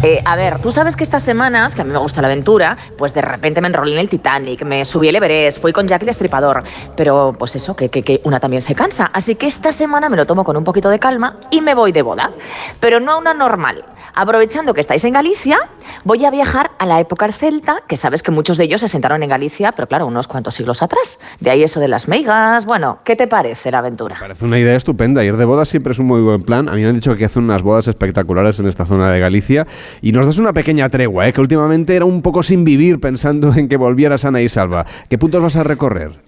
Eh, 0.00 0.22
a 0.24 0.36
ver, 0.36 0.60
tú 0.60 0.70
sabes 0.70 0.94
que 0.94 1.02
estas 1.02 1.24
semanas, 1.24 1.74
que 1.74 1.80
a 1.80 1.84
mí 1.84 1.90
me 1.90 1.98
gusta 1.98 2.22
la 2.22 2.28
aventura, 2.28 2.78
pues 2.96 3.14
de 3.14 3.20
repente 3.20 3.60
me 3.60 3.66
enrolé 3.66 3.94
en 3.94 3.98
el 3.98 4.08
Titanic, 4.08 4.64
me 4.64 4.84
subí 4.84 5.08
el 5.08 5.16
Everest, 5.16 5.60
fui 5.60 5.72
con 5.72 5.88
Jack 5.88 6.02
el 6.02 6.06
Destripador. 6.06 6.62
Pero 6.96 7.34
pues 7.36 7.56
eso, 7.56 7.74
que, 7.74 7.88
que, 7.88 8.04
que, 8.04 8.20
una 8.22 8.38
también 8.38 8.62
se 8.62 8.76
cansa. 8.76 9.10
Así 9.12 9.34
que 9.34 9.48
esta 9.48 9.72
semana 9.72 10.08
me 10.08 10.16
lo 10.16 10.24
tomo 10.24 10.44
con 10.44 10.56
un 10.56 10.62
poquito 10.62 10.88
de 10.88 11.00
calma 11.00 11.40
y 11.50 11.60
me 11.60 11.74
voy 11.74 11.90
de 11.90 12.02
boda. 12.02 12.30
Pero 12.78 13.00
no 13.00 13.12
a 13.12 13.16
una 13.18 13.34
normal. 13.34 13.84
Aprovechando 14.14 14.72
que 14.72 14.80
estáis 14.80 15.04
en 15.04 15.12
Galicia, 15.12 15.58
voy 16.04 16.24
a 16.24 16.30
viajar 16.30 16.70
a 16.78 16.86
la 16.86 17.00
época 17.00 17.30
celta, 17.32 17.82
que 17.86 17.96
sabes 17.96 18.22
que 18.22 18.30
muchos 18.30 18.56
de 18.56 18.64
ellos 18.64 18.80
se 18.80 18.88
sentaron 18.88 19.22
en 19.22 19.28
Galicia, 19.28 19.72
pero 19.72 19.88
claro, 19.88 20.06
unos 20.06 20.28
cuantos 20.28 20.54
siglos 20.54 20.82
atrás. 20.82 21.18
De 21.40 21.50
ahí 21.50 21.62
eso 21.62 21.80
de 21.80 21.88
las 21.88 22.08
meigas. 22.08 22.66
Bueno, 22.66 23.00
¿qué 23.04 23.16
te 23.16 23.26
parece 23.26 23.70
la 23.70 23.78
aventura? 23.78 24.16
Parece 24.18 24.44
una 24.44 24.58
idea 24.58 24.76
estupenda. 24.76 25.24
Ir 25.24 25.36
de 25.36 25.44
boda 25.44 25.64
siempre 25.64 25.92
es 25.92 25.98
un 25.98 26.06
muy 26.06 26.20
buen 26.20 26.42
plan. 26.42 26.68
A 26.68 26.72
mí 26.72 26.82
me 26.82 26.88
han 26.88 26.94
dicho 26.94 27.14
que 27.16 27.24
hacen 27.24 27.44
unas 27.44 27.62
bodas 27.62 27.88
espectaculares 27.88 28.58
en 28.60 28.68
esta 28.68 28.86
zona 28.86 29.10
de 29.10 29.20
Galicia. 29.20 29.66
Y 30.02 30.12
nos 30.12 30.26
das 30.26 30.38
una 30.38 30.52
pequeña 30.52 30.88
tregua, 30.88 31.28
¿eh? 31.28 31.32
que 31.32 31.40
últimamente 31.40 31.96
era 31.96 32.04
un 32.04 32.22
poco 32.22 32.42
sin 32.42 32.64
vivir 32.64 33.00
pensando 33.00 33.54
en 33.54 33.68
que 33.68 33.76
volviera 33.76 34.18
sana 34.18 34.40
y 34.40 34.48
salva. 34.48 34.86
¿Qué 35.08 35.18
puntos 35.18 35.42
vas 35.42 35.56
a 35.56 35.64
recorrer? 35.64 36.27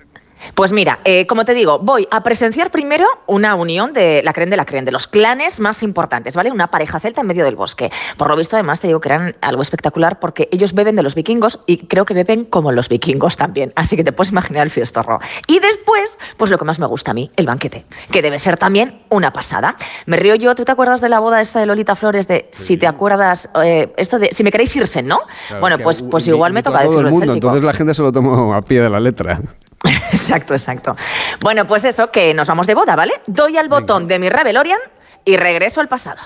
Pues 0.54 0.72
mira, 0.72 1.00
eh, 1.04 1.26
como 1.26 1.44
te 1.44 1.54
digo, 1.54 1.78
voy 1.78 2.08
a 2.10 2.22
presenciar 2.22 2.70
primero 2.70 3.06
una 3.26 3.54
unión 3.54 3.92
de 3.92 4.22
la 4.24 4.32
creen 4.32 4.50
de 4.50 4.56
la 4.56 4.64
creen, 4.64 4.84
de 4.84 4.92
los 4.92 5.06
clanes 5.06 5.60
más 5.60 5.82
importantes, 5.82 6.36
¿vale? 6.36 6.50
Una 6.50 6.68
pareja 6.68 7.00
celta 7.00 7.20
en 7.20 7.26
medio 7.26 7.44
del 7.44 7.56
bosque. 7.56 7.90
Por 8.16 8.28
lo 8.28 8.36
visto, 8.36 8.56
además, 8.56 8.80
te 8.80 8.86
digo 8.86 9.00
que 9.00 9.08
eran 9.08 9.36
algo 9.40 9.62
espectacular 9.62 10.18
porque 10.18 10.48
ellos 10.52 10.74
beben 10.74 10.96
de 10.96 11.02
los 11.02 11.14
vikingos 11.14 11.60
y 11.66 11.86
creo 11.86 12.04
que 12.04 12.14
beben 12.14 12.44
como 12.44 12.72
los 12.72 12.88
vikingos 12.88 13.36
también. 13.36 13.72
Así 13.76 13.96
que 13.96 14.04
te 14.04 14.12
puedes 14.12 14.32
imaginar 14.32 14.64
el 14.64 14.70
fiestorro. 14.70 15.20
Y 15.46 15.58
después, 15.60 16.18
pues 16.36 16.50
lo 16.50 16.58
que 16.58 16.64
más 16.64 16.78
me 16.78 16.86
gusta 16.86 17.12
a 17.12 17.14
mí, 17.14 17.30
el 17.36 17.46
banquete, 17.46 17.86
que 18.10 18.22
debe 18.22 18.38
ser 18.38 18.56
también 18.56 19.02
una 19.08 19.32
pasada. 19.32 19.76
Me 20.06 20.16
río 20.16 20.34
yo, 20.34 20.54
¿tú 20.54 20.64
te 20.64 20.72
acuerdas 20.72 21.00
de 21.00 21.08
la 21.08 21.20
boda 21.20 21.40
esta 21.40 21.60
de 21.60 21.66
Lolita 21.66 21.94
Flores 21.94 22.28
de, 22.28 22.48
si 22.50 22.76
te 22.76 22.86
acuerdas, 22.86 23.50
eh, 23.62 23.92
esto 23.96 24.18
de, 24.18 24.30
si 24.32 24.44
me 24.44 24.50
queréis 24.50 24.74
irse, 24.76 25.02
¿no? 25.02 25.20
Claro, 25.48 25.60
bueno, 25.60 25.78
pues, 25.78 26.02
pues 26.02 26.26
igual 26.26 26.52
me 26.52 26.62
toca 26.62 26.78
todo 26.80 26.90
decirlo 26.90 27.08
el 27.08 27.14
mundo, 27.14 27.32
entonces 27.32 27.62
la 27.62 27.72
gente 27.72 27.94
se 27.94 28.02
lo 28.02 28.12
tomó 28.12 28.54
a 28.54 28.62
pie 28.62 28.80
de 28.80 28.90
la 28.90 29.00
letra. 29.00 29.40
Exacto, 30.12 30.54
exacto. 30.54 30.96
Bueno, 31.40 31.66
pues 31.66 31.84
eso, 31.84 32.10
que 32.10 32.34
nos 32.34 32.48
vamos 32.48 32.66
de 32.66 32.74
boda, 32.74 32.96
¿vale? 32.96 33.12
Doy 33.26 33.56
al 33.56 33.68
botón 33.68 34.08
de 34.08 34.18
mi 34.18 34.28
Rebelorian 34.28 34.78
y 35.24 35.36
regreso 35.36 35.80
al 35.80 35.88
pasado. 35.88 36.20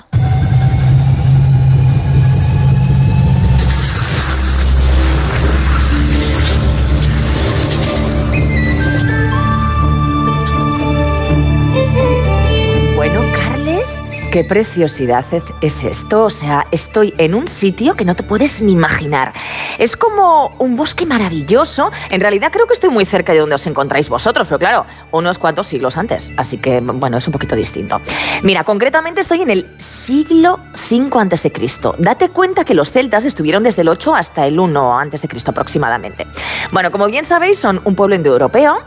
Qué 14.34 14.42
preciosidad 14.42 15.24
es 15.60 15.84
esto. 15.84 16.24
O 16.24 16.30
sea, 16.30 16.66
estoy 16.72 17.14
en 17.18 17.36
un 17.36 17.46
sitio 17.46 17.94
que 17.94 18.04
no 18.04 18.16
te 18.16 18.24
puedes 18.24 18.62
ni 18.62 18.72
imaginar. 18.72 19.32
Es 19.78 19.96
como 19.96 20.56
un 20.58 20.74
bosque 20.74 21.06
maravilloso. 21.06 21.92
En 22.10 22.20
realidad 22.20 22.50
creo 22.50 22.66
que 22.66 22.72
estoy 22.72 22.90
muy 22.90 23.04
cerca 23.04 23.32
de 23.32 23.38
donde 23.38 23.54
os 23.54 23.64
encontráis 23.68 24.08
vosotros, 24.08 24.48
pero 24.48 24.58
claro, 24.58 24.86
unos 25.12 25.38
cuantos 25.38 25.68
siglos 25.68 25.96
antes. 25.96 26.32
Así 26.36 26.58
que, 26.58 26.80
bueno, 26.80 27.18
es 27.18 27.28
un 27.28 27.32
poquito 27.32 27.54
distinto. 27.54 28.00
Mira, 28.42 28.64
concretamente 28.64 29.20
estoy 29.20 29.42
en 29.42 29.50
el 29.50 29.70
siglo 29.76 30.58
V 30.72 31.10
antes 31.16 31.44
de 31.44 31.52
Cristo. 31.52 31.94
Date 31.98 32.30
cuenta 32.30 32.64
que 32.64 32.74
los 32.74 32.90
celtas 32.90 33.24
estuvieron 33.26 33.62
desde 33.62 33.82
el 33.82 33.88
8 33.88 34.16
hasta 34.16 34.48
el 34.48 34.58
1 34.58 34.98
antes 34.98 35.22
de 35.22 35.28
Cristo 35.28 35.52
aproximadamente. 35.52 36.26
Bueno, 36.72 36.90
como 36.90 37.06
bien 37.06 37.24
sabéis, 37.24 37.60
son 37.60 37.80
un 37.84 37.94
pueblo 37.94 38.16
indoeuropeo 38.16 38.82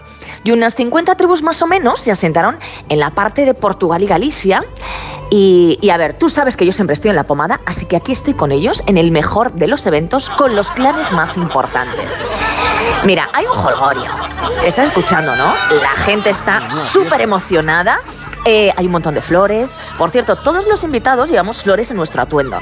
y 0.48 0.52
unas 0.52 0.76
50 0.76 1.16
tribus 1.16 1.44
más 1.44 1.62
o 1.62 1.68
menos 1.68 2.00
se 2.00 2.10
asentaron 2.10 2.58
en 2.88 3.00
la 3.00 3.10
parte 3.10 3.44
de 3.44 3.54
Portugal 3.54 4.02
y 4.02 4.08
Galicia. 4.08 4.64
Y, 5.30 5.90
a 5.92 5.98
ver, 5.98 6.18
tú 6.18 6.30
sabes 6.30 6.56
que 6.56 6.66
yo 6.66 6.72
siempre 6.72 6.94
estoy 6.94 7.10
en 7.10 7.18
la 7.18 7.26
pomada, 7.26 7.60
así 7.66 7.86
que 7.86 7.98
aquí 7.98 8.14
estoy 8.14 8.34
con 8.34 8.54
ellos 8.54 8.82
en 8.88 8.98
el 8.98 9.12
mejor 9.12 9.52
de 9.52 9.68
los 9.68 9.86
eventos 9.88 10.30
con 10.30 10.56
los 10.56 10.72
clanes 10.72 11.12
más 11.12 11.36
importantes. 11.36 12.22
Mira, 13.04 13.28
hay 13.34 13.46
un 13.46 13.58
jolgorio. 13.58 14.10
Estás 14.64 14.88
escuchando, 14.88 15.36
¿no? 15.36 15.54
La 15.82 16.02
gente 16.06 16.30
está 16.30 16.70
súper 16.70 17.20
emocionada. 17.20 18.00
Eh, 18.46 18.72
hay 18.78 18.86
un 18.86 18.94
montón 18.94 19.16
de 19.16 19.22
flores. 19.22 19.78
Por 19.98 20.12
cierto, 20.12 20.38
todos 20.38 20.66
los 20.66 20.82
invitados 20.86 21.30
llevamos 21.30 21.62
flores 21.62 21.92
en 21.92 21.98
nuestro 21.98 22.22
atuendo. 22.22 22.58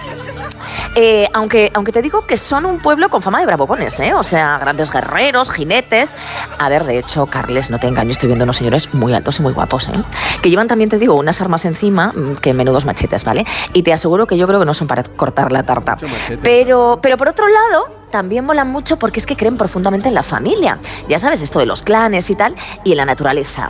Eh, 0.96 1.28
aunque, 1.34 1.72
aunque 1.74 1.92
te 1.92 2.02
digo 2.02 2.26
que 2.26 2.38
son 2.38 2.66
un 2.66 2.80
pueblo 2.80 3.10
con 3.10 3.22
fama 3.22 3.40
de 3.40 3.46
bravucones, 3.46 4.00
¿eh? 4.00 4.14
O 4.14 4.24
sea, 4.24 4.58
grandes 4.60 4.92
guerreros, 4.92 5.52
jinetes. 5.52 6.16
A 6.60 6.70
ver, 6.70 6.86
de 6.86 7.00
hecho, 7.00 7.26
Carles, 7.26 7.70
no 7.70 7.80
te 7.80 7.88
engaño, 7.88 8.12
estoy 8.12 8.28
viendo 8.28 8.44
unos 8.44 8.58
señores 8.58 8.94
muy 8.94 9.14
altos 9.14 9.40
y 9.40 9.42
muy 9.42 9.54
guapos, 9.54 9.88
¿eh? 9.90 10.04
Que 10.42 10.50
llevan 10.50 10.68
también, 10.68 10.90
te 10.90 10.98
digo, 10.98 11.16
unas 11.16 11.42
armas 11.42 11.66
encima 11.66 12.14
mm, 12.14 12.36
que 12.36 12.54
menudos 12.54 12.86
machetes, 12.86 13.26
¿vale? 13.26 13.46
Y 13.74 13.84
te 13.84 13.94
aseguro 13.94 14.28
que 14.28 14.38
yo 14.38 14.48
creo 14.48 14.60
que 14.60 14.66
no 14.66 14.74
son 14.74 14.88
para 14.88 15.04
cortar 15.04 15.52
la 15.52 15.64
tarta. 15.64 15.98
Pero, 16.42 17.00
pero 17.02 17.18
por 17.18 17.28
otro 17.28 17.48
lado, 17.48 17.90
también 18.12 18.46
molan 18.46 18.70
mucho 18.70 18.98
porque 18.98 19.20
es 19.20 19.26
que 19.26 19.36
creen 19.36 19.58
profundamente 19.58 20.08
en 20.08 20.16
la 20.16 20.24
familia. 20.24 20.80
Ya 21.10 21.20
sabes, 21.20 21.42
esto 21.42 21.60
de 21.60 21.66
los 21.66 21.82
clanes 21.82 22.30
y 22.30 22.36
tal, 22.36 22.56
y 22.84 22.92
en 22.92 22.98
la 22.98 23.06
naturaleza. 23.06 23.70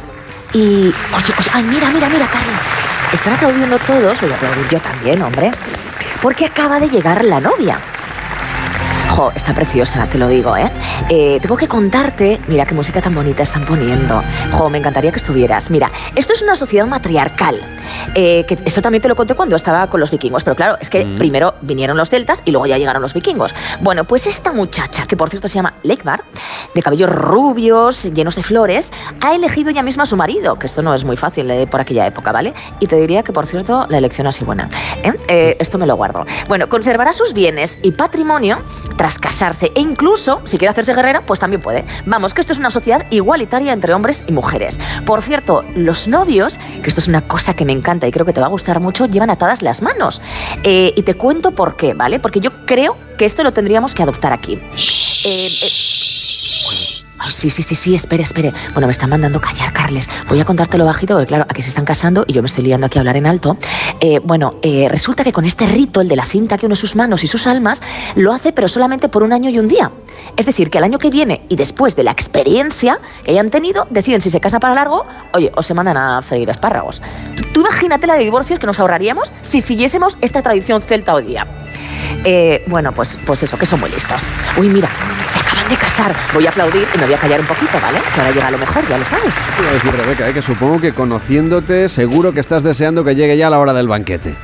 Y, 0.53 0.93
oye, 1.15 1.33
oye, 1.39 1.49
ay, 1.53 1.63
mira, 1.63 1.89
mira, 1.89 2.07
mira, 2.07 2.27
Carles. 2.27 2.61
Están 3.11 3.33
aplaudiendo 3.33 3.77
todos, 3.79 4.21
voy 4.21 4.31
a 4.31 4.35
aplaudir 4.35 4.67
yo 4.69 4.79
también, 4.79 5.21
hombre. 5.21 5.51
Porque 6.25 6.47
acaba 6.47 6.79
de 6.79 6.89
llegar 6.89 7.23
la 7.23 7.39
novia. 7.39 7.79
Jo, 9.11 9.31
está 9.35 9.53
preciosa, 9.53 10.07
te 10.07 10.17
lo 10.17 10.27
digo, 10.27 10.57
¿eh? 10.57 10.71
Eh, 11.07 11.37
Tengo 11.39 11.55
que 11.55 11.67
contarte, 11.67 12.41
mira 12.47 12.65
qué 12.65 12.73
música 12.73 12.99
tan 12.99 13.13
bonita 13.13 13.43
están 13.43 13.63
poniendo. 13.63 14.23
Jo, 14.51 14.67
me 14.71 14.79
encantaría 14.79 15.11
que 15.11 15.19
estuvieras. 15.19 15.69
Mira, 15.69 15.91
esto 16.15 16.33
es 16.33 16.41
una 16.41 16.55
sociedad 16.55 16.87
matriarcal. 16.87 17.61
Eh, 18.13 18.45
que 18.47 18.57
esto 18.65 18.81
también 18.81 19.01
te 19.01 19.07
lo 19.07 19.15
conté 19.15 19.33
cuando 19.35 19.55
estaba 19.55 19.87
con 19.87 19.99
los 19.99 20.11
vikingos, 20.11 20.43
pero 20.43 20.55
claro, 20.55 20.77
es 20.79 20.89
que 20.89 21.05
primero 21.17 21.55
vinieron 21.61 21.97
los 21.97 22.09
celtas 22.09 22.41
y 22.45 22.51
luego 22.51 22.65
ya 22.65 22.77
llegaron 22.77 23.01
los 23.01 23.13
vikingos. 23.13 23.55
Bueno, 23.81 24.03
pues 24.03 24.27
esta 24.27 24.51
muchacha, 24.51 25.05
que 25.07 25.17
por 25.17 25.29
cierto 25.29 25.47
se 25.47 25.55
llama 25.55 25.73
Lekbar, 25.83 26.23
de 26.73 26.81
cabellos 26.81 27.09
rubios, 27.09 28.03
llenos 28.13 28.35
de 28.35 28.43
flores, 28.43 28.91
ha 29.21 29.33
elegido 29.33 29.69
ella 29.69 29.83
misma 29.83 30.03
a 30.03 30.05
su 30.05 30.15
marido, 30.15 30.57
que 30.57 30.67
esto 30.67 30.81
no 30.81 30.93
es 30.93 31.03
muy 31.03 31.17
fácil 31.17 31.49
eh, 31.51 31.67
por 31.67 31.81
aquella 31.81 32.05
época, 32.05 32.31
¿vale? 32.31 32.53
Y 32.79 32.87
te 32.87 32.95
diría 32.97 33.23
que, 33.23 33.33
por 33.33 33.47
cierto, 33.47 33.85
la 33.89 33.97
elección 33.97 34.27
ha 34.27 34.31
sido 34.31 34.47
buena. 34.47 34.69
Eh, 35.27 35.57
esto 35.59 35.77
me 35.77 35.85
lo 35.85 35.95
guardo. 35.95 36.25
Bueno, 36.47 36.69
conservará 36.69 37.13
sus 37.13 37.33
bienes 37.33 37.79
y 37.81 37.91
patrimonio 37.91 38.63
tras 38.97 39.19
casarse 39.19 39.71
e 39.75 39.81
incluso, 39.81 40.41
si 40.43 40.57
quiere 40.57 40.71
hacerse 40.71 40.93
guerrera, 40.93 41.21
pues 41.21 41.39
también 41.39 41.61
puede. 41.61 41.85
Vamos, 42.05 42.33
que 42.33 42.41
esto 42.41 42.53
es 42.53 42.59
una 42.59 42.69
sociedad 42.69 43.05
igualitaria 43.09 43.73
entre 43.73 43.93
hombres 43.93 44.23
y 44.27 44.31
mujeres. 44.31 44.79
Por 45.05 45.21
cierto, 45.21 45.63
los 45.75 46.07
novios, 46.07 46.57
que 46.81 46.89
esto 46.89 46.99
es 46.99 47.07
una 47.07 47.21
cosa 47.21 47.53
que 47.53 47.65
me 47.65 47.71
encanta 47.71 47.94
y 48.03 48.11
creo 48.11 48.25
que 48.25 48.33
te 48.33 48.41
va 48.41 48.47
a 48.47 48.49
gustar 48.49 48.79
mucho, 48.79 49.05
llevan 49.05 49.29
atadas 49.29 49.61
las 49.61 49.81
manos. 49.81 50.21
Eh, 50.63 50.93
y 50.95 51.03
te 51.03 51.15
cuento 51.15 51.51
por 51.51 51.75
qué, 51.75 51.93
¿vale? 51.93 52.19
Porque 52.19 52.39
yo 52.39 52.51
creo 52.65 52.97
que 53.17 53.25
esto 53.25 53.43
lo 53.43 53.53
tendríamos 53.53 53.95
que 53.95 54.03
adoptar 54.03 54.33
aquí. 54.33 54.53
Eh, 54.53 55.47
eh, 55.47 55.94
Ay, 57.25 57.31
sí, 57.31 57.49
sí, 57.49 57.63
sí, 57.63 57.73
sí, 57.73 57.95
espere, 57.95 58.21
espere. 58.21 58.53
Bueno, 58.73 58.85
me 58.85 58.91
están 58.91 59.09
mandando 59.09 59.41
callar, 59.41 59.73
Carles. 59.73 60.07
Voy 60.29 60.39
a 60.39 60.45
contártelo 60.45 60.85
bajito, 60.85 61.15
porque 61.15 61.27
claro, 61.27 61.45
aquí 61.49 61.63
se 61.63 61.69
están 61.69 61.83
casando 61.83 62.23
y 62.27 62.33
yo 62.33 62.43
me 62.43 62.45
estoy 62.45 62.63
liando 62.63 62.85
aquí 62.85 62.99
a 62.99 63.01
hablar 63.01 63.17
en 63.17 63.25
alto. 63.25 63.57
Eh, 63.99 64.19
bueno, 64.23 64.51
eh, 64.61 64.87
resulta 64.89 65.23
que 65.23 65.33
con 65.33 65.43
este 65.43 65.65
rito, 65.65 66.01
el 66.01 66.07
de 66.07 66.15
la 66.15 66.25
cinta 66.25 66.59
que 66.59 66.67
une 66.67 66.75
sus 66.75 66.95
manos 66.95 67.23
y 67.23 67.27
sus 67.27 67.47
almas, 67.47 67.81
lo 68.15 68.31
hace 68.31 68.53
pero 68.53 68.67
solamente 68.67 69.09
por 69.09 69.23
un 69.23 69.33
año 69.33 69.49
y 69.49 69.57
un 69.57 69.67
día. 69.67 69.91
Es 70.37 70.45
decir, 70.45 70.69
que 70.69 70.77
el 70.77 70.83
año 70.83 70.99
que 70.99 71.09
viene 71.09 71.45
y 71.49 71.55
después 71.55 71.95
de 71.95 72.03
la 72.03 72.11
experiencia 72.11 72.99
que 73.23 73.31
hayan 73.31 73.49
tenido, 73.49 73.87
deciden 73.89 74.21
si 74.21 74.29
se 74.29 74.39
casa 74.39 74.59
para 74.59 74.75
largo, 74.75 75.05
oye, 75.33 75.51
o 75.55 75.63
se 75.63 75.73
mandan 75.73 75.97
a 75.97 76.21
freír 76.21 76.49
espárragos. 76.51 77.01
Tú, 77.35 77.43
tú 77.53 77.59
imagínate 77.61 78.05
la 78.05 78.15
de 78.15 78.23
divorcios 78.23 78.59
que 78.59 78.67
nos 78.67 78.79
ahorraríamos 78.79 79.31
si 79.41 79.61
siguiésemos 79.61 80.19
esta 80.21 80.43
tradición 80.43 80.79
celta 80.81 81.15
hoy 81.15 81.23
día. 81.23 81.47
Eh, 82.23 82.63
bueno, 82.67 82.91
pues, 82.91 83.17
pues 83.25 83.43
eso, 83.43 83.57
que 83.57 83.65
son 83.65 83.79
muy 83.79 83.89
listos. 83.89 84.29
Uy, 84.57 84.69
mira, 84.69 84.89
se 85.27 85.39
acaban 85.39 85.67
de 85.69 85.75
casar. 85.75 86.13
Voy 86.33 86.45
a 86.45 86.49
aplaudir 86.49 86.87
y 86.93 86.97
me 86.97 87.05
voy 87.05 87.13
a 87.13 87.17
callar 87.17 87.39
un 87.39 87.47
poquito, 87.47 87.79
¿vale? 87.81 87.99
Que 88.13 88.21
ahora 88.21 88.33
llega 88.33 88.51
lo 88.51 88.57
mejor, 88.57 88.87
ya 88.89 88.97
lo 88.97 89.05
sabes. 89.05 89.35
A 89.67 89.73
decir, 89.73 89.91
Rebeca, 89.91 90.29
eh, 90.29 90.33
que 90.33 90.41
supongo 90.41 90.81
que 90.81 90.93
conociéndote, 90.93 91.89
seguro 91.89 92.33
que 92.33 92.39
estás 92.39 92.63
deseando 92.63 93.03
que 93.03 93.15
llegue 93.15 93.37
ya 93.37 93.49
la 93.49 93.59
hora 93.59 93.73
del 93.73 93.87
banquete. 93.87 94.35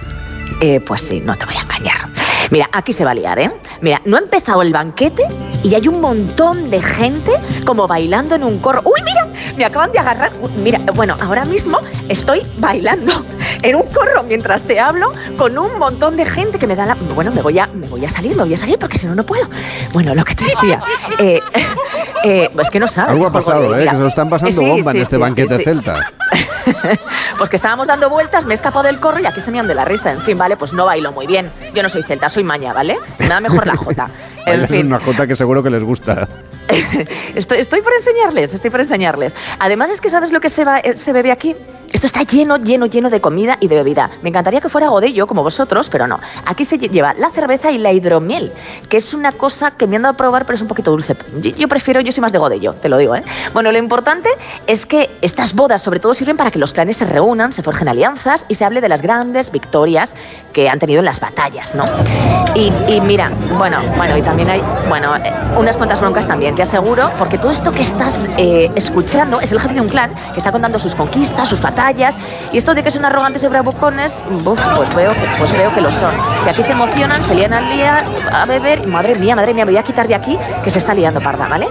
Eh, 0.59 0.79
pues 0.79 1.01
sí, 1.01 1.21
no 1.25 1.35
te 1.35 1.45
voy 1.45 1.55
a 1.55 1.61
engañar. 1.61 2.07
Mira, 2.51 2.69
aquí 2.73 2.91
se 2.91 3.05
va 3.05 3.11
a 3.11 3.13
liar, 3.13 3.39
¿eh? 3.39 3.49
Mira, 3.79 4.01
no 4.03 4.17
ha 4.17 4.19
empezado 4.19 4.61
el 4.61 4.73
banquete 4.73 5.23
y 5.63 5.73
hay 5.73 5.87
un 5.87 6.01
montón 6.01 6.69
de 6.69 6.81
gente 6.81 7.31
como 7.65 7.87
bailando 7.87 8.35
en 8.35 8.43
un 8.43 8.59
corro. 8.59 8.81
¡Uy, 8.83 9.01
mira! 9.05 9.25
Me 9.55 9.63
acaban 9.63 9.91
de 9.93 9.99
agarrar. 9.99 10.33
Uy, 10.41 10.51
mira, 10.57 10.79
bueno, 10.93 11.15
ahora 11.21 11.45
mismo 11.45 11.79
estoy 12.09 12.41
bailando 12.57 13.25
en 13.61 13.75
un 13.75 13.83
corro 13.83 14.23
mientras 14.23 14.63
te 14.63 14.81
hablo 14.81 15.13
con 15.37 15.57
un 15.57 15.79
montón 15.79 16.17
de 16.17 16.25
gente 16.25 16.59
que 16.59 16.67
me 16.67 16.75
da 16.75 16.85
la... 16.85 16.97
Bueno, 17.15 17.31
me 17.31 17.41
voy 17.41 17.57
a, 17.57 17.67
me 17.67 17.87
voy 17.87 18.05
a 18.05 18.09
salir, 18.09 18.35
me 18.35 18.43
voy 18.43 18.53
a 18.53 18.57
salir 18.57 18.77
porque 18.77 18.97
si 18.97 19.05
no, 19.05 19.15
no 19.15 19.25
puedo. 19.25 19.47
Bueno, 19.93 20.13
lo 20.13 20.25
que 20.25 20.35
te 20.35 20.45
decía. 20.45 20.81
Eh, 21.19 21.39
eh, 22.23 22.49
pues 22.53 22.71
que 22.71 22.79
no 22.79 22.87
sabes. 22.87 23.11
Algo 23.11 23.27
ha 23.27 23.31
pasado, 23.31 23.77
¿eh? 23.77 23.83
Que 23.83 23.91
se 23.91 23.97
lo 23.97 24.07
están 24.07 24.29
pasando 24.29 24.55
Sí, 24.55 24.65
bomba 24.67 24.91
sí, 24.91 24.97
en 24.97 25.03
este 25.03 25.15
sí, 25.15 25.21
banquete 25.21 25.55
sí, 25.55 25.57
sí. 25.57 25.63
celta. 25.63 26.11
Pues 27.37 27.49
que 27.49 27.55
estábamos 27.55 27.87
dando 27.87 28.07
vueltas, 28.09 28.45
me 28.45 28.53
he 28.53 28.55
escapado 28.55 28.83
del 28.83 28.99
corro 28.99 29.19
y 29.19 29.25
aquí 29.25 29.41
se 29.41 29.49
me 29.49 29.59
han 29.59 29.67
de 29.67 29.73
la 29.73 29.83
risa. 29.83 30.11
En 30.11 30.21
fin, 30.21 30.37
vale, 30.37 30.57
pues 30.57 30.73
no 30.73 30.85
bailo 30.85 31.11
muy 31.11 31.25
bien. 31.25 31.51
Yo 31.73 31.81
no 31.81 31.89
soy 31.89 32.03
celta, 32.03 32.29
soy 32.29 32.40
maña, 32.43 32.73
¿vale? 32.73 32.97
Me 33.19 33.27
da 33.27 33.39
mejor 33.39 33.68
la 33.68 33.76
jota. 33.76 34.09
En 34.43 34.63
es 34.63 34.72
una 34.72 34.99
jota 34.99 35.27
que 35.27 35.35
seguro 35.35 35.61
que 35.61 35.69
les 35.69 35.84
gusta. 35.84 36.27
estoy, 37.35 37.59
estoy 37.59 37.81
por 37.81 37.93
enseñarles, 37.93 38.55
estoy 38.55 38.72
por 38.72 38.81
enseñarles. 38.81 39.35
Además 39.59 39.91
es 39.91 40.01
que 40.01 40.09
sabes 40.09 40.31
lo 40.31 40.39
que 40.39 40.49
se, 40.49 40.65
va, 40.65 40.80
eh, 40.80 40.97
se 40.97 41.13
bebe 41.13 41.31
aquí. 41.31 41.55
Esto 41.91 42.05
está 42.07 42.23
lleno, 42.23 42.57
lleno, 42.57 42.85
lleno 42.85 43.09
de 43.09 43.19
comida 43.19 43.57
y 43.59 43.68
de 43.68 43.76
bebida. 43.76 44.09
Me 44.22 44.30
encantaría 44.30 44.61
que 44.61 44.69
fuera 44.69 44.88
godello 44.88 45.27
como 45.27 45.43
vosotros, 45.43 45.89
pero 45.89 46.07
no. 46.07 46.19
Aquí 46.45 46.63
se 46.63 46.80
lle- 46.80 46.89
lleva 46.89 47.13
la 47.15 47.30
cerveza 47.31 47.69
y 47.72 47.77
la 47.77 47.91
hidromiel, 47.91 48.53
que 48.88 48.97
es 48.97 49.13
una 49.13 49.34
cosa 49.34 49.72
que 49.72 49.88
me 49.88 49.97
han 49.97 50.03
dado 50.03 50.13
a 50.13 50.18
probar, 50.18 50.45
pero 50.45 50.55
es 50.55 50.61
un 50.61 50.68
poquito 50.69 50.91
dulce. 50.91 51.18
Yo, 51.41 51.51
yo 51.51 51.68
prefiero, 51.68 51.99
yo 51.99 52.11
soy 52.13 52.22
más 52.22 52.31
de 52.31 52.38
godello, 52.38 52.73
te 52.76 52.88
lo 52.88 52.97
digo, 52.97 53.15
¿eh? 53.15 53.23
Bueno, 53.53 53.72
lo 53.73 53.77
importante 53.77 54.30
es 54.68 54.85
que 54.85 55.09
estas 55.22 55.53
bodas 55.53 55.81
sobre 55.81 55.99
todo 55.99 56.13
sirven 56.13 56.38
para 56.38 56.49
que 56.49 56.59
los 56.59 56.72
clanes 56.72 56.95
se 56.97 57.05
reúnan, 57.05 57.51
se 57.51 57.61
forjen 57.61 57.89
alianzas 57.89 58.45
y 58.47 58.55
se 58.55 58.63
hable 58.63 58.80
de 58.80 58.88
las 58.88 59.01
grandes 59.01 59.51
victorias 59.51 60.15
que 60.53 60.69
han 60.69 60.80
tenido 60.80 60.99
en 60.99 61.05
las 61.05 61.19
batallas, 61.19 61.76
¿no? 61.76 61.84
Y, 62.55 62.72
y 62.88 63.01
mira, 63.01 63.31
bueno, 63.57 63.77
bueno, 63.97 64.18
y 64.18 64.22
también 64.22 64.49
hay, 64.49 64.61
bueno, 64.88 65.15
eh, 65.18 65.31
unas 65.57 65.76
cuantas 65.76 65.99
broncas 65.99 66.26
también, 66.26 66.55
te 66.55 66.61
aseguro, 66.61 67.09
porque 67.19 67.38
todo 67.38 67.51
esto 67.51 67.72
que 67.73 67.81
estás 67.81 68.30
eh, 68.38 68.72
escuchando 68.76 69.41
es 69.41 69.51
el 69.51 69.59
jefe 69.59 69.73
de 69.76 69.81
un 69.81 69.89
clan 69.89 70.13
que 70.34 70.38
está 70.39 70.51
contando 70.53 70.80
sus 70.80 70.95
conquistas, 70.95 71.49
sus 71.49 71.61
batallas, 71.61 71.80
y 72.53 72.57
esto 72.57 72.75
de 72.75 72.83
que 72.83 72.91
son 72.91 73.03
arrogantes 73.05 73.41
y 73.43 73.47
bravucones, 73.47 74.21
buf, 74.43 74.61
pues 74.75 74.93
veo, 74.95 75.11
que- 75.13 75.27
pues 75.39 75.51
veo 75.57 75.73
que 75.73 75.81
lo 75.81 75.91
son. 75.91 76.13
Que 76.43 76.51
aquí 76.51 76.61
se 76.61 76.73
emocionan, 76.73 77.23
se 77.23 77.33
lían 77.33 77.53
al 77.53 77.67
día 77.73 78.05
a 78.31 78.45
beber, 78.45 78.83
y 78.83 78.87
madre 78.87 79.15
mía, 79.15 79.35
madre 79.35 79.53
mía, 79.53 79.65
me 79.65 79.71
voy 79.71 79.79
a 79.79 79.83
quitar 79.83 80.07
de 80.07 80.13
aquí 80.15 80.37
que 80.63 80.69
se 80.69 80.77
está 80.77 80.93
liando 80.93 81.19
parda, 81.21 81.47
¿vale? 81.47 81.67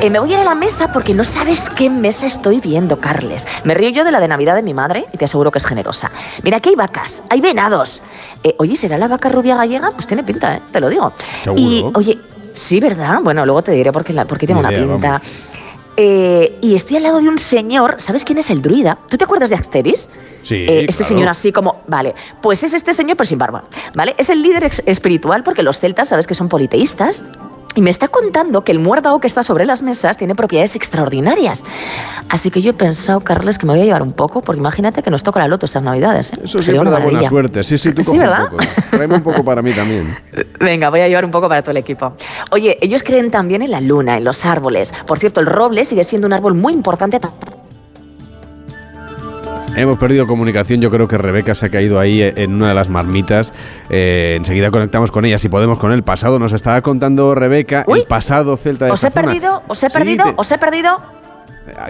Eh, 0.00 0.10
me 0.10 0.18
voy 0.18 0.30
a 0.32 0.34
ir 0.34 0.40
a 0.40 0.44
la 0.44 0.54
mesa 0.56 0.92
porque 0.92 1.14
no 1.14 1.22
sabes 1.24 1.70
qué 1.70 1.88
mesa 1.88 2.26
estoy 2.26 2.58
viendo, 2.60 2.98
Carles. 3.00 3.46
Me 3.62 3.74
río 3.74 3.90
yo 3.90 4.04
de 4.04 4.10
la 4.10 4.18
de 4.20 4.26
Navidad 4.28 4.56
de 4.56 4.62
mi 4.62 4.74
madre 4.74 5.06
y 5.12 5.18
te 5.18 5.24
aseguro 5.26 5.50
que 5.52 5.58
es 5.58 5.66
generosa. 5.66 6.10
Mira, 6.42 6.56
aquí 6.56 6.70
hay 6.70 6.74
vacas, 6.74 7.22
hay 7.30 7.40
venados. 7.40 8.02
Eh, 8.42 8.56
oye, 8.58 8.76
¿será 8.76 8.98
la 8.98 9.06
vaca 9.08 9.28
rubia 9.28 9.54
gallega? 9.56 9.92
Pues 9.92 10.06
tiene 10.08 10.24
pinta, 10.24 10.56
¿eh? 10.56 10.60
Te 10.72 10.80
lo 10.80 10.88
digo. 10.88 11.12
Y, 11.56 11.80
oye, 11.94 12.18
sí, 12.54 12.80
¿verdad? 12.80 13.20
Bueno, 13.22 13.44
luego 13.46 13.62
te 13.62 13.72
diré 13.72 13.92
por 13.92 14.04
qué, 14.04 14.12
la, 14.12 14.24
por 14.24 14.36
qué 14.38 14.46
una 14.60 14.70
pinta. 14.98 15.20
Eh, 15.96 16.58
y 16.60 16.74
estoy 16.74 16.96
al 16.96 17.04
lado 17.04 17.20
de 17.20 17.28
un 17.28 17.38
señor, 17.38 17.96
¿sabes 17.98 18.24
quién 18.24 18.38
es 18.38 18.50
el 18.50 18.62
druida? 18.62 18.98
¿Tú 19.08 19.16
te 19.16 19.24
acuerdas 19.24 19.50
de 19.50 19.56
Asteris? 19.56 20.10
Sí, 20.42 20.56
Eh, 20.56 20.80
este 20.88 21.02
claro. 21.02 21.08
señor 21.14 21.28
así 21.28 21.52
como, 21.52 21.82
vale, 21.86 22.14
pues 22.42 22.62
es 22.64 22.74
este 22.74 22.92
señor 22.92 23.16
pero 23.16 23.26
sin 23.26 23.38
barba, 23.38 23.64
¿vale? 23.94 24.14
Es 24.18 24.28
el 24.28 24.42
líder 24.42 24.64
espiritual 24.86 25.42
porque 25.42 25.62
los 25.62 25.80
celtas 25.80 26.08
sabes 26.08 26.26
que 26.26 26.34
son 26.34 26.48
politeístas. 26.48 27.22
Y 27.74 27.82
me 27.82 27.90
está 27.90 28.08
contando 28.08 28.62
que 28.62 28.72
el 28.72 28.78
muérdago 28.78 29.20
que 29.20 29.26
está 29.26 29.42
sobre 29.42 29.64
las 29.66 29.82
mesas 29.82 30.16
tiene 30.16 30.34
propiedades 30.34 30.76
extraordinarias. 30.76 31.64
Así 32.28 32.50
que 32.50 32.62
yo 32.62 32.70
he 32.70 32.74
pensado, 32.74 33.20
Carles, 33.20 33.58
que 33.58 33.66
me 33.66 33.72
voy 33.72 33.82
a 33.82 33.84
llevar 33.84 34.02
un 34.02 34.12
poco, 34.12 34.42
porque 34.42 34.60
imagínate 34.60 35.02
que 35.02 35.10
nos 35.10 35.22
toca 35.22 35.40
la 35.40 35.48
loto 35.48 35.66
estas 35.66 35.82
navidades. 35.82 36.32
¿eh? 36.32 36.36
Eso 36.44 36.62
Sería 36.62 36.62
siempre 36.62 36.80
una 36.82 36.90
da 36.98 37.04
buena 37.04 37.28
suerte. 37.28 37.64
Sí, 37.64 37.76
sí, 37.78 37.92
tú 37.92 38.04
Sí, 38.04 38.16
¿verdad? 38.16 38.44
un 38.44 38.50
poco. 38.50 38.64
Tráeme 38.90 39.14
un 39.16 39.22
poco 39.22 39.44
para 39.44 39.60
mí 39.62 39.72
también. 39.72 40.16
Venga, 40.60 40.90
voy 40.90 41.00
a 41.00 41.08
llevar 41.08 41.24
un 41.24 41.30
poco 41.30 41.48
para 41.48 41.62
todo 41.62 41.72
el 41.72 41.78
equipo. 41.78 42.14
Oye, 42.52 42.78
ellos 42.80 43.02
creen 43.02 43.30
también 43.30 43.62
en 43.62 43.70
la 43.70 43.80
luna, 43.80 44.18
en 44.18 44.24
los 44.24 44.44
árboles. 44.44 44.92
Por 45.06 45.18
cierto, 45.18 45.40
el 45.40 45.46
roble 45.46 45.84
sigue 45.84 46.04
siendo 46.04 46.26
un 46.26 46.32
árbol 46.32 46.54
muy 46.54 46.72
importante. 46.72 47.20
Hemos 49.76 49.98
perdido 49.98 50.26
comunicación, 50.28 50.80
yo 50.80 50.88
creo 50.90 51.08
que 51.08 51.18
Rebeca 51.18 51.54
se 51.54 51.66
ha 51.66 51.68
caído 51.68 51.98
ahí 51.98 52.22
en 52.22 52.54
una 52.54 52.68
de 52.68 52.74
las 52.74 52.88
marmitas. 52.88 53.52
Eh, 53.90 54.34
enseguida 54.38 54.70
conectamos 54.70 55.10
con 55.10 55.24
ella, 55.24 55.38
si 55.38 55.48
podemos, 55.48 55.78
con 55.80 55.90
el 55.90 56.04
pasado. 56.04 56.38
Nos 56.38 56.52
estaba 56.52 56.80
contando 56.80 57.34
Rebeca 57.34 57.84
el 57.88 58.04
pasado 58.04 58.56
celta 58.56 58.86
de 58.86 58.92
¿Os 58.92 59.02
he 59.02 59.10
zona. 59.10 59.26
perdido? 59.26 59.62
¿Os 59.66 59.82
he 59.82 59.88
Sí, 59.90 59.98
perdido? 59.98 60.24
te- 60.26 60.34
¿Os 60.36 60.52
he 60.52 60.58
perdido? 60.58 60.96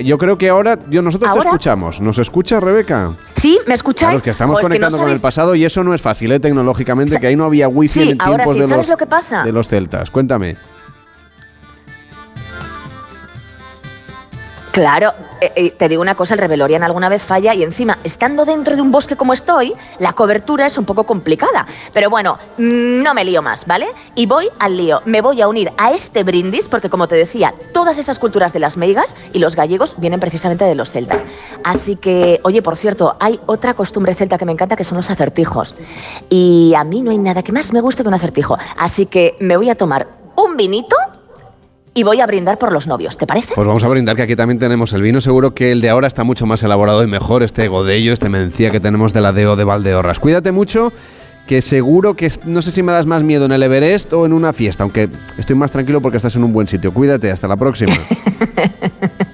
Yo 0.03 0.17
creo 0.19 0.39
que 0.39 0.49
ahora 0.49 0.79
yo, 0.89 1.03
nosotros 1.03 1.31
te 1.33 1.37
¿Ahora? 1.39 1.51
escuchamos. 1.51 2.01
¿Nos 2.01 2.19
escucha 2.19 2.59
Rebeca? 2.61 3.13
¿Sí? 3.37 3.59
¿Me 3.67 3.75
escucháis? 3.75 4.01
Claro, 4.07 4.17
es 4.17 4.23
que 4.23 4.31
estamos 4.31 4.55
Jo, 4.55 4.61
es 4.61 4.63
que 4.63 4.69
no 4.69 4.75
conectando 4.75 4.99
con 5.05 5.11
el 5.13 5.21
pasado 5.21 5.55
y 5.55 5.65
eso 5.65 5.83
no 5.85 5.93
es 5.95 6.01
fácil, 6.01 6.33
¿eh? 6.33 6.41
tecnológicamente, 6.41 7.19
que 7.21 7.27
ahí 7.27 7.37
no 7.37 7.45
había 7.45 7.69
wifi 7.69 7.89
Sí, 8.03 8.11
en 8.11 8.21
ahora 8.23 8.45
tiempos 8.45 8.55
sí. 8.55 8.61
de, 8.61 8.67
¿Sabes 8.69 8.87
los, 8.87 8.89
lo 8.89 8.97
que 8.97 9.07
pasa? 9.07 9.43
de 9.43 9.53
los 9.53 9.69
celtas. 9.69 10.11
Cuéntame. 10.11 10.57
Claro, 14.75 15.15
eh, 15.41 15.53
eh, 15.55 15.71
te 15.71 15.89
digo 15.89 16.03
una 16.03 16.17
cosa, 16.17 16.35
el 16.35 16.41
Revelorian 16.41 16.83
alguna 16.83 17.09
vez 17.09 17.23
falla 17.23 17.55
y 17.55 17.63
encima, 17.63 18.01
estando 18.03 18.45
dentro 18.45 18.75
de 18.75 18.83
un 18.83 18.91
bosque 18.91 19.15
como 19.15 19.33
estoy, 19.33 19.73
la 20.01 20.15
cobertura 20.15 20.67
es 20.67 20.77
un 20.77 20.85
poco 20.85 21.05
complicada. 21.05 21.65
Pero 21.93 22.11
bueno, 22.11 22.41
mm, 22.59 23.01
no 23.01 23.15
me 23.15 23.25
lío 23.25 23.41
más, 23.41 23.67
¿vale? 23.67 23.87
Y 24.17 24.27
voy 24.27 24.49
al 24.59 24.77
lío. 24.77 25.01
Me 25.05 25.21
voy 25.21 25.41
a 25.43 25.47
unir 25.47 25.73
a 25.79 25.93
este 25.93 26.25
brindis 26.25 26.69
porque, 26.69 26.91
como 26.91 27.07
te 27.07 27.15
decía, 27.15 27.55
todas 27.73 27.99
esas 27.99 28.19
culturas 28.19 28.53
de 28.53 28.59
las 28.59 28.77
meigas 28.77 29.15
y 29.33 29.39
los 29.39 29.55
gallegos 29.55 29.95
vienen 29.97 30.19
precisamente 30.19 30.65
de 30.65 30.75
los 30.75 30.91
celtas. 30.91 31.25
Así 31.63 31.95
que, 31.95 32.41
oye, 32.43 32.61
por 32.61 32.77
cierto, 32.77 33.17
hay 33.21 33.39
otra 33.47 33.75
costumbre 33.75 34.13
celta 34.17 34.39
que 34.39 34.45
me 34.45 34.51
encanta 34.51 34.75
que 34.75 34.83
son 34.83 34.97
los 34.97 35.09
acertijos. 35.09 35.77
Y 36.31 36.75
a 36.77 36.83
mí 36.83 37.01
no 37.03 37.13
hay 37.13 37.19
nada 37.19 37.45
que 37.45 37.53
más 37.53 37.73
me 37.73 37.81
guste 37.81 38.03
que 38.03 38.09
un 38.09 38.15
acertijo. 38.15 38.59
Así 38.77 39.07
que 39.07 39.37
me 39.39 39.57
voy 39.57 39.71
a 39.71 39.77
tomar 39.77 40.09
un 40.35 40.57
vinito 40.57 40.97
y 41.95 42.03
voy 42.03 42.21
a 42.21 42.27
brindar 42.27 42.59
por 42.59 42.73
los 42.73 42.87
novios, 42.87 43.17
¿te 43.17 43.27
parece? 43.27 43.55
Pues 43.55 43.67
vamos 43.67 43.85
a 43.85 43.89
brindar 43.89 44.17
que 44.17 44.23
aquí 44.23 44.37
también 44.37 44.59
tenemos 44.59 44.93
el 44.93 45.03
vino. 45.03 45.21
Seguro 45.21 45.55
que 45.55 45.73
el 45.73 45.81
de 45.81 45.89
ahora 45.89 46.09
está 46.09 46.25
mucho 46.25 46.45
más 46.45 46.63
elaborado 46.63 47.03
y 47.05 47.07
mejor. 47.07 47.43
Este 47.43 47.69
godello, 47.69 48.13
este 48.13 48.29
mencía 48.29 48.71
que 48.71 48.81
tenemos 48.81 49.13
de 49.13 49.21
la 49.21 49.33
Deo 49.33 49.55
de 49.57 49.65
Valdeorras. 49.65 50.19
Cuídate 50.19 50.51
mucho, 50.51 50.93
que 51.47 51.63
seguro 51.63 52.15
que 52.15 52.33
no 52.45 52.63
sé 52.63 52.73
si 52.73 52.83
me 52.83 52.93
das 52.93 53.07
más 53.07 53.23
miedo 53.23 53.45
en 53.45 53.53
el 53.53 53.63
Everest 53.63 54.13
o 54.13 54.27
en 54.27 54.33
una 54.33 54.53
fiesta, 54.53 54.83
aunque 54.83 55.09
estoy 55.39 55.57
más 55.57 55.71
tranquilo 55.71 56.01
porque 56.01 56.17
estás 56.17 56.35
en 56.37 56.45
un 56.45 56.53
buen 56.53 56.67
sitio. 56.67 56.93
Cuídate, 56.93 57.31
hasta 57.31 57.47
la 57.47 57.57
próxima. 57.57 57.95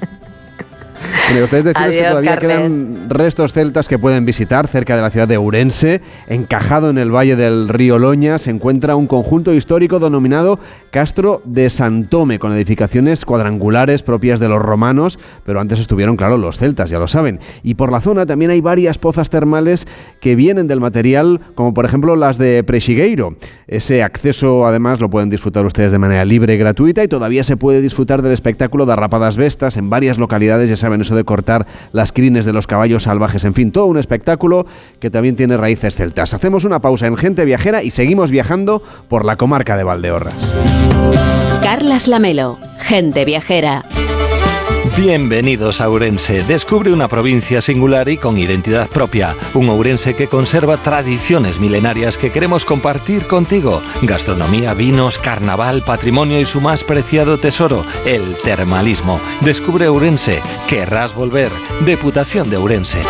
Bueno, 1.30 1.44
ustedes 1.44 1.64
decirles 1.64 1.94
que 1.94 2.00
Adiós, 2.00 2.10
todavía 2.10 2.34
Carles. 2.36 2.72
quedan 2.72 3.10
restos 3.10 3.52
celtas 3.52 3.88
que 3.88 3.98
pueden 3.98 4.24
visitar 4.24 4.66
cerca 4.68 4.96
de 4.96 5.02
la 5.02 5.10
ciudad 5.10 5.28
de 5.28 5.36
Ourense. 5.36 6.00
Encajado 6.26 6.90
en 6.90 6.98
el 6.98 7.14
valle 7.14 7.36
del 7.36 7.68
río 7.68 7.98
Loña 7.98 8.38
se 8.38 8.50
encuentra 8.50 8.96
un 8.96 9.06
conjunto 9.06 9.54
histórico 9.54 10.00
denominado 10.00 10.58
Castro 10.90 11.40
de 11.44 11.70
Santome, 11.70 12.38
con 12.38 12.52
edificaciones 12.52 13.24
cuadrangulares 13.24 14.02
propias 14.02 14.40
de 14.40 14.48
los 14.48 14.60
romanos, 14.60 15.18
pero 15.44 15.60
antes 15.60 15.78
estuvieron, 15.78 16.16
claro, 16.16 16.36
los 16.36 16.58
celtas, 16.58 16.90
ya 16.90 16.98
lo 16.98 17.06
saben. 17.06 17.40
Y 17.62 17.74
por 17.74 17.92
la 17.92 18.00
zona 18.00 18.26
también 18.26 18.50
hay 18.50 18.60
varias 18.60 18.98
pozas 18.98 19.30
termales 19.30 19.86
que 20.20 20.34
vienen 20.34 20.66
del 20.66 20.80
material, 20.80 21.40
como 21.54 21.74
por 21.74 21.84
ejemplo 21.84 22.16
las 22.16 22.38
de 22.38 22.64
Prexigueiro. 22.64 23.36
Ese 23.68 24.02
acceso, 24.02 24.66
además, 24.66 25.00
lo 25.00 25.10
pueden 25.10 25.30
disfrutar 25.30 25.64
ustedes 25.64 25.92
de 25.92 25.98
manera 25.98 26.24
libre 26.24 26.54
y 26.54 26.58
gratuita 26.58 27.04
y 27.04 27.08
todavía 27.08 27.44
se 27.44 27.56
puede 27.56 27.80
disfrutar 27.80 28.22
del 28.22 28.32
espectáculo 28.32 28.86
de 28.86 28.92
arrapadas 28.92 29.36
bestas 29.36 29.76
en 29.76 29.90
varias 29.90 30.18
localidades, 30.18 30.68
ya 30.68 30.76
saben, 30.76 30.99
eso 31.02 31.14
de 31.14 31.24
cortar 31.24 31.66
las 31.92 32.12
crines 32.12 32.44
de 32.44 32.52
los 32.52 32.66
caballos 32.66 33.04
salvajes, 33.04 33.44
en 33.44 33.54
fin, 33.54 33.72
todo 33.72 33.86
un 33.86 33.98
espectáculo 33.98 34.66
que 34.98 35.10
también 35.10 35.36
tiene 35.36 35.56
raíces 35.56 35.96
celtas. 35.96 36.34
Hacemos 36.34 36.64
una 36.64 36.80
pausa 36.80 37.06
en 37.06 37.16
Gente 37.16 37.44
Viajera 37.44 37.82
y 37.82 37.90
seguimos 37.90 38.30
viajando 38.30 38.82
por 39.08 39.24
la 39.24 39.36
comarca 39.36 39.76
de 39.76 39.84
Valdeorras. 39.84 40.54
Carlas 41.62 42.08
Lamelo, 42.08 42.58
gente 42.78 43.24
viajera. 43.24 43.84
Bienvenidos 45.02 45.80
a 45.80 45.88
Ourense. 45.88 46.42
Descubre 46.42 46.92
una 46.92 47.08
provincia 47.08 47.62
singular 47.62 48.10
y 48.10 48.18
con 48.18 48.36
identidad 48.36 48.86
propia. 48.90 49.34
Un 49.54 49.70
Ourense 49.70 50.14
que 50.14 50.26
conserva 50.26 50.82
tradiciones 50.82 51.58
milenarias 51.58 52.18
que 52.18 52.30
queremos 52.30 52.66
compartir 52.66 53.26
contigo. 53.26 53.80
Gastronomía, 54.02 54.74
vinos, 54.74 55.18
carnaval, 55.18 55.82
patrimonio 55.86 56.38
y 56.38 56.44
su 56.44 56.60
más 56.60 56.84
preciado 56.84 57.40
tesoro, 57.40 57.82
el 58.04 58.36
termalismo. 58.44 59.18
Descubre 59.40 59.88
Ourense. 59.88 60.42
Querrás 60.68 61.14
volver. 61.14 61.50
Deputación 61.86 62.50
de 62.50 62.58
Ourense. 62.58 63.00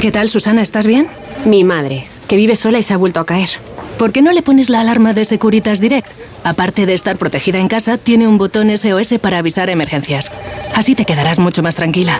¿Qué 0.00 0.12
tal, 0.12 0.28
Susana? 0.28 0.62
¿Estás 0.62 0.86
bien? 0.86 1.08
Mi 1.44 1.64
madre, 1.64 2.06
que 2.28 2.36
vive 2.36 2.54
sola 2.54 2.78
y 2.78 2.84
se 2.84 2.94
ha 2.94 2.98
vuelto 2.98 3.18
a 3.18 3.26
caer. 3.26 3.50
¿Por 3.98 4.12
qué 4.12 4.22
no 4.22 4.30
le 4.30 4.42
pones 4.42 4.70
la 4.70 4.78
alarma 4.78 5.12
de 5.12 5.24
Securitas 5.24 5.80
Direct? 5.80 6.06
Aparte 6.48 6.86
de 6.86 6.94
estar 6.94 7.18
protegida 7.18 7.58
en 7.58 7.68
casa, 7.68 7.98
tiene 7.98 8.26
un 8.26 8.38
botón 8.38 8.74
SOS 8.74 9.18
para 9.20 9.36
avisar 9.36 9.68
emergencias. 9.68 10.32
Así 10.74 10.94
te 10.94 11.04
quedarás 11.04 11.38
mucho 11.38 11.62
más 11.62 11.74
tranquila. 11.74 12.18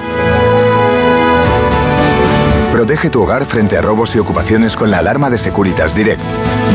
Protege 2.70 3.08
tu 3.08 3.22
hogar 3.22 3.46
frente 3.46 3.78
a 3.78 3.80
robos 3.80 4.14
y 4.16 4.18
ocupaciones 4.18 4.76
con 4.76 4.90
la 4.90 4.98
alarma 4.98 5.30
de 5.30 5.38
Securitas 5.38 5.94
Direct. 5.94 6.20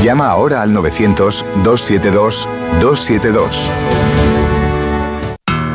Llama 0.02 0.30
ahora 0.30 0.64
al 0.64 0.72
900-272-272. 0.72 3.70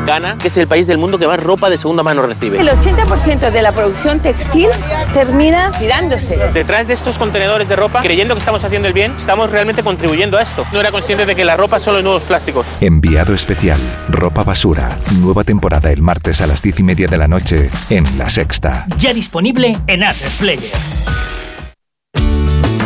Ghana, 0.09 0.37
que 0.39 0.47
es 0.47 0.57
el 0.57 0.67
país 0.67 0.87
del 0.87 0.97
mundo 0.97 1.19
que 1.19 1.27
más 1.27 1.41
ropa 1.41 1.69
de 1.69 1.77
segunda 1.77 2.01
mano 2.01 2.23
recibe. 2.23 2.59
El 2.59 2.67
80% 2.67 3.51
de 3.51 3.61
la 3.61 3.71
producción 3.71 4.19
textil 4.19 4.67
termina 5.13 5.71
tirándose. 5.77 6.35
Detrás 6.51 6.87
de 6.87 6.95
estos 6.95 7.19
contenedores 7.19 7.69
de 7.69 7.75
ropa, 7.75 8.01
creyendo 8.01 8.33
que 8.33 8.39
estamos 8.39 8.63
haciendo 8.63 8.87
el 8.87 8.93
bien, 8.95 9.13
estamos 9.15 9.51
realmente 9.51 9.83
contribuyendo 9.83 10.39
a 10.39 10.41
esto. 10.41 10.65
No 10.73 10.79
era 10.79 10.89
consciente 10.89 11.27
de 11.27 11.35
que 11.35 11.45
la 11.45 11.55
ropa 11.57 11.79
solo 11.79 12.01
nuevos 12.01 12.23
plásticos. 12.23 12.65
Enviado 12.81 13.35
especial, 13.35 13.77
ropa 14.07 14.43
basura. 14.43 14.97
Nueva 15.19 15.43
temporada 15.43 15.91
el 15.91 16.01
martes 16.01 16.41
a 16.41 16.47
las 16.47 16.63
10 16.63 16.79
y 16.79 16.83
media 16.83 17.07
de 17.07 17.17
la 17.17 17.27
noche 17.27 17.69
en 17.91 18.17
La 18.17 18.31
Sexta. 18.31 18.87
Ya 18.97 19.13
disponible 19.13 19.77
en 19.85 20.03
Atlas 20.03 20.33
Player. 20.39 20.71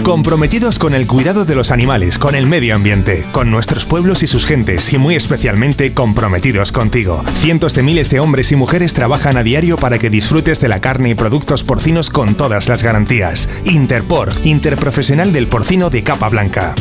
Comprometidos 0.03 0.80
con 0.80 0.93
el 0.95 1.07
cuidado 1.07 1.45
de 1.45 1.55
los 1.55 1.71
animales, 1.71 2.19
con 2.19 2.35
el 2.35 2.45
medio 2.45 2.75
ambiente, 2.75 3.25
con 3.31 3.49
nuestros 3.49 3.85
pueblos 3.85 4.21
y 4.21 4.27
sus 4.27 4.45
gentes 4.45 4.91
y 4.91 4.97
muy 4.97 5.15
especialmente 5.15 5.93
comprometidos 5.93 6.73
contigo. 6.73 7.23
Cientos 7.35 7.73
de 7.73 7.84
miles 7.84 8.09
de 8.09 8.19
hombres 8.19 8.51
y 8.51 8.57
mujeres 8.57 8.93
trabajan 8.93 9.38
a 9.38 9.43
diario 9.43 9.77
para 9.77 9.97
que 9.99 10.09
disfrutes 10.09 10.59
de 10.59 10.67
la 10.67 10.81
carne 10.81 11.11
y 11.11 11.15
productos 11.15 11.63
porcinos 11.63 12.09
con 12.09 12.35
todas 12.35 12.67
las 12.67 12.84
garantías. 12.84 13.49
Interpor, 13.63 14.34
Interprofesional 14.43 15.31
del 15.31 15.47
Porcino 15.47 15.89
de 15.89 16.03
Capa 16.03 16.27
Blanca. 16.27 16.75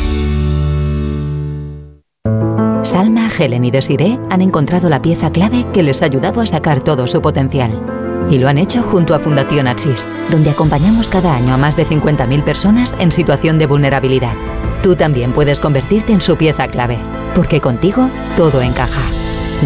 Salma, 2.83 3.31
Helen 3.39 3.65
y 3.65 3.71
Desiree 3.71 4.19
han 4.31 4.43
encontrado 4.43 4.91
la 4.91 5.01
pieza 5.01 5.31
clave 5.31 5.65
que 5.73 5.85
les 5.85 6.03
ha 6.03 6.07
ayudado 6.07 6.41
a 6.41 6.47
sacar 6.47 6.83
todo 6.83 7.07
su 7.07 7.23
potencial. 7.23 8.02
Y 8.33 8.39
lo 8.39 8.49
han 8.49 8.57
hecho 8.57 8.83
junto 8.83 9.15
a 9.15 9.19
Fundación 9.19 9.69
Axis, 9.69 10.09
donde 10.31 10.49
acompañamos 10.49 11.11
cada 11.11 11.35
año 11.35 11.53
a 11.53 11.59
más 11.59 11.77
de 11.77 11.87
50.000 11.87 12.43
personas 12.43 12.97
en 12.99 13.13
situación 13.13 13.59
de 13.59 13.67
vulnerabilidad. 13.67 14.33
Tú 14.83 14.97
también 14.97 15.33
puedes 15.33 15.61
convertirte 15.61 16.15
en 16.15 16.23
su 16.23 16.39
pieza 16.39 16.67
clave, 16.69 16.97
porque 17.35 17.61
contigo 17.61 18.09
todo 18.35 18.63
encaja. 18.63 19.03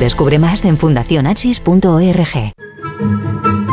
Descubre 0.00 0.40
más 0.40 0.64
en 0.64 0.78
fundacionaxis.org. 0.78 2.65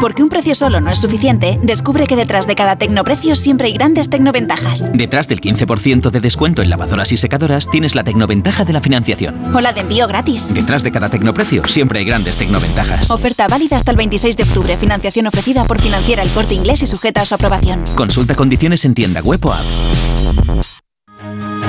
Porque 0.04 0.22
un 0.22 0.28
precio 0.28 0.54
solo 0.54 0.82
no 0.82 0.92
es 0.92 0.98
suficiente, 0.98 1.58
descubre 1.64 2.08
que 2.08 2.18
detrás 2.18 2.46
de 2.46 2.56
cada 2.56 2.76
tecnoprecio 2.76 3.36
siempre 3.36 3.68
hay 3.68 3.74
grandes 3.74 4.10
tecnoventajas. 4.10 4.92
Detrás 4.94 5.30
del 5.30 5.40
15% 5.40 6.12
de 6.12 6.20
descuento 6.20 6.62
en 6.62 6.70
lavadoras 6.70 7.14
y 7.14 7.16
secadoras 7.16 7.70
tienes 7.72 7.96
la 7.96 8.04
tecnoventaja 8.04 8.66
de 8.66 8.74
la 8.74 8.82
financiación. 8.82 9.56
O 9.56 9.62
la 9.62 9.72
de 9.72 9.80
envío 9.80 10.06
gratis. 10.06 10.54
Detrás 10.54 10.84
de 10.84 10.92
cada 10.92 11.08
tecnoprecio 11.08 11.66
siempre 11.68 12.00
hay 12.00 12.06
grandes 12.06 12.38
tecnoventajas. 12.38 13.10
Oferta 13.12 13.48
válida 13.48 13.78
hasta 13.78 13.92
el 13.92 13.98
26 13.98 14.36
de 14.36 14.44
octubre. 14.44 14.76
Financiación 14.76 15.28
ofrecida 15.28 15.64
por 15.64 15.80
Financiera 15.80 16.22
El 16.22 16.30
Corte 16.32 16.54
Inglés 16.54 16.82
y 16.82 16.88
sujeta 16.88 17.22
a 17.22 17.26
su 17.26 17.36
aprobación. 17.36 17.86
Consulta 17.96 18.36
condiciones 18.36 18.84
en 18.84 18.96
tienda 18.96 19.22
web 19.22 19.46
o 19.46 19.54
app. 19.54 20.83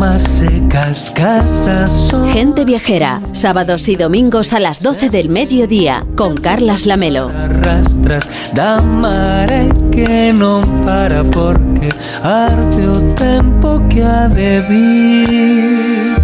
Más 0.00 0.22
secas 0.22 1.12
casas 1.14 1.92
son... 1.92 2.32
Gente 2.32 2.64
viajera, 2.64 3.20
sábados 3.32 3.86
y 3.86 3.96
domingos 3.96 4.54
a 4.54 4.58
las 4.58 4.82
12 4.82 5.10
del 5.10 5.28
mediodía 5.28 6.06
con 6.16 6.38
Carlas 6.38 6.86
Lamelo. 6.86 7.28
Arrastras 7.28 8.26
da 8.54 8.80
mare 8.80 9.68
que 9.92 10.32
non 10.32 10.64
para 10.88 11.20
porque 11.22 11.92
arde 12.24 12.88
o 12.88 12.96
tempo 13.12 13.76
que 13.92 14.00
ha 14.00 14.24
de 14.32 14.64
vir. 14.72 16.16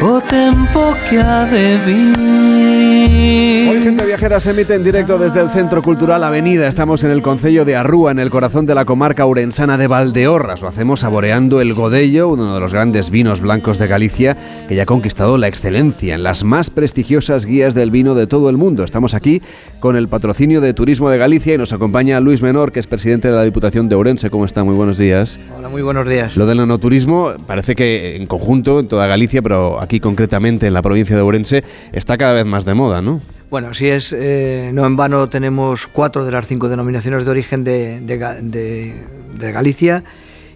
O 0.00 0.16
tempo 0.24 0.96
que 1.10 1.20
ha 1.20 1.44
de 1.44 1.76
vir. 1.84 2.89
Hoy 3.10 3.82
Gente 3.82 4.04
Viajera 4.04 4.38
se 4.38 4.50
emite 4.50 4.74
en 4.74 4.84
directo 4.84 5.18
desde 5.18 5.40
el 5.40 5.50
Centro 5.50 5.82
Cultural 5.82 6.22
Avenida. 6.22 6.68
Estamos 6.68 7.02
en 7.02 7.10
el 7.10 7.22
Concello 7.22 7.64
de 7.64 7.74
Arrúa, 7.74 8.12
en 8.12 8.18
el 8.20 8.30
corazón 8.30 8.66
de 8.66 8.74
la 8.74 8.84
comarca 8.84 9.26
urensana 9.26 9.76
de 9.78 9.88
Valdeorras. 9.88 10.62
Lo 10.62 10.68
hacemos 10.68 11.00
saboreando 11.00 11.60
el 11.60 11.74
Godello, 11.74 12.28
uno 12.28 12.54
de 12.54 12.60
los 12.60 12.72
grandes 12.72 13.10
vinos 13.10 13.40
blancos 13.40 13.78
de 13.78 13.88
Galicia, 13.88 14.36
que 14.68 14.76
ya 14.76 14.84
ha 14.84 14.86
conquistado 14.86 15.38
la 15.38 15.48
excelencia 15.48 16.14
en 16.14 16.22
las 16.22 16.44
más 16.44 16.70
prestigiosas 16.70 17.46
guías 17.46 17.74
del 17.74 17.90
vino 17.90 18.14
de 18.14 18.26
todo 18.26 18.48
el 18.48 18.56
mundo. 18.56 18.84
Estamos 18.84 19.14
aquí 19.14 19.42
con 19.80 19.96
el 19.96 20.08
patrocinio 20.08 20.60
de 20.60 20.72
Turismo 20.72 21.10
de 21.10 21.18
Galicia 21.18 21.54
y 21.54 21.58
nos 21.58 21.72
acompaña 21.72 22.20
Luis 22.20 22.42
Menor, 22.42 22.72
que 22.72 22.80
es 22.80 22.86
presidente 22.86 23.28
de 23.28 23.34
la 23.34 23.44
Diputación 23.44 23.88
de 23.88 23.96
Ourense. 23.96 24.30
¿Cómo 24.30 24.44
está? 24.44 24.62
Muy 24.62 24.74
buenos 24.74 24.98
días. 24.98 25.40
Hola, 25.56 25.68
muy 25.68 25.82
buenos 25.82 26.08
días. 26.08 26.36
Lo 26.36 26.46
del 26.46 26.60
enoturismo 26.60 27.32
parece 27.46 27.74
que 27.74 28.16
en 28.16 28.26
conjunto 28.26 28.78
en 28.78 28.88
toda 28.88 29.06
Galicia, 29.06 29.42
pero 29.42 29.80
aquí 29.80 30.00
concretamente 30.00 30.66
en 30.66 30.74
la 30.74 30.82
provincia 30.82 31.16
de 31.16 31.22
Ourense, 31.22 31.64
está 31.92 32.16
cada 32.16 32.34
vez 32.34 32.46
más 32.46 32.64
de 32.64 32.74
moda, 32.74 32.99
¿no? 33.02 33.20
Bueno, 33.50 33.68
así 33.68 33.88
es. 33.88 34.14
eh, 34.16 34.70
no 34.72 34.86
en 34.86 34.96
vano 34.96 35.28
tenemos 35.28 35.86
cuatro 35.88 36.24
de 36.24 36.30
las 36.32 36.46
cinco 36.46 36.68
denominaciones 36.68 37.24
de 37.24 37.30
origen 37.30 37.64
de, 37.64 38.00
de 38.00 38.20
Ga- 38.20 38.40
de- 38.40 38.94
de 39.38 39.52
Galicia 39.52 40.04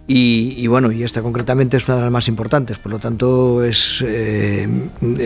y, 0.07 0.55
y 0.59 0.67
bueno, 0.67 0.93
y 0.93 1.03
esta 1.03 1.23
concretamente 1.23 1.77
es 1.79 1.89
una 1.89 1.97
de 1.97 2.03
las 2.03 2.13
más 2.13 2.29
importantes. 2.29 2.77
Por 2.79 2.93
lo 2.93 2.99
tanto, 2.99 3.65
es 3.65 4.05
eh, 4.07 4.69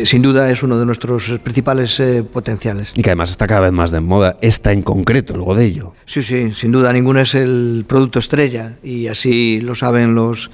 sin 0.05 0.23
duda 0.23 0.51
es 0.51 0.63
uno 0.63 0.79
de 0.79 0.87
nuestros 0.87 1.29
principales 1.43 1.99
eh, 2.01 2.23
potenciales. 2.23 2.93
Y 2.95 3.03
que 3.03 3.11
además 3.11 3.31
está 3.31 3.47
cada 3.49 3.63
vez 3.63 3.73
más 3.73 3.91
de 3.91 4.01
moda, 4.01 4.37
esta 4.41 4.73
en 4.73 4.83
concreto, 4.83 5.35
el 5.35 5.43
Godello. 5.43 5.95
Sí, 6.07 6.23
sí, 6.23 6.53
sin 6.55 6.71
duda 6.73 6.93
ninguno 6.93 7.21
es 7.21 7.35
el 7.35 7.85
producto 7.89 8.19
estrella 8.21 8.75
y 8.83 9.09
así 9.09 9.61
lo 9.61 9.75
saben 9.75 10.15
los 10.15 10.49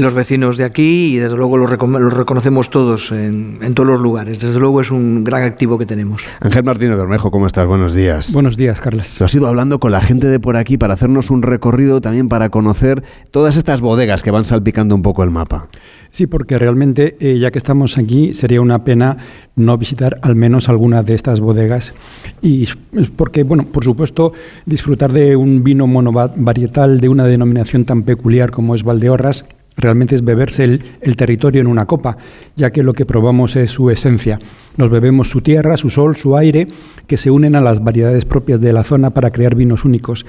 los 0.00 0.14
vecinos 0.14 0.56
de 0.56 0.64
aquí 0.64 1.14
y 1.14 1.16
desde 1.18 1.36
luego 1.36 1.56
lo, 1.56 1.66
recom- 1.66 1.98
lo 1.98 2.10
reconocemos 2.10 2.70
todos 2.70 3.12
en, 3.12 3.58
en 3.62 3.74
todos 3.74 3.88
los 3.88 4.00
lugares. 4.00 4.40
Desde 4.40 4.58
luego 4.58 4.80
es 4.80 4.90
un 4.90 5.24
gran 5.24 5.42
activo 5.42 5.78
que 5.78 5.86
tenemos. 5.86 6.22
Ángel 6.40 6.64
Martínez 6.64 6.96
Bermejo, 6.96 7.30
¿cómo 7.30 7.46
estás? 7.46 7.66
Buenos 7.66 7.94
días. 7.94 8.32
Buenos 8.32 8.56
días, 8.56 8.80
Carlos. 8.80 9.18
Lo 9.20 9.26
has 9.26 9.34
ido 9.34 9.46
hablando 9.46 9.78
con 9.80 9.92
la 9.92 10.00
gente 10.00 10.28
de 10.28 10.40
por 10.40 10.56
aquí 10.56 10.78
para 10.78 10.94
hacernos 10.94 11.30
un 11.30 11.42
recorrido 11.42 12.00
también 12.00 12.28
para 12.28 12.48
conocer 12.48 13.02
todas 13.30 13.56
estas 13.56 13.80
bodegas 13.80 14.22
que 14.22 14.30
van 14.30 14.44
salpicando 14.44 14.94
un 14.94 15.02
poco 15.02 15.22
el 15.22 15.30
mapa. 15.30 15.68
Sí, 16.10 16.26
porque 16.26 16.58
realmente, 16.58 17.16
eh, 17.20 17.38
ya 17.38 17.50
que 17.50 17.58
estamos 17.58 17.98
aquí, 17.98 18.32
sería 18.32 18.62
una 18.62 18.82
pena 18.82 19.18
no 19.56 19.76
visitar 19.76 20.18
al 20.22 20.36
menos 20.36 20.70
alguna 20.70 21.02
de 21.02 21.14
estas 21.14 21.40
bodegas. 21.40 21.92
Y 22.40 22.64
es 22.64 23.10
porque, 23.14 23.42
bueno, 23.42 23.66
por 23.66 23.84
supuesto, 23.84 24.32
disfrutar 24.64 25.12
de 25.12 25.36
un 25.36 25.62
vino 25.62 25.86
monovarietal 25.86 27.00
de 27.00 27.10
una 27.10 27.24
denominación 27.26 27.84
tan 27.84 28.04
peculiar 28.04 28.50
como 28.52 28.74
es 28.74 28.84
Valdeorras, 28.84 29.44
realmente 29.78 30.14
es 30.14 30.24
beberse 30.24 30.64
el, 30.64 30.84
el 31.00 31.16
territorio 31.16 31.60
en 31.60 31.66
una 31.66 31.86
copa, 31.86 32.18
ya 32.56 32.70
que 32.70 32.82
lo 32.82 32.92
que 32.92 33.06
probamos 33.06 33.56
es 33.56 33.70
su 33.70 33.88
esencia. 33.90 34.38
Nos 34.78 34.90
bebemos 34.90 35.28
su 35.28 35.40
tierra, 35.40 35.76
su 35.76 35.90
sol, 35.90 36.16
su 36.16 36.36
aire, 36.36 36.68
que 37.08 37.16
se 37.16 37.32
unen 37.32 37.56
a 37.56 37.60
las 37.60 37.82
variedades 37.82 38.24
propias 38.24 38.60
de 38.60 38.72
la 38.72 38.84
zona 38.84 39.10
para 39.10 39.32
crear 39.32 39.56
vinos 39.56 39.84
únicos. 39.84 40.24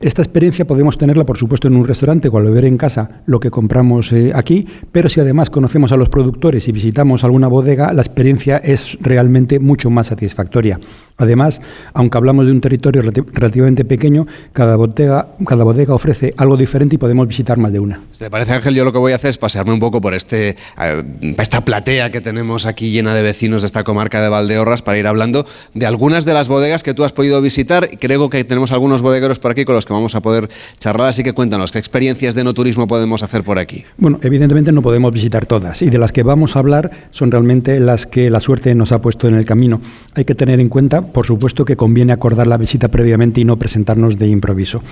Esta 0.00 0.22
experiencia 0.22 0.66
podemos 0.66 0.96
tenerla, 0.96 1.26
por 1.26 1.36
supuesto, 1.36 1.68
en 1.68 1.76
un 1.76 1.86
restaurante 1.86 2.28
o 2.28 2.38
al 2.38 2.44
beber 2.44 2.64
en 2.64 2.78
casa 2.78 3.20
lo 3.26 3.40
que 3.40 3.50
compramos 3.50 4.10
eh, 4.12 4.32
aquí, 4.34 4.66
pero 4.90 5.10
si 5.10 5.20
además 5.20 5.50
conocemos 5.50 5.92
a 5.92 5.98
los 5.98 6.08
productores 6.08 6.66
y 6.66 6.72
visitamos 6.72 7.24
alguna 7.24 7.48
bodega, 7.48 7.92
la 7.92 8.00
experiencia 8.00 8.56
es 8.56 8.96
realmente 9.02 9.60
mucho 9.60 9.90
más 9.90 10.06
satisfactoria. 10.06 10.80
Además, 11.18 11.60
aunque 11.92 12.16
hablamos 12.16 12.46
de 12.46 12.52
un 12.52 12.62
territorio 12.62 13.02
relativamente 13.02 13.84
pequeño, 13.84 14.26
cada 14.54 14.76
bodega, 14.76 15.28
cada 15.46 15.64
bodega 15.64 15.92
ofrece 15.92 16.32
algo 16.38 16.56
diferente 16.56 16.94
y 16.94 16.98
podemos 16.98 17.28
visitar 17.28 17.58
más 17.58 17.70
de 17.74 17.78
una. 17.78 18.00
Si 18.12 18.24
te 18.24 18.30
parece, 18.30 18.54
Ángel, 18.54 18.74
yo 18.74 18.86
lo 18.86 18.92
que 18.92 18.98
voy 18.98 19.12
a 19.12 19.16
hacer 19.16 19.28
es 19.28 19.36
pasearme 19.36 19.74
un 19.74 19.80
poco 19.80 20.00
por 20.00 20.14
este, 20.14 20.56
eh, 20.80 21.02
esta 21.36 21.60
platea 21.60 22.10
que 22.10 22.22
tenemos 22.22 22.64
aquí 22.64 22.90
llena 22.90 23.14
de 23.14 23.20
vecinos 23.20 23.60
de 23.60 23.66
esta 23.66 23.84
comarca 23.90 24.22
de 24.22 24.28
Valdeorras 24.28 24.82
para 24.82 24.98
ir 24.98 25.08
hablando 25.08 25.44
de 25.74 25.84
algunas 25.84 26.24
de 26.24 26.32
las 26.32 26.46
bodegas 26.46 26.84
que 26.84 26.94
tú 26.94 27.02
has 27.02 27.12
podido 27.12 27.42
visitar. 27.42 27.90
Creo 27.98 28.30
que 28.30 28.44
tenemos 28.44 28.70
algunos 28.70 29.02
bodegueros 29.02 29.40
por 29.40 29.50
aquí 29.50 29.64
con 29.64 29.74
los 29.74 29.84
que 29.84 29.92
vamos 29.92 30.14
a 30.14 30.22
poder 30.22 30.48
charlar, 30.78 31.08
así 31.08 31.24
que 31.24 31.32
cuéntanos, 31.32 31.72
¿qué 31.72 31.80
experiencias 31.80 32.36
de 32.36 32.44
no 32.44 32.54
turismo 32.54 32.86
podemos 32.86 33.24
hacer 33.24 33.42
por 33.42 33.58
aquí? 33.58 33.84
Bueno, 33.98 34.20
evidentemente 34.22 34.70
no 34.70 34.80
podemos 34.80 35.12
visitar 35.12 35.44
todas 35.44 35.82
y 35.82 35.90
de 35.90 35.98
las 35.98 36.12
que 36.12 36.22
vamos 36.22 36.54
a 36.54 36.60
hablar 36.60 37.08
son 37.10 37.32
realmente 37.32 37.80
las 37.80 38.06
que 38.06 38.30
la 38.30 38.38
suerte 38.38 38.76
nos 38.76 38.92
ha 38.92 39.00
puesto 39.00 39.26
en 39.26 39.34
el 39.34 39.44
camino. 39.44 39.80
Hay 40.14 40.24
que 40.24 40.36
tener 40.36 40.60
en 40.60 40.68
cuenta 40.68 41.02
por 41.02 41.26
supuesto 41.26 41.64
que 41.64 41.76
conviene 41.76 42.12
acordar 42.12 42.46
la 42.46 42.58
visita 42.58 42.86
previamente 42.86 43.40
y 43.40 43.44
no 43.44 43.56
presentarnos 43.56 44.18
de 44.18 44.28
improviso. 44.28 44.84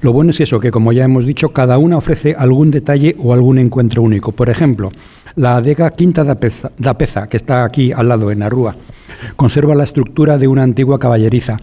Lo 0.00 0.14
bueno 0.14 0.30
es 0.30 0.40
eso, 0.40 0.60
que 0.60 0.70
como 0.70 0.92
ya 0.92 1.04
hemos 1.04 1.26
dicho, 1.26 1.50
cada 1.50 1.76
una 1.76 1.98
ofrece 1.98 2.34
algún 2.38 2.70
detalle 2.70 3.16
o 3.18 3.34
algún 3.34 3.58
encuentro 3.58 4.00
único. 4.00 4.32
Por 4.32 4.48
ejemplo, 4.48 4.92
la 5.36 5.56
adega 5.56 5.90
Quinta 5.90 6.24
da 6.24 6.34
Peza, 6.98 7.28
que 7.28 7.36
está 7.36 7.64
aquí 7.64 7.92
al 7.92 8.08
lado, 8.08 8.30
en 8.30 8.42
Arrúa, 8.42 8.74
conserva 9.36 9.74
la 9.74 9.84
estructura 9.84 10.38
de 10.38 10.48
una 10.48 10.62
antigua 10.62 10.98
caballeriza 10.98 11.58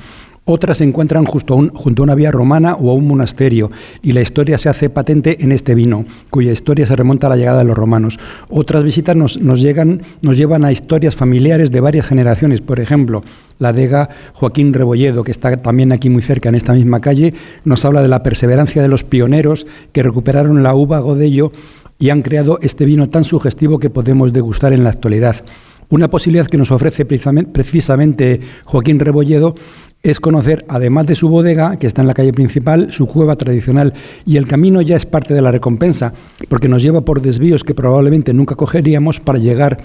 otras 0.46 0.80
se 0.80 0.84
encuentran 0.84 1.24
justo 1.24 1.54
a 1.54 1.78
junto 1.78 2.02
a 2.02 2.04
una 2.04 2.16
vía 2.16 2.30
romana 2.30 2.76
o 2.76 2.92
a 2.92 2.94
un 2.94 3.08
monasterio, 3.08 3.72
y 4.02 4.12
la 4.12 4.20
historia 4.20 4.58
se 4.58 4.68
hace 4.68 4.90
patente 4.90 5.38
en 5.42 5.54
este 5.54 5.74
vino, 5.74 6.04
cuya 6.30 6.52
historia 6.52 6.86
se 6.86 6.98
remonta 6.98 7.28
a 7.28 7.30
la 7.30 7.38
llegada 7.38 7.60
de 7.60 7.64
los 7.64 7.78
romanos. 7.78 8.20
Otras 8.50 8.84
visitas 8.84 9.16
nos, 9.16 9.38
llegan, 9.62 10.02
nos 10.22 10.38
llevan 10.38 10.66
a 10.66 10.72
historias 10.74 11.16
familiares 11.16 11.72
de 11.72 11.80
varias 11.80 12.08
generaciones. 12.08 12.60
Por 12.60 12.82
ejemplo, 12.82 13.24
la 13.60 13.72
dega 13.72 14.10
Joaquín 14.34 14.74
Rebolledo, 14.74 15.24
que 15.24 15.32
está 15.32 15.56
también 15.62 15.94
aquí 15.94 16.10
muy 16.10 16.22
cerca, 16.22 16.50
en 16.50 16.56
esta 16.56 16.74
misma 16.74 17.00
calle, 17.00 17.34
nos 17.64 17.86
habla 17.86 18.02
de 18.02 18.10
la 18.10 18.22
perseverancia 18.22 18.82
de 18.82 18.90
los 18.90 19.06
pioneros 19.06 19.66
que 19.94 20.04
recuperaron 20.04 20.62
la 20.62 20.76
uva 20.76 21.00
Godello 21.00 21.54
y 22.00 22.10
han 22.10 22.22
creado 22.22 22.60
este 22.62 22.86
vino 22.86 23.10
tan 23.10 23.24
sugestivo 23.24 23.80
que 23.80 23.90
podemos 23.90 24.34
degustar 24.34 24.74
en 24.74 24.84
la 24.84 24.90
actualidad. 24.90 25.44
Una 25.90 26.10
posibilidad 26.10 26.48
que 26.48 26.58
nos 26.58 26.72
ofrece 26.72 27.06
precisamente 27.06 28.40
Joaquín 28.66 29.00
Rebolledo 29.00 29.56
es 30.02 30.20
conocer, 30.20 30.66
además 30.68 31.08
de 31.08 31.16
su 31.16 31.30
bodega, 31.30 31.78
que 31.78 31.88
está 31.88 32.02
en 32.02 32.08
la 32.08 32.14
calle 32.14 32.34
principal, 32.34 32.92
su 32.92 33.08
cueva 33.08 33.38
tradicional. 33.38 33.94
Y 34.26 34.36
el 34.36 34.48
camino 34.48 34.82
ya 34.82 34.98
es 34.98 35.06
parte 35.06 35.34
de 35.34 35.42
la 35.42 35.52
recompensa, 35.52 36.14
porque 36.50 36.68
nos 36.68 36.84
lleva 36.84 37.02
por 37.02 37.22
desvíos 37.22 37.64
que 37.64 37.74
probablemente 37.74 38.34
nunca 38.34 38.56
cogeríamos 38.56 39.22
para 39.22 39.40
llegar 39.40 39.82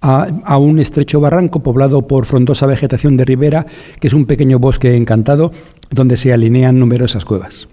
a, 0.00 0.58
un 0.58 0.78
estrecho 0.78 1.20
barranco 1.20 1.62
poblado 1.62 2.06
por 2.06 2.24
frondosa 2.24 2.66
vegetación 2.66 3.16
de 3.16 3.24
ribera, 3.24 3.66
que 4.00 4.06
es 4.06 4.14
un 4.14 4.26
pequeño 4.26 4.58
bosque 4.58 4.96
encantado 4.96 5.50
donde 5.90 6.16
se 6.16 6.32
alinean 6.32 6.78
numerosas 6.78 7.24
cuevas. 7.24 7.68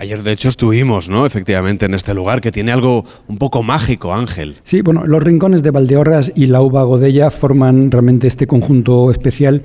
Ayer, 0.00 0.22
de 0.22 0.30
hecho, 0.30 0.48
estuvimos, 0.48 1.08
¿no? 1.08 1.26
Efectivamente, 1.26 1.86
en 1.86 1.94
este 1.94 2.14
lugar 2.14 2.40
que 2.40 2.52
tiene 2.52 2.70
algo 2.70 3.04
un 3.26 3.36
poco 3.36 3.64
mágico, 3.64 4.14
Ángel. 4.14 4.58
Sí, 4.62 4.80
bueno, 4.80 5.04
los 5.08 5.20
rincones 5.20 5.64
de 5.64 5.72
Valdeorras 5.72 6.30
y 6.36 6.46
la 6.46 6.60
uva 6.60 6.84
Godella 6.84 7.32
forman 7.32 7.90
realmente 7.90 8.28
este 8.28 8.46
conjunto 8.46 9.10
especial 9.10 9.62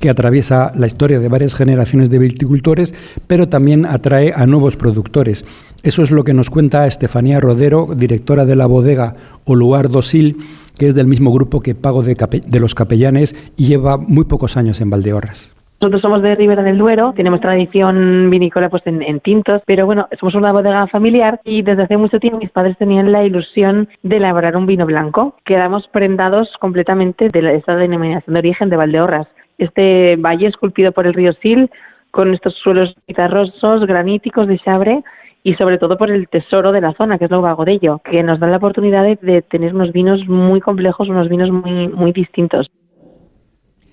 que 0.00 0.10
atraviesa 0.10 0.72
la 0.74 0.88
historia 0.88 1.20
de 1.20 1.28
varias 1.28 1.54
generaciones 1.54 2.10
de 2.10 2.18
viticultores, 2.18 2.96
pero 3.28 3.48
también 3.48 3.86
atrae 3.86 4.32
a 4.34 4.44
nuevos 4.46 4.76
productores. 4.76 5.44
Eso 5.84 6.02
es 6.02 6.10
lo 6.10 6.24
que 6.24 6.34
nos 6.34 6.50
cuenta 6.50 6.88
Estefanía 6.88 7.40
Rodero, 7.40 7.94
directora 7.96 8.44
de 8.44 8.56
la 8.56 8.66
bodega 8.66 9.14
Oluar 9.44 9.88
Dosil, 9.88 10.36
que 10.76 10.88
es 10.88 10.94
del 10.96 11.06
mismo 11.06 11.32
grupo 11.32 11.60
que 11.60 11.76
Pago 11.76 12.02
de, 12.02 12.42
de 12.44 12.60
los 12.60 12.74
Capellanes 12.74 13.36
y 13.56 13.66
lleva 13.66 13.96
muy 13.96 14.24
pocos 14.24 14.56
años 14.56 14.80
en 14.80 14.90
Valdeorras. 14.90 15.55
Nosotros 15.80 16.00
somos 16.00 16.22
de 16.22 16.34
Ribera 16.34 16.62
del 16.62 16.78
Duero, 16.78 17.12
tenemos 17.14 17.40
tradición 17.40 18.30
vinícola 18.30 18.70
pues 18.70 18.82
en, 18.86 19.20
tintos, 19.20 19.62
pero 19.66 19.84
bueno, 19.84 20.08
somos 20.18 20.34
una 20.34 20.50
bodega 20.50 20.86
familiar 20.86 21.40
y 21.44 21.62
desde 21.62 21.82
hace 21.82 21.96
mucho 21.98 22.18
tiempo 22.18 22.38
mis 22.38 22.50
padres 22.50 22.78
tenían 22.78 23.12
la 23.12 23.24
ilusión 23.24 23.88
de 24.02 24.16
elaborar 24.16 24.56
un 24.56 24.66
vino 24.66 24.86
blanco. 24.86 25.36
Quedamos 25.44 25.86
prendados 25.88 26.50
completamente 26.60 27.28
de 27.28 27.56
esta 27.56 27.76
denominación 27.76 28.34
de 28.34 28.38
origen 28.38 28.70
de 28.70 28.76
Valdeorras 28.76 29.28
este 29.58 30.16
valle 30.16 30.48
esculpido 30.48 30.92
por 30.92 31.06
el 31.06 31.14
río 31.14 31.32
Sil, 31.40 31.70
con 32.10 32.32
estos 32.34 32.54
suelos 32.54 32.94
guitarrosos, 33.06 33.86
graníticos 33.86 34.48
de 34.48 34.58
Chabre 34.58 35.02
y 35.42 35.54
sobre 35.54 35.78
todo 35.78 35.96
por 35.96 36.10
el 36.10 36.28
tesoro 36.28 36.72
de 36.72 36.80
la 36.80 36.92
zona, 36.94 37.18
que 37.18 37.26
es 37.26 37.30
lo 37.30 37.40
Godello, 37.54 38.00
que 38.04 38.22
nos 38.22 38.40
da 38.40 38.48
la 38.48 38.56
oportunidad 38.56 39.04
de, 39.04 39.16
de, 39.20 39.42
tener 39.42 39.74
unos 39.74 39.92
vinos 39.92 40.26
muy 40.26 40.60
complejos, 40.60 41.08
unos 41.08 41.28
vinos 41.28 41.50
muy, 41.50 41.88
muy 41.88 42.12
distintos. 42.12 42.68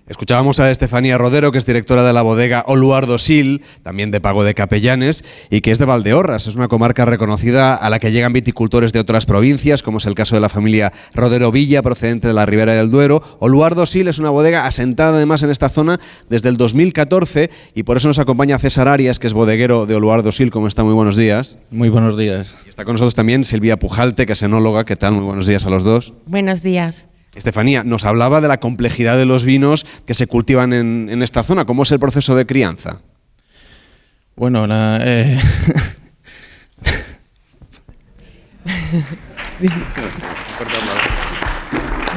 Escuchábamos 0.05 0.59
a 0.59 0.69
Estefanía 0.69 1.17
Rodero, 1.17 1.53
que 1.53 1.57
es 1.57 1.65
directora 1.65 2.03
de 2.03 2.11
la 2.11 2.21
bodega 2.23 2.65
Oluardo 2.67 3.17
Sil, 3.23 3.63
también 3.84 4.11
de 4.11 4.19
Pago 4.19 4.43
de 4.43 4.53
Capellanes, 4.53 5.23
y 5.49 5.61
que 5.61 5.71
es 5.71 5.80
de 5.80 5.85
Valdeorras. 5.85 6.45
Es 6.47 6.55
una 6.55 6.67
comarca 6.67 7.05
reconocida 7.05 7.73
a 7.73 7.89
la 7.89 7.99
que 7.99 8.11
llegan 8.11 8.34
viticultores 8.34 8.91
de 8.91 8.99
otras 8.99 9.25
provincias, 9.25 9.81
como 9.81 9.99
es 9.99 10.05
el 10.05 10.13
caso 10.13 10.35
de 10.35 10.41
la 10.41 10.49
familia 10.49 10.91
Rodero 11.13 11.53
Villa, 11.53 11.81
procedente 11.81 12.27
de 12.27 12.34
la 12.34 12.45
Ribera 12.45 12.73
del 12.73 12.91
Duero. 12.91 13.23
Oluardo 13.39 13.85
Sil 13.88 14.09
es 14.09 14.19
una 14.19 14.30
bodega 14.30 14.67
asentada 14.67 15.15
además 15.15 15.41
en 15.43 15.51
esta 15.51 15.69
zona 15.69 16.01
desde 16.30 16.49
el 16.49 16.57
2014 16.57 17.49
y 17.73 17.84
por 17.84 17.95
eso 17.95 18.09
nos 18.09 18.19
acompaña 18.19 18.59
César 18.59 18.89
Arias, 18.89 19.19
que 19.19 19.27
es 19.27 19.34
bodeguero 19.34 19.85
de 19.85 19.95
Oluardo 19.95 20.34
Sil. 20.35 20.51
¿Cómo 20.51 20.67
está? 20.67 20.84
Muy 20.84 20.93
buenos 20.93 21.15
días. 21.15 21.57
Muy 21.71 21.88
buenos 21.88 22.17
días. 22.17 22.57
Y 22.65 22.69
está 22.69 22.84
con 22.84 22.95
nosotros 22.95 23.15
también 23.15 23.45
Silvia 23.45 23.80
Pujalte, 23.80 24.25
que 24.25 24.34
es 24.34 24.43
enóloga. 24.43 24.84
¿Qué 24.84 24.97
tal? 24.97 25.13
Muy 25.13 25.23
buenos 25.23 25.47
días 25.47 25.65
a 25.65 25.69
los 25.69 25.85
dos. 25.85 26.13
Buenos 26.25 26.61
días. 26.61 27.07
Estefanía, 27.35 27.84
nos 27.84 28.05
hablaba 28.05 28.41
de 28.41 28.47
la 28.47 28.60
complejidad 28.60 29.18
de 29.18 29.26
los 29.26 29.43
vinos 29.43 29.88
que 30.05 30.14
se 30.14 30.27
cultivan 30.27 30.72
en, 30.73 31.23
esta 31.23 31.41
zona. 31.43 31.65
¿Cómo 31.65 31.81
es 31.84 31.91
el 31.91 31.99
proceso 31.99 32.35
de 32.35 32.45
crianza? 32.45 33.01
Bueno, 34.35 34.65
eh, 34.69 35.39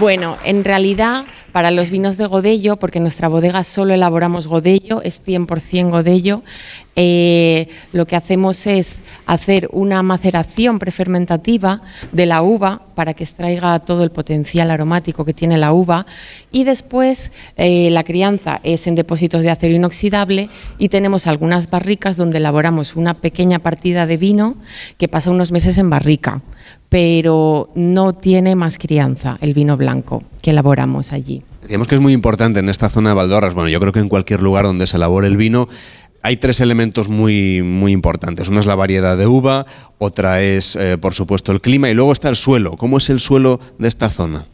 bueno, 0.00 0.36
en 0.44 0.64
realidad 0.64 1.24
para 1.52 1.70
los 1.70 1.88
vinos 1.88 2.18
de 2.18 2.26
Godello, 2.26 2.76
porque 2.76 2.98
en 2.98 3.04
nuestra 3.04 3.28
bodega 3.28 3.64
solo 3.64 3.94
elaboramos 3.94 4.46
Godello, 4.46 5.00
es 5.00 5.24
100% 5.24 5.88
Godello, 5.88 6.42
eh, 6.96 7.68
lo 7.92 8.06
que 8.06 8.16
hacemos 8.16 8.66
es 8.66 9.02
hacer 9.26 9.68
una 9.72 10.02
maceración 10.02 10.78
prefermentativa 10.78 11.82
de 12.10 12.24
la 12.24 12.40
uva 12.40 12.80
para 12.94 13.12
que 13.12 13.24
extraiga 13.24 13.78
todo 13.80 14.02
el 14.02 14.10
potencial 14.10 14.70
aromático 14.70 15.26
que 15.26 15.34
tiene 15.34 15.58
la 15.58 15.74
uva 15.74 16.06
y 16.50 16.64
después 16.64 17.32
eh, 17.56 17.90
la 17.90 18.02
crianza 18.02 18.60
es 18.62 18.86
en 18.86 18.94
depósitos 18.94 19.42
de 19.42 19.50
acero 19.50 19.74
inoxidable 19.74 20.48
y 20.78 20.88
tenemos 20.88 21.26
algunas 21.26 21.68
barricas 21.68 22.16
donde 22.16 22.38
elaboramos 22.38 22.96
una 22.96 23.14
pequeña 23.14 23.58
partida 23.58 24.06
de 24.06 24.16
vino 24.16 24.56
que 24.96 25.08
pasa 25.08 25.30
unos 25.30 25.52
meses 25.52 25.76
en 25.76 25.90
barrica 25.90 26.40
pero 26.88 27.70
no 27.74 28.14
tiene 28.14 28.54
más 28.54 28.78
crianza 28.78 29.36
el 29.40 29.54
vino 29.54 29.76
blanco 29.76 30.22
que 30.40 30.50
elaboramos 30.50 31.12
allí. 31.12 31.42
Decíamos 31.62 31.88
que 31.88 31.96
es 31.96 32.00
muy 32.00 32.12
importante 32.12 32.60
en 32.60 32.68
esta 32.68 32.88
zona 32.88 33.08
de 33.08 33.16
Valdorras, 33.16 33.54
bueno, 33.54 33.68
yo 33.68 33.80
creo 33.80 33.92
que 33.92 33.98
en 33.98 34.08
cualquier 34.08 34.40
lugar 34.40 34.66
donde 34.66 34.86
se 34.86 34.96
elabore 34.96 35.26
el 35.26 35.36
vino, 35.36 35.68
hay 36.26 36.38
tres 36.38 36.60
elementos 36.60 37.08
muy, 37.08 37.62
muy 37.62 37.92
importantes. 37.92 38.48
Una 38.48 38.58
es 38.58 38.66
la 38.66 38.74
variedad 38.74 39.16
de 39.16 39.28
uva, 39.28 39.64
otra 39.98 40.42
es, 40.42 40.74
eh, 40.74 40.98
por 40.98 41.14
supuesto, 41.14 41.52
el 41.52 41.60
clima 41.60 41.88
y 41.88 41.94
luego 41.94 42.10
está 42.10 42.28
el 42.28 42.34
suelo. 42.34 42.76
¿Cómo 42.76 42.98
es 42.98 43.08
el 43.10 43.20
suelo 43.20 43.60
de 43.78 43.86
esta 43.86 44.10
zona? 44.10 44.44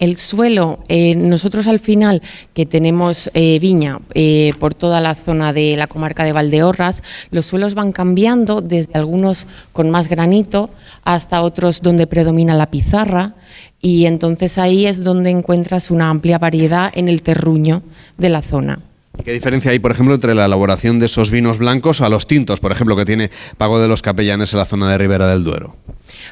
El 0.00 0.16
suelo, 0.16 0.80
eh, 0.88 1.14
nosotros 1.14 1.68
al 1.68 1.78
final 1.78 2.22
que 2.54 2.66
tenemos 2.66 3.30
eh, 3.34 3.60
viña 3.60 4.00
por 4.58 4.74
toda 4.74 5.00
la 5.00 5.14
zona 5.14 5.52
de 5.52 5.76
la 5.76 5.86
comarca 5.86 6.24
de 6.24 6.32
Valdeorras, 6.32 7.04
los 7.30 7.46
suelos 7.46 7.74
van 7.74 7.92
cambiando 7.92 8.60
desde 8.60 8.94
algunos 8.94 9.46
con 9.72 9.90
más 9.90 10.08
granito 10.08 10.70
hasta 11.04 11.42
otros 11.42 11.82
donde 11.82 12.08
predomina 12.08 12.56
la 12.56 12.70
pizarra 12.70 13.34
y 13.80 14.06
entonces 14.06 14.58
ahí 14.58 14.86
es 14.86 15.04
donde 15.04 15.30
encuentras 15.30 15.92
una 15.92 16.10
amplia 16.10 16.38
variedad 16.38 16.90
en 16.94 17.08
el 17.08 17.22
terruño 17.22 17.82
de 18.18 18.30
la 18.30 18.42
zona. 18.42 18.80
¿Qué 19.24 19.32
diferencia 19.32 19.72
hay, 19.72 19.78
por 19.80 19.90
ejemplo, 19.90 20.14
entre 20.14 20.34
la 20.34 20.46
elaboración 20.46 20.98
de 20.98 21.06
esos 21.06 21.30
vinos 21.30 21.58
blancos 21.58 22.00
a 22.00 22.08
los 22.08 22.26
tintos, 22.26 22.60
por 22.60 22.72
ejemplo, 22.72 22.96
que 22.96 23.04
tiene 23.04 23.30
Pago 23.56 23.80
de 23.80 23.88
los 23.88 24.02
Capellanes 24.02 24.54
en 24.54 24.60
la 24.60 24.66
zona 24.66 24.90
de 24.90 24.98
Ribera 24.98 25.28
del 25.28 25.44
Duero? 25.44 25.76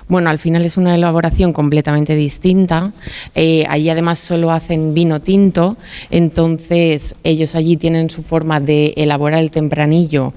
Bueno, 0.09 0.31
al 0.31 0.39
final 0.39 0.65
es 0.65 0.77
una 0.77 0.95
elaboración 0.95 1.53
completamente 1.53 2.15
distinta. 2.15 2.93
Eh, 3.35 3.67
allí 3.69 3.91
además 3.91 4.21
solo 4.21 4.51
hacen 4.51 4.95
vino 4.95 5.21
tinto, 5.21 5.77
entonces 6.11 7.15
ellos 7.25 7.55
allí 7.55 7.77
tienen 7.77 8.11
su 8.11 8.23
forma 8.23 8.61
de 8.61 8.95
elaborar 8.97 9.41
el 9.41 9.51
tempranillo. 9.51 10.33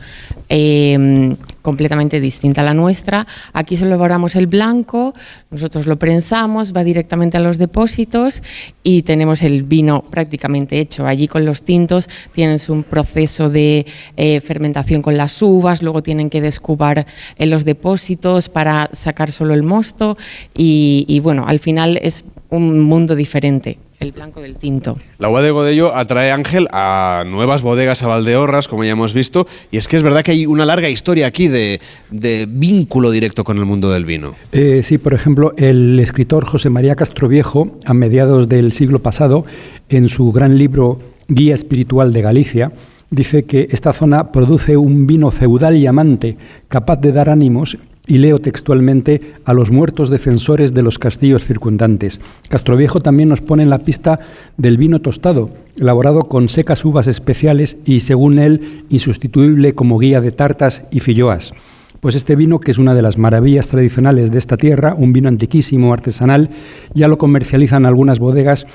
Eh, 0.49 1.35
completamente 1.61 2.19
distinta 2.19 2.61
a 2.61 2.63
la 2.63 2.73
nuestra. 2.73 3.27
Aquí 3.53 3.77
solo 3.77 3.89
elaboramos 3.89 4.35
el 4.35 4.47
blanco, 4.47 5.13
nosotros 5.49 5.85
lo 5.87 5.97
prensamos, 5.97 6.73
va 6.75 6.83
directamente 6.83 7.37
a 7.37 7.39
los 7.39 7.57
depósitos 7.57 8.43
y 8.83 9.03
tenemos 9.03 9.41
el 9.43 9.63
vino 9.63 10.03
prácticamente 10.09 10.79
hecho. 10.79 11.05
Allí 11.05 11.27
con 11.27 11.45
los 11.45 11.63
tintos 11.63 12.09
tienes 12.31 12.69
un 12.69 12.83
proceso 12.83 13.49
de 13.49 13.85
eh, 14.17 14.39
fermentación 14.39 15.01
con 15.01 15.17
las 15.17 15.41
uvas, 15.41 15.81
luego 15.81 16.03
tienen 16.03 16.29
que 16.29 16.41
descubar 16.41 17.05
en 17.37 17.49
los 17.49 17.65
depósitos 17.65 18.49
para 18.49 18.89
sacar 18.93 19.31
solo 19.31 19.53
el 19.53 19.63
mosto 19.63 20.17
y 20.53 21.19
bueno, 21.21 21.45
al 21.47 21.59
final 21.59 21.99
es 22.01 22.23
un 22.49 22.79
mundo 22.79 23.15
diferente 23.15 23.77
el 24.01 24.11
blanco 24.11 24.41
del 24.41 24.57
tinto. 24.57 24.97
La 25.19 25.29
uva 25.29 25.41
de 25.41 25.51
Godello 25.51 25.95
atrae, 25.95 26.31
Ángel, 26.31 26.67
a 26.71 27.23
nuevas 27.25 27.61
bodegas 27.61 28.01
a 28.01 28.07
Valdeorras, 28.07 28.67
como 28.67 28.83
ya 28.83 28.91
hemos 28.91 29.13
visto, 29.13 29.47
y 29.71 29.77
es 29.77 29.87
que 29.87 29.95
es 29.95 30.03
verdad 30.03 30.23
que 30.23 30.31
hay 30.31 30.47
una 30.47 30.65
larga 30.65 30.89
historia 30.89 31.27
aquí 31.27 31.47
de, 31.47 31.79
de 32.09 32.47
vínculo 32.49 33.11
directo 33.11 33.43
con 33.43 33.59
el 33.59 33.65
mundo 33.65 33.91
del 33.91 34.05
vino. 34.05 34.33
Eh, 34.51 34.81
sí, 34.83 34.97
por 34.97 35.13
ejemplo, 35.13 35.53
el 35.55 35.99
escritor 35.99 36.45
José 36.45 36.69
María 36.69 36.95
Castroviejo, 36.95 37.77
a 37.85 37.93
mediados 37.93 38.49
del 38.49 38.71
siglo 38.73 38.99
pasado, 38.99 39.45
en 39.89 40.09
su 40.09 40.31
gran 40.31 40.57
libro 40.57 40.99
Guía 41.27 41.53
Espiritual 41.53 42.11
de 42.11 42.21
Galicia, 42.23 42.71
dice 43.11 43.43
que 43.43 43.67
esta 43.71 43.93
zona 43.93 44.31
produce 44.31 44.77
un 44.77 45.05
vino 45.05 45.29
feudal 45.31 45.75
y 45.75 45.85
amante, 45.85 46.37
capaz 46.69 46.95
de 46.95 47.11
dar 47.11 47.29
ánimos 47.29 47.77
y 48.07 48.17
leo 48.17 48.39
textualmente 48.39 49.35
a 49.45 49.53
los 49.53 49.69
muertos 49.69 50.09
defensores 50.09 50.73
de 50.73 50.81
los 50.81 50.97
castillos 50.97 51.43
circundantes. 51.43 52.19
Castroviejo 52.49 53.01
también 53.01 53.29
nos 53.29 53.41
pone 53.41 53.63
en 53.63 53.69
la 53.69 53.79
pista 53.79 54.19
del 54.57 54.77
vino 54.77 54.99
tostado, 54.99 55.51
elaborado 55.77 56.23
con 56.23 56.49
secas 56.49 56.83
uvas 56.83 57.07
especiales 57.07 57.77
y, 57.85 57.99
según 57.99 58.39
él, 58.39 58.85
insustituible 58.89 59.73
como 59.75 59.99
guía 59.99 60.21
de 60.21 60.31
tartas 60.31 60.83
y 60.89 61.01
filloas. 61.01 61.53
Pues 61.99 62.15
este 62.15 62.35
vino, 62.35 62.59
que 62.59 62.71
es 62.71 62.79
una 62.79 62.95
de 62.95 63.03
las 63.03 63.19
maravillas 63.19 63.67
tradicionales 63.67 64.31
de 64.31 64.39
esta 64.39 64.57
tierra, 64.57 64.95
un 64.97 65.13
vino 65.13 65.27
antiquísimo, 65.27 65.93
artesanal, 65.93 66.49
ya 66.95 67.07
lo 67.07 67.19
comercializan 67.19 67.85
algunas 67.85 68.17
bodegas 68.17 68.65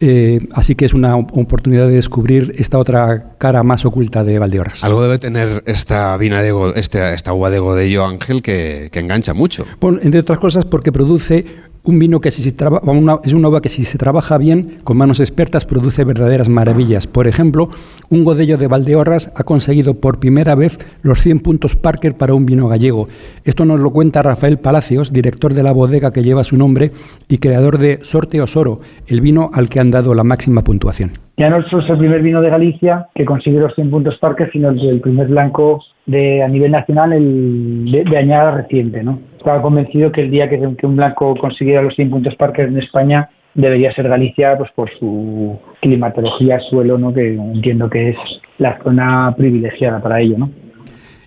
eh, 0.00 0.46
así 0.52 0.74
que 0.74 0.84
es 0.84 0.94
una 0.94 1.16
oportunidad 1.16 1.86
de 1.88 1.94
descubrir 1.94 2.54
esta 2.58 2.78
otra 2.78 3.36
cara 3.38 3.62
más 3.62 3.84
oculta 3.84 4.24
de 4.24 4.38
Valdeorras. 4.38 4.84
Algo 4.84 5.02
debe 5.02 5.18
tener 5.18 5.62
esta, 5.66 6.16
vina 6.16 6.42
de, 6.42 6.72
este, 6.76 7.14
esta 7.14 7.32
uva 7.32 7.50
de 7.50 7.58
Godello 7.58 8.04
Ángel 8.04 8.42
que, 8.42 8.88
que 8.92 9.00
engancha 9.00 9.34
mucho. 9.34 9.66
Bueno, 9.80 9.98
entre 10.02 10.20
otras 10.20 10.38
cosas 10.38 10.64
porque 10.64 10.92
produce 10.92 11.44
un 11.84 11.98
vino 11.98 12.20
que 12.20 12.30
si 12.30 12.42
se 12.42 12.48
es 12.48 13.32
una 13.32 13.48
uva 13.48 13.60
que 13.60 13.68
si 13.68 13.84
se 13.84 13.98
trabaja 13.98 14.38
bien, 14.38 14.78
con 14.84 14.96
manos 14.96 15.20
expertas, 15.20 15.66
produce 15.66 16.04
verdaderas 16.04 16.48
maravillas. 16.48 17.06
Por 17.06 17.26
ejemplo, 17.26 17.68
un 18.08 18.24
Godello 18.24 18.56
de 18.56 18.68
Valdeorras 18.68 19.30
ha 19.34 19.44
conseguido 19.44 19.94
por 19.94 20.18
primera 20.18 20.54
vez 20.54 20.78
los 21.02 21.20
100 21.20 21.40
puntos 21.40 21.76
Parker 21.76 22.16
para 22.16 22.34
un 22.34 22.46
vino 22.46 22.68
gallego. 22.68 23.08
Esto 23.44 23.66
nos 23.66 23.80
lo 23.80 23.90
cuenta 23.90 24.22
Rafael 24.22 24.58
Palacios, 24.58 25.12
director 25.12 25.52
de 25.52 25.62
la 25.62 25.72
bodega 25.72 26.12
que 26.12 26.22
lleva 26.22 26.42
su 26.42 26.56
nombre 26.56 26.92
y 27.28 27.38
creador 27.38 27.76
de 27.78 28.00
Sorte 28.02 28.40
Osoro, 28.40 28.80
el 29.06 29.20
vino 29.20 29.50
al 29.52 29.68
que 29.68 29.80
han 29.80 29.90
dado 29.90 30.14
la 30.14 30.24
máxima 30.24 30.64
puntuación. 30.64 31.23
Ya 31.36 31.50
no 31.50 31.62
solo 31.68 31.82
es 31.82 31.90
el 31.90 31.98
primer 31.98 32.22
vino 32.22 32.40
de 32.40 32.50
Galicia 32.50 33.08
que 33.14 33.24
consigue 33.24 33.58
los 33.58 33.74
100 33.74 33.90
puntos 33.90 34.18
Parker, 34.18 34.50
sino 34.52 34.70
el 34.70 35.00
primer 35.00 35.26
blanco 35.26 35.82
de, 36.06 36.42
a 36.42 36.48
nivel 36.48 36.70
nacional 36.70 37.12
el, 37.12 37.90
de, 37.90 38.16
añada 38.16 38.52
reciente. 38.52 39.02
¿no? 39.02 39.18
Estaba 39.36 39.60
convencido 39.60 40.12
que 40.12 40.22
el 40.22 40.30
día 40.30 40.48
que, 40.48 40.60
que 40.78 40.86
un 40.86 40.96
blanco 40.96 41.34
consiguiera 41.34 41.82
los 41.82 41.94
100 41.96 42.10
puntos 42.10 42.36
Parker 42.36 42.68
en 42.68 42.78
España 42.78 43.30
debería 43.54 43.92
ser 43.94 44.08
Galicia 44.08 44.56
pues 44.56 44.70
por 44.72 44.90
su 44.98 45.58
climatología, 45.80 46.60
suelo, 46.60 46.98
¿no? 46.98 47.12
que 47.12 47.34
entiendo 47.34 47.90
que 47.90 48.10
es 48.10 48.16
la 48.58 48.78
zona 48.82 49.34
privilegiada 49.36 50.00
para 50.00 50.20
ello. 50.20 50.38
¿no? 50.38 50.50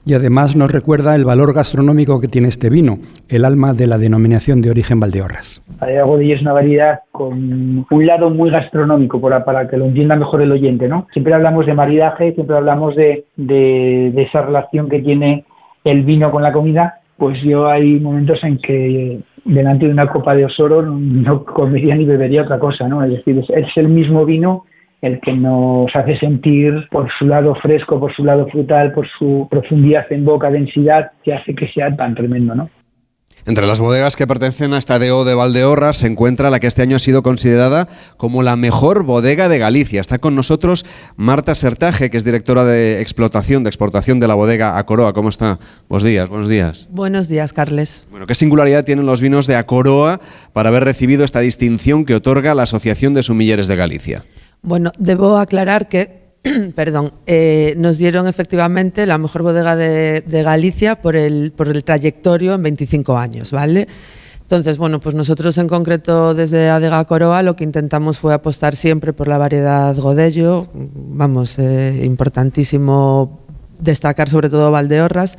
Y 0.08 0.14
además 0.14 0.56
nos 0.56 0.72
recuerda 0.72 1.16
el 1.16 1.26
valor 1.26 1.54
gastronómico 1.54 2.22
que 2.22 2.30
tiene 2.30 2.48
este 2.48 2.70
vino, 2.70 2.98
el 3.28 3.44
alma 3.44 3.74
de 3.74 3.88
la 3.88 3.98
denominación 3.98 4.62
de 4.62 4.70
origen 4.70 5.02
Valdeorras. 5.02 5.62
Godillo 5.82 6.36
es 6.36 6.42
una 6.42 6.54
variedad 6.54 7.00
con 7.12 7.86
un 7.92 8.06
lado 8.06 8.30
muy 8.30 8.50
gastronómico, 8.50 9.20
para, 9.20 9.68
que 9.68 9.76
lo 9.76 9.84
entienda 9.84 10.16
mejor 10.16 10.42
el 10.42 10.54
oyente. 10.54 10.88
¿no? 10.88 11.08
Siempre 11.12 11.34
hablamos 11.34 11.66
de 11.66 11.74
maridaje, 11.74 12.32
siempre 12.36 12.56
hablamos 12.56 12.96
de, 12.96 13.26
de, 13.36 14.14
esa 14.16 14.44
relación 14.44 14.88
que 14.88 15.02
tiene 15.02 15.44
el 15.84 16.04
vino 16.04 16.32
con 16.32 16.42
la 16.42 16.54
comida. 16.54 17.02
Pues 17.18 17.42
yo 17.44 17.68
hay 17.68 18.00
momentos 18.00 18.42
en 18.46 18.60
que 18.60 19.20
delante 19.44 19.88
de 19.88 19.92
una 19.92 20.08
copa 20.08 20.36
de 20.36 20.46
osoro 20.46 20.84
no 20.84 21.44
comería 21.44 21.96
ni 21.96 22.06
bebería 22.06 22.44
otra 22.44 22.60
cosa, 22.60 22.88
¿no? 22.88 23.04
Es 23.04 23.12
decir, 23.12 23.44
es 23.50 23.76
el 23.76 23.90
mismo 23.90 24.24
vino 24.24 24.64
el 25.02 25.20
que 25.22 25.34
nos 25.34 25.96
hace 25.96 26.18
sentir 26.18 26.88
por 26.90 27.10
su 27.18 27.26
lado 27.26 27.56
fresco, 27.56 28.00
por 28.00 28.14
su 28.16 28.24
lado 28.24 28.48
frutal, 28.48 28.94
por 28.94 29.08
su 29.20 29.48
profundidad 29.50 30.12
en 30.12 30.26
boca, 30.26 30.50
densidad, 30.50 31.12
que 31.24 31.34
hace 31.34 31.54
que 31.54 31.68
sea 31.70 31.96
tan 31.96 32.16
tremendo, 32.16 32.56
¿no? 32.56 32.70
Entre 33.48 33.66
las 33.66 33.80
bodegas 33.80 34.18
que 34.18 34.28
pertenecen 34.28 34.74
a 34.74 34.78
esta 34.78 35.00
DO 35.00 35.24
de 35.24 35.34
Valdeorras 35.34 35.96
se 35.96 36.08
encuentra 36.08 36.50
la 36.50 36.60
que 36.60 36.68
este 36.68 36.82
año 36.82 36.98
ha 36.98 37.00
sido 37.00 37.24
considerada 37.24 37.88
como 38.18 38.44
la 38.44 38.58
mejor 38.58 39.04
bodega 39.04 39.48
de 39.48 39.58
Galicia. 39.58 40.02
Está 40.02 40.18
con 40.18 40.36
nosotros 40.36 40.86
Marta 41.16 41.56
Sertaje, 41.56 42.10
que 42.10 42.18
es 42.18 42.26
directora 42.26 42.66
de 42.66 43.00
explotación, 43.00 43.64
de 43.64 43.70
exportación 43.70 44.20
de 44.20 44.28
la 44.28 44.36
bodega 44.36 44.78
Acoroa. 44.78 45.14
¿Cómo 45.14 45.30
está? 45.30 45.60
Buenos 45.88 46.04
días, 46.04 46.30
buenos 46.30 46.50
días. 46.50 46.90
Buenos 46.90 47.30
días, 47.30 47.54
Carles. 47.54 48.06
Bueno, 48.12 48.28
¿qué 48.28 48.36
singularidad 48.36 48.84
tienen 48.84 49.06
los 49.06 49.22
vinos 49.22 49.48
de 49.48 49.56
Acoroa 49.56 50.20
para 50.52 50.68
haber 50.68 50.84
recibido 50.84 51.24
esta 51.24 51.40
distinción 51.40 52.04
que 52.04 52.16
otorga 52.16 52.54
la 52.54 52.64
Asociación 52.64 53.14
de 53.14 53.24
Sumilleres 53.24 53.70
de 53.70 53.78
Galicia? 53.78 54.24
Bueno, 54.62 54.92
debo 54.98 55.38
aclarar 55.38 55.88
que 55.88 56.28
perdón, 56.76 57.14
eh, 57.26 57.74
nos 57.78 57.98
dieron 57.98 58.28
efectivamente 58.28 59.06
la 59.06 59.18
mejor 59.18 59.44
bodega 59.44 59.76
de, 59.76 60.24
Galicia 60.44 61.02
por 61.02 61.16
el, 61.16 61.52
por 61.52 61.68
el 61.68 61.84
trayectorio 61.84 62.54
en 62.54 62.64
25 62.64 63.18
años, 63.18 63.52
¿vale? 63.52 63.88
Entonces, 64.42 64.78
bueno, 64.78 65.02
pues 65.02 65.14
nosotros 65.14 65.58
en 65.58 65.68
concreto 65.68 66.34
desde 66.34 66.70
Adega 66.70 67.04
Coroa 67.04 67.44
lo 67.44 67.56
que 67.58 67.66
intentamos 67.66 68.18
fue 68.18 68.34
apostar 68.34 68.78
siempre 68.78 69.12
por 69.12 69.28
la 69.28 69.38
variedad 69.38 69.94
Godello, 69.98 70.70
vamos, 70.74 71.60
eh, 71.60 72.02
importantísimo 72.06 73.42
destacar 73.80 74.30
sobre 74.30 74.50
todo 74.50 74.72
Valdeorras, 74.72 75.38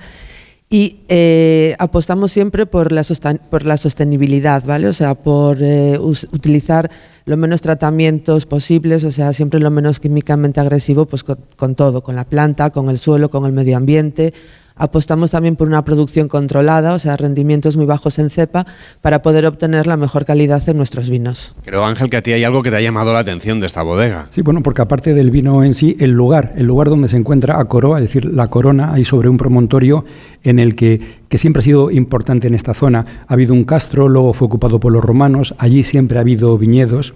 y 0.70 1.00
eh, 1.08 1.74
apostamos 1.78 2.30
siempre 2.30 2.66
por 2.66 2.92
la, 2.92 3.02
por 3.50 3.64
la 3.64 3.76
sostenibilidad, 3.78 4.62
¿vale? 4.64 4.88
O 4.88 4.92
sea, 4.92 5.14
por 5.14 5.58
eh, 5.62 5.98
utilizar 5.98 6.90
lo 7.24 7.36
menos 7.38 7.62
tratamientos 7.62 8.44
posibles, 8.44 9.04
o 9.04 9.10
sea, 9.10 9.32
siempre 9.32 9.60
lo 9.60 9.70
menos 9.70 9.98
químicamente 9.98 10.60
agresivo, 10.60 11.06
pues 11.06 11.24
con, 11.24 11.38
con, 11.56 11.74
todo, 11.74 12.02
con 12.02 12.16
la 12.16 12.24
planta, 12.24 12.70
con 12.70 12.90
el 12.90 12.98
suelo, 12.98 13.30
con 13.30 13.46
el 13.46 13.52
medio 13.52 13.76
ambiente. 13.78 14.34
Apostamos 14.78 15.32
también 15.32 15.56
por 15.56 15.66
una 15.66 15.84
producción 15.84 16.28
controlada, 16.28 16.94
o 16.94 16.98
sea, 17.00 17.16
rendimientos 17.16 17.76
muy 17.76 17.84
bajos 17.84 18.18
en 18.20 18.30
cepa, 18.30 18.64
para 19.00 19.22
poder 19.22 19.44
obtener 19.44 19.88
la 19.88 19.96
mejor 19.96 20.24
calidad 20.24 20.66
en 20.68 20.76
nuestros 20.76 21.10
vinos. 21.10 21.56
Creo, 21.64 21.84
Ángel, 21.84 22.08
que 22.08 22.16
a 22.16 22.22
ti 22.22 22.32
hay 22.32 22.44
algo 22.44 22.62
que 22.62 22.70
te 22.70 22.76
ha 22.76 22.80
llamado 22.80 23.12
la 23.12 23.18
atención 23.18 23.58
de 23.58 23.66
esta 23.66 23.82
bodega. 23.82 24.28
Sí, 24.30 24.42
bueno, 24.42 24.62
porque 24.62 24.82
aparte 24.82 25.14
del 25.14 25.32
vino 25.32 25.64
en 25.64 25.74
sí, 25.74 25.96
el 25.98 26.12
lugar, 26.12 26.54
el 26.56 26.66
lugar 26.66 26.90
donde 26.90 27.08
se 27.08 27.16
encuentra 27.16 27.58
a 27.58 27.64
Coroa, 27.64 27.98
es 27.98 28.04
decir, 28.04 28.24
la 28.26 28.48
corona, 28.48 28.92
hay 28.92 29.04
sobre 29.04 29.28
un 29.28 29.36
promontorio 29.36 30.04
en 30.42 30.58
el 30.58 30.74
que 30.74 31.18
que 31.28 31.38
siempre 31.38 31.60
ha 31.60 31.64
sido 31.64 31.90
importante 31.90 32.46
en 32.48 32.54
esta 32.54 32.74
zona. 32.74 33.04
Ha 33.26 33.32
habido 33.32 33.54
un 33.54 33.64
castro, 33.64 34.08
luego 34.08 34.32
fue 34.32 34.46
ocupado 34.46 34.80
por 34.80 34.92
los 34.92 35.04
romanos, 35.04 35.54
allí 35.58 35.84
siempre 35.84 36.18
ha 36.18 36.22
habido 36.22 36.56
viñedos 36.58 37.14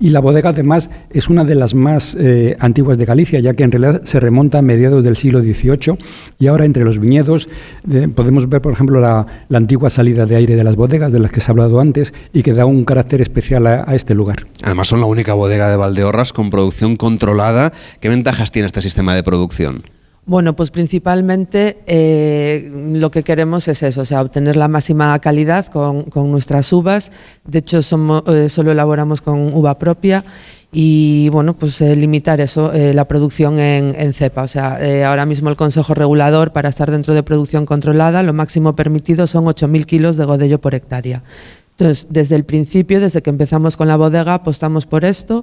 y 0.00 0.10
la 0.10 0.20
bodega 0.20 0.50
además 0.50 0.90
es 1.10 1.28
una 1.28 1.44
de 1.44 1.54
las 1.54 1.74
más 1.74 2.16
eh, 2.18 2.56
antiguas 2.58 2.98
de 2.98 3.04
Galicia, 3.04 3.38
ya 3.40 3.54
que 3.54 3.62
en 3.62 3.70
realidad 3.70 4.02
se 4.04 4.18
remonta 4.18 4.58
a 4.58 4.62
mediados 4.62 5.04
del 5.04 5.16
siglo 5.16 5.40
XVIII 5.40 5.98
y 6.38 6.46
ahora 6.48 6.64
entre 6.64 6.84
los 6.84 6.98
viñedos 6.98 7.48
eh, 7.90 8.08
podemos 8.08 8.48
ver, 8.48 8.60
por 8.60 8.72
ejemplo, 8.72 9.00
la, 9.00 9.26
la, 9.48 9.58
antigua 9.58 9.90
salida 9.90 10.26
de 10.26 10.36
aire 10.36 10.56
de 10.56 10.64
las 10.64 10.76
bodegas, 10.76 11.12
de 11.12 11.18
las 11.18 11.30
que 11.30 11.40
se 11.40 11.50
ha 11.50 11.52
hablado 11.52 11.80
antes, 11.80 12.12
y 12.32 12.42
que 12.42 12.54
da 12.54 12.64
un 12.64 12.84
carácter 12.84 13.20
especial 13.20 13.66
a, 13.66 13.84
a 13.86 13.94
este 13.94 14.14
lugar. 14.14 14.46
Además 14.62 14.88
son 14.88 15.00
la 15.00 15.06
única 15.06 15.34
bodega 15.34 15.70
de 15.70 15.76
Valdeorras 15.76 16.32
con 16.32 16.50
producción 16.50 16.96
controlada. 16.96 17.72
¿Qué 18.00 18.08
ventajas 18.08 18.50
tiene 18.50 18.66
este 18.66 18.82
sistema 18.82 19.14
de 19.14 19.22
producción? 19.22 19.82
Bueno, 20.28 20.54
pues 20.54 20.70
principalmente 20.70 21.78
eh, 21.86 22.70
lo 22.92 23.10
que 23.10 23.22
queremos 23.22 23.66
es 23.66 23.82
eso, 23.82 24.04
sea, 24.04 24.20
obtener 24.20 24.58
la 24.58 24.68
máxima 24.68 25.18
calidad 25.20 25.64
con, 25.68 26.02
con 26.02 26.30
nuestras 26.30 26.70
uvas. 26.70 27.10
De 27.46 27.60
hecho, 27.60 27.80
somos, 27.80 28.24
eh, 28.26 28.50
solo 28.50 28.72
elaboramos 28.72 29.22
con 29.22 29.54
uva 29.54 29.78
propia 29.78 30.26
y 30.70 31.30
bueno, 31.30 31.56
pues 31.56 31.80
eh, 31.80 31.96
limitar 31.96 32.42
eso, 32.42 32.74
eh, 32.74 32.92
la 32.92 33.06
producción 33.06 33.58
en, 33.58 34.12
cepa. 34.12 34.42
O 34.42 34.48
sea, 34.48 34.78
ahora 35.08 35.24
mismo 35.24 35.48
el 35.48 35.56
Consejo 35.56 35.94
Regulador, 35.94 36.52
para 36.52 36.68
estar 36.68 36.90
dentro 36.90 37.14
de 37.14 37.22
producción 37.22 37.64
controlada, 37.64 38.22
lo 38.22 38.34
máximo 38.34 38.76
permitido 38.76 39.26
son 39.26 39.46
8.000 39.46 39.86
kilos 39.86 40.18
de 40.18 40.26
godello 40.26 40.60
por 40.60 40.74
hectárea. 40.74 41.22
Entonces, 41.70 42.08
desde 42.10 42.36
el 42.36 42.44
principio, 42.44 43.00
desde 43.00 43.22
que 43.22 43.30
empezamos 43.30 43.78
con 43.78 43.88
la 43.88 43.96
bodega, 43.96 44.34
apostamos 44.34 44.84
por 44.84 45.06
esto. 45.06 45.42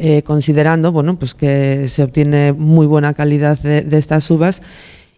Eh, 0.00 0.22
considerando 0.22 0.92
bueno, 0.92 1.18
pues 1.18 1.34
que 1.34 1.88
se 1.88 2.04
obtiene 2.04 2.52
muy 2.52 2.86
buena 2.86 3.14
calidad 3.14 3.58
de, 3.58 3.82
de, 3.82 3.98
estas 3.98 4.30
uvas 4.30 4.62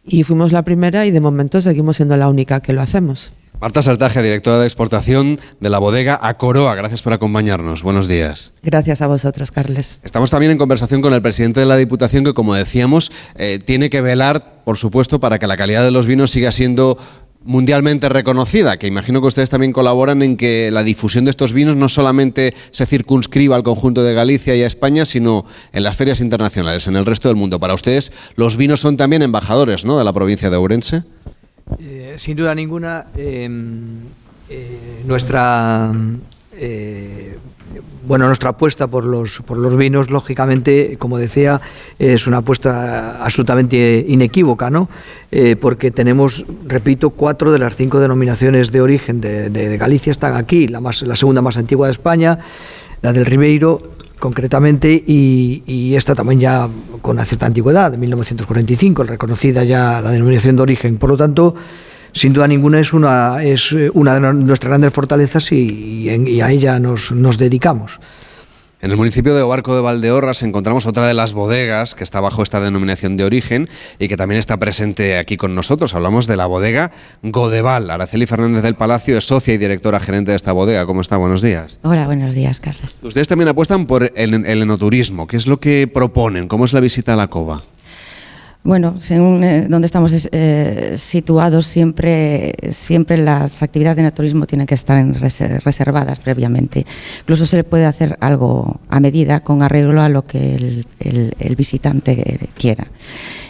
y 0.06 0.22
fuimos 0.22 0.52
la 0.52 0.62
primera 0.62 1.04
y 1.04 1.10
de 1.10 1.20
momento 1.20 1.60
seguimos 1.60 1.96
siendo 1.96 2.16
la 2.16 2.30
única 2.30 2.60
que 2.60 2.72
lo 2.72 2.80
hacemos. 2.80 3.34
Marta 3.60 3.82
Saltaje, 3.82 4.22
directora 4.22 4.58
de 4.58 4.64
exportación 4.64 5.38
de 5.60 5.68
la 5.68 5.78
bodega 5.78 6.18
Acoroa. 6.22 6.74
Gracias 6.74 7.02
por 7.02 7.12
acompañarnos. 7.12 7.82
Buenos 7.82 8.08
días. 8.08 8.54
Gracias 8.62 9.02
a 9.02 9.06
vosotros, 9.06 9.50
Carles. 9.50 10.00
Estamos 10.02 10.30
también 10.30 10.52
en 10.52 10.56
conversación 10.56 11.02
con 11.02 11.12
el 11.12 11.20
presidente 11.20 11.60
de 11.60 11.66
la 11.66 11.76
Diputación 11.76 12.24
que, 12.24 12.32
como 12.32 12.54
decíamos, 12.54 13.12
eh, 13.36 13.58
tiene 13.58 13.90
que 13.90 14.00
velar, 14.00 14.62
por 14.64 14.78
supuesto, 14.78 15.20
para 15.20 15.38
que 15.38 15.46
la 15.46 15.58
calidad 15.58 15.84
de 15.84 15.90
los 15.90 16.06
vinos 16.06 16.30
siga 16.30 16.52
siendo 16.52 16.96
mundialmente 17.44 18.08
reconocida, 18.08 18.76
que 18.76 18.86
imagino 18.86 19.20
que 19.20 19.28
ustedes 19.28 19.50
también 19.50 19.72
colaboran 19.72 20.22
en 20.22 20.36
que 20.36 20.70
la 20.70 20.82
difusión 20.82 21.24
de 21.24 21.30
estos 21.30 21.52
vinos 21.52 21.76
no 21.76 21.88
solamente 21.88 22.54
se 22.70 22.86
circunscriba 22.86 23.56
al 23.56 23.62
conjunto 23.62 24.02
de 24.02 24.12
Galicia 24.12 24.54
y 24.54 24.62
a 24.62 24.66
España, 24.66 25.04
sino 25.04 25.46
en 25.72 25.82
las 25.82 25.96
ferias 25.96 26.20
internacionales, 26.20 26.86
en 26.86 26.96
el 26.96 27.06
resto 27.06 27.28
del 27.28 27.36
mundo. 27.36 27.58
Para 27.58 27.74
ustedes, 27.74 28.12
los 28.36 28.56
vinos 28.56 28.80
son 28.80 28.96
también 28.96 29.22
embajadores 29.22 29.84
¿no? 29.84 29.98
de 29.98 30.04
la 30.04 30.12
provincia 30.12 30.50
de 30.50 30.56
Ourense. 30.56 31.02
Eh, 31.78 32.14
sin 32.18 32.36
duda 32.36 32.54
ninguna, 32.54 33.06
em, 33.16 34.00
eh, 34.48 35.02
nuestra 35.06 35.92
eh, 36.52 37.38
bueno, 38.06 38.26
nuestra 38.26 38.50
apuesta 38.50 38.86
por 38.86 39.04
los, 39.04 39.40
por 39.40 39.58
los 39.58 39.76
vinos, 39.76 40.10
lógicamente, 40.10 40.96
como 40.98 41.18
decía, 41.18 41.60
es 41.98 42.26
una 42.26 42.38
apuesta 42.38 43.22
absolutamente 43.22 44.04
inequívoca, 44.08 44.70
¿no? 44.70 44.88
porque 45.60 45.92
tenemos, 45.92 46.44
repito, 46.66 47.10
cuatro 47.10 47.52
de 47.52 47.60
las 47.60 47.76
cinco 47.76 48.00
denominaciones 48.00 48.72
de 48.72 48.80
origen 48.80 49.20
de, 49.20 49.76
Galicia 49.78 50.10
están 50.10 50.34
aquí, 50.34 50.66
la, 50.66 50.80
más, 50.80 51.02
la 51.02 51.14
segunda 51.14 51.40
más 51.40 51.56
antigua 51.56 51.86
de 51.86 51.92
España, 51.92 52.40
la 53.02 53.12
del 53.12 53.26
Ribeiro, 53.26 53.80
concretamente, 54.20 55.02
y, 55.04 55.94
esta 55.96 56.14
también 56.14 56.38
ya 56.38 56.68
con 57.02 57.16
una 57.16 57.24
cierta 57.24 57.46
antigüedad, 57.46 57.90
de 57.90 57.96
1945, 57.96 59.02
reconocida 59.02 59.64
ya 59.64 60.00
la 60.00 60.10
denominación 60.10 60.54
de 60.54 60.62
origen. 60.62 60.98
Por 60.98 61.10
lo 61.10 61.16
tanto, 61.16 61.56
sin 62.12 62.32
duda 62.32 62.46
ninguna 62.48 62.80
es 62.80 62.92
una, 62.92 63.42
es 63.42 63.72
una 63.94 64.14
de 64.14 64.32
nuestras 64.32 64.68
grandes 64.68 64.92
fortalezas 64.92 65.52
y, 65.52 66.08
y 66.08 66.40
a 66.40 66.50
ella 66.50 66.78
nos, 66.78 67.12
nos 67.12 67.38
dedicamos. 67.38 68.00
En 68.82 68.90
el 68.90 68.96
municipio 68.96 69.34
de 69.34 69.42
Obarco 69.42 69.74
de 69.74 69.82
Valdeorras 69.82 70.42
encontramos 70.42 70.86
otra 70.86 71.06
de 71.06 71.12
las 71.12 71.34
bodegas 71.34 71.94
que 71.94 72.02
está 72.02 72.18
bajo 72.20 72.42
esta 72.42 72.60
denominación 72.60 73.18
de 73.18 73.24
origen 73.24 73.68
y 73.98 74.08
que 74.08 74.16
también 74.16 74.38
está 74.38 74.56
presente 74.56 75.18
aquí 75.18 75.36
con 75.36 75.54
nosotros. 75.54 75.94
Hablamos 75.94 76.26
de 76.26 76.38
la 76.38 76.46
bodega 76.46 76.90
Godeval. 77.22 77.90
Araceli 77.90 78.24
Fernández 78.24 78.62
del 78.62 78.76
Palacio 78.76 79.18
es 79.18 79.26
socia 79.26 79.52
y 79.52 79.58
directora 79.58 80.00
gerente 80.00 80.30
de 80.30 80.36
esta 80.38 80.52
bodega. 80.52 80.86
¿Cómo 80.86 81.02
está? 81.02 81.18
Buenos 81.18 81.42
días. 81.42 81.78
Hola, 81.82 82.06
buenos 82.06 82.34
días, 82.34 82.58
Carlos. 82.58 82.98
Ustedes 83.02 83.28
también 83.28 83.48
apuestan 83.48 83.84
por 83.84 84.10
el, 84.14 84.46
el 84.46 84.62
enoturismo. 84.62 85.26
¿Qué 85.26 85.36
es 85.36 85.46
lo 85.46 85.60
que 85.60 85.86
proponen? 85.86 86.48
¿Cómo 86.48 86.64
es 86.64 86.72
la 86.72 86.80
visita 86.80 87.12
a 87.12 87.16
la 87.16 87.26
cova? 87.28 87.60
Bueno, 88.62 88.96
según 89.00 89.42
eh, 89.42 89.68
donde 89.68 89.86
estamos 89.86 90.12
eh, 90.12 90.92
situados, 90.96 91.64
siempre, 91.64 92.52
siempre 92.72 93.16
las 93.16 93.62
actividades 93.62 93.96
de 93.96 94.02
naturismo 94.02 94.46
tienen 94.46 94.66
que 94.66 94.74
estar 94.74 95.02
reservadas 95.64 96.18
previamente. 96.18 96.84
Incluso 97.20 97.46
se 97.46 97.56
le 97.56 97.64
puede 97.64 97.86
hacer 97.86 98.18
algo 98.20 98.80
a 98.90 99.00
medida 99.00 99.40
con 99.40 99.62
arreglo 99.62 100.02
a 100.02 100.10
lo 100.10 100.26
que 100.26 100.84
el, 100.98 101.56
visitante 101.56 102.50
quiera. 102.54 102.86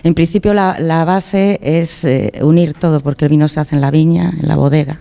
En 0.05 0.15
principio, 0.15 0.55
la, 0.55 1.05
base 1.05 1.59
es 1.61 2.05
eh, 2.05 2.33
unir 2.43 2.75
todo, 2.75 3.01
porque 3.01 3.25
el 3.25 3.31
vino 3.31 3.49
se 3.49 3.59
hace 3.59 3.75
en 3.75 3.81
la 3.81 3.91
viña, 3.91 4.33
en 4.41 4.47
la 4.47 4.55
bodega 4.55 5.01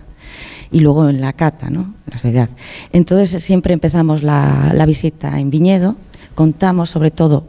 y 0.72 0.80
luego 0.80 1.08
en 1.08 1.20
la 1.20 1.34
cata, 1.34 1.70
¿no? 1.70 1.94
la 2.10 2.18
sociedad. 2.18 2.50
Entonces, 2.92 3.42
siempre 3.44 3.74
empezamos 3.74 4.24
la, 4.24 4.72
la 4.74 4.86
visita 4.86 5.38
en 5.38 5.50
viñedo, 5.50 5.94
contamos 6.34 6.90
sobre 6.90 7.12
todo 7.12 7.46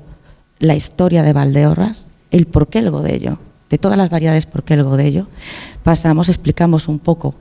la 0.60 0.76
historia 0.76 1.24
de 1.24 1.34
Valdeorras 1.34 2.11
el 2.32 2.48
por 2.48 2.68
qué 2.68 2.80
el 2.80 2.90
godello, 2.90 3.38
de 3.70 3.78
todas 3.78 3.98
las 3.98 4.10
variedades 4.10 4.46
por 4.46 4.64
qué 4.64 4.74
el 4.74 4.84
godello, 4.84 5.28
pasamos, 5.84 6.30
explicamos 6.30 6.88
un 6.88 7.00
poco 7.00 7.36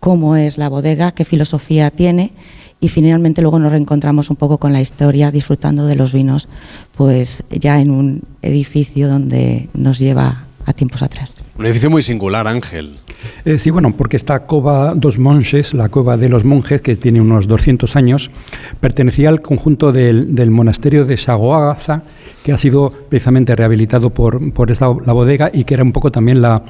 cómo 0.00 0.36
es 0.36 0.58
la 0.58 0.68
bodega, 0.68 1.12
qué 1.12 1.24
filosofía 1.24 1.90
tiene 1.90 2.32
y 2.80 2.88
finalmente 2.88 3.42
luego 3.42 3.58
nos 3.58 3.72
reencontramos 3.72 4.30
un 4.30 4.36
poco 4.36 4.58
con 4.58 4.72
la 4.72 4.80
historia 4.80 5.30
disfrutando 5.30 5.86
de 5.86 5.96
los 5.96 6.12
vinos 6.12 6.48
pues 6.96 7.44
ya 7.50 7.80
en 7.80 7.90
un 7.90 8.22
edificio 8.42 9.08
donde 9.08 9.68
nos 9.74 9.98
lleva 9.98 10.47
a 10.68 10.72
tiempos 10.72 11.02
atrás. 11.02 11.36
Un 11.58 11.64
edificio 11.64 11.90
muy 11.90 12.02
singular, 12.02 12.46
Ángel. 12.46 12.98
Eh, 13.44 13.58
sí, 13.58 13.70
bueno, 13.70 13.94
porque 13.96 14.16
esta 14.16 14.40
cova 14.46 14.94
dos 14.94 15.18
monjes, 15.18 15.74
la 15.74 15.88
cova 15.88 16.16
de 16.16 16.28
los 16.28 16.44
monjes, 16.44 16.82
que 16.82 16.94
tiene 16.94 17.20
unos 17.20 17.48
200 17.48 17.96
años, 17.96 18.30
pertenecía 18.80 19.30
al 19.30 19.40
conjunto 19.40 19.92
del, 19.92 20.34
del 20.34 20.50
monasterio 20.50 21.04
de 21.04 21.16
Sagoagaza, 21.16 22.02
que 22.44 22.52
ha 22.52 22.58
sido 22.58 22.92
precisamente 23.08 23.56
rehabilitado 23.56 24.10
por, 24.10 24.52
por 24.52 24.70
esta, 24.70 24.88
la 25.04 25.12
bodega 25.12 25.50
y 25.52 25.64
que 25.64 25.74
era 25.74 25.82
un 25.82 25.92
poco 25.92 26.12
también 26.12 26.42
la, 26.42 26.62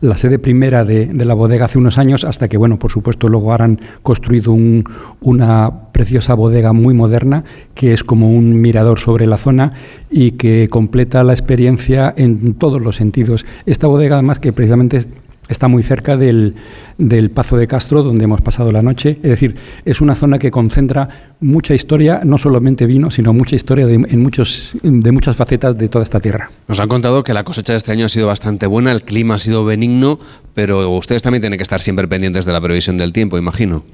la 0.00 0.16
sede 0.16 0.38
primera 0.38 0.84
de, 0.84 1.06
de, 1.06 1.24
la 1.24 1.34
bodega 1.34 1.66
hace 1.66 1.78
unos 1.78 1.98
años, 1.98 2.24
hasta 2.24 2.48
que, 2.48 2.56
bueno, 2.56 2.78
por 2.78 2.90
supuesto, 2.90 3.28
luego 3.28 3.52
han 3.52 3.80
construido 4.02 4.52
un, 4.52 4.84
una 5.20 5.92
preciosa 5.92 6.34
bodega 6.34 6.72
muy 6.72 6.94
moderna, 6.94 7.44
que 7.74 7.92
es 7.92 8.04
como 8.04 8.30
un 8.30 8.60
mirador 8.60 9.00
sobre 9.00 9.26
la 9.26 9.36
zona 9.36 9.72
y 10.10 10.32
que 10.32 10.68
completa 10.68 11.24
la 11.24 11.32
experiencia 11.32 12.12
en 12.16 12.54
todos 12.54 12.80
los 12.80 12.96
sentidos. 12.96 13.46
Esta 13.66 13.86
bodega, 13.86 14.16
además, 14.16 14.38
que 14.38 14.52
precisamente 14.52 14.98
es 14.98 15.08
Está 15.48 15.66
muy 15.66 15.82
cerca 15.82 16.16
del, 16.16 16.54
del, 16.98 17.30
Pazo 17.30 17.56
de 17.56 17.66
Castro, 17.66 18.02
donde 18.02 18.24
hemos 18.24 18.42
pasado 18.42 18.70
la 18.70 18.82
noche. 18.82 19.18
Es 19.22 19.30
decir, 19.30 19.56
es 19.84 20.00
una 20.00 20.14
zona 20.14 20.38
que 20.38 20.50
concentra 20.50 21.34
mucha 21.40 21.74
historia, 21.74 22.20
no 22.24 22.36
solamente 22.36 22.84
vino, 22.86 23.10
sino 23.10 23.32
mucha 23.32 23.56
historia 23.56 23.86
de, 23.86 23.94
en 23.94 24.22
muchos, 24.22 24.76
de 24.82 25.12
muchas 25.12 25.36
facetas 25.36 25.76
de 25.78 25.88
toda 25.88 26.02
esta 26.02 26.20
tierra. 26.20 26.50
Nos 26.68 26.78
han 26.80 26.88
contado 26.88 27.24
que 27.24 27.32
la 27.32 27.44
cosecha 27.44 27.72
de 27.72 27.78
este 27.78 27.92
año 27.92 28.06
ha 28.06 28.08
sido 28.10 28.26
bastante 28.26 28.66
buena, 28.66 28.92
el 28.92 29.02
clima 29.02 29.36
ha 29.36 29.38
sido 29.38 29.64
benigno, 29.64 30.18
pero 30.54 30.90
ustedes 30.90 31.22
también 31.22 31.40
tienen 31.40 31.56
que 31.56 31.62
estar 31.62 31.80
siempre 31.80 32.06
pendientes 32.08 32.44
de 32.44 32.52
la 32.52 32.60
previsión 32.60 32.98
del 32.98 33.12
tiempo, 33.12 33.38
imagino. 33.38 33.84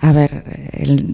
A 0.00 0.12
ver, 0.12 0.44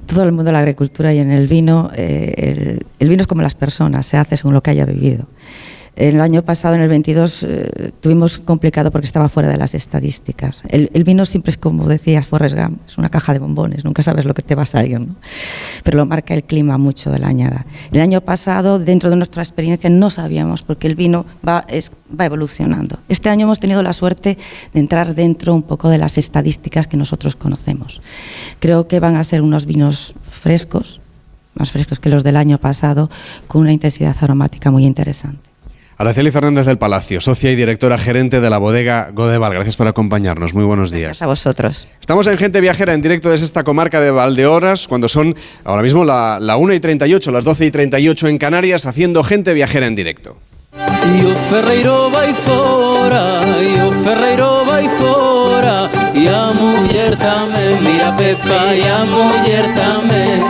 todo 0.07 0.25
el 0.25 0.33
mundo 0.33 0.45
de 0.45 0.53
la 0.53 0.59
agricultura 0.59 1.15
y 1.15 1.19
en 1.19 1.31
el 1.33 1.49
vino, 1.49 1.91
eh, 1.97 2.35
el, 2.37 2.87
el 2.99 3.09
vino 3.09 3.23
es 3.23 3.27
como 3.27 3.41
las 3.41 3.55
personas, 3.55 4.05
se 4.07 4.17
hace 4.19 4.37
según 4.37 4.53
lo 4.53 4.63
que 4.63 4.71
haya 4.71 4.85
vivido. 4.85 5.27
El 5.97 6.21
año 6.21 6.43
pasado, 6.43 6.75
en 6.75 6.81
el 6.81 6.89
22, 6.89 7.43
eh, 7.45 7.93
tuvimos 8.01 8.39
complicado 8.39 8.91
porque 8.91 9.05
estaba 9.05 9.29
fuera 9.29 9.49
de 9.49 9.57
las 9.57 9.75
estadísticas. 9.75 10.63
El, 10.69 10.89
vino 11.05 11.25
siempre 11.25 11.51
es 11.51 11.57
como 11.57 11.87
decías 11.87 12.27
Forrest 12.27 12.57
Gump, 12.57 12.81
es 12.89 12.99
una 12.99 13.11
caja 13.11 13.33
de 13.33 13.39
bombones, 13.39 13.85
nunca 13.85 14.03
sabes 14.03 14.25
lo 14.25 14.35
que 14.35 14.43
te 14.43 14.57
va 14.57 14.65
a 14.65 14.67
salir, 14.67 14.99
¿no? 14.99 15.15
pero 15.85 15.99
lo 15.99 16.07
marca 16.07 16.35
el 16.35 16.43
clima 16.43 16.79
mucho 16.79 17.13
de 17.13 17.21
la 17.21 17.29
añada. 17.29 17.65
El 17.93 18.01
año 18.01 18.21
pasado, 18.23 18.81
dentro 18.81 19.09
de 19.09 19.17
nuestra 19.17 19.43
experiencia, 19.43 19.89
no 19.89 20.11
sabíamos 20.11 20.63
porque 20.63 20.89
el 20.89 20.97
vino 20.97 21.27
va, 21.47 21.65
evolucionando. 22.19 22.99
Este 23.09 23.29
año 23.29 23.45
hemos 23.45 23.61
tenido 23.61 23.81
la 23.83 23.93
suerte 23.93 24.37
de 24.73 24.81
entrar 24.81 25.15
dentro 25.15 25.55
un 25.55 25.63
poco 25.63 25.91
de 25.91 25.99
las 25.99 26.19
estadísticas 26.19 26.89
que 26.89 26.97
nosotros 26.97 27.37
conocemos. 27.37 28.03
Creo 28.59 28.89
que 28.89 28.99
van 28.99 29.15
a 29.15 29.23
ser 29.23 29.43
unos 29.43 29.65
vinos 29.65 30.15
frescos, 30.29 31.01
más 31.55 31.71
frescos 31.71 32.01
que 32.01 32.11
los 32.11 32.25
del 32.25 32.37
año 32.37 32.59
pasado, 32.59 33.11
con 33.47 33.61
una 33.61 33.73
intensidad 33.73 34.17
aromática 34.21 34.73
muy 34.73 34.85
interesante. 34.87 35.54
Araceli 35.97 36.31
Fernández 36.31 36.67
del 36.67 36.79
Palacio, 36.79 37.21
socia 37.21 37.53
y 37.53 37.57
directora 37.57 37.99
gerente 37.99 38.41
de 38.41 38.51
la 38.51 38.59
bodega 38.59 39.11
Godeval. 39.13 39.55
Gracias 39.55 39.77
por 39.77 39.87
acompañarnos. 39.87 40.55
Muy 40.55 40.65
buenos 40.65 40.91
días. 40.91 41.09
Gracias 41.09 41.23
a 41.23 41.27
vosotros. 41.27 41.89
Estamos 42.01 42.27
en 42.27 42.39
Gente 42.39 42.61
Viajera 42.61 42.95
en 42.95 43.01
directo 43.01 43.31
desde 43.31 43.45
esta 43.45 43.65
comarca 43.65 44.01
de 44.01 44.11
Valdeoras, 44.11 44.89
cuando 44.89 45.09
son 45.09 45.35
ahora 45.65 45.83
mismo 45.83 46.05
la, 46.05 46.39
la 46.41 46.57
1 46.57 46.75
y 46.75 46.81
38, 46.81 47.31
las 47.31 47.45
12 47.45 47.67
y 47.67 47.71
38 47.71 48.29
en 48.29 48.39
Canarias, 48.39 48.87
haciendo 48.87 49.23
Gente 49.23 49.55
Viajera 49.55 49.87
en 49.87 49.95
directo. 49.95 50.39
Yo 51.21 51.35
Ferreiro 51.49 52.11
vai 52.11 52.35
fora, 52.35 53.41
yo 53.77 53.93
Ferreiro 54.03 54.65
vai 54.65 54.89
fora, 54.89 55.91
y 56.15 56.27
a 56.27 56.53
mujer 56.53 57.17
también, 57.17 57.85
mira 57.85 58.17
Pepa, 58.17 58.75
y 58.75 58.83
a 58.83 59.05
mujer 59.05 59.65
también. 59.75 60.43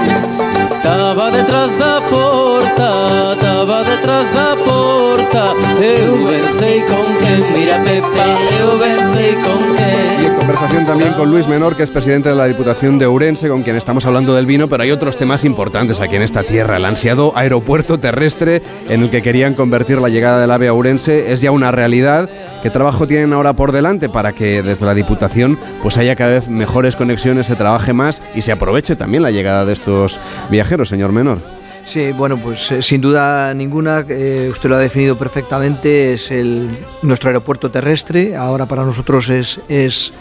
Estaba 0.76 1.30
detrás 1.30 1.78
da 1.78 2.00
porta, 2.08 3.36
estaba 3.74 3.82
detrás 3.82 4.34
da 4.34 4.56
porta 4.56 5.54
Eu 5.80 6.26
vencei 6.26 6.82
con 6.82 7.06
quen, 7.18 7.52
mira 7.52 7.82
Pepa, 7.82 8.26
eu 8.60 8.78
vencei 8.78 9.34
con 9.34 9.74
quen 9.76 10.22
Y 10.22 10.26
en 10.26 10.34
conversación 10.34 10.86
también 10.86 11.12
con 11.14 11.30
Luis 11.30 11.48
Menor, 11.48 11.76
que 11.76 11.82
es 11.82 11.90
presidente 11.90 12.28
de 12.28 12.34
la 12.34 12.46
Diputación 12.46 12.98
de 12.98 13.06
Ourense, 13.06 13.48
con 13.48 13.62
quien 13.62 13.76
estamos 13.76 14.06
hablando 14.06 14.34
del 14.34 14.46
vino, 14.46 14.68
pero 14.68 14.82
hay 14.82 14.90
otros 14.90 15.16
temas 15.16 15.44
importantes 15.44 16.00
aquí 16.00 16.16
en 16.16 16.22
esta 16.22 16.44
tierra. 16.44 16.76
El 16.76 16.84
ansiado 16.84 17.32
aeropuerto 17.36 17.98
terrestre 17.98 18.62
en 18.88 19.02
el 19.02 19.10
que 19.10 19.22
querían 19.22 19.54
convertir 19.54 20.00
la 20.00 20.08
llegada 20.08 20.40
del 20.40 20.50
AVE 20.50 20.68
a 20.68 20.72
Ourense 20.72 21.32
es 21.32 21.40
ya 21.40 21.50
una 21.50 21.72
realidad. 21.72 22.30
¿Qué 22.62 22.70
trabajo 22.70 23.06
tienen 23.06 23.32
ahora 23.32 23.54
por 23.54 23.72
delante 23.72 24.08
para 24.08 24.32
que 24.32 24.62
desde 24.62 24.86
la 24.86 24.94
Diputación 24.94 25.58
pues 25.82 25.98
haya 25.98 26.16
cada 26.16 26.30
vez 26.30 26.48
mejores 26.48 26.96
conexiones, 26.96 27.46
se 27.46 27.56
trabaje 27.56 27.92
más 27.92 28.22
y 28.34 28.42
se 28.42 28.52
aproveche 28.52 28.96
también 28.96 29.22
la 29.22 29.30
llegada 29.30 29.64
de 29.64 29.72
estos 29.72 30.20
viajeros? 30.50 30.88
señor 30.88 31.12
Menor. 31.12 31.63
Sí, 31.84 32.12
bueno, 32.12 32.38
pues 32.38 32.72
eh, 32.72 32.82
sin 32.82 33.00
duda 33.00 33.52
ninguna, 33.52 34.04
eh, 34.08 34.48
usted 34.50 34.70
lo 34.70 34.76
ha 34.76 34.78
definido 34.78 35.16
perfectamente, 35.16 36.14
es 36.14 36.30
el, 36.30 36.68
nuestro 37.02 37.28
aeropuerto 37.28 37.70
terrestre, 37.70 38.34
ahora 38.34 38.66
para 38.66 38.84
nosotros 38.84 39.28
es, 39.28 39.60
es, 39.68 40.12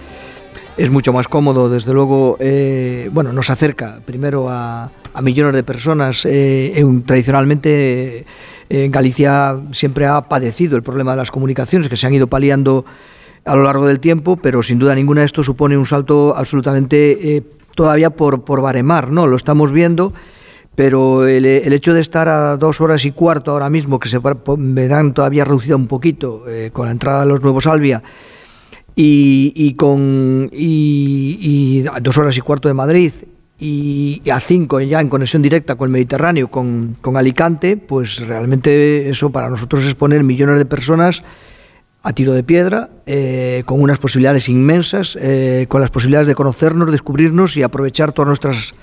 mucho 0.92 1.14
más 1.14 1.28
cómodo, 1.30 1.70
desde 1.70 1.94
luego, 1.94 2.36
eh, 2.42 3.10
bueno, 3.14 3.32
nos 3.32 3.50
acerca 3.50 4.00
primero 4.06 4.50
a, 4.50 4.92
a 5.14 5.22
millones 5.22 5.56
de 5.56 5.64
personas, 5.64 6.28
tradicionalmente 7.06 8.26
eh, 8.70 8.90
Galicia 8.92 9.58
siempre 9.72 10.06
ha 10.06 10.22
padecido 10.22 10.76
el 10.76 10.84
problema 10.84 11.12
de 11.12 11.18
las 11.18 11.32
comunicaciones 11.32 11.88
que 11.88 11.96
se 11.96 12.06
han 12.06 12.14
ido 12.14 12.28
paliando 12.28 12.84
a 13.46 13.56
lo 13.56 13.64
largo 13.64 13.88
del 13.88 14.02
tiempo, 14.02 14.36
pero 14.36 14.64
sin 14.64 14.80
duda 14.80 14.96
ninguna 14.96 15.24
esto 15.24 15.44
supone 15.44 15.78
un 15.78 15.86
salto 15.86 16.36
absolutamente 16.36 17.44
todavía 17.74 18.10
por, 18.10 18.44
por 18.44 18.62
baremar, 18.62 19.12
¿no? 19.12 19.28
Lo 19.28 19.38
estamos 19.38 19.72
viendo 19.72 20.14
pero 20.76 21.28
el, 21.28 21.46
hecho 21.46 21.94
de 21.94 22.02
estar 22.02 22.28
a 22.28 22.58
dos 22.58 22.82
horas 22.82 23.06
y 23.06 23.12
cuarto 23.12 23.52
ahora 23.52 23.70
mismo, 23.70 24.00
que 24.00 24.10
se 24.10 24.20
verán 24.20 25.14
todavía 25.14 25.46
reducida 25.46 25.76
un 25.76 25.88
poquito 25.88 26.46
eh, 26.48 26.72
con 26.74 26.86
la 26.86 26.92
entrada 26.92 27.22
de 27.22 27.28
los 27.28 27.42
nuevos 27.42 27.68
Albia, 27.68 28.02
y, 28.96 29.74
con 29.74 30.50
y, 30.52 31.84
dos 32.02 32.18
horas 32.18 32.38
y 32.38 32.42
cuarto 32.42 32.68
de 32.68 32.74
Madrid 32.76 33.12
y, 33.60 34.22
a 34.30 34.40
cinco 34.40 34.80
ya 34.82 35.00
en 35.00 35.10
conexión 35.10 35.42
directa 35.42 35.76
con 35.76 35.88
el 35.88 35.94
Mediterráneo, 35.94 36.50
con, 36.50 36.96
Alicante, 37.16 37.78
pues 37.78 38.20
realmente 38.20 39.10
eso 39.10 39.32
para 39.32 39.50
nosotros 39.50 39.84
es 39.86 39.96
poner 39.96 40.24
millones 40.24 40.58
de 40.58 40.66
personas 40.66 41.24
a 42.06 42.12
tiro 42.12 42.34
de 42.34 42.44
piedra, 42.44 42.90
eh, 43.06 43.64
con 43.66 43.82
unas 43.82 43.98
posibilidades 43.98 44.50
inmensas, 44.50 45.18
eh, 45.22 45.68
con 45.70 45.80
las 45.80 45.90
posibilidades 45.90 46.28
de 46.28 46.36
conocernos, 46.36 46.92
descubrirnos 46.92 47.56
y 47.56 47.64
aprovechar 47.64 48.12
todas 48.12 48.28
nuestras 48.28 48.76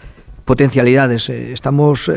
potencialidades. 0.51 1.29
Eh, 1.29 1.53
estamos, 1.53 2.11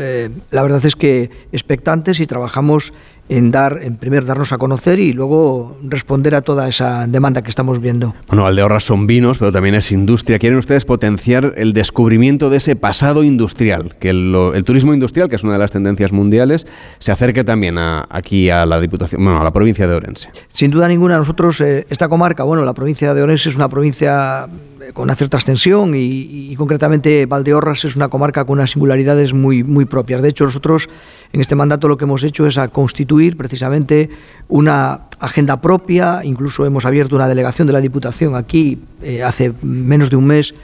la 0.50 0.62
verdad 0.64 0.84
es 0.84 0.96
que 0.96 1.30
expectantes 1.52 2.18
y 2.18 2.26
trabajamos 2.26 2.92
en 3.28 3.50
dar, 3.50 3.78
en 3.82 3.96
primer 3.96 4.26
darnos 4.26 4.52
a 4.52 4.58
conocer 4.58 4.98
y 4.98 5.12
luego 5.12 5.78
responder 5.82 6.34
a 6.34 6.42
toda 6.42 6.68
esa 6.68 7.06
demanda 7.06 7.42
que 7.42 7.48
estamos 7.48 7.80
viendo. 7.80 8.14
Bueno, 8.28 8.46
Aldeorras 8.46 8.84
son 8.84 9.06
vinos, 9.06 9.38
pero 9.38 9.50
también 9.50 9.74
es 9.74 9.92
industria. 9.92 10.38
Quieren 10.38 10.58
ustedes 10.58 10.84
potenciar 10.84 11.54
el 11.56 11.72
descubrimiento 11.72 12.50
de 12.50 12.58
ese 12.58 12.76
pasado 12.76 13.24
industrial, 13.24 13.96
que 13.98 14.10
el, 14.10 14.62
turismo 14.66 14.92
industrial, 14.92 15.28
que 15.28 15.36
es 15.36 15.44
una 15.44 15.54
de 15.54 15.58
las 15.58 15.70
tendencias 15.70 16.12
mundiales, 16.12 16.66
se 16.98 17.12
acerque 17.12 17.44
también 17.44 17.76
aquí 17.78 18.50
a 18.50 18.66
la 18.66 18.80
Diputación, 18.80 19.24
bueno, 19.24 19.40
a 19.40 19.44
la 19.44 19.52
provincia 19.52 19.86
de 19.86 19.94
Orense. 19.94 20.30
Sin 20.48 20.70
duda 20.70 20.88
ninguna, 20.88 21.16
nosotros 21.16 21.60
eh, 21.60 21.86
esta 21.88 22.08
comarca, 22.08 22.42
bueno, 22.44 22.64
la 22.64 22.74
provincia 22.74 23.14
de 23.14 23.22
Orense 23.22 23.48
es 23.48 23.56
una 23.56 23.68
provincia 23.68 24.46
eh, 24.46 24.73
con 24.92 25.04
una 25.04 25.14
cierta 25.14 25.36
extensión 25.36 25.94
y, 25.94 26.50
y, 26.50 26.56
concretamente 26.56 27.26
Valdeorras 27.26 27.84
es 27.84 27.96
una 27.96 28.08
comarca 28.08 28.44
con 28.44 28.58
unas 28.58 28.70
singularidades 28.70 29.32
muy, 29.32 29.62
muy 29.62 29.84
propias. 29.84 30.22
De 30.22 30.28
hecho, 30.28 30.44
nosotros 30.44 30.88
en 31.32 31.40
este 31.40 31.54
mandato 31.54 31.88
lo 31.88 31.96
que 31.96 32.04
hemos 32.04 32.22
hecho 32.24 32.46
es 32.46 32.58
a 32.58 32.68
constituir 32.68 33.36
precisamente 33.36 34.10
una 34.48 35.02
agenda 35.18 35.60
propia, 35.60 36.20
incluso 36.22 36.64
hemos 36.66 36.84
abierto 36.84 37.16
una 37.16 37.28
delegación 37.28 37.66
de 37.66 37.72
la 37.72 37.80
Diputación 37.80 38.36
aquí 38.36 38.78
eh, 39.02 39.22
hace 39.22 39.52
menos 39.62 40.10
de 40.10 40.16
un 40.16 40.26
mes 40.26 40.54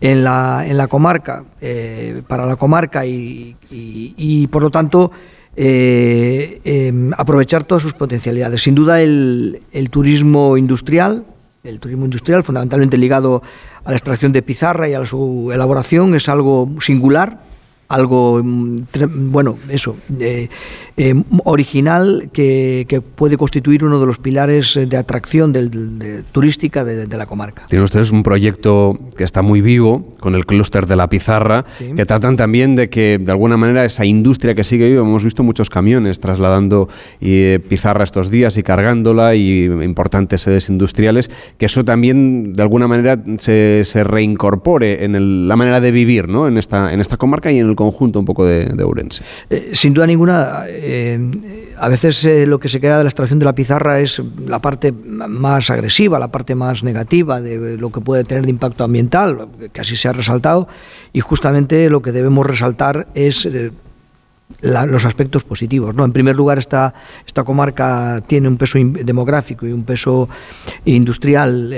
en 0.00 0.24
la, 0.24 0.64
en 0.66 0.76
la 0.76 0.86
comarca, 0.86 1.44
eh, 1.60 2.22
para 2.26 2.46
la 2.46 2.56
comarca 2.56 3.04
y, 3.04 4.48
por 4.50 4.62
lo 4.62 4.70
tanto 4.70 5.10
eh, 5.56 6.60
em, 6.64 7.12
aprovechar 7.16 7.64
todas 7.64 7.82
sus 7.82 7.94
potencialidades. 7.94 8.62
Sin 8.62 8.74
duda 8.74 9.02
el 9.02 9.88
turismo 9.90 10.56
industrial, 10.56 11.24
el 11.64 11.80
turismo 11.80 12.04
industrial 12.04 12.44
fundamentalmente 12.44 12.96
ligado 12.96 13.42
a 13.84 13.90
la 13.90 13.96
extracción 13.96 14.32
de 14.32 14.42
pizarra 14.42 14.88
y 14.88 14.94
a 14.94 15.04
su 15.06 15.50
elaboración 15.52 16.14
es 16.14 16.28
algo 16.28 16.68
singular 16.80 17.48
algo, 17.88 18.40
mm, 18.42 18.80
bueno, 19.30 19.58
eso, 19.68 19.96
eh, 20.20 20.48
eh, 20.98 21.14
original 21.44 22.28
que, 22.32 23.02
puede 23.14 23.36
constituir 23.36 23.84
uno 23.84 24.00
de 24.00 24.06
los 24.06 24.18
pilares 24.18 24.78
de 24.88 24.96
atracción 24.96 25.52
del, 25.52 26.24
turística 26.32 26.84
de, 26.84 27.06
la 27.16 27.26
comarca. 27.26 27.66
Tienen 27.66 27.84
ustedes 27.84 28.10
un 28.10 28.22
proyecto 28.22 28.98
que 29.16 29.24
está 29.24 29.42
muy 29.42 29.60
vivo 29.60 30.08
con 30.18 30.34
el 30.34 30.44
clúster 30.44 30.86
de 30.86 30.96
la 30.96 31.08
pizarra, 31.08 31.64
que 31.78 32.04
tratan 32.04 32.36
también 32.36 32.74
de 32.74 32.90
que 32.90 33.18
de 33.18 33.30
alguna 33.30 33.56
manera 33.56 33.84
esa 33.84 34.04
industria 34.04 34.54
que 34.54 34.64
sigue 34.64 34.88
viva, 34.88 35.02
hemos 35.02 35.24
visto 35.24 35.42
muchos 35.42 35.70
camiones 35.70 36.18
trasladando 36.18 36.88
eh, 37.20 37.60
pizarra 37.68 38.02
estos 38.02 38.30
días 38.30 38.56
y 38.56 38.62
cargándola 38.62 39.36
y 39.36 39.64
importantes 39.64 40.42
sedes 40.42 40.68
industriales, 40.68 41.30
que 41.58 41.66
eso 41.66 41.84
también 41.84 42.52
de 42.52 42.62
alguna 42.62 42.88
manera 42.88 43.22
se, 43.38 43.82
se 43.84 44.02
reincorpore 44.02 45.04
en 45.04 45.48
la 45.48 45.56
manera 45.56 45.80
de 45.80 45.90
vivir 45.92 46.28
¿no? 46.28 46.48
en, 46.48 46.58
esta, 46.58 46.92
en 46.92 47.00
esta 47.00 47.16
comarca 47.16 47.52
y 47.52 47.58
en 47.58 47.68
el 47.68 47.76
conjunto 47.76 48.18
un 48.18 48.24
poco 48.24 48.44
de, 48.44 48.66
de 48.66 48.82
Ourense. 48.82 49.22
sin 49.72 49.94
duda 49.94 50.06
ninguna 50.06 50.64
eh, 50.90 51.74
a 51.78 51.88
veces 51.88 52.24
eh, 52.24 52.46
lo 52.46 52.58
que 52.58 52.68
se 52.68 52.80
queda 52.80 52.96
de 52.96 53.04
la 53.04 53.10
extracción 53.10 53.38
de 53.38 53.44
la 53.44 53.54
pizarra 53.54 54.00
es 54.00 54.22
la 54.46 54.58
parte 54.58 54.90
más 54.90 55.68
agresiva, 55.68 56.18
la 56.18 56.28
parte 56.32 56.54
más 56.54 56.82
negativa 56.82 57.42
de 57.42 57.76
lo 57.76 57.92
que 57.92 58.00
puede 58.00 58.24
tener 58.24 58.44
de 58.44 58.50
impacto 58.50 58.84
ambiental, 58.84 59.48
que 59.70 59.80
así 59.82 59.96
se 59.96 60.08
ha 60.08 60.12
resaltado, 60.14 60.66
y 61.12 61.20
justamente 61.20 61.90
lo 61.90 62.00
que 62.00 62.12
debemos 62.12 62.46
resaltar 62.46 63.06
es 63.14 63.44
eh, 63.44 63.70
los 64.62 65.04
aspectos 65.04 65.44
positivos. 65.44 65.94
¿no? 65.94 66.06
En 66.06 66.12
primer 66.12 66.34
lugar, 66.34 66.58
esta, 66.58 66.94
esta 67.26 67.44
comarca 67.44 68.22
tiene 68.26 68.48
un 68.48 68.56
peso 68.56 68.78
demográfico 68.78 69.66
y 69.66 69.72
un 69.72 69.84
peso 69.84 70.26
industrial 70.86 71.74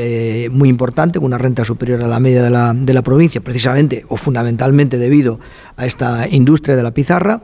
muy 0.52 0.68
importante, 0.68 1.18
con 1.18 1.26
una 1.26 1.38
renta 1.38 1.64
superior 1.64 2.00
a 2.00 2.06
la 2.06 2.20
media 2.20 2.44
de 2.44 2.50
la, 2.50 2.72
de 2.72 2.94
la 2.94 3.02
provincia, 3.02 3.40
precisamente 3.40 4.04
o 4.08 4.16
fundamentalmente 4.16 4.98
debido 4.98 5.40
a 5.76 5.84
esta 5.84 6.28
industria 6.28 6.76
de 6.76 6.84
la 6.84 6.92
pizarra. 6.92 7.40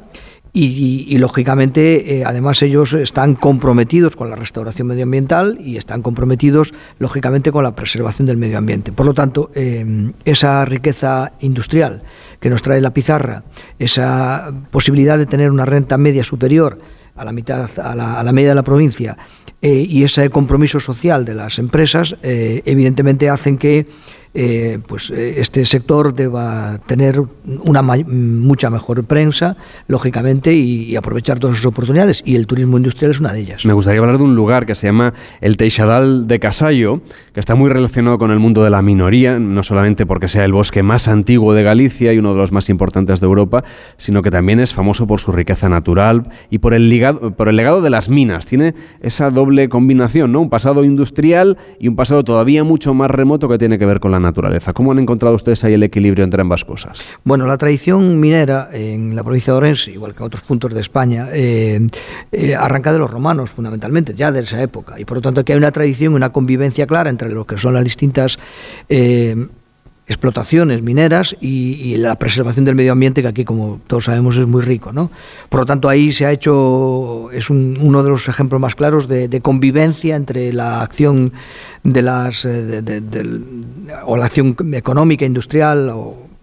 Y, 0.59 1.19
lógicamente, 1.19 2.17
eh, 2.17 2.25
además, 2.25 2.63
ellos 2.63 2.95
están 2.95 3.35
comprometidos 3.35 4.17
con 4.17 4.31
la 4.31 4.37
restauración 4.37 4.89
medioambiental 4.89 5.59
y 5.63 5.77
están 5.77 6.01
comprometidos, 6.01 6.73
lógicamente, 6.99 7.53
con 7.53 7.63
la 7.63 7.77
preservación 7.77 8.25
del 8.25 8.39
medio 8.39 8.57
ambiente. 8.57 8.91
Por 8.91 9.05
lo 9.05 9.13
tanto, 9.13 9.51
eh, 9.55 9.85
esa 10.25 10.65
riqueza 10.65 11.33
industrial 11.41 12.05
que 12.41 12.49
nos 12.49 12.63
trae 12.63 12.81
la 12.81 12.95
pizarra, 12.95 13.43
esa 13.79 14.51
posibilidad 14.71 15.19
de 15.19 15.27
tener 15.27 15.51
una 15.51 15.67
renta 15.67 15.99
media 15.99 16.25
superior 16.25 16.79
a 17.17 17.23
la 17.23 17.33
mitad, 17.33 17.69
a 17.79 17.95
la, 17.95 18.33
media 18.33 18.49
de 18.49 18.55
la 18.55 18.65
provincia, 18.65 19.15
eh, 19.61 19.87
y 19.87 20.05
ese 20.05 20.31
compromiso 20.31 20.81
social 20.81 21.27
de 21.27 21.35
las 21.35 21.59
empresas, 21.59 22.17
evidentemente 22.23 23.29
hacen 23.29 23.59
que 23.59 23.89
eh, 24.39 24.81
pues 24.87 25.11
eh, 25.11 25.41
este 25.41 25.65
sector 25.65 26.15
deba 26.15 26.79
tener 26.87 27.23
una 27.65 27.81
mucha 27.81 28.69
mejor 28.69 29.03
prensa, 29.05 29.57
lógicamente, 29.89 30.53
y, 30.53 30.95
aprovechar 30.95 31.39
todas 31.39 31.57
sus 31.57 31.65
oportunidades. 31.65 32.23
Y 32.27 32.37
el 32.37 32.47
turismo 32.47 32.77
industrial 32.77 33.13
es 33.13 33.21
una 33.21 33.33
de 33.33 33.41
ellas. 33.41 33.65
Me 33.65 33.73
gustaría 33.73 34.01
hablar 34.01 34.19
de 34.19 34.25
un 34.25 34.35
lugar 34.35 34.67
que 34.67 34.75
se 34.75 34.89
llama 34.89 35.15
el 35.41 35.57
Teixadal 35.57 36.27
de 36.27 36.39
Casallo, 36.39 37.01
que 37.33 37.41
está 37.41 37.55
muy 37.55 37.71
relacionado 37.71 38.19
con 38.19 38.31
el 38.31 38.39
mundo 38.39 38.63
de 38.63 38.69
la 38.69 38.83
minoría, 38.83 39.39
no 39.39 39.63
solamente 39.63 40.05
porque 40.05 40.29
sea 40.29 40.45
el 40.45 40.53
bosque 40.53 40.83
más 40.83 41.09
antiguo 41.09 41.55
de 41.55 41.63
Galicia 41.63 42.13
y 42.13 42.19
uno 42.19 42.33
de 42.33 42.39
los 42.39 42.53
más 42.53 42.69
importantes 42.69 43.21
de 43.21 43.27
Europa, 43.27 43.65
sino 43.97 44.21
que 44.21 44.31
también 44.31 44.61
es 44.61 44.75
famoso 44.75 45.07
por 45.07 45.19
su 45.19 45.33
riqueza 45.33 45.71
natural 45.71 46.29
y 46.51 46.59
por 46.59 46.75
el, 46.75 46.93
por 47.39 47.49
el 47.49 47.57
legado 47.57 47.81
de 47.81 47.89
las 47.89 48.11
minas. 48.11 48.45
Tiene 48.45 48.75
esa 49.01 49.31
doble 49.31 49.71
combinación, 49.71 50.31
¿no? 50.33 50.43
Un 50.43 50.51
pasado 50.51 50.85
industrial 50.85 51.57
y 51.81 51.89
un 51.89 51.97
pasado 51.97 52.23
todavía 52.23 52.65
mucho 52.65 52.93
más 52.93 53.11
remoto 53.11 53.49
que 53.49 53.57
tiene 53.57 53.79
que 53.79 53.87
ver 53.87 53.99
con 53.99 54.11
la 54.13 54.26
naturaleza. 54.27 54.73
¿Cómo 54.73 54.93
han 54.93 54.99
encontrado 54.99 55.35
ustedes 55.35 55.65
ahí 55.65 55.75
el 55.75 55.83
equilibrio 55.83 56.25
entre 56.25 56.41
ambas 56.41 56.65
cosas? 56.65 57.05
Bueno, 57.25 57.47
la 57.47 57.57
tradición 57.57 58.21
minera 58.21 58.69
en 58.73 59.17
la 59.17 59.23
provincia 59.23 59.53
de 59.53 59.57
Orense, 59.57 59.93
igual 59.93 60.15
que 60.15 60.19
en 60.19 60.27
otros 60.27 60.43
puntos 60.43 60.75
de 60.75 60.81
España, 60.81 61.29
eh, 61.33 61.87
eh, 62.33 62.55
arranca 62.55 62.93
de 62.93 62.99
los 62.99 63.11
romanos, 63.11 63.51
fundamentalmente, 63.51 64.15
ya 64.15 64.33
de 64.33 64.41
esa 64.41 64.63
época. 64.63 64.99
Y 65.01 65.05
por 65.05 65.19
lo 65.19 65.21
tanto 65.23 65.41
aquí 65.41 65.53
hay 65.53 65.59
una 65.59 65.73
tradición, 65.73 66.15
una 66.15 66.31
convivencia 66.31 66.87
clara 66.87 67.11
entre 67.11 67.31
lo 67.31 67.47
que 67.47 67.57
son 67.57 67.75
las 67.75 67.85
distintas... 67.85 68.39
Eh, 68.89 69.47
explotaciones 70.09 70.83
mineras 70.83 71.37
y, 71.41 71.97
la 71.97 72.17
preservación 72.17 72.65
del 72.65 72.75
medio 72.75 72.93
ambiente, 72.93 73.23
que 73.23 73.29
aquí, 73.29 73.45
como 73.45 73.81
todos 73.87 74.05
sabemos, 74.05 74.37
es 74.37 74.47
muy 74.47 74.63
rico. 74.63 74.93
¿no? 74.93 75.11
Por 75.49 75.61
lo 75.61 75.67
tanto, 75.67 75.89
ahí 75.89 76.13
se 76.13 76.27
ha 76.27 76.33
hecho, 76.33 77.31
es 77.33 77.51
uno 77.51 78.03
de 78.03 78.11
los 78.11 78.29
ejemplos 78.29 78.61
más 78.61 78.75
claros 78.75 79.09
de, 79.09 79.41
convivencia 79.41 80.17
entre 80.17 80.53
la 80.53 80.81
acción 80.81 81.33
de 81.83 82.03
las, 82.03 82.45
eh, 82.45 82.83
o 84.05 84.17
la 84.17 84.27
acción 84.27 84.57
económica, 84.73 85.25
industrial 85.25 85.93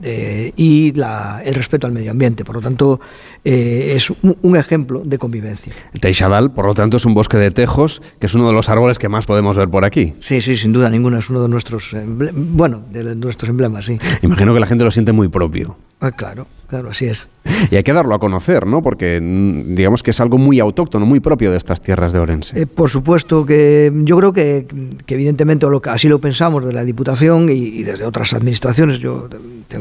eh, 0.02 0.52
y 0.58 0.94
el 1.00 1.56
respeto 1.56 1.88
al 1.88 1.94
medio 1.94 2.12
ambiente. 2.12 2.44
Por 2.44 2.56
lo 2.56 2.62
tanto, 2.62 3.00
eh, 3.46 3.94
es 3.96 4.10
un, 4.10 4.56
ejemplo 4.56 5.02
de 5.04 5.18
convivencia. 5.18 5.74
El 5.94 6.00
Teixadal, 6.00 6.52
por 6.52 6.66
lo 6.66 6.74
tanto, 6.74 6.98
es 6.98 7.06
un 7.06 7.14
bosque 7.14 7.38
de 7.38 7.52
tejos, 7.52 8.02
que 8.20 8.28
es 8.28 8.36
uno 8.36 8.48
de 8.48 8.54
los 8.54 8.70
árboles 8.70 9.00
que 9.00 9.10
más 9.10 9.26
podemos 9.26 9.58
ver 9.58 9.70
por 9.70 9.84
aquí. 9.84 10.14
Sí, 10.20 10.40
sí, 10.42 10.56
sin 10.56 10.72
duda 10.72 10.90
ninguna, 10.90 11.18
es 11.18 11.30
uno 11.30 11.42
de 11.42 11.50
nuestros, 11.50 11.92
bueno, 12.34 12.84
de 12.92 13.16
nuestros 13.16 13.50
emblemas, 13.50 13.86
sí. 13.86 13.98
Imagino 14.22 14.54
que 14.54 14.60
la 14.60 14.66
gente 14.66 14.84
lo 14.84 14.92
siente 14.92 15.12
muy 15.12 15.28
propio. 15.28 15.78
Ah, 16.04 16.12
claro, 16.12 16.48
claro, 16.68 16.90
así 16.90 17.06
es. 17.06 17.30
Y 17.72 17.78
hay 17.78 17.84
que 17.84 17.94
darlo 17.94 18.14
a 18.14 18.20
conocer, 18.20 18.68
¿no? 18.68 18.82
Porque 18.82 19.22
mm, 19.22 19.74
digamos 19.74 20.04
que 20.04 20.12
es 20.12 20.20
algo 20.20 20.38
muy 20.38 20.60
autóctono, 20.60 21.06
muy 21.06 21.22
propio 21.22 21.50
de 21.50 21.56
estas 21.56 21.80
tierras 21.80 22.12
de 22.12 22.20
Orense. 22.20 22.60
Eh, 22.60 22.66
por 22.68 22.90
supuesto 22.90 23.46
que 23.46 23.90
yo 24.04 24.18
creo 24.18 24.34
que, 24.34 24.68
evidentemente 25.08 25.66
lo 25.66 25.82
así 25.86 26.10
lo 26.10 26.20
pensamos 26.20 26.66
de 26.66 26.74
la 26.74 26.84
Diputación 26.84 27.48
y, 27.50 27.84
desde 27.84 28.04
otras 28.04 28.34
administraciones. 28.34 29.00
Yo 29.00 29.30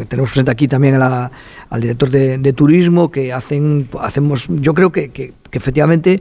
tenemos 0.08 0.30
presente 0.30 0.52
aquí 0.52 0.68
también 0.68 0.94
al 0.94 1.80
director 1.80 2.08
de, 2.08 2.52
turismo 2.52 3.10
que 3.10 3.32
hacen, 3.52 3.88
hacemos, 4.00 4.48
yo 4.48 4.74
creo 4.74 4.90
que, 4.90 5.32
efectivamente 5.52 6.20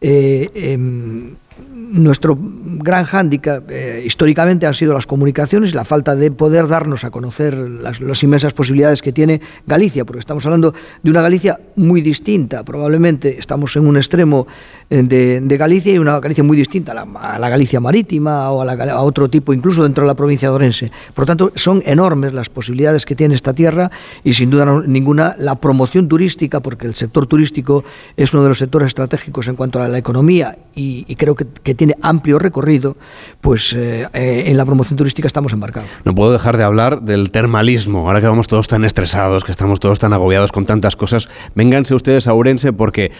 eh, 0.00 0.50
em, 0.54 1.34
nuestro 1.90 2.38
gran 2.38 3.04
hándicap 3.04 3.70
eh, 3.70 4.02
históricamente 4.04 4.66
han 4.66 4.74
sido 4.74 4.94
las 4.94 5.06
comunicaciones 5.06 5.70
y 5.70 5.74
la 5.74 5.84
falta 5.84 6.14
de 6.14 6.30
poder 6.30 6.68
darnos 6.68 7.04
a 7.04 7.10
conocer 7.10 7.54
las, 7.54 8.22
inmensas 8.22 8.52
posibilidades 8.52 9.02
que 9.02 9.12
tiene 9.12 9.40
Galicia, 9.66 10.04
porque 10.04 10.20
estamos 10.20 10.44
hablando 10.44 10.74
de 11.02 11.10
una 11.10 11.22
Galicia 11.22 11.58
muy 11.76 12.00
distinta. 12.02 12.62
Probablemente 12.64 13.38
estamos 13.38 13.74
en 13.76 13.86
un 13.86 13.96
extremo 13.96 14.46
eh, 14.90 15.02
de, 15.02 15.40
de 15.40 15.56
Galicia 15.56 15.92
y 15.92 15.98
una 15.98 16.20
Galicia 16.20 16.44
muy 16.44 16.56
distinta 16.56 16.92
a 16.92 17.38
la, 17.38 17.48
Galicia 17.48 17.80
marítima 17.80 18.50
o 18.50 18.62
a, 18.62 18.64
la, 18.64 19.00
otro 19.00 19.28
tipo, 19.28 19.52
incluso 19.52 19.82
dentro 19.82 20.04
de 20.04 20.08
la 20.08 20.14
provincia 20.14 20.48
de 20.48 20.54
Orense. 20.54 20.92
Por 21.14 21.26
tanto, 21.26 21.52
son 21.54 21.82
enormes 21.86 22.32
las 22.32 22.50
posibilidades 22.50 23.06
que 23.06 23.14
tiene 23.14 23.34
esta 23.34 23.54
tierra 23.54 23.90
y 24.24 24.34
sin 24.34 24.50
duda 24.50 24.82
ninguna 24.86 25.34
la 25.38 25.54
promoción 25.54 26.08
turística, 26.08 26.60
porque 26.60 26.86
el 26.86 26.94
sector 26.94 27.26
turístico 27.26 27.84
es 28.16 28.32
uno 28.34 28.42
de 28.42 28.50
los 28.50 28.58
sectores 28.58 28.88
estratégicos 28.88 29.48
en 29.48 29.56
cuanto 29.56 29.80
a 29.82 29.88
la 29.88 29.98
economía 29.98 30.58
y, 30.74 31.16
creo 31.16 31.34
que 31.34 31.74
tiene 31.78 31.94
amplio 32.02 32.38
recorrido, 32.38 32.96
pues 33.40 33.72
eh, 33.72 34.06
eh, 34.12 34.44
en 34.46 34.56
la 34.56 34.66
promoción 34.66 34.98
turística 34.98 35.26
estamos 35.26 35.52
embarcados. 35.52 35.88
No 36.04 36.14
puedo 36.14 36.32
dejar 36.32 36.58
de 36.58 36.64
hablar 36.64 37.02
del 37.02 37.30
termalismo, 37.30 38.00
ahora 38.00 38.20
que 38.20 38.26
vamos 38.26 38.48
todos 38.48 38.68
tan 38.68 38.84
estresados, 38.84 39.44
que 39.44 39.52
estamos 39.52 39.80
todos 39.80 39.98
tan 39.98 40.12
agobiados 40.12 40.52
con 40.52 40.66
tantas 40.66 40.96
cosas, 40.96 41.28
vénganse 41.54 41.94
ustedes 41.94 42.26
a 42.26 42.34
Ourense 42.34 42.72
porque 42.72 43.12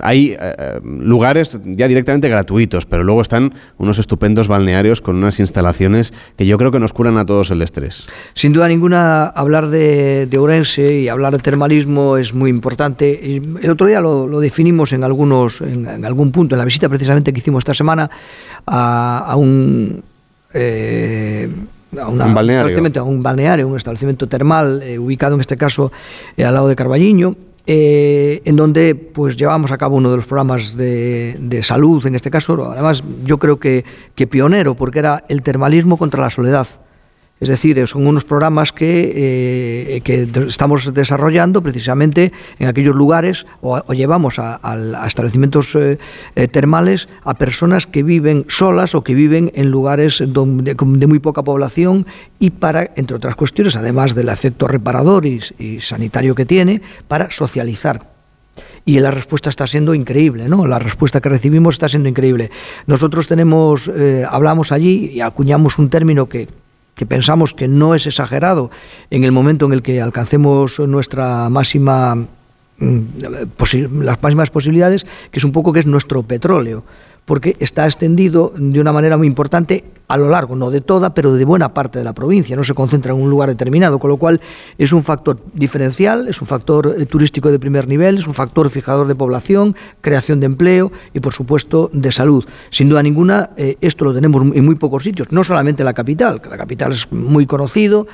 hay 0.00 0.36
eh, 0.40 0.80
lugares 0.82 1.58
ya 1.64 1.88
directamente 1.88 2.28
gratuitos, 2.28 2.86
pero 2.86 3.02
luego 3.02 3.20
están 3.20 3.52
unos 3.76 3.98
estupendos 3.98 4.46
balnearios 4.46 5.00
con 5.00 5.16
unas 5.16 5.40
instalaciones 5.40 6.14
que 6.38 6.46
yo 6.46 6.56
creo 6.56 6.70
que 6.70 6.78
nos 6.78 6.92
curan 6.92 7.18
a 7.18 7.26
todos 7.26 7.50
el 7.50 7.60
estrés. 7.60 8.06
Sin 8.34 8.52
duda 8.52 8.68
ninguna, 8.68 9.26
hablar 9.26 9.68
de, 9.68 10.26
de 10.26 10.38
Ourense 10.38 11.00
y 11.00 11.08
hablar 11.08 11.32
de 11.32 11.40
termalismo 11.40 12.16
es 12.16 12.32
muy 12.32 12.48
importante. 12.48 13.36
El 13.36 13.70
otro 13.70 13.88
día 13.88 14.00
lo, 14.00 14.28
lo 14.28 14.38
definimos 14.38 14.92
en, 14.92 15.02
algunos, 15.02 15.60
en, 15.60 15.88
en 15.88 16.04
algún 16.04 16.30
punto, 16.30 16.54
en 16.54 16.60
la 16.60 16.64
visita 16.64 16.88
precisamente 16.88 17.32
que 17.32 17.38
hicimos 17.38 17.62
esta 17.62 17.74
semana, 17.74 18.03
a, 18.66 19.18
a 19.18 19.36
un 19.36 20.02
eh, 20.52 21.48
a, 22.00 22.08
una, 22.08 22.26
un 22.26 22.34
balneario. 22.34 22.80
Un 22.80 22.98
a 22.98 23.02
un 23.02 23.22
balneario, 23.22 23.68
un 23.68 23.76
establecimiento 23.76 24.26
termal 24.26 24.82
eh, 24.82 24.98
ubicado 24.98 25.34
en 25.34 25.40
este 25.40 25.56
caso 25.56 25.92
eh, 26.36 26.44
al 26.44 26.54
lado 26.54 26.68
de 26.68 26.76
Carballiño, 26.76 27.36
eh, 27.66 28.42
en 28.44 28.56
donde 28.56 28.94
pues 28.94 29.36
llevamos 29.36 29.72
a 29.72 29.78
cabo 29.78 29.96
uno 29.96 30.10
de 30.10 30.16
los 30.16 30.26
programas 30.26 30.76
de, 30.76 31.36
de, 31.40 31.62
salud, 31.62 32.06
en 32.06 32.14
este 32.14 32.30
caso, 32.30 32.70
además 32.72 33.02
yo 33.24 33.38
creo 33.38 33.58
que, 33.58 33.84
que 34.14 34.26
pionero, 34.26 34.74
porque 34.74 34.98
era 34.98 35.24
el 35.28 35.42
termalismo 35.42 35.96
contra 35.96 36.20
la 36.20 36.30
soledad. 36.30 36.66
Es 37.44 37.50
decir, 37.50 37.86
son 37.86 38.06
unos 38.06 38.24
programas 38.24 38.72
que, 38.72 39.12
eh, 39.14 40.00
que 40.00 40.26
estamos 40.48 40.94
desarrollando 40.94 41.60
precisamente 41.60 42.32
en 42.58 42.68
aquellos 42.68 42.96
lugares 42.96 43.44
o, 43.60 43.92
llevamos 43.92 44.38
a, 44.38 44.58
establecimientos 45.06 45.74
eh, 45.74 45.98
eh, 46.36 46.48
termales 46.48 47.06
a 47.22 47.34
personas 47.34 47.86
que 47.86 48.02
viven 48.02 48.46
solas 48.48 48.94
o 48.94 49.04
que 49.04 49.12
viven 49.12 49.52
en 49.54 49.70
lugares 49.70 50.22
donde, 50.26 50.74
de 50.74 51.06
muy 51.06 51.18
poca 51.18 51.42
población 51.42 52.06
y 52.38 52.48
para, 52.48 52.92
entre 52.96 53.14
otras 53.14 53.36
cuestiones, 53.36 53.76
además 53.76 54.14
del 54.14 54.30
efecto 54.30 54.66
reparador 54.66 55.26
y, 55.26 55.42
sanitario 55.82 56.34
que 56.34 56.46
tiene, 56.46 56.80
para 57.08 57.30
socializar 57.30 58.06
y 58.86 59.00
la 59.00 59.10
respuesta 59.10 59.50
está 59.50 59.66
siendo 59.66 59.92
increíble, 59.92 60.48
¿no? 60.48 60.66
La 60.66 60.78
respuesta 60.78 61.20
que 61.20 61.28
recibimos 61.28 61.74
está 61.74 61.90
siendo 61.90 62.08
increíble. 62.08 62.50
Nosotros 62.86 63.26
tenemos, 63.26 63.90
eh, 63.94 64.24
hablamos 64.26 64.72
allí 64.72 65.10
y 65.12 65.20
acuñamos 65.20 65.78
un 65.78 65.90
término 65.90 66.26
que 66.26 66.48
que 66.94 67.06
pensamos 67.06 67.54
que 67.54 67.68
no 67.68 67.94
es 67.94 68.06
exagerado 68.06 68.70
en 69.10 69.24
el 69.24 69.32
momento 69.32 69.66
en 69.66 69.72
el 69.72 69.82
que 69.82 70.00
alcancemos 70.00 70.78
nuestra 70.80 71.48
máxima 71.48 72.26
las 72.78 74.20
máximas 74.20 74.50
posibilidades, 74.50 75.06
que 75.30 75.38
es 75.38 75.44
un 75.44 75.52
poco 75.52 75.72
que 75.72 75.78
es 75.78 75.86
nuestro 75.86 76.22
petróleo 76.24 76.82
porque 77.24 77.56
está 77.58 77.84
extendido 77.84 78.52
de 78.56 78.80
una 78.80 78.92
manera 78.92 79.16
muy 79.16 79.26
importante 79.26 79.84
a 80.08 80.16
lo 80.18 80.28
largo, 80.28 80.54
no 80.54 80.70
de 80.70 80.82
toda, 80.82 81.14
pero 81.14 81.32
de 81.32 81.44
buena 81.44 81.72
parte 81.72 81.98
de 81.98 82.04
la 82.04 82.12
provincia, 82.12 82.54
no 82.56 82.64
se 82.64 82.74
concentra 82.74 83.12
en 83.12 83.20
un 83.20 83.30
lugar 83.30 83.48
determinado, 83.48 83.98
con 83.98 84.10
lo 84.10 84.18
cual 84.18 84.40
es 84.76 84.92
un 84.92 85.02
factor 85.02 85.38
diferencial, 85.54 86.28
es 86.28 86.40
un 86.42 86.46
factor 86.46 86.94
eh, 86.98 87.06
turístico 87.06 87.50
de 87.50 87.58
primer 87.58 87.88
nivel, 87.88 88.18
es 88.18 88.26
un 88.26 88.34
factor 88.34 88.68
fijador 88.68 89.06
de 89.06 89.14
población, 89.14 89.74
creación 90.02 90.40
de 90.40 90.46
empleo 90.46 90.92
y, 91.14 91.20
por 91.20 91.32
supuesto, 91.32 91.90
de 91.92 92.12
salud. 92.12 92.44
Sin 92.70 92.90
duda 92.90 93.02
ninguna, 93.02 93.50
eh, 93.56 93.78
esto 93.80 94.04
lo 94.04 94.12
tenemos 94.12 94.42
en 94.54 94.64
muy 94.64 94.74
pocos 94.74 95.04
sitios, 95.04 95.32
no 95.32 95.42
solamente 95.42 95.82
en 95.82 95.86
la 95.86 95.94
capital, 95.94 96.42
que 96.42 96.50
la 96.50 96.58
capital 96.58 96.92
es 96.92 97.10
muy 97.10 97.46
conocido, 97.46 98.06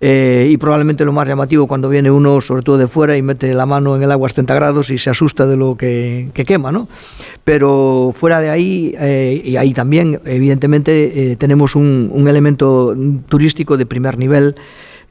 eh, 0.00 0.48
y 0.50 0.56
probablemente 0.56 1.04
lo 1.04 1.12
más 1.12 1.28
llamativo 1.28 1.66
cuando 1.66 1.88
viene 1.88 2.10
uno, 2.10 2.40
sobre 2.40 2.62
todo 2.62 2.78
de 2.78 2.86
fuera, 2.86 3.16
y 3.16 3.22
mete 3.22 3.52
la 3.52 3.66
mano 3.66 3.96
en 3.96 4.02
el 4.02 4.10
agua 4.10 4.26
a 4.26 4.30
70 4.30 4.54
grados 4.54 4.90
y 4.90 4.96
se 4.96 5.10
asusta 5.10 5.46
de 5.46 5.56
lo 5.56 5.76
que, 5.76 6.30
que 6.32 6.44
quema, 6.44 6.72
¿no? 6.72 6.88
Pero 7.44 8.10
fuera 8.14 8.40
de 8.40 8.48
ahí, 8.48 8.94
eh, 8.98 9.42
y 9.44 9.56
ahí 9.56 9.74
también, 9.74 10.20
evidentemente, 10.24 11.32
eh, 11.32 11.36
tenemos 11.36 11.76
un 11.76 12.26
elemento 12.28 12.96
turístico 13.28 13.76
de 13.76 13.86
primer 13.86 14.16
nivel 14.16 14.54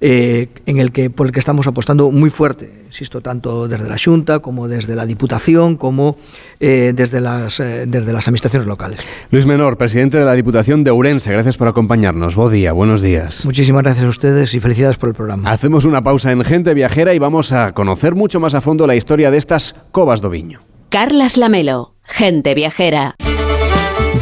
eh, 0.02 0.48
en 0.66 0.80
el 0.80 0.92
que 0.92 1.10
por 1.10 1.28
el 1.28 1.34
que 1.34 1.40
estamos 1.40 1.68
apostando 1.68 2.12
muy 2.12 2.30
fuerte, 2.30 2.84
insisto, 2.88 3.22
tanto 3.22 3.68
desde 3.68 3.88
la 3.88 3.98
Junta 3.98 4.40
como 4.40 4.68
desde 4.68 4.96
la 4.96 5.06
Diputación 5.06 5.76
como 5.76 6.18
eh, 6.60 6.94
desde, 6.96 7.22
las, 7.22 7.60
eh, 7.60 7.86
desde 7.88 8.14
las 8.14 8.28
administraciones 8.28 8.68
locales. 8.68 9.00
Luis 9.32 9.46
Menor, 9.46 9.78
presidente 9.78 10.18
de 10.18 10.26
la 10.26 10.34
Diputación 10.34 10.84
de 10.84 10.92
Ourense, 10.92 11.32
gracias 11.32 11.58
por 11.58 11.68
acompañarnos. 11.68 12.36
Buen 12.36 12.54
día, 12.54 12.72
buenos 12.72 13.02
días. 13.02 13.46
Muchísimas 13.46 13.84
gracias 13.84 14.06
a 14.06 14.10
ustedes 14.10 14.54
y 14.54 14.60
felicidades 14.60 14.98
por 14.98 15.10
el 15.10 15.16
programa. 15.16 15.52
Hacemos 15.52 15.86
una 15.86 16.02
pausa 16.02 16.32
en 16.32 16.44
Gente 16.44 16.74
Viajera 16.74 17.14
y 17.14 17.20
vamos 17.20 17.52
a 17.52 17.74
conocer 17.74 18.16
mucho 18.16 18.40
más 18.40 18.56
a 18.56 18.62
fondo 18.62 18.88
la 18.88 18.96
historia 18.96 19.32
de 19.32 19.38
estas 19.38 19.76
covas 19.92 20.22
do 20.22 20.30
viño. 20.30 20.62
Carlas 20.90 21.38
Lamelo, 21.38 21.96
Gente 22.04 22.56
Viajera. 22.56 23.16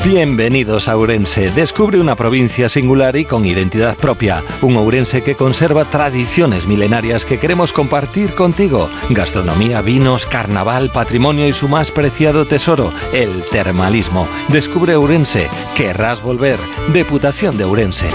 Bienvenidos 0.10 0.88
a 0.88 0.96
Ourense. 0.96 1.52
Descubre 1.52 2.00
una 2.00 2.16
provincia 2.16 2.70
singular 2.70 3.18
y 3.18 3.26
con 3.26 3.46
identidad 3.46 3.98
propia. 3.98 4.42
Un 4.62 4.78
Ourense 4.78 5.22
que 5.22 5.36
conserva 5.36 5.84
tradiciones 5.84 6.66
milenarias 6.66 7.26
que 7.26 7.40
queremos 7.40 7.74
compartir 7.74 8.34
contigo. 8.34 8.90
Gastronomía, 9.10 9.82
vinos, 9.82 10.26
carnaval, 10.26 10.92
patrimonio 10.94 11.46
y 11.46 11.52
su 11.52 11.68
más 11.68 11.92
preciado 11.92 12.48
tesoro, 12.48 12.94
el 13.12 13.44
termalismo. 13.52 14.30
Descubre 14.48 14.96
Ourense. 14.96 15.50
Querrás 15.76 16.24
volver. 16.24 16.58
Deputación 16.94 17.58
de 17.58 17.66
Ourense. 17.66 18.10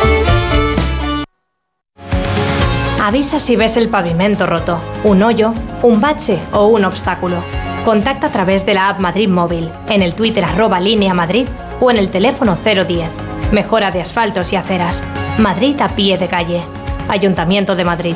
Avisa 3.02 3.38
si 3.38 3.54
ves 3.54 3.76
el 3.76 3.90
pavimento 3.90 4.46
roto, 4.46 4.80
un 5.04 5.22
hoyo, 5.22 5.52
un 5.82 6.00
bache 6.00 6.38
o 6.52 6.68
un 6.68 6.86
obstáculo. 6.86 7.44
Contacta 7.84 8.28
a 8.28 8.30
través 8.30 8.64
de 8.64 8.74
la 8.74 8.88
app 8.88 9.00
Madrid 9.00 9.28
Móvil, 9.28 9.68
en 9.88 10.02
el 10.02 10.14
Twitter 10.14 10.44
arroba 10.44 10.78
línea 10.78 11.14
Madrid 11.14 11.48
o 11.80 11.90
en 11.90 11.96
el 11.96 12.10
teléfono 12.10 12.54
010. 12.54 13.10
Mejora 13.50 13.90
de 13.90 14.00
asfaltos 14.00 14.52
y 14.52 14.56
aceras. 14.56 15.02
Madrid 15.38 15.80
a 15.80 15.88
pie 15.88 16.16
de 16.16 16.28
calle. 16.28 16.62
Ayuntamiento 17.08 17.74
de 17.74 17.84
Madrid. 17.84 18.14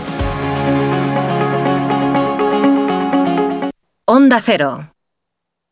Onda 4.07 4.41
Cero. 4.41 4.96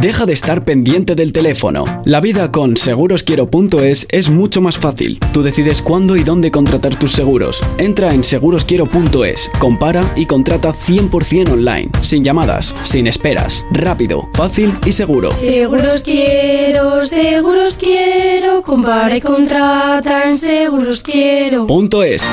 Deja 0.00 0.26
de 0.26 0.34
estar 0.34 0.62
pendiente 0.62 1.14
del 1.14 1.32
teléfono. 1.32 1.84
La 2.04 2.20
vida 2.20 2.52
con 2.52 2.76
segurosquiero.es 2.76 4.06
es 4.10 4.28
mucho 4.28 4.60
más 4.60 4.76
fácil. 4.76 5.18
Tú 5.32 5.42
decides 5.42 5.80
cuándo 5.80 6.16
y 6.16 6.22
dónde 6.22 6.50
contratar 6.50 6.96
tus 6.96 7.12
seguros. 7.12 7.62
Entra 7.78 8.12
en 8.12 8.22
segurosquiero.es, 8.22 9.50
compara 9.58 10.04
y 10.14 10.26
contrata 10.26 10.74
100% 10.74 11.50
online, 11.50 11.90
sin 12.02 12.22
llamadas, 12.22 12.74
sin 12.82 13.06
esperas, 13.06 13.64
rápido, 13.70 14.28
fácil 14.34 14.74
y 14.84 14.92
seguro. 14.92 15.32
Seguros 15.32 16.02
quiero, 16.02 17.06
seguros 17.06 17.78
quiero, 17.78 18.62
compara 18.62 19.16
y 19.16 19.20
contrata 19.22 20.24
en 20.24 20.36
seguros 20.36 21.02
quiero. 21.02 21.66
Punto 21.66 22.02
es. 22.02 22.30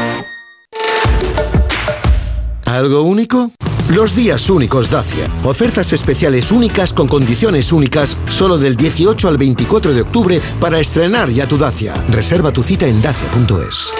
¿Algo 2.73 3.03
único? 3.03 3.51
Los 3.93 4.15
días 4.15 4.49
únicos 4.49 4.89
Dacia. 4.89 5.27
Ofertas 5.43 5.93
especiales 5.93 6.51
únicas 6.51 6.91
con 6.91 7.07
condiciones 7.07 7.71
únicas 7.71 8.17
solo 8.27 8.57
del 8.57 8.75
18 8.75 9.27
al 9.27 9.37
24 9.37 9.93
de 9.93 10.01
octubre 10.01 10.41
para 10.59 10.79
estrenar 10.79 11.29
ya 11.29 11.47
tu 11.47 11.55
Dacia. 11.55 11.93
Reserva 12.07 12.51
tu 12.51 12.63
cita 12.63 12.87
en 12.87 12.99
dacia.es. 12.99 13.93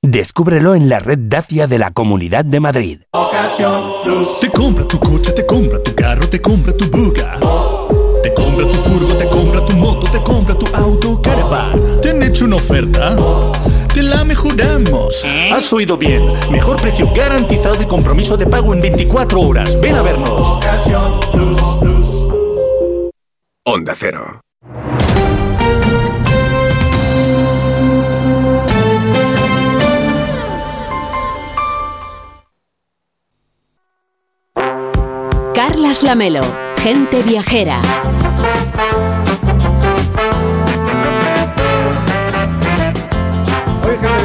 Descúbrelo 0.00 0.74
en 0.74 0.88
la 0.88 0.98
red 0.98 1.18
Dacia 1.20 1.66
de 1.66 1.78
la 1.78 1.90
Comunidad 1.90 2.46
de 2.46 2.58
Madrid. 2.58 3.00
Te 4.40 4.50
compra 4.50 4.88
tu 4.88 4.98
coche, 4.98 5.32
te 5.32 5.44
compra 5.44 5.82
tu 5.82 5.94
carro, 5.94 6.26
te 6.26 6.40
compra 6.40 6.74
tu 6.74 6.86
buga. 6.86 7.38
Te 8.22 8.34
compra 8.34 8.66
tu 8.66 8.76
furgo, 8.76 9.14
te 9.14 9.28
compra 9.28 9.64
tu 9.64 9.72
moto, 9.74 10.10
te 10.10 10.22
compra 10.22 10.54
tu 10.54 10.66
auto, 10.74 11.20
caravan. 11.22 12.00
¿Te 12.00 12.10
han 12.10 12.22
hecho 12.22 12.44
una 12.44 12.56
oferta? 12.56 13.16
Te 13.92 14.02
la 14.02 14.24
mejoramos. 14.24 15.24
Has 15.52 15.72
oído 15.72 15.96
bien. 15.96 16.22
Mejor 16.50 16.80
precio 16.80 17.08
garantizado 17.14 17.82
y 17.82 17.86
compromiso 17.86 18.36
de 18.36 18.46
pago 18.46 18.72
en 18.74 18.80
24 18.80 19.40
horas. 19.40 19.80
Ven 19.80 19.94
a 19.94 20.02
vernos. 20.02 20.60
Onda 23.64 23.94
Cero. 23.94 24.40
Carlas 35.54 36.02
Lamelo, 36.02 36.42
gente 36.82 37.22
viajera. 37.22 37.80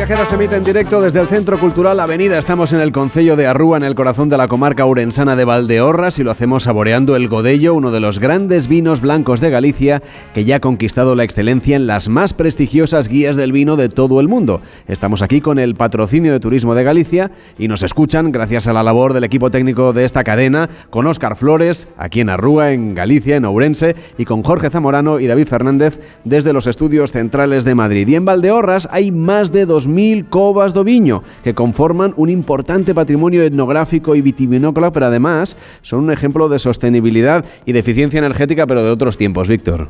Viajera 0.03 0.25
se 0.25 0.35
emite 0.35 0.57
en 0.57 0.65
directo 0.65 1.01
desde 1.01 1.21
el 1.21 1.29
Centro 1.29 1.57
Cultural 1.57 1.97
Avenida. 1.97 2.37
Estamos 2.37 2.73
en 2.73 2.81
el 2.81 2.91
Concello 2.91 3.37
de 3.37 3.47
Arrúa, 3.47 3.77
en 3.77 3.83
el 3.83 3.95
corazón 3.95 4.27
de 4.27 4.35
la 4.35 4.49
comarca 4.49 4.85
urensana 4.85 5.37
de 5.37 5.45
Valdeorras 5.45 6.19
y 6.19 6.23
lo 6.23 6.31
hacemos 6.31 6.63
saboreando 6.63 7.15
el 7.15 7.29
Godello, 7.29 7.73
uno 7.73 7.89
de 7.89 8.01
los 8.01 8.19
grandes 8.19 8.67
vinos 8.67 8.99
blancos 8.99 9.39
de 9.39 9.49
Galicia 9.49 10.03
que 10.33 10.43
ya 10.43 10.57
ha 10.57 10.59
conquistado 10.59 11.15
la 11.15 11.23
excelencia 11.23 11.77
en 11.77 11.87
las 11.87 12.09
más 12.09 12.33
prestigiosas 12.33 13.07
guías 13.07 13.37
del 13.37 13.53
vino 13.53 13.77
de 13.77 13.87
todo 13.87 14.19
el 14.19 14.27
mundo. 14.27 14.59
Estamos 14.89 15.21
aquí 15.21 15.39
con 15.39 15.57
el 15.57 15.75
patrocinio 15.75 16.33
de 16.33 16.41
Turismo 16.41 16.75
de 16.75 16.83
Galicia 16.83 17.31
y 17.57 17.69
nos 17.69 17.81
escuchan 17.81 18.33
gracias 18.33 18.67
a 18.67 18.73
la 18.73 18.83
labor 18.83 19.13
del 19.13 19.23
equipo 19.23 19.51
técnico 19.51 19.93
de 19.93 20.03
esta 20.03 20.25
cadena, 20.25 20.69
con 20.89 21.07
Óscar 21.07 21.37
Flores, 21.37 21.87
aquí 21.97 22.19
en 22.19 22.29
Arrúa, 22.29 22.73
en 22.73 22.93
Galicia, 22.93 23.37
en 23.37 23.45
Ourense, 23.45 23.95
y 24.17 24.25
con 24.25 24.43
Jorge 24.43 24.69
Zamorano 24.69 25.21
y 25.21 25.27
David 25.27 25.47
Fernández 25.47 26.01
desde 26.25 26.51
los 26.51 26.67
estudios 26.67 27.13
centrales 27.13 27.63
de 27.63 27.75
Madrid. 27.75 28.05
Y 28.09 28.15
en 28.15 28.25
Valdeorras 28.25 28.89
hay 28.91 29.09
más 29.09 29.53
de 29.53 29.65
2.000 29.65 29.92
covas 30.29 30.73
do 30.73 30.83
viño 30.83 31.23
que 31.43 31.53
conforman 31.53 32.13
un 32.17 32.29
importante 32.29 32.93
patrimonio 32.93 33.43
etnográfico 33.43 34.15
y 34.15 34.21
vitivinícola, 34.21 34.91
pero 34.91 35.07
además 35.07 35.57
son 35.81 36.05
un 36.05 36.11
ejemplo 36.11 36.49
de 36.49 36.59
sostenibilidad 36.59 37.45
y 37.65 37.73
de 37.73 37.79
eficiencia 37.79 38.19
energética, 38.19 38.67
pero 38.67 38.83
de 38.83 38.91
otros 38.91 39.17
tiempos, 39.17 39.47
Víctor. 39.47 39.89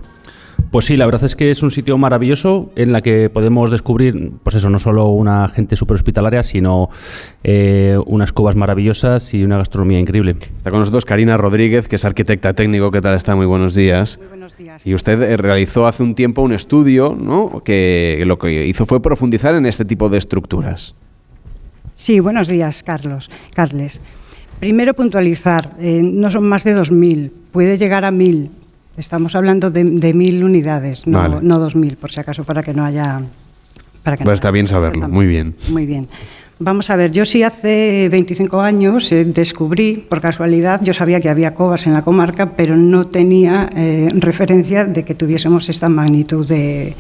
Pues 0.72 0.86
sí, 0.86 0.98
la 0.98 1.06
verdad 1.06 1.24
es 1.24 1.36
que 1.36 1.52
es 1.52 1.62
un 1.62 1.70
sitio 1.70 1.98
maravilloso 1.98 2.72
en 2.76 2.92
la 2.92 3.02
que 3.02 3.30
podemos 3.30 3.70
descubrir, 3.70 4.32
pues 4.44 4.56
eso, 4.56 4.70
no 4.70 4.80
solo 4.80 5.08
una 5.10 5.48
gente 5.48 5.76
súper 5.76 5.96
hospitalaria, 5.96 6.42
sino 6.42 6.90
eh, 7.44 7.98
unas 8.06 8.34
covas 8.34 8.56
maravillosas 8.56 9.34
y 9.34 9.44
una 9.44 9.58
gastronomía 9.58 10.00
increíble. 10.00 10.36
Está 10.58 10.72
con 10.72 10.80
nosotros 10.80 11.06
Karina 11.06 11.38
Rodríguez, 11.38 11.88
que 11.88 11.98
es 11.98 12.06
arquitecta 12.06 12.54
técnico. 12.54 12.90
¿Qué 12.90 13.02
tal 13.02 13.16
está? 13.16 13.36
Muy 13.36 13.46
buenos 13.46 13.76
días. 13.76 14.18
Muy 14.18 14.28
buenos 14.30 14.58
días. 14.58 14.86
Y 14.86 14.96
usted 14.96 15.22
eh, 15.22 15.38
realizó 15.38 15.86
hace 15.86 16.02
un 16.02 16.16
tiempo 16.16 16.42
un 16.42 16.54
estudio, 16.54 17.16
¿no? 17.20 17.62
Que 17.64 18.24
lo 18.26 18.40
que 18.40 18.66
hizo 18.66 18.86
fue 18.86 19.02
profundizar 19.02 19.54
en 19.56 19.66
este 19.66 19.86
tipo 19.86 20.10
de 20.10 20.18
estructuras. 20.18 20.96
Sí, 21.96 22.20
buenos 22.20 22.48
días, 22.48 22.82
Carlos. 22.82 23.30
Carles. 23.54 24.02
Primero 24.60 24.94
puntualizar, 24.94 25.72
eh, 25.80 26.02
no 26.04 26.32
son 26.32 26.46
más 26.46 26.64
de 26.64 26.76
2.000, 26.76 27.32
puede 27.52 27.78
llegar 27.78 28.06
a 28.06 28.12
1.000. 28.12 28.50
Estamos 28.98 29.36
hablando 29.36 29.72
de, 29.72 29.84
de 29.84 30.14
1.000 30.14 30.44
unidades, 30.44 31.08
no, 31.08 31.18
Vale. 31.18 31.38
no 31.42 31.60
2.000, 31.68 31.96
por 31.96 32.12
si 32.12 32.20
acaso, 32.20 32.44
para 32.44 32.62
que 32.62 32.74
no 32.74 32.86
haya... 32.86 33.22
Para 34.04 34.18
que 34.18 34.24
Pues 34.24 34.28
no 34.32 34.34
está 34.36 34.52
bien 34.52 34.68
saberlo, 34.68 35.08
muy 35.10 35.26
bien. 35.26 35.56
Muy 35.70 35.86
bien. 35.86 36.08
Vamos 36.60 36.90
a 36.92 36.96
ver, 36.96 37.12
yo 37.12 37.26
sí 37.26 37.42
hace 37.42 38.08
25 38.12 38.62
años 38.62 39.12
eh, 39.12 39.26
descubrí, 39.26 40.06
por 40.08 40.22
casualidad, 40.22 40.80
yo 40.84 40.94
sabía 40.94 41.20
que 41.20 41.28
había 41.30 41.56
covas 41.56 41.88
en 41.88 41.94
la 41.94 42.04
comarca, 42.04 42.52
pero 42.56 42.78
no 42.78 43.08
tenía 43.08 43.70
eh, 43.76 44.10
referencia 44.14 44.86
de 44.86 45.04
que 45.04 45.16
tuviésemos 45.16 45.68
esta 45.70 45.90
magnitud 45.90 46.48
de, 46.48 46.96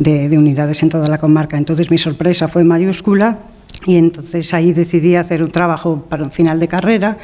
de- 0.00 0.28
de 0.28 0.38
unidades 0.38 0.82
en 0.82 0.88
toda 0.88 1.06
la 1.06 1.18
comarca. 1.18 1.56
Entonces 1.56 1.90
mi 1.90 1.98
sorpresa 1.98 2.48
fue 2.48 2.64
mayúscula 2.64 3.38
y 3.86 3.96
entonces 3.96 4.52
ahí 4.52 4.72
decidí 4.72 5.14
hacer 5.14 5.42
un 5.44 5.52
trabajo 5.52 6.04
para 6.08 6.24
un 6.24 6.32
final 6.32 6.58
de 6.58 6.66
carrera. 6.68 7.16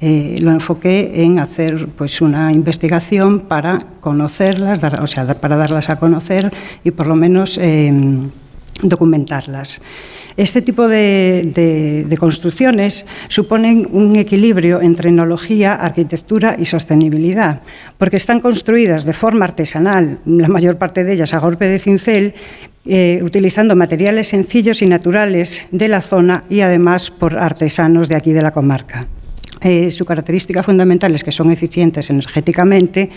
Eh, 0.00 0.36
lo 0.40 0.50
enfoqué 0.50 1.22
en 1.22 1.38
hacer 1.38 1.86
pues 1.96 2.20
una 2.20 2.52
investigación 2.52 3.40
para 3.40 3.78
conocerlas, 4.00 4.80
dar- 4.80 5.00
o 5.00 5.06
sea, 5.06 5.24
para 5.40 5.56
darlas 5.56 5.88
a 5.88 5.96
conocer 5.96 6.50
y 6.82 6.90
por 6.90 7.06
lo 7.06 7.14
menos 7.16 7.58
eh, 7.62 7.92
documentarlas. 8.82 9.80
Este 10.36 10.62
tipo 10.62 10.88
de, 10.88 11.48
de- 11.54 12.04
de 12.08 12.16
construcciones 12.16 13.06
suponen 13.28 13.86
un 13.92 14.16
equilibrio 14.16 14.82
entre 14.82 15.10
enología, 15.10 15.74
arquitectura 15.74 16.56
y 16.58 16.64
sostenibilidad, 16.66 17.60
porque 17.96 18.16
están 18.16 18.40
construidas 18.40 19.04
de 19.04 19.12
forma 19.12 19.44
artesanal, 19.44 20.18
la 20.26 20.48
mayor 20.48 20.76
parte 20.76 21.04
de 21.04 21.12
ellas 21.12 21.32
a 21.34 21.38
golpe 21.38 21.66
de 21.68 21.78
cincel, 21.78 22.34
eh, 22.84 23.20
utilizando 23.22 23.76
materiales 23.76 24.28
sencillos 24.28 24.82
y 24.82 24.86
naturales 24.86 25.66
de 25.70 25.86
la 25.88 26.00
zona 26.02 26.42
y 26.50 26.60
además 26.60 27.12
por 27.12 27.38
artesanos 27.38 28.08
de 28.08 28.16
aquí 28.16 28.32
de 28.32 28.42
la 28.42 28.50
comarca. 28.50 29.06
Eh, 29.64 29.90
su 29.90 30.04
característica 30.04 30.62
fundamental 30.62 31.14
es 31.14 31.24
que 31.24 31.32
son 31.32 31.50
eficientes 31.50 32.10
energéticamente, 32.10 33.08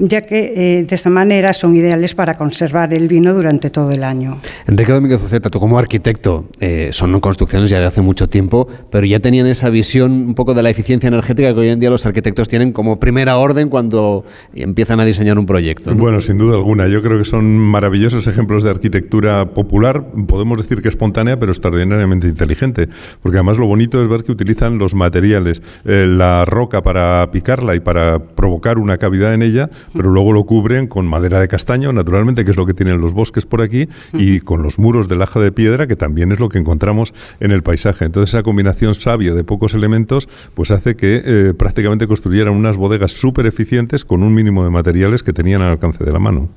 ya 0.00 0.20
que 0.20 0.80
eh, 0.80 0.84
de 0.84 0.94
esta 0.94 1.10
manera 1.10 1.52
son 1.52 1.76
ideales 1.76 2.16
para 2.16 2.34
conservar 2.34 2.92
el 2.92 3.06
vino 3.06 3.32
durante 3.32 3.70
todo 3.70 3.92
el 3.92 4.02
año. 4.02 4.38
Enrique 4.66 4.90
Domínguez 4.90 5.22
Uceta, 5.22 5.48
tú 5.48 5.60
como 5.60 5.78
arquitecto, 5.78 6.46
eh, 6.58 6.88
son 6.90 7.18
construcciones 7.20 7.70
ya 7.70 7.78
de 7.78 7.86
hace 7.86 8.02
mucho 8.02 8.28
tiempo, 8.28 8.66
pero 8.90 9.06
ya 9.06 9.20
tenían 9.20 9.46
esa 9.46 9.70
visión 9.70 10.10
un 10.10 10.34
poco 10.34 10.54
de 10.54 10.62
la 10.64 10.70
eficiencia 10.70 11.06
energética 11.06 11.54
que 11.54 11.60
hoy 11.60 11.68
en 11.68 11.78
día 11.78 11.88
los 11.88 12.04
arquitectos 12.04 12.48
tienen 12.48 12.72
como 12.72 12.98
primera 12.98 13.36
orden 13.36 13.68
cuando 13.68 14.24
empiezan 14.54 14.98
a 14.98 15.04
diseñar 15.04 15.38
un 15.38 15.46
proyecto. 15.46 15.94
¿no? 15.94 16.00
Bueno, 16.00 16.18
sin 16.18 16.36
duda 16.36 16.56
alguna. 16.56 16.88
Yo 16.88 17.00
creo 17.02 17.18
que 17.18 17.24
son 17.24 17.46
maravillosos 17.58 18.26
ejemplos 18.26 18.64
de 18.64 18.70
arquitectura 18.70 19.44
popular. 19.54 20.04
Podemos 20.26 20.58
decir 20.58 20.82
que 20.82 20.88
espontánea, 20.88 21.38
pero 21.38 21.52
extraordinariamente 21.52 22.26
inteligente. 22.26 22.88
Porque 23.22 23.38
además 23.38 23.58
lo 23.58 23.68
bonito 23.68 24.02
es 24.02 24.08
ver 24.08 24.24
que 24.24 24.32
utilizan 24.32 24.78
los 24.78 24.94
materiales, 24.94 25.62
eh, 25.92 26.06
la 26.06 26.46
roca 26.46 26.80
para 26.80 27.30
picarla 27.30 27.74
y 27.74 27.80
para 27.80 28.18
provocar 28.18 28.78
una 28.78 28.96
cavidad 28.96 29.34
en 29.34 29.42
ella, 29.42 29.68
pero 29.92 30.08
luego 30.08 30.32
lo 30.32 30.44
cubren 30.44 30.86
con 30.86 31.06
madera 31.06 31.38
de 31.38 31.48
castaño, 31.48 31.92
naturalmente, 31.92 32.46
que 32.46 32.52
es 32.52 32.56
lo 32.56 32.64
que 32.64 32.72
tienen 32.72 32.98
los 33.02 33.12
bosques 33.12 33.44
por 33.44 33.60
aquí, 33.60 33.90
y 34.14 34.40
con 34.40 34.62
los 34.62 34.78
muros 34.78 35.06
de 35.08 35.16
laja 35.16 35.38
de 35.38 35.52
piedra, 35.52 35.86
que 35.86 35.94
también 35.94 36.32
es 36.32 36.40
lo 36.40 36.48
que 36.48 36.56
encontramos 36.56 37.12
en 37.40 37.50
el 37.50 37.62
paisaje. 37.62 38.06
Entonces 38.06 38.30
esa 38.34 38.42
combinación 38.42 38.94
sabia 38.94 39.34
de 39.34 39.44
pocos 39.44 39.74
elementos, 39.74 40.30
pues 40.54 40.70
hace 40.70 40.96
que 40.96 41.22
eh, 41.24 41.52
prácticamente 41.52 42.06
construyeran 42.06 42.54
unas 42.54 42.78
bodegas 42.78 43.12
súper 43.12 43.44
eficientes 43.44 44.06
con 44.06 44.22
un 44.22 44.32
mínimo 44.32 44.64
de 44.64 44.70
materiales 44.70 45.22
que 45.22 45.34
tenían 45.34 45.60
al 45.60 45.72
alcance 45.72 46.02
de 46.02 46.12
la 46.12 46.18
mano. 46.18 46.48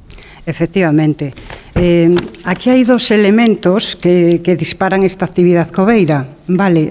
Efectivamente. 0.46 1.34
Eh, 1.74 2.16
aquí 2.46 2.70
hay 2.70 2.84
dos 2.84 3.12
elementos 3.12 3.96
que, 3.96 4.40
disparan 4.58 5.04
esta 5.04 5.26
actividad 5.26 5.70
coveira. 5.70 6.26
Vale, 6.48 6.88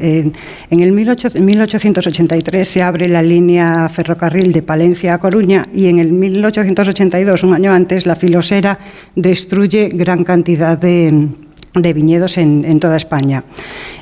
en, 0.71 0.81
el 0.81 0.95
18, 0.95 1.41
1884 1.41 1.41
1893 1.41 2.69
se 2.69 2.83
abre 2.83 3.09
la 3.09 3.23
línea 3.23 3.89
ferrocarril 3.89 4.53
de 4.53 4.63
Palencia 4.63 5.15
a 5.15 5.19
Coruña 5.19 5.63
y 5.73 5.87
en 5.87 6.01
el 6.01 6.13
1882, 6.13 7.45
un 7.45 7.55
año 7.55 7.73
antes, 7.73 8.05
la 8.05 8.17
filosera 8.17 8.79
destruye 9.15 9.91
gran 9.95 10.25
cantidad 10.25 10.77
de, 10.77 11.29
de 11.75 11.93
viñedos 11.93 12.37
en, 12.39 12.65
en, 12.67 12.81
toda 12.81 12.97
España. 12.97 13.45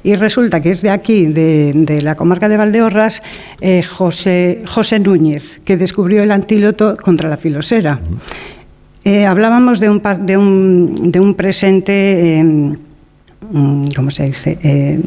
Y 0.02 0.14
resulta 0.14 0.60
que 0.60 0.70
es 0.70 0.82
de 0.82 0.90
aquí, 0.90 1.26
de, 1.26 1.72
de 1.74 2.02
la 2.02 2.14
comarca 2.16 2.48
de 2.48 2.56
Valdeorras, 2.56 3.22
eh, 3.60 3.82
José, 3.82 4.62
Núñez, 5.00 5.60
que 5.64 5.76
descubrió 5.76 6.22
el 6.22 6.30
antíloto 6.32 6.96
contra 6.96 7.28
la 7.28 7.36
filosera. 7.36 8.00
Eh, 9.04 9.26
hablábamos 9.26 9.80
de 9.80 9.90
un, 9.90 10.00
de 10.26 10.36
un, 10.36 10.94
de 11.10 11.18
un 11.20 11.34
presente, 11.34 12.38
eh, 12.38 12.76
¿cómo 13.96 14.10
se 14.10 14.26
dice? 14.26 14.58
Eh, 14.62 15.00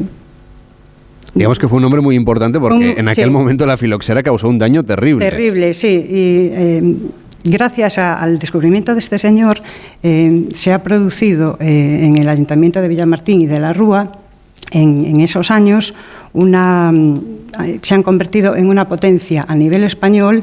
Digamos 1.34 1.58
que 1.58 1.68
fue 1.68 1.78
un 1.78 1.84
hombre 1.84 2.00
muy 2.00 2.14
importante 2.14 2.58
porque 2.58 2.92
Un- 2.92 2.98
en 2.98 3.08
aquel 3.08 3.26
sí. 3.26 3.30
momento 3.30 3.66
la 3.66 3.76
filoxera 3.76 4.22
causó 4.22 4.48
un 4.48 4.58
daño 4.58 4.82
terrible. 4.82 5.28
Terrible, 5.28 5.74
sí. 5.74 5.86
Y 5.88 6.50
eh, 6.52 6.94
gracias 7.44 7.98
a- 7.98 8.18
al 8.20 8.38
descubrimiento 8.38 8.92
de 8.94 9.00
este 9.00 9.18
señor 9.18 9.58
eh, 10.02 10.46
se 10.54 10.72
ha 10.72 10.82
producido 10.82 11.56
eh, 11.60 12.02
en 12.04 12.16
el 12.16 12.28
Ayuntamiento 12.28 12.80
de 12.80 12.88
Villamartín 12.88 13.40
y 13.42 13.46
de 13.46 13.60
la 13.60 13.72
Rúa, 13.74 14.12
en, 14.70 15.04
en 15.04 15.20
esos 15.20 15.50
años, 15.50 15.94
una, 16.32 16.90
mm, 16.92 17.14
se 17.82 17.94
han 17.94 18.02
convertido 18.02 18.56
en 18.56 18.68
una 18.68 18.88
potencia 18.88 19.44
a 19.46 19.54
nivel 19.54 19.84
español 19.84 20.42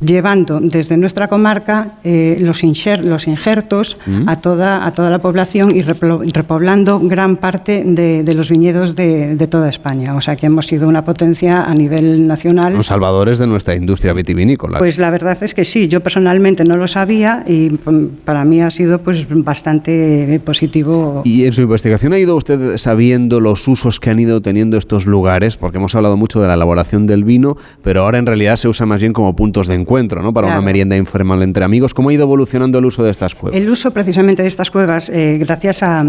llevando 0.00 0.60
desde 0.60 0.96
nuestra 0.96 1.28
comarca 1.28 1.92
eh, 2.04 2.36
los, 2.40 2.62
injer- 2.64 3.00
los 3.02 3.26
injertos 3.26 3.96
Mm. 4.06 4.28
a, 4.28 4.36
toda, 4.40 4.86
a 4.86 4.92
toda 4.92 5.08
la 5.10 5.18
población 5.18 5.74
y 5.74 5.80
repoblando 5.82 7.00
gran 7.00 7.36
parte 7.36 7.82
de, 7.86 8.22
de 8.22 8.34
los 8.34 8.50
viñedos 8.50 8.94
de, 8.96 9.36
de 9.36 9.46
toda 9.46 9.68
España. 9.68 10.14
O 10.14 10.20
sea 10.20 10.36
que 10.36 10.46
hemos 10.46 10.66
sido 10.66 10.88
una 10.88 11.04
potencia 11.04 11.64
a 11.64 11.74
nivel 11.74 12.26
nacional. 12.26 12.74
Los 12.74 12.86
salvadores 12.86 13.38
de 13.38 13.46
nuestra 13.46 13.74
industria 13.74 14.12
vitivinícola. 14.12 14.78
Pues 14.78 14.98
la 14.98 15.10
verdad 15.10 15.38
es 15.42 15.54
que 15.54 15.64
sí, 15.64 15.88
yo 15.88 16.00
personalmente 16.00 16.64
no 16.64 16.76
lo 16.76 16.88
sabía 16.88 17.44
y 17.46 17.70
mm, 17.70 18.06
para 18.24 18.44
mí 18.44 18.60
ha 18.60 18.70
sido 18.70 19.00
pues 19.00 19.26
bastante 19.30 20.40
positivo. 20.44 21.22
¿Y 21.24 21.44
en 21.44 21.52
su 21.52 21.62
investigación 21.62 22.12
ha 22.12 22.18
ido 22.18 22.36
usted 22.36 22.76
sabiendo 22.76 23.40
los 23.40 23.66
usos 23.68 24.00
que 24.00 24.10
han 24.10 24.20
ido 24.20 24.40
teniendo 24.42 24.76
estos 24.76 25.06
lugares? 25.06 25.56
Porque 25.56 25.78
hemos 25.78 25.94
hablado 25.94 26.16
mucho 26.16 26.40
de 26.40 26.48
la 26.48 26.54
elaboración 26.54 27.06
del 27.06 27.24
vino, 27.24 27.56
pero 27.82 28.02
ahora 28.02 28.18
en 28.18 28.26
realidad 28.26 28.56
se 28.56 28.68
usa 28.68 28.86
más 28.86 29.00
bien 29.04 29.12
como 29.12 29.36
puntos 29.36 29.66
de 29.68 29.74
encuentro, 29.74 30.22
¿no? 30.22 30.32
Para 30.32 30.46
Claro. 30.48 30.60
una 30.60 30.64
merienda 30.64 30.96
informal 30.96 31.42
entre 31.42 31.62
amigos. 31.64 31.92
¿Cómo 31.92 32.08
ha 32.08 32.12
ido 32.14 32.22
evolucionando 32.24 32.78
el 32.78 32.86
uso 32.86 33.04
de 33.04 33.10
estas 33.10 33.34
cuevas? 33.34 33.60
El 33.60 33.68
uso 33.68 33.90
precisamente 33.90 34.42
de 34.42 34.48
estas 34.48 34.70
cuevas, 34.70 35.10
eh, 35.10 35.36
gracias 35.38 35.82
a, 35.82 36.02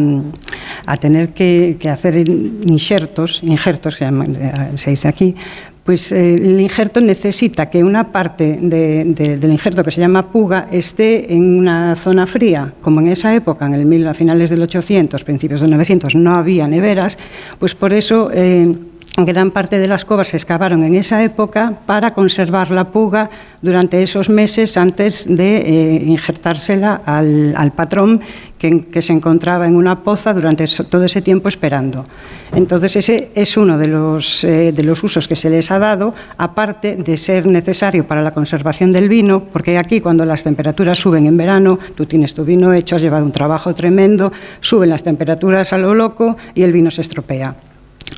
a 0.86 0.98
tener 0.98 1.30
que, 1.30 1.76
que 1.80 1.90
hacer 1.90 2.16
in- 2.28 2.62
injertos, 2.68 3.42
injertos 3.44 3.96
se, 3.96 4.06
llama- 4.06 4.26
eh, 4.28 4.54
se 4.78 4.92
dice 4.92 5.08
aquí, 5.10 5.36
pues 5.84 6.12
eh, 6.14 6.34
el 6.36 6.60
injerto 6.60 7.00
necesita 7.02 7.70
que 7.70 7.84
una 7.84 8.12
parte 8.12 8.58
de- 8.62 9.04
de- 9.06 9.38
del 9.38 9.52
injerto 9.52 9.84
que 9.84 9.92
se 9.92 10.00
llama 10.02 10.32
puga 10.32 10.68
esté 10.72 11.32
en 11.34 11.44
una 11.60 11.96
zona 11.96 12.26
fría. 12.26 12.72
Como 12.82 13.02
en 13.02 13.10
esa 13.10 13.36
época, 13.36 13.66
en 13.68 13.74
el 13.76 13.86
mil, 13.86 14.08
a 14.08 14.14
finales 14.14 14.50
del 14.50 14.62
800, 14.64 15.24
principios 15.26 15.60
del 15.62 15.70
900, 15.72 16.16
no 16.16 16.34
había 16.36 16.66
neveras, 16.68 17.18
pues 17.60 17.76
por 17.76 17.92
eso... 17.94 18.32
eh, 18.34 18.74
Gran 19.18 19.52
parte 19.52 19.80
de 19.80 19.88
las 19.88 20.04
cuevas 20.04 20.28
se 20.28 20.36
excavaron 20.36 20.84
en 20.84 20.94
esa 20.94 21.24
época 21.24 21.74
para 21.86 22.14
conservar 22.14 22.70
la 22.70 22.92
puga 22.92 23.30
durante 23.62 24.04
esos 24.04 24.30
meses 24.30 24.76
antes 24.76 25.26
de 25.26 25.58
eh, 25.58 26.04
injertársela 26.06 27.02
al, 27.06 27.72
patrón 27.72 28.20
que, 28.60 29.02
se 29.02 29.14
encontraba 29.14 29.68
en 29.68 29.78
una 29.78 30.04
poza 30.04 30.34
durante 30.34 30.68
todo 30.90 31.06
ese 31.06 31.22
tiempo 31.22 31.48
esperando. 31.48 32.06
Entonces 32.54 32.98
ese 32.98 33.32
es 33.36 33.56
uno 33.56 33.78
de 33.78 33.88
los, 33.88 34.44
eh, 34.44 34.74
de 34.74 34.84
los 34.84 35.02
usos 35.02 35.30
que 35.30 35.38
se 35.38 35.50
les 35.50 35.72
ha 35.72 35.80
dado, 35.80 36.14
aparte 36.38 36.98
de 36.98 37.16
ser 37.16 37.46
necesario 37.46 38.06
para 38.06 38.22
la 38.22 38.32
conservación 38.32 38.92
del 38.92 39.08
vino, 39.08 39.46
porque 39.46 39.78
aquí 39.78 40.02
cuando 40.02 40.26
las 40.26 40.44
temperaturas 40.44 41.00
suben 41.00 41.26
en 41.26 41.38
verano, 41.38 41.80
tú 41.96 42.06
tienes 42.06 42.34
tu 42.34 42.44
vino 42.44 42.74
hecho, 42.74 42.98
has 42.98 43.02
llevado 43.02 43.24
un 43.24 43.32
trabajo 43.32 43.74
tremendo, 43.74 44.34
suben 44.60 44.90
las 44.90 45.04
temperaturas 45.04 45.72
a 45.72 45.78
lo 45.78 45.96
loco 45.96 46.36
y 46.54 46.64
el 46.64 46.74
vino 46.74 46.92
se 46.92 47.02
estropea. 47.02 47.56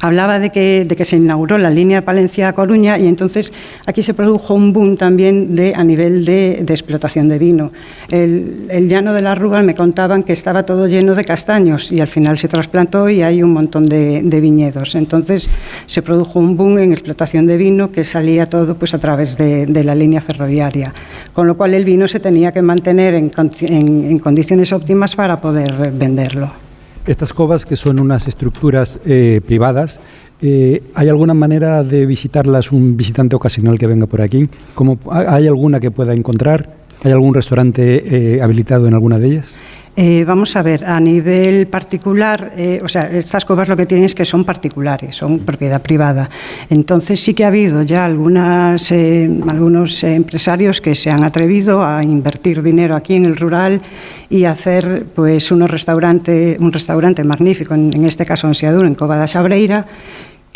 Hablaba 0.01 0.39
de 0.39 0.51
que, 0.51 0.85
de 0.87 0.95
que 0.95 1.05
se 1.05 1.15
inauguró 1.15 1.57
la 1.57 1.69
línea 1.71 2.03
Palencia-Coruña 2.05 2.99
y 2.99 3.07
entonces 3.07 3.51
aquí 3.87 4.03
se 4.03 4.13
produjo 4.13 4.53
un 4.53 4.71
boom 4.71 4.95
también 4.95 5.55
de, 5.55 5.73
a 5.75 5.83
nivel 5.83 6.23
de, 6.23 6.59
de 6.63 6.73
explotación 6.73 7.27
de 7.29 7.39
vino. 7.39 7.71
El, 8.11 8.87
llano 8.87 9.13
de 9.13 9.21
la 9.21 9.33
Rúa 9.33 9.63
me 9.63 9.73
contaban 9.73 10.23
que 10.23 10.33
estaba 10.33 10.63
todo 10.63 10.87
lleno 10.87 11.15
de 11.15 11.23
castaños 11.23 11.91
y 11.91 11.99
al 11.99 12.07
final 12.07 12.37
se 12.37 12.47
trasplantó 12.47 13.09
y 13.09 13.21
hay 13.23 13.41
un 13.41 13.51
montón 13.51 13.83
de, 13.85 14.21
viñedos. 14.39 14.93
Entonces 14.95 15.49
se 15.87 16.01
produjo 16.03 16.39
un 16.39 16.55
boom 16.55 16.77
en 16.77 16.91
explotación 16.91 17.47
de 17.47 17.57
vino 17.57 17.91
que 17.91 18.03
salía 18.03 18.47
todo 18.47 18.75
pues, 18.75 18.93
a 18.93 18.99
través 18.99 19.35
de, 19.35 19.65
la 19.83 19.95
línea 19.95 20.21
ferroviaria, 20.21 20.93
con 21.33 21.47
lo 21.47 21.57
cual 21.57 21.73
el 21.73 21.85
vino 21.85 22.07
se 22.07 22.19
tenía 22.19 22.51
que 22.51 22.61
mantener 22.61 23.15
en- 23.15 23.31
en 23.69 24.19
condiciones 24.19 24.71
óptimas 24.73 25.15
para 25.15 25.39
poder 25.41 25.91
venderlo. 25.91 26.66
Estas 27.07 27.31
covas, 27.31 27.65
que 27.65 27.77
son 27.77 28.01
unas 28.01 28.27
estructuras 28.27 28.99
eh, 29.05 29.39
privadas, 29.45 30.01
eh, 30.41 30.83
¿hay 30.93 31.07
alguna 31.07 31.33
manera 31.33 31.81
de 31.81 32.05
visitarlas 32.05 32.73
un 32.73 32.97
visitante 32.97 33.33
ocasional 33.33 33.79
que 33.79 33.87
venga 33.87 34.07
por 34.07 34.21
aquí? 34.21 34.49
¿Cómo, 34.75 34.99
¿Hay 35.09 35.47
alguna 35.47 35.79
que 35.79 35.89
pueda 35.89 36.13
encontrar? 36.13 36.69
¿Hay 37.05 37.13
algún 37.13 37.33
restaurante 37.33 38.35
eh, 38.35 38.41
habilitado 38.41 38.87
en 38.87 38.93
alguna 38.93 39.19
de 39.19 39.27
ellas? 39.27 39.57
Eh, 39.99 40.23
vamos 40.27 40.55
a 40.55 40.61
ver, 40.61 40.85
a 40.85 40.99
nivel 40.99 41.65
particular, 41.65 42.53
eh, 42.55 42.79
o 42.83 42.87
sea, 42.87 43.09
estas 43.09 43.45
cuevas 43.45 43.67
lo 43.67 43.75
que 43.75 43.87
tienen 43.87 44.05
es 44.05 44.13
que 44.13 44.25
son 44.25 44.45
particulares, 44.45 45.15
son 45.15 45.39
propiedad 45.39 45.81
privada. 45.81 46.29
Entonces 46.69 47.19
sí 47.19 47.33
que 47.33 47.43
ha 47.43 47.47
habido 47.47 47.81
ya 47.81 48.05
algunas, 48.05 48.91
eh, 48.91 49.27
algunos 49.47 50.03
empresarios 50.03 50.81
que 50.81 50.93
se 50.93 51.09
han 51.09 51.23
atrevido 51.23 51.83
a 51.83 52.03
invertir 52.03 52.61
dinero 52.61 52.95
aquí 52.95 53.15
en 53.15 53.25
el 53.25 53.37
rural 53.37 53.81
y 54.29 54.43
hacer 54.43 55.03
pues 55.15 55.49
unos 55.49 55.71
restaurante, 55.71 56.57
un 56.59 56.71
restaurante 56.71 57.23
magnífico, 57.23 57.73
en, 57.73 58.05
este 58.05 58.23
caso 58.23 58.47
en 58.47 58.85
en 58.85 58.93
Cova 58.93 59.17
da 59.17 59.25
Xabreira, 59.25 59.83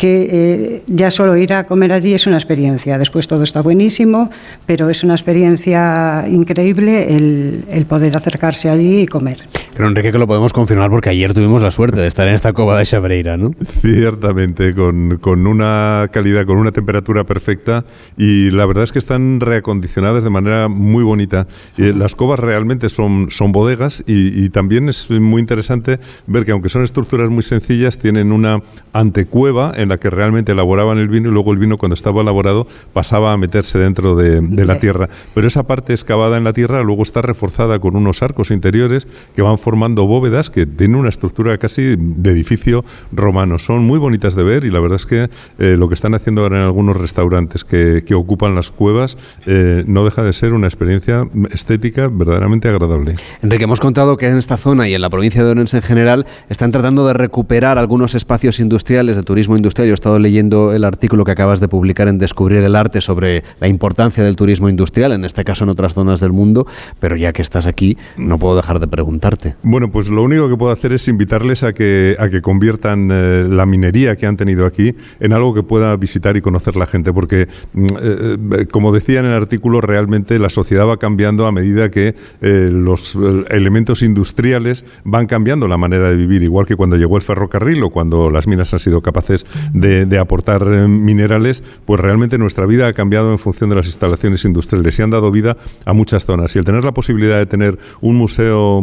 que 0.02 0.28
eh, 0.32 0.82
ya 0.88 1.12
solo 1.12 1.36
ir 1.36 1.52
a 1.52 1.64
comer 1.64 1.92
allí 1.92 2.12
es 2.12 2.26
una 2.26 2.36
experiencia. 2.36 2.98
Después 2.98 3.28
todo 3.28 3.44
está 3.44 3.62
buenísimo, 3.62 4.30
pero 4.66 4.90
es 4.90 5.04
una 5.04 5.14
experiencia 5.14 6.24
increíble 6.28 7.14
el, 7.14 7.62
el 7.70 7.86
poder 7.86 8.16
acercarse 8.16 8.68
allí 8.68 9.02
y 9.02 9.06
comer. 9.06 9.38
Pero 9.82 9.90
Enrique 9.90 10.12
que 10.12 10.18
lo 10.18 10.28
podemos 10.28 10.52
confirmar 10.52 10.90
porque 10.90 11.10
ayer 11.10 11.34
tuvimos 11.34 11.60
la 11.60 11.72
suerte 11.72 11.98
de 11.98 12.06
estar 12.06 12.28
en 12.28 12.34
esta 12.34 12.52
cova 12.52 12.78
de 12.78 12.84
Xabreira, 12.84 13.36
¿no? 13.36 13.50
Ciertamente, 13.80 14.76
con, 14.76 15.18
con 15.20 15.48
una 15.48 16.08
calidad, 16.12 16.46
con 16.46 16.58
una 16.58 16.70
temperatura 16.70 17.24
perfecta 17.24 17.84
y 18.16 18.52
la 18.52 18.64
verdad 18.64 18.84
es 18.84 18.92
que 18.92 19.00
están 19.00 19.40
reacondicionadas 19.40 20.22
de 20.22 20.30
manera 20.30 20.68
muy 20.68 21.02
bonita. 21.02 21.48
Eh, 21.78 21.92
las 21.96 22.14
covas 22.14 22.38
realmente 22.38 22.90
son, 22.90 23.32
son 23.32 23.50
bodegas 23.50 24.04
y, 24.06 24.44
y 24.44 24.50
también 24.50 24.88
es 24.88 25.10
muy 25.10 25.40
interesante 25.40 25.98
ver 26.28 26.44
que 26.44 26.52
aunque 26.52 26.68
son 26.68 26.84
estructuras 26.84 27.28
muy 27.28 27.42
sencillas, 27.42 27.98
tienen 27.98 28.30
una 28.30 28.62
antecueva 28.92 29.72
en 29.74 29.88
la 29.88 29.98
que 29.98 30.10
realmente 30.10 30.52
elaboraban 30.52 30.98
el 30.98 31.08
vino 31.08 31.28
y 31.28 31.32
luego 31.32 31.50
el 31.50 31.58
vino 31.58 31.76
cuando 31.76 31.94
estaba 31.94 32.22
elaborado 32.22 32.68
pasaba 32.92 33.32
a 33.32 33.36
meterse 33.36 33.80
dentro 33.80 34.14
de, 34.14 34.42
de 34.42 34.64
la 34.64 34.78
tierra. 34.78 35.08
Pero 35.34 35.48
esa 35.48 35.64
parte 35.64 35.92
excavada 35.92 36.36
en 36.36 36.44
la 36.44 36.52
tierra 36.52 36.84
luego 36.84 37.02
está 37.02 37.20
reforzada 37.20 37.80
con 37.80 37.96
unos 37.96 38.22
arcos 38.22 38.52
interiores 38.52 39.08
que 39.34 39.42
van 39.42 39.58
formando 39.58 39.71
bóvedas 40.06 40.50
que 40.50 40.66
tienen 40.66 40.96
una 40.96 41.08
estructura 41.08 41.56
casi 41.58 41.96
de 41.96 42.30
edificio 42.30 42.84
romano. 43.12 43.58
Son 43.58 43.84
muy 43.84 43.98
bonitas 43.98 44.34
de 44.34 44.42
ver 44.42 44.64
y 44.64 44.70
la 44.70 44.80
verdad 44.80 44.96
es 44.96 45.06
que 45.06 45.30
eh, 45.58 45.76
lo 45.76 45.88
que 45.88 45.94
están 45.94 46.14
haciendo 46.14 46.42
ahora 46.42 46.58
en 46.58 46.62
algunos 46.64 46.96
restaurantes 46.96 47.64
que, 47.64 48.04
que 48.06 48.14
ocupan 48.14 48.54
las 48.54 48.70
cuevas 48.70 49.16
eh, 49.46 49.84
no 49.86 50.04
deja 50.04 50.22
de 50.22 50.32
ser 50.32 50.52
una 50.52 50.66
experiencia 50.66 51.26
estética 51.50 52.08
verdaderamente 52.08 52.68
agradable. 52.68 53.16
Enrique, 53.42 53.64
hemos 53.64 53.80
contado 53.80 54.16
que 54.16 54.28
en 54.28 54.36
esta 54.36 54.56
zona 54.56 54.88
y 54.88 54.94
en 54.94 55.00
la 55.00 55.10
provincia 55.10 55.42
de 55.42 55.50
Orense 55.50 55.78
en 55.78 55.82
general 55.82 56.26
están 56.48 56.70
tratando 56.70 57.06
de 57.06 57.14
recuperar 57.14 57.78
algunos 57.78 58.14
espacios 58.14 58.60
industriales 58.60 59.16
de 59.16 59.22
turismo 59.22 59.56
industrial. 59.56 59.88
Yo 59.88 59.92
he 59.92 59.94
estado 59.94 60.18
leyendo 60.18 60.72
el 60.72 60.84
artículo 60.84 61.24
que 61.24 61.32
acabas 61.32 61.60
de 61.60 61.68
publicar 61.68 62.08
en 62.08 62.18
Descubrir 62.18 62.62
el 62.62 62.76
Arte 62.76 63.00
sobre 63.00 63.42
la 63.60 63.68
importancia 63.68 64.22
del 64.22 64.36
turismo 64.36 64.68
industrial, 64.68 65.12
en 65.12 65.24
este 65.24 65.44
caso 65.44 65.64
en 65.64 65.70
otras 65.70 65.94
zonas 65.94 66.20
del 66.20 66.32
mundo, 66.32 66.66
pero 67.00 67.16
ya 67.16 67.32
que 67.32 67.42
estás 67.42 67.66
aquí, 67.66 67.96
no 68.16 68.38
puedo 68.38 68.56
dejar 68.56 68.78
de 68.80 68.86
preguntarte. 68.86 69.51
Bueno, 69.62 69.90
pues 69.90 70.08
lo 70.08 70.22
único 70.22 70.48
que 70.48 70.56
puedo 70.56 70.72
hacer 70.72 70.92
es 70.92 71.06
invitarles 71.08 71.62
a 71.62 71.72
que, 71.72 72.16
a 72.18 72.28
que 72.28 72.42
conviertan 72.42 73.08
eh, 73.12 73.46
la 73.48 73.66
minería 73.66 74.16
que 74.16 74.26
han 74.26 74.36
tenido 74.36 74.66
aquí 74.66 74.94
en 75.20 75.32
algo 75.32 75.54
que 75.54 75.62
pueda 75.62 75.96
visitar 75.96 76.36
y 76.36 76.40
conocer 76.40 76.76
la 76.76 76.86
gente, 76.86 77.12
porque, 77.12 77.48
mm, 77.72 77.86
eh, 77.86 78.36
eh, 78.60 78.66
como 78.66 78.92
decía 78.92 79.20
en 79.20 79.26
el 79.26 79.32
artículo, 79.32 79.80
realmente 79.80 80.38
la 80.38 80.48
sociedad 80.48 80.86
va 80.86 80.96
cambiando 80.96 81.46
a 81.46 81.52
medida 81.52 81.90
que 81.90 82.14
los 82.40 83.16
elementos 83.50 84.02
industriales 84.02 84.84
van 85.04 85.26
cambiando 85.26 85.68
la 85.68 85.76
manera 85.76 86.10
de 86.10 86.16
vivir, 86.16 86.42
igual 86.42 86.66
que 86.66 86.76
cuando 86.76 86.96
llegó 86.96 87.16
el 87.16 87.22
ferrocarril 87.22 87.82
o 87.82 87.90
cuando 87.90 88.30
las 88.30 88.46
minas 88.46 88.72
han 88.72 88.78
sido 88.78 89.00
capaces 89.00 89.46
de, 89.72 90.18
aportar 90.18 90.64
minerales, 90.88 91.62
pues 91.84 92.00
realmente 92.00 92.38
nuestra 92.38 92.66
vida 92.66 92.86
ha 92.88 92.92
cambiado 92.92 93.32
en 93.32 93.38
función 93.38 93.70
de 93.70 93.76
las 93.76 93.86
instalaciones 93.86 94.44
industriales 94.44 94.98
y 94.98 95.02
han 95.02 95.10
dado 95.10 95.30
vida 95.30 95.56
a 95.84 95.92
muchas 95.92 96.24
zonas. 96.24 96.54
Y 96.54 96.58
el 96.58 96.64
tener 96.64 96.84
la 96.84 96.92
posibilidad 96.92 97.38
de 97.38 97.46
tener 97.46 97.78
un 98.00 98.16
museo 98.16 98.82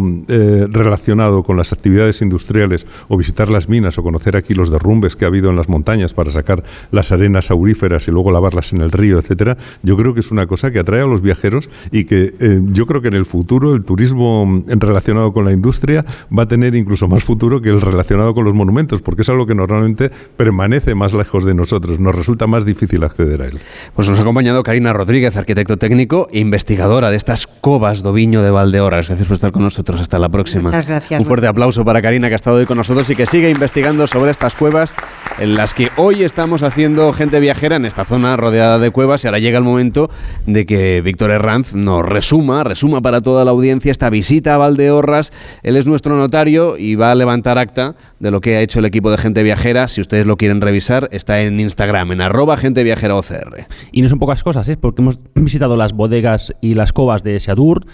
relacionado 0.68 1.44
con 1.44 1.57
las 1.57 1.73
actividades 1.73 2.22
industriales 2.22 2.86
o 3.07 3.18
visitar 3.18 3.49
las 3.49 3.69
minas 3.69 3.98
o 3.98 4.03
conocer 4.03 4.36
aquí 4.36 4.53
los 4.53 4.69
derrumbes 4.69 5.15
que 5.15 5.26
ha 5.26 5.27
habido 5.27 5.49
en 5.49 5.56
las 5.56 5.69
montañas 5.69 6.14
para 6.14 6.31
sacar 6.31 6.64
las 6.91 7.11
arenas 7.11 7.52
auríferas 7.52 8.07
y 8.07 8.11
luego 8.11 8.31
lavarlas 8.31 8.73
en 8.73 8.81
el 8.81 8.91
río, 8.91 9.19
etcétera, 9.19 9.57
yo 9.84 9.98
creo 9.98 10.14
que 10.14 10.19
es 10.19 10.31
una 10.31 10.48
cosa 10.48 10.72
que 10.72 10.80
atrae 10.80 11.02
a 11.02 11.06
los 11.06 11.22
viajeros 11.22 11.69
y 11.91 12.06
que 12.06 12.34
eh, 12.40 12.61
yo 12.72 12.86
creo 12.86 13.02
que 13.02 13.07
en 13.10 13.15
el 13.15 13.26
futuro 13.26 13.76
el 13.76 13.84
turismo 13.86 14.64
relacionado 14.68 15.34
con 15.34 15.45
la 15.45 15.52
industria 15.52 16.06
va 16.38 16.44
a 16.44 16.48
tener 16.48 16.76
incluso 16.76 17.07
más 17.07 17.23
futuro 17.23 17.61
que 17.61 17.69
el 17.69 17.81
relacionado 17.81 18.34
con 18.34 18.45
los 18.45 18.53
monumentos, 18.53 19.02
porque 19.02 19.22
es 19.22 19.30
algo 19.30 19.45
que 19.45 19.56
normalmente 19.56 20.11
permanece 20.38 20.95
más 20.95 21.14
lejos 21.14 21.45
de 21.45 21.53
nosotros, 21.53 21.99
nos 21.99 22.15
resulta 22.15 22.48
más 22.48 22.65
difícil 22.65 23.03
acceder 23.03 23.41
a 23.41 23.45
él. 23.48 23.60
Pues 23.95 24.10
nos 24.10 24.19
ha 24.19 24.22
acompañado 24.22 24.64
Karina 24.64 24.94
Rodríguez, 24.94 25.36
arquitecto 25.38 25.77
técnico 25.77 26.27
e 26.31 26.40
investigadora 26.40 27.11
de 27.11 27.18
estas 27.18 27.48
covas 27.48 28.02
do 28.03 28.14
Viño 28.14 28.41
de 28.41 28.52
Valdeorras. 28.52 29.07
Gracias 29.07 29.27
por 29.27 29.36
estar 29.36 29.52
con 29.52 29.64
nosotros. 29.64 30.02
Hasta 30.02 30.19
la 30.19 30.30
próxima. 30.30 30.48
Muchas 30.55 30.88
gracias. 30.88 31.19
Un 31.19 31.26
fuerte 31.26 31.47
aplauso 31.47 31.85
para 31.85 32.01
Karina 32.01 32.27
que 32.27 32.34
ha 32.34 32.35
estado 32.35 32.57
hoy 32.57 32.65
con 32.65 32.77
nosotros 32.77 33.09
y 33.09 33.15
que 33.15 33.26
sigue 33.26 33.49
investigando 33.49 34.07
sobre 34.07 34.31
estas 34.31 34.55
cuevas 34.55 34.95
en 35.39 35.55
las 35.55 35.73
que 35.73 35.89
hoy 35.95 36.23
estamos 36.23 36.63
haciendo 36.63 37.13
gente 37.13 37.39
viajera 37.39 37.77
en 37.77 37.85
esta 37.85 38.03
zona 38.03 38.35
rodeada 38.35 38.77
de 38.77 38.91
cuevas 38.91 39.23
y 39.23 39.27
ahora 39.27 39.39
llega 39.39 39.57
el 39.57 39.63
momento 39.63 40.09
de 40.45 40.65
que 40.65 41.01
Víctor 41.01 41.31
Herranz 41.31 41.73
nos 41.73 42.05
resuma, 42.05 42.63
resuma 42.63 43.01
para 43.01 43.21
toda 43.21 43.45
la 43.45 43.51
audiencia 43.51 43.91
esta 43.91 44.09
visita 44.09 44.55
a 44.55 44.57
Valdeorras. 44.57 45.31
Él 45.63 45.77
es 45.77 45.88
nuestro 45.88 46.17
notario 46.17 46.77
y 46.77 46.95
va 46.95 47.11
a 47.11 47.15
levantar 47.15 47.57
acta 47.57 47.95
de 48.19 48.31
lo 48.31 48.41
que 48.41 48.57
ha 48.57 48.61
hecho 48.61 48.80
el 48.80 48.85
equipo 48.85 49.11
de 49.11 49.17
gente 49.17 49.43
viajera. 49.43 49.88
Si 49.88 50.01
ustedes 50.01 50.26
lo 50.26 50.35
quieren 50.35 50.59
revisar, 50.61 51.07
está 51.11 51.41
en 51.41 51.59
Instagram, 51.59 52.11
en 52.11 52.21
arroba 52.21 52.57
gente 52.57 52.84
viajera 52.84 53.15
OCR. 53.15 53.67
Y 53.91 54.01
no 54.01 54.09
son 54.09 54.19
pocas 54.19 54.43
cosas, 54.43 54.67
¿eh? 54.69 54.77
porque 54.77 55.01
hemos 55.01 55.19
visitado 55.35 55.77
las 55.77 55.93
bodegas 55.93 56.53
y 56.61 56.73
las 56.73 56.91
covas 56.91 57.23
de 57.23 57.39
Seadur, 57.39 57.85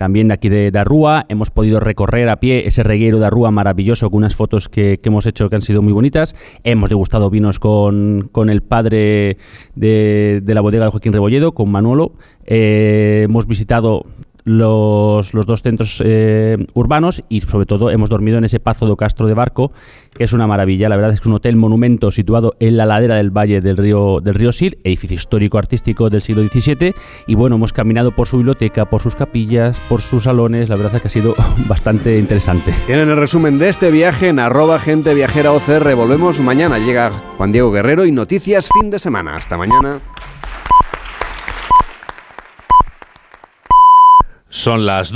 también 0.00 0.28
de 0.28 0.34
aquí 0.34 0.48
de, 0.48 0.70
de 0.70 0.78
Arrúa. 0.78 1.24
Hemos 1.28 1.50
podido 1.50 1.78
recorrer 1.78 2.30
a 2.30 2.40
pie 2.40 2.66
ese 2.66 2.82
reguero 2.82 3.20
de 3.20 3.26
Arrúa 3.26 3.50
maravilloso 3.50 4.08
con 4.08 4.16
unas 4.16 4.34
fotos 4.34 4.70
que, 4.70 4.96
que 4.96 5.10
hemos 5.10 5.26
hecho 5.26 5.50
que 5.50 5.56
han 5.56 5.60
sido 5.60 5.82
muy 5.82 5.92
bonitas. 5.92 6.34
Hemos 6.64 6.88
degustado 6.88 7.28
vinos 7.28 7.58
con, 7.58 8.30
con 8.32 8.48
el 8.48 8.62
padre 8.62 9.36
de, 9.74 10.40
de 10.42 10.54
la 10.54 10.62
bodega 10.62 10.86
de 10.86 10.90
Joaquín 10.90 11.12
Rebolledo, 11.12 11.52
con 11.52 11.70
Manuelo. 11.70 12.14
Eh, 12.46 13.24
hemos 13.24 13.46
visitado 13.46 14.06
los, 14.44 15.34
los 15.34 15.46
dos 15.46 15.62
centros 15.62 16.02
eh, 16.04 16.56
urbanos 16.74 17.22
y 17.28 17.40
sobre 17.40 17.66
todo 17.66 17.90
hemos 17.90 18.08
dormido 18.08 18.38
en 18.38 18.44
ese 18.44 18.60
Pazo 18.60 18.86
do 18.86 18.96
Castro 18.96 19.26
de 19.26 19.34
Barco, 19.34 19.72
que 20.14 20.24
es 20.24 20.32
una 20.32 20.46
maravilla. 20.46 20.88
La 20.88 20.96
verdad 20.96 21.12
es 21.12 21.20
que 21.20 21.24
es 21.24 21.26
un 21.26 21.34
hotel 21.34 21.56
monumento 21.56 22.10
situado 22.10 22.54
en 22.60 22.76
la 22.76 22.86
ladera 22.86 23.16
del 23.16 23.30
valle 23.30 23.60
del 23.60 23.76
río, 23.76 24.20
del 24.20 24.34
río 24.34 24.52
Sil, 24.54 24.78
edificio 24.84 25.16
histórico 25.16 25.58
artístico 25.58 26.10
del 26.10 26.20
siglo 26.20 26.42
XVII. 26.42 26.94
Y 27.26 27.34
bueno, 27.34 27.56
hemos 27.56 27.72
caminado 27.72 28.12
por 28.12 28.26
su 28.26 28.36
biblioteca, 28.36 28.84
por 28.84 29.00
sus 29.00 29.14
capillas, 29.14 29.80
por 29.88 30.00
sus 30.00 30.24
salones. 30.24 30.68
La 30.68 30.76
verdad 30.76 30.96
es 30.96 31.02
que 31.02 31.08
ha 31.08 31.10
sido 31.10 31.34
bastante 31.68 32.18
interesante. 32.18 32.74
Tienen 32.86 33.08
el 33.08 33.16
resumen 33.16 33.58
de 33.58 33.68
este 33.68 33.90
viaje 33.90 34.28
en 34.28 34.38
arroba 34.38 34.78
gente 34.78 35.14
viajera 35.14 35.52
OCR. 35.52 35.94
Volvemos 35.94 36.40
mañana. 36.40 36.78
Llega 36.78 37.10
Juan 37.36 37.52
Diego 37.52 37.70
Guerrero 37.70 38.04
y 38.04 38.12
noticias 38.12 38.68
fin 38.80 38.90
de 38.90 38.98
semana. 38.98 39.36
Hasta 39.36 39.56
mañana. 39.56 39.98
Son 44.50 44.84
las 44.84 45.08